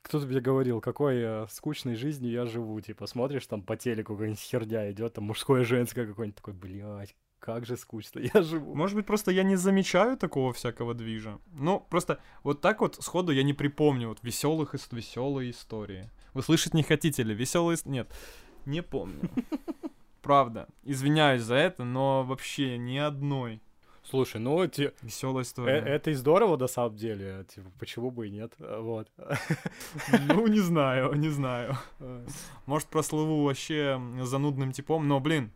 кто-то 0.02 0.26
тебе 0.26 0.39
говорил, 0.39 0.81
какой 0.81 1.15
э, 1.18 1.47
скучной 1.49 1.95
жизнью 1.95 2.31
я 2.31 2.45
живу, 2.45 2.80
типа, 2.80 3.07
смотришь 3.07 3.45
там 3.47 3.61
по 3.61 3.76
телеку 3.76 4.14
какая-нибудь 4.14 4.39
херня 4.39 4.91
идет, 4.91 5.14
там 5.14 5.26
мужское, 5.26 5.64
женское 5.64 6.07
какое-нибудь, 6.07 6.38
такой, 6.38 6.53
блядь, 6.53 7.15
как 7.39 7.65
же 7.65 7.77
скучно 7.77 8.19
я 8.34 8.41
живу. 8.41 8.73
Может 8.73 8.95
быть, 8.95 9.06
просто 9.06 9.31
я 9.31 9.43
не 9.43 9.56
замечаю 9.56 10.18
такого 10.18 10.53
всякого 10.53 10.93
движа. 10.93 11.39
Ну, 11.53 11.80
просто 11.80 12.19
вот 12.43 12.61
так 12.61 12.81
вот 12.81 12.95
сходу 12.95 13.31
я 13.31 13.43
не 13.43 13.53
припомню 13.53 14.10
вот 14.10 14.19
веселых 14.23 14.73
и 14.73 14.95
веселые 14.95 15.52
истории. 15.52 16.10
Вы 16.34 16.41
слышать 16.41 16.73
не 16.73 16.84
хотите 16.84 17.23
ли? 17.23 17.35
Веселые... 17.35 17.77
Нет, 17.85 18.11
не 18.65 18.81
помню. 18.81 19.30
Правда. 20.22 20.68
Извиняюсь 20.84 21.43
за 21.43 21.56
это, 21.56 21.84
но 21.84 22.23
вообще 22.23 22.77
ни 22.77 22.97
одной. 22.97 23.61
Слушай, 24.10 24.40
ну 24.40 24.65
те... 24.68 24.94
веселая 25.02 25.44
э, 25.44 25.48
история. 25.48 25.77
это 25.77 26.11
и 26.11 26.14
здорово 26.14 26.57
на 26.57 26.68
самом 26.68 26.95
деле, 26.95 27.45
типа, 27.53 27.72
почему 27.80 28.11
бы 28.11 28.27
и 28.27 28.32
нет, 28.32 28.53
э, 28.60 28.80
вот. 28.80 29.11
Ну, 30.27 30.48
не 30.48 30.60
знаю, 30.60 31.14
не 31.15 31.30
знаю. 31.30 31.76
Может, 32.65 32.88
прослыву 32.90 33.44
вообще 33.44 33.99
занудным 34.22 34.72
типом, 34.72 35.07
но, 35.07 35.19
блин, 35.19 35.52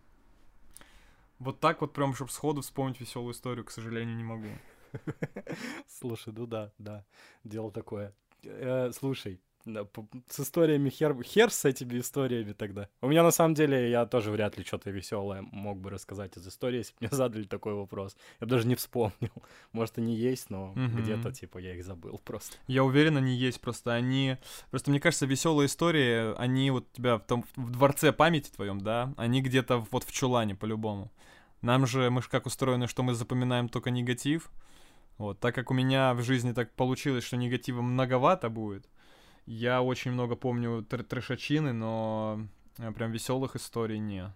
вот 1.38 1.59
так 1.59 1.81
вот 1.81 1.93
прям, 1.93 2.13
чтобы 2.15 2.31
сходу 2.31 2.61
вспомнить 2.61 2.99
веселую 2.99 3.34
историю, 3.34 3.65
к 3.65 3.71
сожалению, 3.71 4.15
не 4.15 4.23
могу. 4.23 4.49
Слушай, 5.88 6.34
ну 6.35 6.47
да, 6.47 6.71
да, 6.80 7.05
дело 7.43 7.71
такое. 7.71 8.13
Э, 8.43 8.91
слушай, 8.93 9.39
да, 9.73 9.87
с 10.29 10.39
историями 10.39 10.89
хер, 10.89 11.21
хер 11.23 11.51
с 11.51 11.65
этими 11.65 11.99
историями 11.99 12.53
тогда. 12.53 12.87
У 13.01 13.07
меня 13.07 13.23
на 13.23 13.31
самом 13.31 13.53
деле, 13.53 13.89
я 13.89 14.05
тоже 14.05 14.31
вряд 14.31 14.57
ли 14.57 14.63
что-то 14.63 14.91
веселое 14.91 15.41
мог 15.51 15.79
бы 15.79 15.89
рассказать 15.89 16.37
из 16.37 16.47
истории, 16.47 16.77
если 16.77 16.93
бы 16.93 16.97
мне 17.01 17.09
задали 17.11 17.43
такой 17.43 17.73
вопрос. 17.73 18.15
Я 18.39 18.47
бы 18.47 18.51
даже 18.51 18.67
не 18.67 18.75
вспомнил. 18.75 19.31
Может, 19.71 19.97
они 19.97 20.15
есть, 20.15 20.49
но 20.49 20.73
Мгм. 20.75 20.97
где-то, 20.97 21.31
типа, 21.31 21.57
я 21.57 21.75
их 21.75 21.83
забыл 21.83 22.19
просто. 22.23 22.57
Я 22.67 22.83
уверен, 22.83 23.17
они 23.17 23.35
есть, 23.35 23.61
просто 23.61 23.93
они... 23.93 24.37
Просто 24.71 24.91
мне 24.91 24.99
кажется, 24.99 25.25
веселые 25.25 25.67
истории, 25.67 26.35
они 26.37 26.71
вот 26.71 26.87
у 26.91 26.95
тебя 26.95 27.17
в, 27.17 27.25
том, 27.25 27.45
в 27.55 27.71
дворце 27.71 28.11
памяти 28.11 28.49
твоем, 28.51 28.81
да, 28.81 29.13
они 29.17 29.41
где-то 29.41 29.85
вот 29.91 30.03
в 30.03 30.11
чулане 30.11 30.55
по-любому. 30.55 31.11
Нам 31.61 31.85
же, 31.85 32.09
мы 32.09 32.21
же 32.21 32.29
как 32.29 32.45
устроены, 32.45 32.87
что 32.87 33.03
мы 33.03 33.13
запоминаем 33.13 33.67
только 33.67 33.89
негатив. 33.89 34.49
Вот, 35.17 35.39
так 35.41 35.53
как 35.53 35.69
у 35.69 35.73
меня 35.73 36.13
в 36.13 36.21
жизни 36.23 36.53
так 36.53 36.71
получилось, 36.73 37.25
что 37.25 37.35
негатива 37.35 37.81
многовато 37.81 38.49
будет, 38.49 38.87
я 39.49 39.81
очень 39.81 40.11
много 40.11 40.35
помню 40.35 40.85
тр- 40.88 41.03
трешачины, 41.03 41.73
но 41.73 42.39
э, 42.77 42.91
прям 42.91 43.11
веселых 43.11 43.55
историй 43.55 43.97
не. 43.97 44.31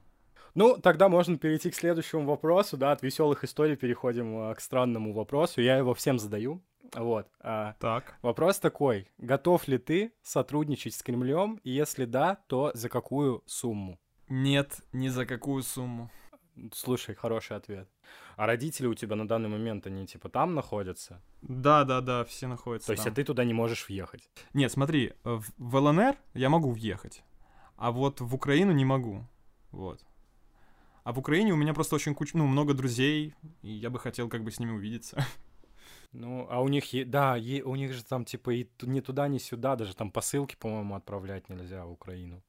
Ну, 0.56 0.78
тогда 0.78 1.08
можно 1.08 1.38
перейти 1.38 1.70
к 1.70 1.76
следующему 1.76 2.26
вопросу, 2.26 2.78
да, 2.78 2.92
от 2.92 3.04
веселых 3.04 3.44
историй 3.44 3.76
переходим 3.76 4.38
а, 4.38 4.56
к 4.56 4.60
странному 4.60 5.14
вопросу. 5.14 5.62
Я 5.62 5.78
его 5.78 5.94
всем 5.94 6.18
задаю. 6.20 6.64
Вот. 6.96 7.28
а, 7.40 7.76
Так. 7.80 8.16
вопрос 8.22 8.60
такой. 8.60 9.08
Готов 9.18 9.68
ли 9.68 9.78
ты 9.78 10.14
сотрудничать 10.22 10.94
с 10.96 11.02
Кремлем? 11.04 11.60
И 11.64 11.72
если 11.72 12.06
да, 12.06 12.38
то 12.48 12.72
за 12.74 12.90
какую 12.90 13.44
сумму? 13.46 14.00
Нет, 14.30 14.82
ни 14.94 15.10
за 15.10 15.26
какую 15.26 15.62
сумму. 15.64 16.10
Слушай, 16.72 17.16
хороший 17.16 17.58
ответ. 17.58 17.90
А 18.36 18.46
родители 18.46 18.88
у 18.88 18.94
тебя 18.94 19.16
на 19.16 19.28
данный 19.28 19.50
момент, 19.50 19.88
они 19.88 20.06
типа 20.06 20.30
там 20.30 20.54
находятся? 20.54 21.22
Да, 21.42 21.84
да, 21.84 22.02
да, 22.02 22.24
все 22.24 22.48
находятся 22.48 22.88
То 22.88 22.94
есть, 22.94 23.04
а 23.04 23.10
там. 23.10 23.16
ты 23.16 23.24
туда 23.24 23.44
не 23.44 23.54
можешь 23.54 23.88
въехать? 23.90 24.30
Нет, 24.54 24.72
смотри, 24.72 25.14
э, 25.24 25.40
в, 25.58 25.76
ЛНР 25.76 26.16
я 26.36 26.50
могу 26.50 26.72
въехать, 26.72 27.24
а 27.76 27.92
вот 27.92 28.22
в 28.22 28.36
Украину 28.36 28.72
не 28.72 28.86
могу. 28.86 29.26
Вот. 29.72 30.06
А 31.04 31.12
в 31.12 31.20
Украине 31.20 31.54
у 31.54 31.58
меня 31.58 31.74
просто 31.74 31.96
очень 31.96 32.16
куч... 32.16 32.34
ну, 32.34 32.48
много 32.48 32.74
друзей, 32.74 33.34
и 33.62 33.72
я 33.72 33.90
бы 33.90 34.00
хотел 34.00 34.30
как 34.30 34.44
бы 34.44 34.52
с 34.52 34.60
ними 34.60 34.72
увидеться. 34.72 35.26
Ну, 36.16 36.46
а 36.52 36.62
у 36.62 36.68
них, 36.68 36.94
е- 36.94 37.06
да, 37.06 37.36
е- 37.36 37.64
у 37.64 37.76
них 37.76 37.92
же 37.92 38.04
там 38.04 38.24
типа 38.24 38.52
и 38.52 38.66
ту- 38.66 38.86
ни 38.86 39.00
туда, 39.02 39.28
ни 39.28 39.40
сюда, 39.40 39.76
даже 39.76 39.96
там 39.96 40.12
посылки, 40.12 40.56
по-моему, 40.56 40.94
отправлять 40.94 41.50
нельзя 41.50 41.86
в 41.86 41.92
Украину. 41.92 42.44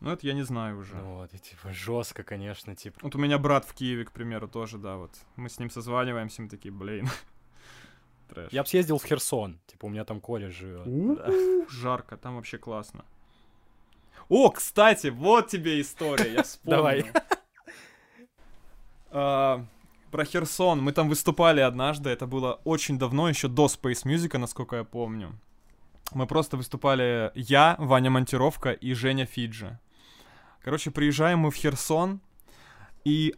Ну, 0.00 0.10
это 0.10 0.26
я 0.26 0.34
не 0.34 0.42
знаю 0.44 0.78
уже. 0.78 0.94
Ну 0.94 1.16
вот, 1.16 1.32
и 1.34 1.38
типа 1.38 1.72
жестко, 1.72 2.22
конечно, 2.22 2.74
типа. 2.76 2.98
Вот 3.02 3.14
у 3.14 3.18
меня 3.18 3.38
брат 3.38 3.64
в 3.64 3.72
Киеве, 3.74 4.04
к 4.04 4.12
примеру, 4.12 4.46
тоже, 4.48 4.78
да, 4.78 4.96
вот. 4.96 5.10
Мы 5.36 5.48
с 5.48 5.58
ним 5.58 5.70
созваниваемся, 5.70 6.42
мы 6.42 6.48
такие, 6.48 6.72
блин. 6.72 7.08
Трэш. 8.28 8.52
Я 8.52 8.62
бы 8.62 8.68
съездил 8.68 8.98
в 8.98 9.04
Херсон, 9.04 9.58
типа 9.66 9.86
у 9.86 9.88
меня 9.88 10.04
там 10.04 10.20
Коля 10.20 10.50
живет. 10.50 10.84
да. 11.16 11.28
Жарко, 11.70 12.16
там 12.16 12.36
вообще 12.36 12.58
классно. 12.58 13.04
О, 14.28 14.50
кстати, 14.50 15.06
вот 15.08 15.48
тебе 15.48 15.80
история, 15.80 16.32
я 16.32 16.42
вспомнил. 16.44 16.76
Давай. 16.76 17.06
А, 19.10 19.64
Про 20.10 20.24
Херсон. 20.24 20.82
Мы 20.82 20.92
там 20.92 21.08
выступали 21.08 21.60
однажды. 21.60 22.10
Это 22.10 22.26
было 22.26 22.60
очень 22.64 22.98
давно, 22.98 23.28
еще 23.28 23.48
до 23.48 23.66
Space 23.66 24.04
Music, 24.04 24.36
насколько 24.38 24.76
я 24.76 24.84
помню. 24.84 25.32
Мы 26.12 26.26
просто 26.26 26.56
выступали 26.56 27.32
я, 27.34 27.76
Ваня 27.78 28.10
Монтировка 28.10 28.72
и 28.72 28.94
Женя 28.94 29.26
Фиджи. 29.26 29.78
Короче, 30.66 30.90
приезжаем 30.90 31.38
мы 31.38 31.52
в 31.52 31.54
Херсон, 31.54 32.20
и 33.04 33.36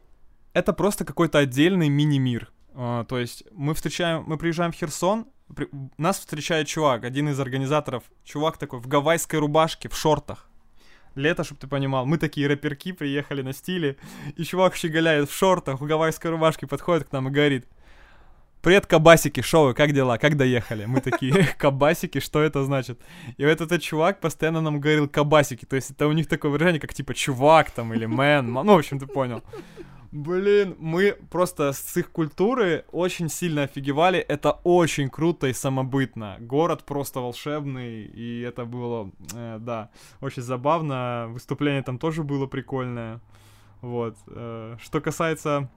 это 0.54 0.72
просто 0.72 1.04
какой-то 1.04 1.36
отдельный 1.36 1.90
мини-мир. 1.90 2.50
А, 2.72 3.04
то 3.04 3.18
есть 3.18 3.44
мы 3.52 3.74
встречаем, 3.74 4.24
мы 4.26 4.38
приезжаем 4.38 4.72
в 4.72 4.74
Херсон, 4.74 5.26
при- 5.54 5.68
нас 5.98 6.18
встречает 6.18 6.68
чувак, 6.68 7.04
один 7.04 7.28
из 7.28 7.38
организаторов, 7.38 8.04
чувак 8.24 8.56
такой 8.56 8.80
в 8.80 8.86
гавайской 8.86 9.40
рубашке, 9.40 9.90
в 9.90 9.94
шортах. 9.94 10.48
Лето, 11.16 11.44
чтобы 11.44 11.60
ты 11.60 11.66
понимал, 11.66 12.06
мы 12.06 12.16
такие 12.16 12.46
рэперки 12.46 12.92
приехали 12.92 13.42
на 13.42 13.52
стиле, 13.52 13.98
и 14.34 14.42
чувак 14.42 14.74
щеголяет 14.74 15.28
в 15.28 15.34
шортах, 15.34 15.82
в 15.82 15.84
гавайской 15.84 16.30
рубашке, 16.30 16.66
подходит 16.66 17.08
к 17.08 17.12
нам 17.12 17.28
и 17.28 17.30
говорит, 17.30 17.66
Привет, 18.60 18.86
кабасики, 18.86 19.40
шо 19.40 19.66
вы, 19.66 19.74
как 19.74 19.92
дела, 19.92 20.18
как 20.18 20.36
доехали? 20.36 20.84
Мы 20.84 21.00
такие, 21.00 21.46
кабасики, 21.58 22.18
что 22.18 22.42
это 22.42 22.64
значит? 22.64 22.98
И 23.36 23.44
вот 23.44 23.60
этот 23.60 23.80
чувак 23.80 24.20
постоянно 24.20 24.60
нам 24.60 24.80
говорил 24.80 25.08
кабасики, 25.08 25.64
то 25.64 25.76
есть 25.76 25.92
это 25.92 26.08
у 26.08 26.12
них 26.12 26.26
такое 26.26 26.50
выражение, 26.50 26.80
как 26.80 26.92
типа 26.92 27.14
чувак 27.14 27.70
там 27.70 27.94
или 27.94 28.06
мэн, 28.06 28.52
ну, 28.52 28.74
в 28.74 28.78
общем, 28.78 28.98
ты 28.98 29.06
понял. 29.06 29.44
Блин, 30.10 30.74
мы 30.80 31.16
просто 31.30 31.72
с 31.72 31.96
их 31.96 32.10
культуры 32.10 32.84
очень 32.90 33.28
сильно 33.28 33.62
офигевали. 33.64 34.18
Это 34.18 34.52
очень 34.64 35.08
круто 35.10 35.46
и 35.46 35.52
самобытно. 35.52 36.36
Город 36.40 36.84
просто 36.84 37.20
волшебный, 37.20 38.06
и 38.06 38.40
это 38.40 38.64
было, 38.64 39.12
э, 39.34 39.58
да, 39.60 39.90
очень 40.20 40.42
забавно. 40.42 41.26
Выступление 41.28 41.82
там 41.82 41.98
тоже 41.98 42.24
было 42.24 42.46
прикольное. 42.46 43.20
Вот. 43.82 44.16
э, 44.28 44.76
что 44.80 45.00
касается 45.00 45.68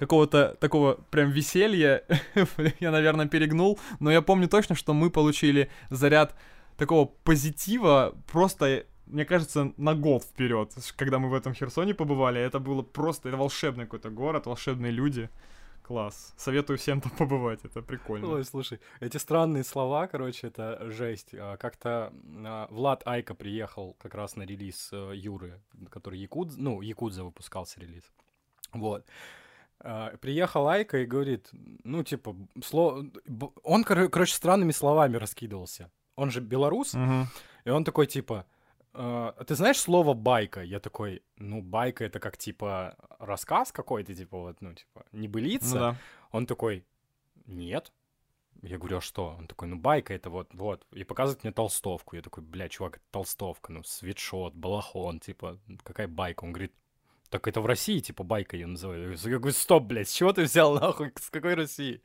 какого-то 0.00 0.56
такого 0.60 0.94
прям 1.10 1.30
веселья, 1.30 2.02
я, 2.80 2.90
наверное, 2.90 3.28
перегнул, 3.28 3.78
но 4.00 4.10
я 4.10 4.22
помню 4.22 4.48
точно, 4.48 4.74
что 4.74 4.94
мы 4.94 5.10
получили 5.10 5.70
заряд 5.90 6.34
такого 6.76 7.04
позитива 7.04 8.14
просто 8.32 8.84
мне 9.06 9.24
кажется, 9.24 9.72
на 9.76 9.94
год 9.94 10.22
вперед, 10.22 10.72
когда 10.96 11.18
мы 11.18 11.28
в 11.28 11.34
этом 11.34 11.52
Херсоне 11.52 11.94
побывали, 11.94 12.40
это 12.40 12.60
было 12.60 12.82
просто, 12.82 13.28
это 13.28 13.36
волшебный 13.36 13.84
какой-то 13.84 14.08
город, 14.10 14.46
волшебные 14.46 14.92
люди. 14.92 15.28
Класс. 15.82 16.32
Советую 16.36 16.78
всем 16.78 17.00
там 17.00 17.10
побывать, 17.18 17.64
это 17.64 17.82
прикольно. 17.82 18.28
Ой, 18.28 18.44
слушай, 18.44 18.78
эти 19.00 19.16
странные 19.16 19.64
слова, 19.64 20.06
короче, 20.06 20.46
это 20.46 20.88
жесть. 20.88 21.34
А, 21.34 21.56
Как-то 21.56 22.12
а, 22.46 22.68
Влад 22.70 23.02
Айка 23.04 23.34
приехал 23.34 23.96
как 23.98 24.14
раз 24.14 24.36
на 24.36 24.44
релиз 24.44 24.90
э, 24.92 25.12
Юры, 25.16 25.60
который 25.90 26.20
Якудз, 26.20 26.56
ну, 26.56 26.80
Якудза 26.80 27.24
выпускался 27.24 27.80
релиз. 27.80 28.04
Вот. 28.72 29.04
А, 29.82 30.16
Приехал 30.18 30.68
Айка 30.68 30.98
и 30.98 31.06
говорит, 31.06 31.48
ну, 31.84 32.02
типа, 32.04 32.36
слово... 32.62 33.02
б- 33.26 33.50
Он, 33.62 33.82
коро- 33.84 34.08
короче, 34.08 34.34
странными 34.34 34.72
словами 34.72 35.16
раскидывался. 35.16 35.90
Он 36.16 36.30
же 36.30 36.40
белорус, 36.40 36.94
Мгм. 36.94 37.28
и 37.64 37.70
он 37.70 37.84
такой, 37.84 38.06
типа, 38.06 38.44
«А, 38.92 39.32
ты 39.46 39.54
знаешь 39.54 39.78
слово 39.80 40.14
байка? 40.14 40.62
Я 40.62 40.80
такой, 40.80 41.22
ну, 41.36 41.62
байка 41.62 42.04
это 42.04 42.18
как, 42.20 42.36
типа, 42.36 42.96
рассказ 43.18 43.72
какой-то, 43.72 44.14
типа, 44.14 44.38
вот, 44.38 44.60
ну, 44.60 44.74
типа, 44.74 45.04
небылица. 45.12 45.74
Ну 45.74 45.80
да. 45.80 45.96
Он 46.32 46.46
такой, 46.46 46.84
нет. 47.46 47.92
Я 48.62 48.76
говорю, 48.76 48.98
а 48.98 49.00
что? 49.00 49.36
Он 49.38 49.46
такой, 49.46 49.68
ну 49.68 49.76
байка 49.76 50.12
это 50.12 50.28
вот, 50.28 50.52
вот. 50.52 50.86
И 50.92 51.04
показывает 51.04 51.44
мне 51.44 51.52
толстовку. 51.52 52.16
Я 52.16 52.22
такой, 52.22 52.42
бля, 52.42 52.68
чувак, 52.68 52.96
это 52.96 53.04
толстовка, 53.10 53.72
ну, 53.72 53.82
свитшот, 53.84 54.54
балахон, 54.54 55.20
типа, 55.20 55.58
какая 55.82 56.08
байка? 56.08 56.44
Он 56.44 56.52
говорит, 56.52 56.74
так 57.30 57.46
это 57.46 57.60
в 57.60 57.66
России, 57.66 58.00
типа, 58.00 58.24
байка 58.24 58.56
ее 58.56 58.66
называют. 58.66 59.24
Я 59.24 59.38
говорю, 59.38 59.54
стоп, 59.54 59.84
блядь, 59.84 60.08
с 60.08 60.12
чего 60.12 60.32
ты 60.32 60.42
взял, 60.42 60.74
нахуй, 60.74 61.12
с 61.18 61.30
какой 61.30 61.54
России? 61.54 62.02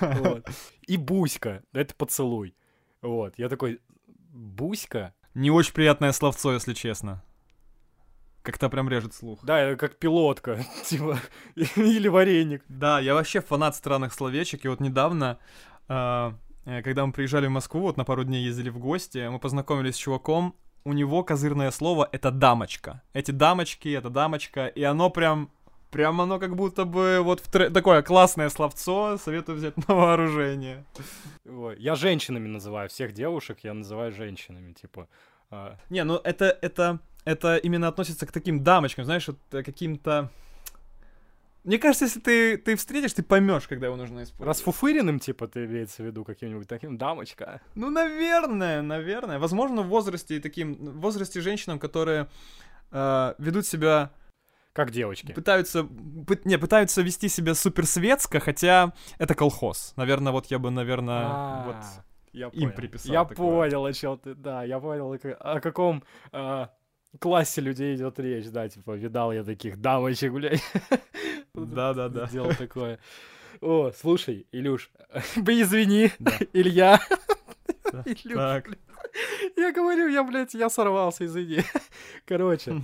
Вот. 0.00 0.46
И 0.86 0.98
буська, 0.98 1.62
это 1.72 1.94
поцелуй. 1.94 2.54
Вот, 3.00 3.38
я 3.38 3.48
такой, 3.48 3.80
буська? 4.06 5.14
Не 5.34 5.50
очень 5.50 5.72
приятное 5.72 6.12
словцо, 6.12 6.52
если 6.52 6.74
честно. 6.74 7.24
Как-то 8.42 8.68
прям 8.68 8.88
режет 8.88 9.14
слух. 9.14 9.40
Да, 9.42 9.58
это 9.58 9.78
как 9.78 9.98
пилотка, 9.98 10.64
типа, 10.84 11.18
или 11.54 12.08
вареник. 12.08 12.62
Да, 12.68 13.00
я 13.00 13.14
вообще 13.14 13.40
фанат 13.40 13.76
странных 13.76 14.12
словечек, 14.12 14.64
и 14.64 14.68
вот 14.68 14.80
недавно, 14.80 15.38
а, 15.88 16.34
э, 16.66 16.82
когда 16.82 17.06
мы 17.06 17.12
приезжали 17.12 17.46
в 17.46 17.50
Москву, 17.50 17.80
вот 17.80 17.96
на 17.96 18.04
пару 18.04 18.24
дней 18.24 18.44
ездили 18.44 18.68
в 18.68 18.78
гости, 18.78 19.26
мы 19.28 19.38
познакомились 19.38 19.94
с 19.94 19.98
чуваком, 19.98 20.54
у 20.86 20.92
него 20.92 21.24
козырное 21.24 21.72
слово— 21.72 22.08
это 22.12 22.30
«дамочка». 22.30 23.02
Эти 23.12 23.32
дамочки, 23.32 23.88
это 23.88 24.08
«дамочка», 24.08 24.66
и 24.68 24.82
оно 24.84 25.10
прям... 25.10 25.50
Прям 25.90 26.20
оно 26.20 26.38
как 26.38 26.54
будто 26.56 26.84
бы 26.84 27.20
вот 27.22 27.40
в 27.40 27.50
тре- 27.50 27.70
такое 27.70 28.02
классное 28.02 28.50
словцо, 28.50 29.18
советую 29.18 29.56
взять 29.58 29.76
на 29.88 29.94
вооружение. 29.94 30.84
Я 31.78 31.94
женщинами 31.94 32.48
называю 32.48 32.88
всех 32.88 33.12
девушек, 33.12 33.58
я 33.62 33.74
называю 33.74 34.12
женщинами, 34.12 34.72
типа. 34.74 35.08
а, 35.50 35.76
Не, 35.90 36.04
ну 36.04 36.20
это, 36.24 36.56
это, 36.62 36.98
это 37.24 37.56
именно 37.56 37.88
относится 37.88 38.26
к 38.26 38.32
таким 38.32 38.62
дамочкам, 38.62 39.04
знаешь, 39.04 39.26
вот 39.28 39.38
каким-то... 39.50 40.30
Мне 41.66 41.78
кажется, 41.78 42.04
если 42.06 42.20
ты, 42.20 42.56
ты 42.56 42.76
встретишь, 42.76 43.12
ты 43.12 43.22
поймешь, 43.22 43.66
когда 43.68 43.86
его 43.88 43.96
нужно 43.96 44.22
использовать. 44.22 44.46
Расфуфыренным, 44.56 45.18
типа, 45.18 45.48
ты 45.48 45.64
имеется 45.66 46.02
в 46.02 46.06
виду 46.06 46.24
каким-нибудь 46.24 46.68
таким 46.68 46.96
дамочка. 46.96 47.60
Ну, 47.74 47.90
наверное, 47.90 48.82
наверное. 48.82 49.38
Возможно, 49.38 49.82
в 49.82 49.88
возрасте 49.88 50.40
таким, 50.40 50.74
в 50.74 51.00
возрасте 51.00 51.40
женщинам, 51.40 51.78
которые 51.78 52.28
э, 52.92 53.34
ведут 53.38 53.66
себя, 53.66 54.10
Как 54.72 54.90
девочки. 54.92 55.32
пытаются, 55.32 55.80
пы- 55.80 56.40
не, 56.44 56.56
пытаются 56.56 57.02
вести 57.02 57.28
себя 57.28 57.54
суперсветско, 57.54 58.38
хотя 58.40 58.92
это 59.18 59.34
колхоз. 59.34 59.92
Наверное, 59.96 60.32
вот 60.32 60.46
я 60.46 60.58
бы, 60.58 60.70
наверное, 60.70 61.24
А, 61.26 61.64
вот 61.66 61.76
я 62.32 62.46
им 62.46 62.52
понял. 62.70 62.72
приписал 62.76 63.12
Я 63.12 63.24
такое. 63.24 63.36
понял, 63.36 63.84
о 63.84 63.92
чем 63.92 64.18
ты, 64.18 64.34
да, 64.34 64.62
я 64.62 64.78
понял, 64.78 65.12
о 65.12 65.18
ка- 65.18 65.34
о 65.34 65.60
каком 65.60 66.04
а, 66.32 66.70
классе 67.18 67.60
людей 67.60 67.96
идет 67.96 68.18
речь, 68.18 68.46
да, 68.50 68.68
типа, 68.68 68.92
видал 68.92 69.32
я 69.32 69.44
таких 69.44 69.80
дамочек, 69.80 70.32
блядь. 70.32 70.62
Да-да-да. 71.54 72.26
Сделал 72.26 72.54
такое. 72.54 72.98
О, 73.60 73.90
слушай, 73.90 74.46
Илюш, 74.52 74.90
извини. 75.36 76.12
Илья. 76.52 77.00
Илюш. 78.04 78.64
Я 79.56 79.72
говорю, 79.72 80.08
я, 80.08 80.22
блядь, 80.24 80.54
я 80.54 80.68
сорвался, 80.68 81.24
извини. 81.24 81.62
Короче, 82.26 82.74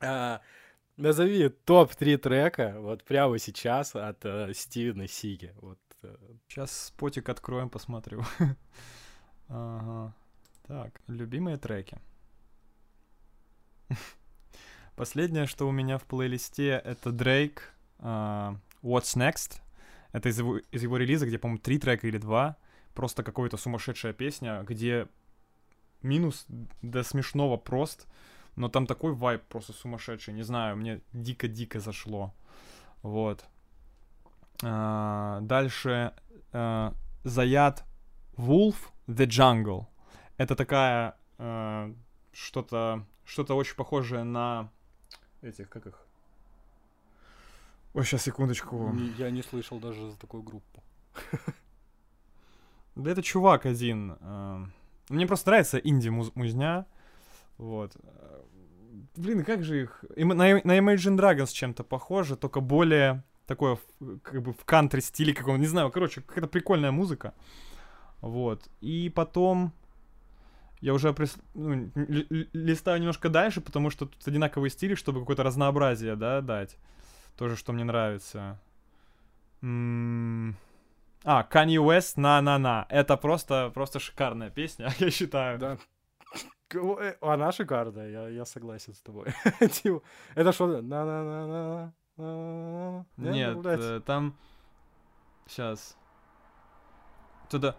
а, 0.00 0.40
назови 0.96 1.48
топ-3 1.48 2.16
трека 2.16 2.74
вот 2.78 3.04
прямо 3.04 3.38
сейчас 3.38 3.94
от 3.94 4.24
э, 4.24 4.54
Стивена 4.54 5.06
Сиги. 5.06 5.52
Вот, 5.60 5.78
э, 6.02 6.16
Сейчас 6.48 6.86
спотик 6.86 7.28
откроем, 7.28 7.68
посмотрю. 7.68 8.22
Ага. 9.48 10.14
Так, 10.66 11.00
любимые 11.08 11.58
треки. 11.58 11.98
Последнее, 14.96 15.46
что 15.46 15.68
у 15.68 15.72
меня 15.72 15.98
в 15.98 16.04
плейлисте, 16.04 16.80
это 16.84 17.10
Drake 17.10 17.60
а, 17.98 18.56
What's 18.82 19.16
Next. 19.16 19.60
Это 20.12 20.28
из 20.28 20.38
его, 20.38 20.58
из 20.58 20.82
его 20.82 20.96
релиза, 20.96 21.26
где, 21.26 21.38
по-моему, 21.38 21.60
три 21.60 21.78
трека 21.78 22.06
или 22.06 22.18
два. 22.18 22.56
Просто 22.94 23.22
какая-то 23.22 23.56
сумасшедшая 23.56 24.12
песня, 24.12 24.62
где 24.62 25.08
минус 26.02 26.46
до 26.82 27.02
смешного 27.02 27.56
прост, 27.56 28.06
но 28.56 28.68
там 28.68 28.86
такой 28.86 29.14
вайб 29.14 29.42
просто 29.44 29.72
сумасшедший. 29.72 30.34
Не 30.34 30.42
знаю, 30.42 30.76
мне 30.76 31.00
дико-дико 31.12 31.80
зашло. 31.80 32.34
Вот. 33.02 33.44
А, 34.62 35.40
дальше 35.40 36.12
а, 36.52 36.94
Заят 37.24 37.84
Wolf 38.36 38.76
The 39.08 39.26
Jungle. 39.26 39.86
Это 40.36 40.54
такая 40.54 41.16
а, 41.38 41.94
что-то 42.32 43.04
что-то 43.24 43.54
очень 43.54 43.76
похожее 43.76 44.24
на 44.24 44.68
этих 45.42 45.68
как 45.68 45.86
их. 45.86 46.06
Ой, 47.94 48.04
сейчас 48.04 48.22
секундочку. 48.22 48.90
не- 48.90 49.10
я 49.18 49.30
не 49.30 49.42
слышал 49.42 49.78
даже 49.78 50.10
за 50.10 50.16
такую 50.18 50.42
группу. 50.42 50.82
Да 52.94 53.10
это 53.10 53.22
чувак 53.22 53.64
один. 53.66 54.16
а, 54.20 54.66
Мне 55.08 55.26
просто 55.26 55.48
нравится 55.50 55.78
инди-музня. 55.78 56.84
Вот. 57.56 57.96
Блин, 59.16 59.44
как 59.44 59.64
же 59.64 59.82
их... 59.84 60.04
На, 60.16 60.58
Imagine 60.60 61.16
Dragons 61.16 61.52
чем-то 61.52 61.84
похоже, 61.84 62.36
только 62.36 62.60
более 62.60 63.24
такое, 63.46 63.78
как 64.22 64.42
бы 64.42 64.52
в 64.52 64.64
кантри 64.64 65.00
стиле 65.00 65.32
какого 65.34 65.56
не 65.56 65.66
знаю, 65.66 65.90
короче, 65.90 66.20
какая-то 66.20 66.48
прикольная 66.48 66.90
музыка. 66.90 67.32
Вот. 68.20 68.68
И 68.82 69.08
потом 69.14 69.72
я 70.82 70.92
уже 70.92 71.08
прис- 71.12 71.40
ну, 71.54 71.90
ли- 71.94 72.26
ли- 72.28 72.48
листаю 72.52 72.98
немножко 73.00 73.28
дальше, 73.30 73.60
потому 73.62 73.88
что 73.90 74.04
тут 74.06 74.26
одинаковые 74.28 74.70
стили, 74.70 74.94
чтобы 74.94 75.20
какое-то 75.20 75.42
разнообразие, 75.42 76.14
да, 76.16 76.40
дать. 76.42 76.76
Тоже, 77.38 77.56
что 77.56 77.72
мне 77.72 77.84
нравится. 77.84 78.58
М, 79.62 80.56
А, 81.24 81.46
Kanye 81.50 81.76
West 81.78 82.14
«На-на-на». 82.20 82.84
Это 82.88 83.16
просто, 83.16 83.70
просто 83.72 84.00
шикарная 84.00 84.50
песня, 84.50 84.88
я 84.98 85.10
считаю. 85.10 85.58
Да. 85.58 85.78
Э, 86.74 87.14
Она 87.20 87.52
шикарная, 87.52 88.10
я, 88.10 88.28
я 88.28 88.44
согласен 88.44 88.92
с 88.94 89.00
тобой. 89.00 89.26
Типа, 89.82 90.02
Это 90.34 90.52
что? 90.52 90.66
На-на-на-на. 90.66 91.92
на-на-на. 92.16 93.06
Нет, 93.16 93.58
э, 93.66 94.00
там... 94.04 94.34
Сейчас. 95.46 95.96
Туда... 97.50 97.74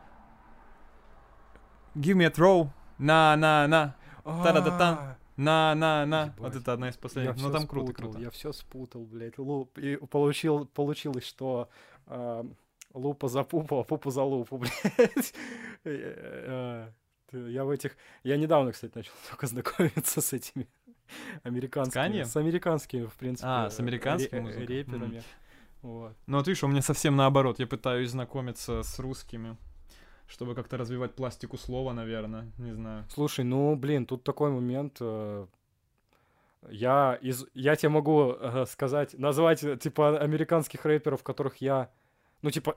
Give 1.95 2.15
me 2.15 2.25
a 2.25 2.29
throw. 2.31 2.69
На-на-на. 2.97 3.95
та-да-да-та. 4.23 4.89
А, 4.91 5.17
На-на-на. 5.37 6.33
Вот 6.37 6.55
это 6.55 6.73
одна 6.73 6.89
из 6.89 6.97
последних. 6.97 7.41
Ну 7.41 7.51
там 7.51 7.67
круто, 7.67 7.93
круто. 7.93 8.19
Я 8.19 8.29
все 8.29 8.53
спутал, 8.53 9.05
блядь. 9.05 9.37
Луп. 9.37 9.77
И 9.77 9.95
получил, 9.95 10.65
получилось, 10.65 11.25
что 11.25 11.69
а, 12.07 12.45
лупа 12.93 13.27
за 13.27 13.43
пупу, 13.43 13.79
а 13.79 13.83
пупа 13.83 14.11
за 14.11 14.23
лупу, 14.23 14.57
блядь. 14.97 15.33
Э, 15.83 15.85
э, 15.85 16.91
ты- 17.31 17.51
Я 17.51 17.63
в 17.65 17.69
этих... 17.69 17.97
Я 18.23 18.37
недавно, 18.37 18.71
кстати, 18.71 18.93
начал 18.95 19.13
только 19.29 19.47
знакомиться 19.47 20.21
с 20.21 20.33
этими 20.33 20.67
американскими... 21.43 22.23
С 22.23 22.37
американскими, 22.37 23.05
в 23.05 23.15
принципе. 23.15 23.47
А, 23.47 23.69
с 23.69 23.79
э, 23.79 23.83
э, 23.83 24.39
музыкой? 24.41 24.65
Реперами. 24.65 25.23
Вот. 25.81 26.15
Ну 26.27 26.37
вот 26.37 26.47
видишь, 26.47 26.63
у 26.63 26.67
меня 26.67 26.81
совсем 26.81 27.15
наоборот. 27.15 27.59
Я 27.59 27.67
пытаюсь 27.67 28.11
знакомиться 28.11 28.83
с 28.83 28.99
русскими, 28.99 29.57
чтобы 30.33 30.55
как-то 30.55 30.77
развивать 30.77 31.13
пластику 31.13 31.57
слова, 31.57 31.93
наверное. 31.93 32.51
Не 32.57 32.73
знаю. 32.73 33.05
Слушай, 33.09 33.45
ну, 33.45 33.75
блин, 33.75 34.05
тут 34.07 34.23
такой 34.23 34.49
момент. 34.49 34.97
э, 34.99 35.45
Я, 36.69 37.19
из, 37.21 37.45
я 37.53 37.75
тебе 37.75 37.89
могу 37.89 38.31
э, 38.31 38.65
сказать, 38.65 39.13
назвать, 39.19 39.63
э, 39.63 39.77
типа, 39.77 40.17
американских 40.19 40.85
рэперов, 40.85 41.21
которых 41.21 41.57
я... 41.57 41.91
Ну, 42.43 42.51
типа, 42.51 42.75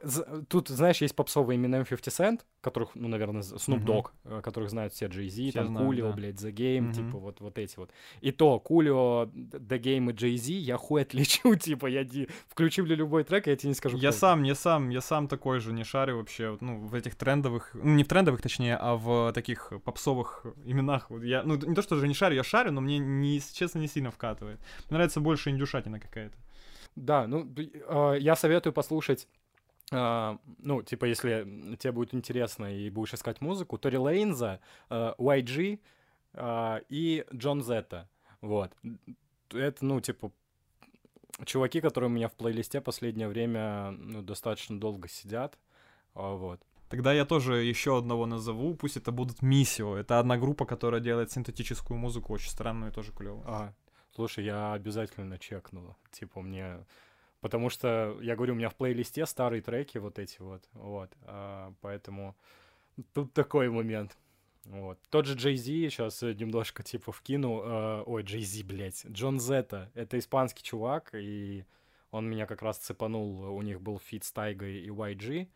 тут, 0.49 0.69
знаешь, 0.69 1.03
есть 1.03 1.15
попсовые 1.17 1.59
Eminem 1.59 1.85
50 1.85 2.07
Cent, 2.15 2.41
которых, 2.61 2.91
ну, 2.95 3.09
наверное, 3.09 3.43
Snoop. 3.43 3.85
Dogg, 3.85 4.11
э, 4.25 4.41
которых 4.41 4.71
знают 4.71 4.93
все 4.93 5.07
Jay-Z, 5.07 5.53
там, 5.53 5.67
знают, 5.67 5.87
Кулио, 5.89 6.11
да. 6.11 6.17
блядь, 6.17 6.37
The 6.37 6.53
Game, 6.53 6.81
Мгм. 6.83 6.93
типа, 6.93 7.19
вот, 7.19 7.41
вот 7.41 7.59
эти 7.59 7.77
вот. 7.77 7.91
И 8.21 8.31
то, 8.31 8.61
Кулио, 8.61 9.25
The 9.35 9.79
Game 9.81 10.11
и 10.11 10.15
Jay-Z 10.15 10.53
я 10.53 10.77
хуй 10.77 11.03
отличу, 11.03 11.55
типа, 11.57 11.87
я 11.89 12.05
ди- 12.05 12.29
включи 12.49 12.81
мне 12.81 12.95
любой 12.95 13.25
трек, 13.25 13.49
я 13.49 13.57
тебе 13.57 13.71
не 13.71 13.75
скажу, 13.75 13.97
Я 13.99 14.13
сам, 14.13 14.45
я 14.45 14.55
сам, 14.55 14.89
я 14.91 15.01
сам 15.01 15.27
такой 15.27 15.59
же 15.59 15.73
не 15.73 15.83
шарю 15.85 16.19
вообще, 16.19 16.57
ну, 16.61 16.87
в 16.87 16.95
этих 16.95 17.17
трендовых, 17.17 17.71
ну, 17.75 17.95
не 17.97 18.05
в 18.05 18.09
трендовых, 18.09 18.41
точнее, 18.43 18.77
а 18.77 18.95
в 18.95 19.33
таких 19.33 19.73
попсовых 19.85 20.47
именах. 20.65 21.11
Вот 21.11 21.25
я, 21.25 21.43
ну, 21.43 21.57
не 21.57 21.75
то, 21.75 21.83
что 21.83 21.97
же 21.97 22.07
не 22.07 22.15
шарю, 22.15 22.37
я 22.37 22.45
шарю, 22.45 22.71
но 22.71 22.81
мне, 22.81 22.99
не, 22.99 23.41
честно, 23.53 23.81
не 23.81 23.89
сильно 23.89 24.13
вкатывает. 24.13 24.61
Мне 24.89 24.99
нравится 24.99 25.21
больше 25.21 25.51
индюшатина 25.51 25.99
какая-то. 25.99 26.37
Да, 26.95 27.27
ну, 27.27 27.47
э, 27.57 28.17
я 28.21 28.37
советую 28.37 28.73
послушать, 28.73 29.29
э, 29.93 30.39
ну, 30.59 30.83
типа, 30.83 31.05
если 31.05 31.77
тебе 31.77 31.93
будет 31.93 32.15
интересно 32.15 32.75
и 32.75 32.91
будешь 32.91 33.15
искать 33.15 33.41
музыку, 33.41 33.79
Тори 33.79 33.99
Лейнза, 33.99 34.61
э, 34.91 35.13
YG 35.19 35.81
э, 36.35 36.81
и 36.89 37.25
Джон 37.35 37.63
Зетта, 37.63 38.09
вот. 38.41 38.73
Это, 39.53 39.85
ну, 39.85 40.01
типа, 40.01 40.33
чуваки, 41.45 41.81
которые 41.81 42.11
у 42.11 42.13
меня 42.13 42.29
в 42.29 42.35
плейлисте 42.35 42.81
последнее 42.81 43.29
время, 43.29 43.91
ну, 43.91 44.23
достаточно 44.23 44.79
долго 44.79 45.09
сидят, 45.09 45.59
а, 46.15 46.35
вот. 46.35 46.61
Тогда 46.89 47.13
я 47.13 47.25
тоже 47.25 47.65
еще 47.65 47.99
одного 47.99 48.27
назову, 48.27 48.75
пусть 48.75 48.97
это 48.97 49.11
будут 49.11 49.43
Миссио. 49.43 49.97
Это 49.97 50.21
одна 50.21 50.39
группа, 50.39 50.65
которая 50.65 51.01
делает 51.01 51.33
синтетическую 51.33 51.99
музыку, 51.99 52.33
очень 52.33 52.51
странную 52.51 52.93
и 52.93 52.95
тоже 52.95 53.13
клевую. 53.13 53.43
А, 53.47 53.75
слушай, 54.15 54.45
я 54.45 54.73
обязательно 54.73 55.39
чекну, 55.39 55.97
типа, 56.13 56.41
мне... 56.41 56.87
Потому 57.41 57.71
что, 57.71 58.19
я 58.23 58.35
говорю, 58.35 58.55
у 58.55 58.57
меня 58.57 58.69
в 58.69 58.75
плейлисте 58.75 59.27
старые 59.27 59.63
треки 59.63 59.99
вот 59.99 60.19
эти 60.19 60.41
вот, 60.41 60.63
вот, 60.73 61.11
а, 61.23 61.73
поэтому 61.81 62.37
тут 63.13 63.33
такой 63.33 63.69
момент. 63.69 64.17
Вот. 64.65 64.99
Тот 65.11 65.27
же 65.27 65.37
Jay-Z 65.37 65.91
сейчас 65.91 66.23
немножко, 66.23 66.83
типа, 66.83 67.13
вкину, 67.13 67.63
э, 67.63 68.03
ой, 68.05 68.25
Jay-Z, 68.25 68.65
блядь, 68.65 69.07
Jon 69.07 69.39
Z, 69.39 69.91
это 69.95 70.19
испанский 70.19 70.65
чувак, 70.65 71.11
и 71.15 71.65
он 72.11 72.29
меня 72.29 72.47
как 72.47 72.63
раз 72.63 72.79
цепанул, 72.79 73.55
у 73.55 73.63
них 73.63 73.81
был 73.81 74.01
feat 74.01 74.25
с 74.25 74.33
Тайгой 74.33 74.81
и 74.81 74.89
YG, 74.89 75.49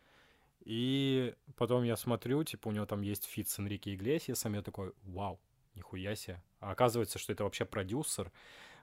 и 0.63 1.33
потом 1.57 1.83
я 1.83 1.97
смотрю, 1.97 2.43
типа, 2.43 2.69
у 2.69 2.71
него 2.71 2.85
там 2.85 3.01
есть 3.01 3.25
feat 3.25 3.49
с 3.49 3.59
Энрике 3.59 3.93
Иглесиасом, 3.93 4.53
я 4.53 4.61
такой, 4.61 4.93
вау, 5.03 5.39
нихуя 5.75 6.15
себе. 6.15 6.41
А 6.59 6.71
оказывается, 6.71 7.19
что 7.19 7.33
это 7.33 7.43
вообще 7.43 7.65
продюсер, 7.65 8.31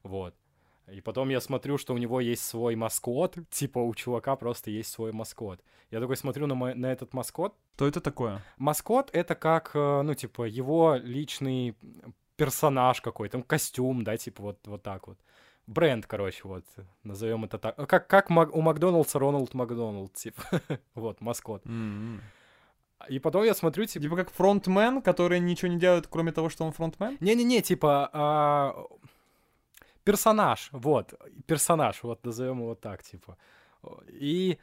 вот. 0.03 0.35
И 0.93 1.01
потом 1.01 1.28
я 1.28 1.40
смотрю, 1.40 1.78
что 1.78 1.94
у 1.94 1.98
него 1.98 2.20
есть 2.20 2.44
свой 2.44 2.74
маскот, 2.77 3.36
типа 3.51 3.78
у 3.78 3.94
чувака 3.94 4.36
просто 4.36 4.70
есть 4.70 4.90
свой 4.90 5.12
маскот. 5.12 5.60
Я 5.90 6.01
такой 6.01 6.16
смотрю 6.16 6.47
на, 6.47 6.55
мо- 6.55 6.74
на 6.74 6.86
этот 6.86 7.15
маскот. 7.15 7.55
Что 7.77 7.86
это 7.86 8.01
такое? 8.01 8.43
Маскот— 8.59 9.10
это 9.12 9.35
как, 9.35 9.70
э, 9.74 10.02
ну, 10.02 10.15
типа, 10.15 10.43
его 10.44 10.97
личный 10.97 11.77
персонаж 12.36 13.01
какой-то, 13.01 13.32
там, 13.32 13.43
костюм, 13.43 14.05
да, 14.05 14.16
типа, 14.16 14.43
вот, 14.43 14.59
вот 14.66 14.82
так 14.82 15.06
вот. 15.06 15.19
Бренд, 15.66 16.06
короче, 16.06 16.40
вот, 16.44 16.65
назовем 17.05 17.44
это 17.44 17.59
так. 17.59 17.77
Как, 17.89 18.06
как 18.06 18.31
у 18.31 18.60
Макдоналдса 18.60 19.19
Рональд 19.19 19.55
Макдоналд, 19.55 20.12
типа, 20.15 20.43
вот, 20.94 21.20
маскот. 21.20 21.65
М-м. 21.66 22.20
И 23.09 23.19
потом 23.19 23.44
я 23.44 23.55
смотрю, 23.55 23.85
типа... 23.85 24.02
Типа 24.02 24.16
как 24.16 24.31
фронтмен, 24.31 25.02
который 25.02 25.40
ничего 25.40 25.70
не 25.70 25.78
делает, 25.78 26.06
кроме 26.09 26.32
того, 26.32 26.48
что 26.48 26.65
он 26.65 26.73
фронтмен? 26.73 27.16
Не-не-не, 27.20 27.62
типа... 27.62 28.10
а, 28.12 28.86
персонаж, 30.09 30.70
вот, 30.72 31.12
персонаж, 31.47 32.02
вот 32.02 32.24
назовем 32.24 32.60
его 32.60 32.74
так, 32.74 33.02
типа. 33.02 33.36
И 34.09 34.59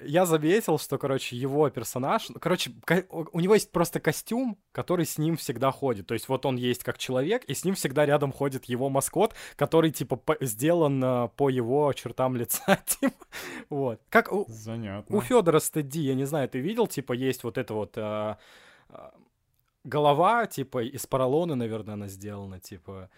я 0.00 0.26
заметил, 0.26 0.78
что, 0.78 0.98
короче, 0.98 1.36
его 1.36 1.70
персонаж... 1.70 2.28
Короче, 2.40 2.72
ко- 2.84 3.04
у 3.10 3.40
него 3.40 3.54
есть 3.54 3.70
просто 3.70 4.00
костюм, 4.00 4.56
который 4.72 5.04
с 5.04 5.16
ним 5.18 5.36
всегда 5.36 5.70
ходит. 5.70 6.06
То 6.06 6.14
есть 6.14 6.28
вот 6.28 6.44
он 6.44 6.56
есть 6.56 6.82
как 6.82 6.98
человек, 6.98 7.44
и 7.44 7.54
с 7.54 7.64
ним 7.64 7.74
всегда 7.74 8.04
рядом 8.04 8.32
ходит 8.32 8.64
его 8.64 8.88
маскот, 8.88 9.34
который, 9.56 9.92
типа, 9.92 10.16
по- 10.16 10.36
сделан 10.40 11.04
а, 11.04 11.28
по 11.28 11.50
его 11.50 11.92
чертам 11.92 12.36
лица, 12.36 12.78
типа. 12.86 13.24
Вот. 13.68 14.00
Как 14.08 14.32
у, 14.32 14.44
Занятно. 14.48 15.16
у 15.16 15.20
Федора 15.20 15.60
Стеди, 15.60 16.00
я 16.00 16.14
не 16.14 16.24
знаю, 16.24 16.48
ты 16.48 16.58
видел, 16.58 16.88
типа, 16.88 17.12
есть 17.12 17.44
вот 17.44 17.58
это 17.58 17.74
вот... 17.74 17.96
а, 17.96 18.38
а, 18.88 19.12
голова, 19.84 20.46
типа, 20.46 20.82
из 20.82 21.06
поролона, 21.06 21.54
наверное, 21.54 21.94
она 21.94 22.08
сделана, 22.08 22.58
типа... 22.58 23.08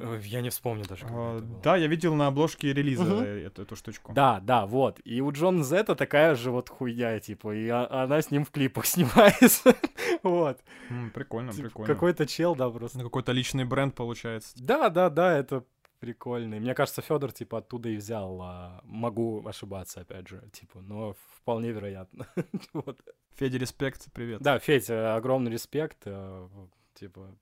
Ой, 0.00 0.20
Я 0.22 0.40
не 0.42 0.50
вспомню 0.50 0.84
даже, 0.84 1.02
как 1.06 1.12
А, 1.14 1.36
это 1.36 1.44
было. 1.44 1.60
да, 1.62 1.76
я 1.76 1.86
видел 1.88 2.14
на 2.14 2.26
обложке 2.28 2.72
релиза 2.72 3.04
э, 3.24 3.46
эту, 3.46 3.62
эту 3.62 3.76
штучку. 3.76 4.12
Да, 4.12 4.40
да, 4.40 4.64
вот. 4.66 5.00
И 5.04 5.20
у 5.20 5.32
Джон 5.32 5.64
Зета 5.64 5.94
такая 5.96 6.34
же 6.36 6.50
вот 6.50 6.68
хуйня, 6.68 7.18
типа, 7.20 7.54
и 7.54 7.68
а- 7.68 8.04
она 8.04 8.22
с 8.22 8.30
ним 8.30 8.44
в 8.44 8.50
клипах 8.50 8.86
снимается. 8.86 9.74
Вот. 10.22 10.60
М, 10.90 11.10
прикольно, 11.10 11.52
Типа, 11.52 11.68
прикольно. 11.68 11.94
Какой-то 11.94 12.26
чел, 12.26 12.54
да, 12.54 12.70
просто. 12.70 12.98
Ну, 12.98 13.04
какой-то 13.04 13.32
личный 13.32 13.64
бренд 13.64 13.94
получается. 13.94 14.54
Да, 14.62 14.88
да, 14.88 15.10
да, 15.10 15.36
это 15.36 15.64
прикольно. 16.00 16.54
И 16.54 16.60
мне 16.60 16.74
кажется, 16.74 17.02
Федор, 17.02 17.32
типа, 17.32 17.58
оттуда 17.58 17.88
и 17.88 17.96
взял. 17.96 18.40
а, 18.40 18.80
Могу 18.84 19.44
ошибаться, 19.46 20.00
опять 20.02 20.28
же, 20.28 20.42
типа, 20.52 20.80
но 20.80 21.14
вполне 21.40 21.72
вероятно. 21.72 22.26
Вот. 22.72 23.00
Федя, 23.34 23.58
респект, 23.58 24.06
привет. 24.12 24.40
Да, 24.42 24.58
Федь, 24.60 24.90
э, 24.90 25.14
огромный 25.16 25.50
респект. 25.52 25.98
э, 26.06 26.48
Типа, 26.94 27.34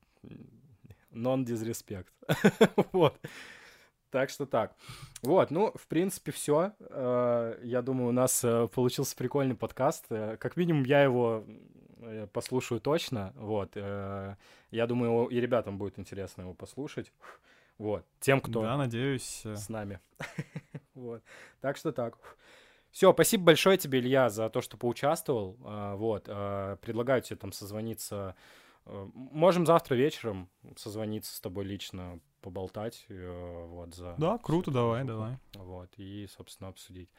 non-disrespect. 1.11 2.07
Вот. 2.91 3.19
Так 4.09 4.29
что 4.29 4.45
так. 4.45 4.73
Вот, 5.21 5.51
ну, 5.51 5.73
в 5.75 5.85
принципе, 5.87 6.31
все. 6.31 6.71
Я 6.79 7.81
думаю, 7.83 8.07
у 8.09 8.13
нас 8.13 8.41
э, 8.43 8.67
получился 8.73 9.15
прикольный 9.17 9.55
подкаст. 9.55 10.05
Э, 10.09 10.37
Как 10.37 10.55
минимум, 10.55 10.83
я 10.85 11.03
его 11.03 11.43
э, 11.99 12.25
послушаю 12.31 12.79
точно. 12.79 13.33
Вот. 13.35 13.71
э, 13.75 14.35
Я 14.71 14.87
думаю, 14.87 15.27
и 15.27 15.41
ребятам 15.41 15.77
будет 15.77 15.99
интересно 15.99 16.43
его 16.43 16.53
послушать. 16.53 17.11
Вот. 17.77 18.05
Тем, 18.21 18.39
кто 18.39 18.61
Да, 18.61 18.77
надеюсь. 18.77 19.41
э, 19.45 19.55
с 19.55 19.67
нами. 19.69 19.99
Вот. 20.93 21.21
Так 21.59 21.75
что 21.77 21.91
так. 21.91 22.17
Все, 22.91 23.11
спасибо 23.13 23.43
большое 23.43 23.77
тебе, 23.77 23.99
Илья, 23.99 24.29
за 24.29 24.49
то, 24.49 24.61
что 24.61 24.77
поучаствовал. 24.77 25.57
Вот. 25.97 26.23
Предлагаю 26.23 27.21
тебе 27.21 27.35
там 27.35 27.51
созвониться. 27.51 28.35
Э, 28.87 29.07
Можем 29.13 29.65
завтра 29.65 29.95
вечером 29.95 30.49
созвониться 30.75 31.35
с 31.35 31.39
тобой 31.39 31.65
лично, 31.65 32.19
поболтать. 32.41 33.05
э, 33.09 33.65
Вот, 33.67 33.93
за 33.93 34.15
Да, 34.17 34.37
круто, 34.37 34.71
давай, 34.71 35.03
давай. 35.03 35.37
Вот, 35.55 35.89
и, 35.97 36.27
собственно, 36.35 36.69
обсудить. 36.69 37.09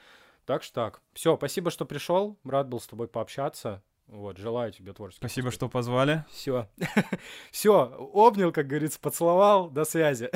Так 0.44 0.62
что 0.62 0.74
так. 0.74 1.02
Все, 1.12 1.36
спасибо, 1.36 1.70
что 1.70 1.84
пришел. 1.84 2.38
Рад 2.44 2.68
был 2.68 2.80
с 2.80 2.86
тобой 2.86 3.06
пообщаться. 3.06 3.82
Вот, 4.06 4.38
желаю 4.38 4.72
тебе 4.72 4.94
творческих 4.94 5.20
Спасибо, 5.28 5.50
что 5.50 5.68
позвали. 5.68 6.24
Все. 6.30 6.66
Все, 7.50 7.74
обнял, 8.14 8.50
как 8.52 8.66
говорится, 8.66 8.98
поцеловал. 8.98 9.68
До 9.68 9.84
связи. 9.84 10.30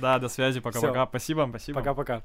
Да, 0.00 0.20
до 0.20 0.28
связи, 0.28 0.60
пока-пока. 0.60 1.06
Спасибо, 1.06 1.46
спасибо. 1.50 1.80
Пока-пока. 1.80 2.22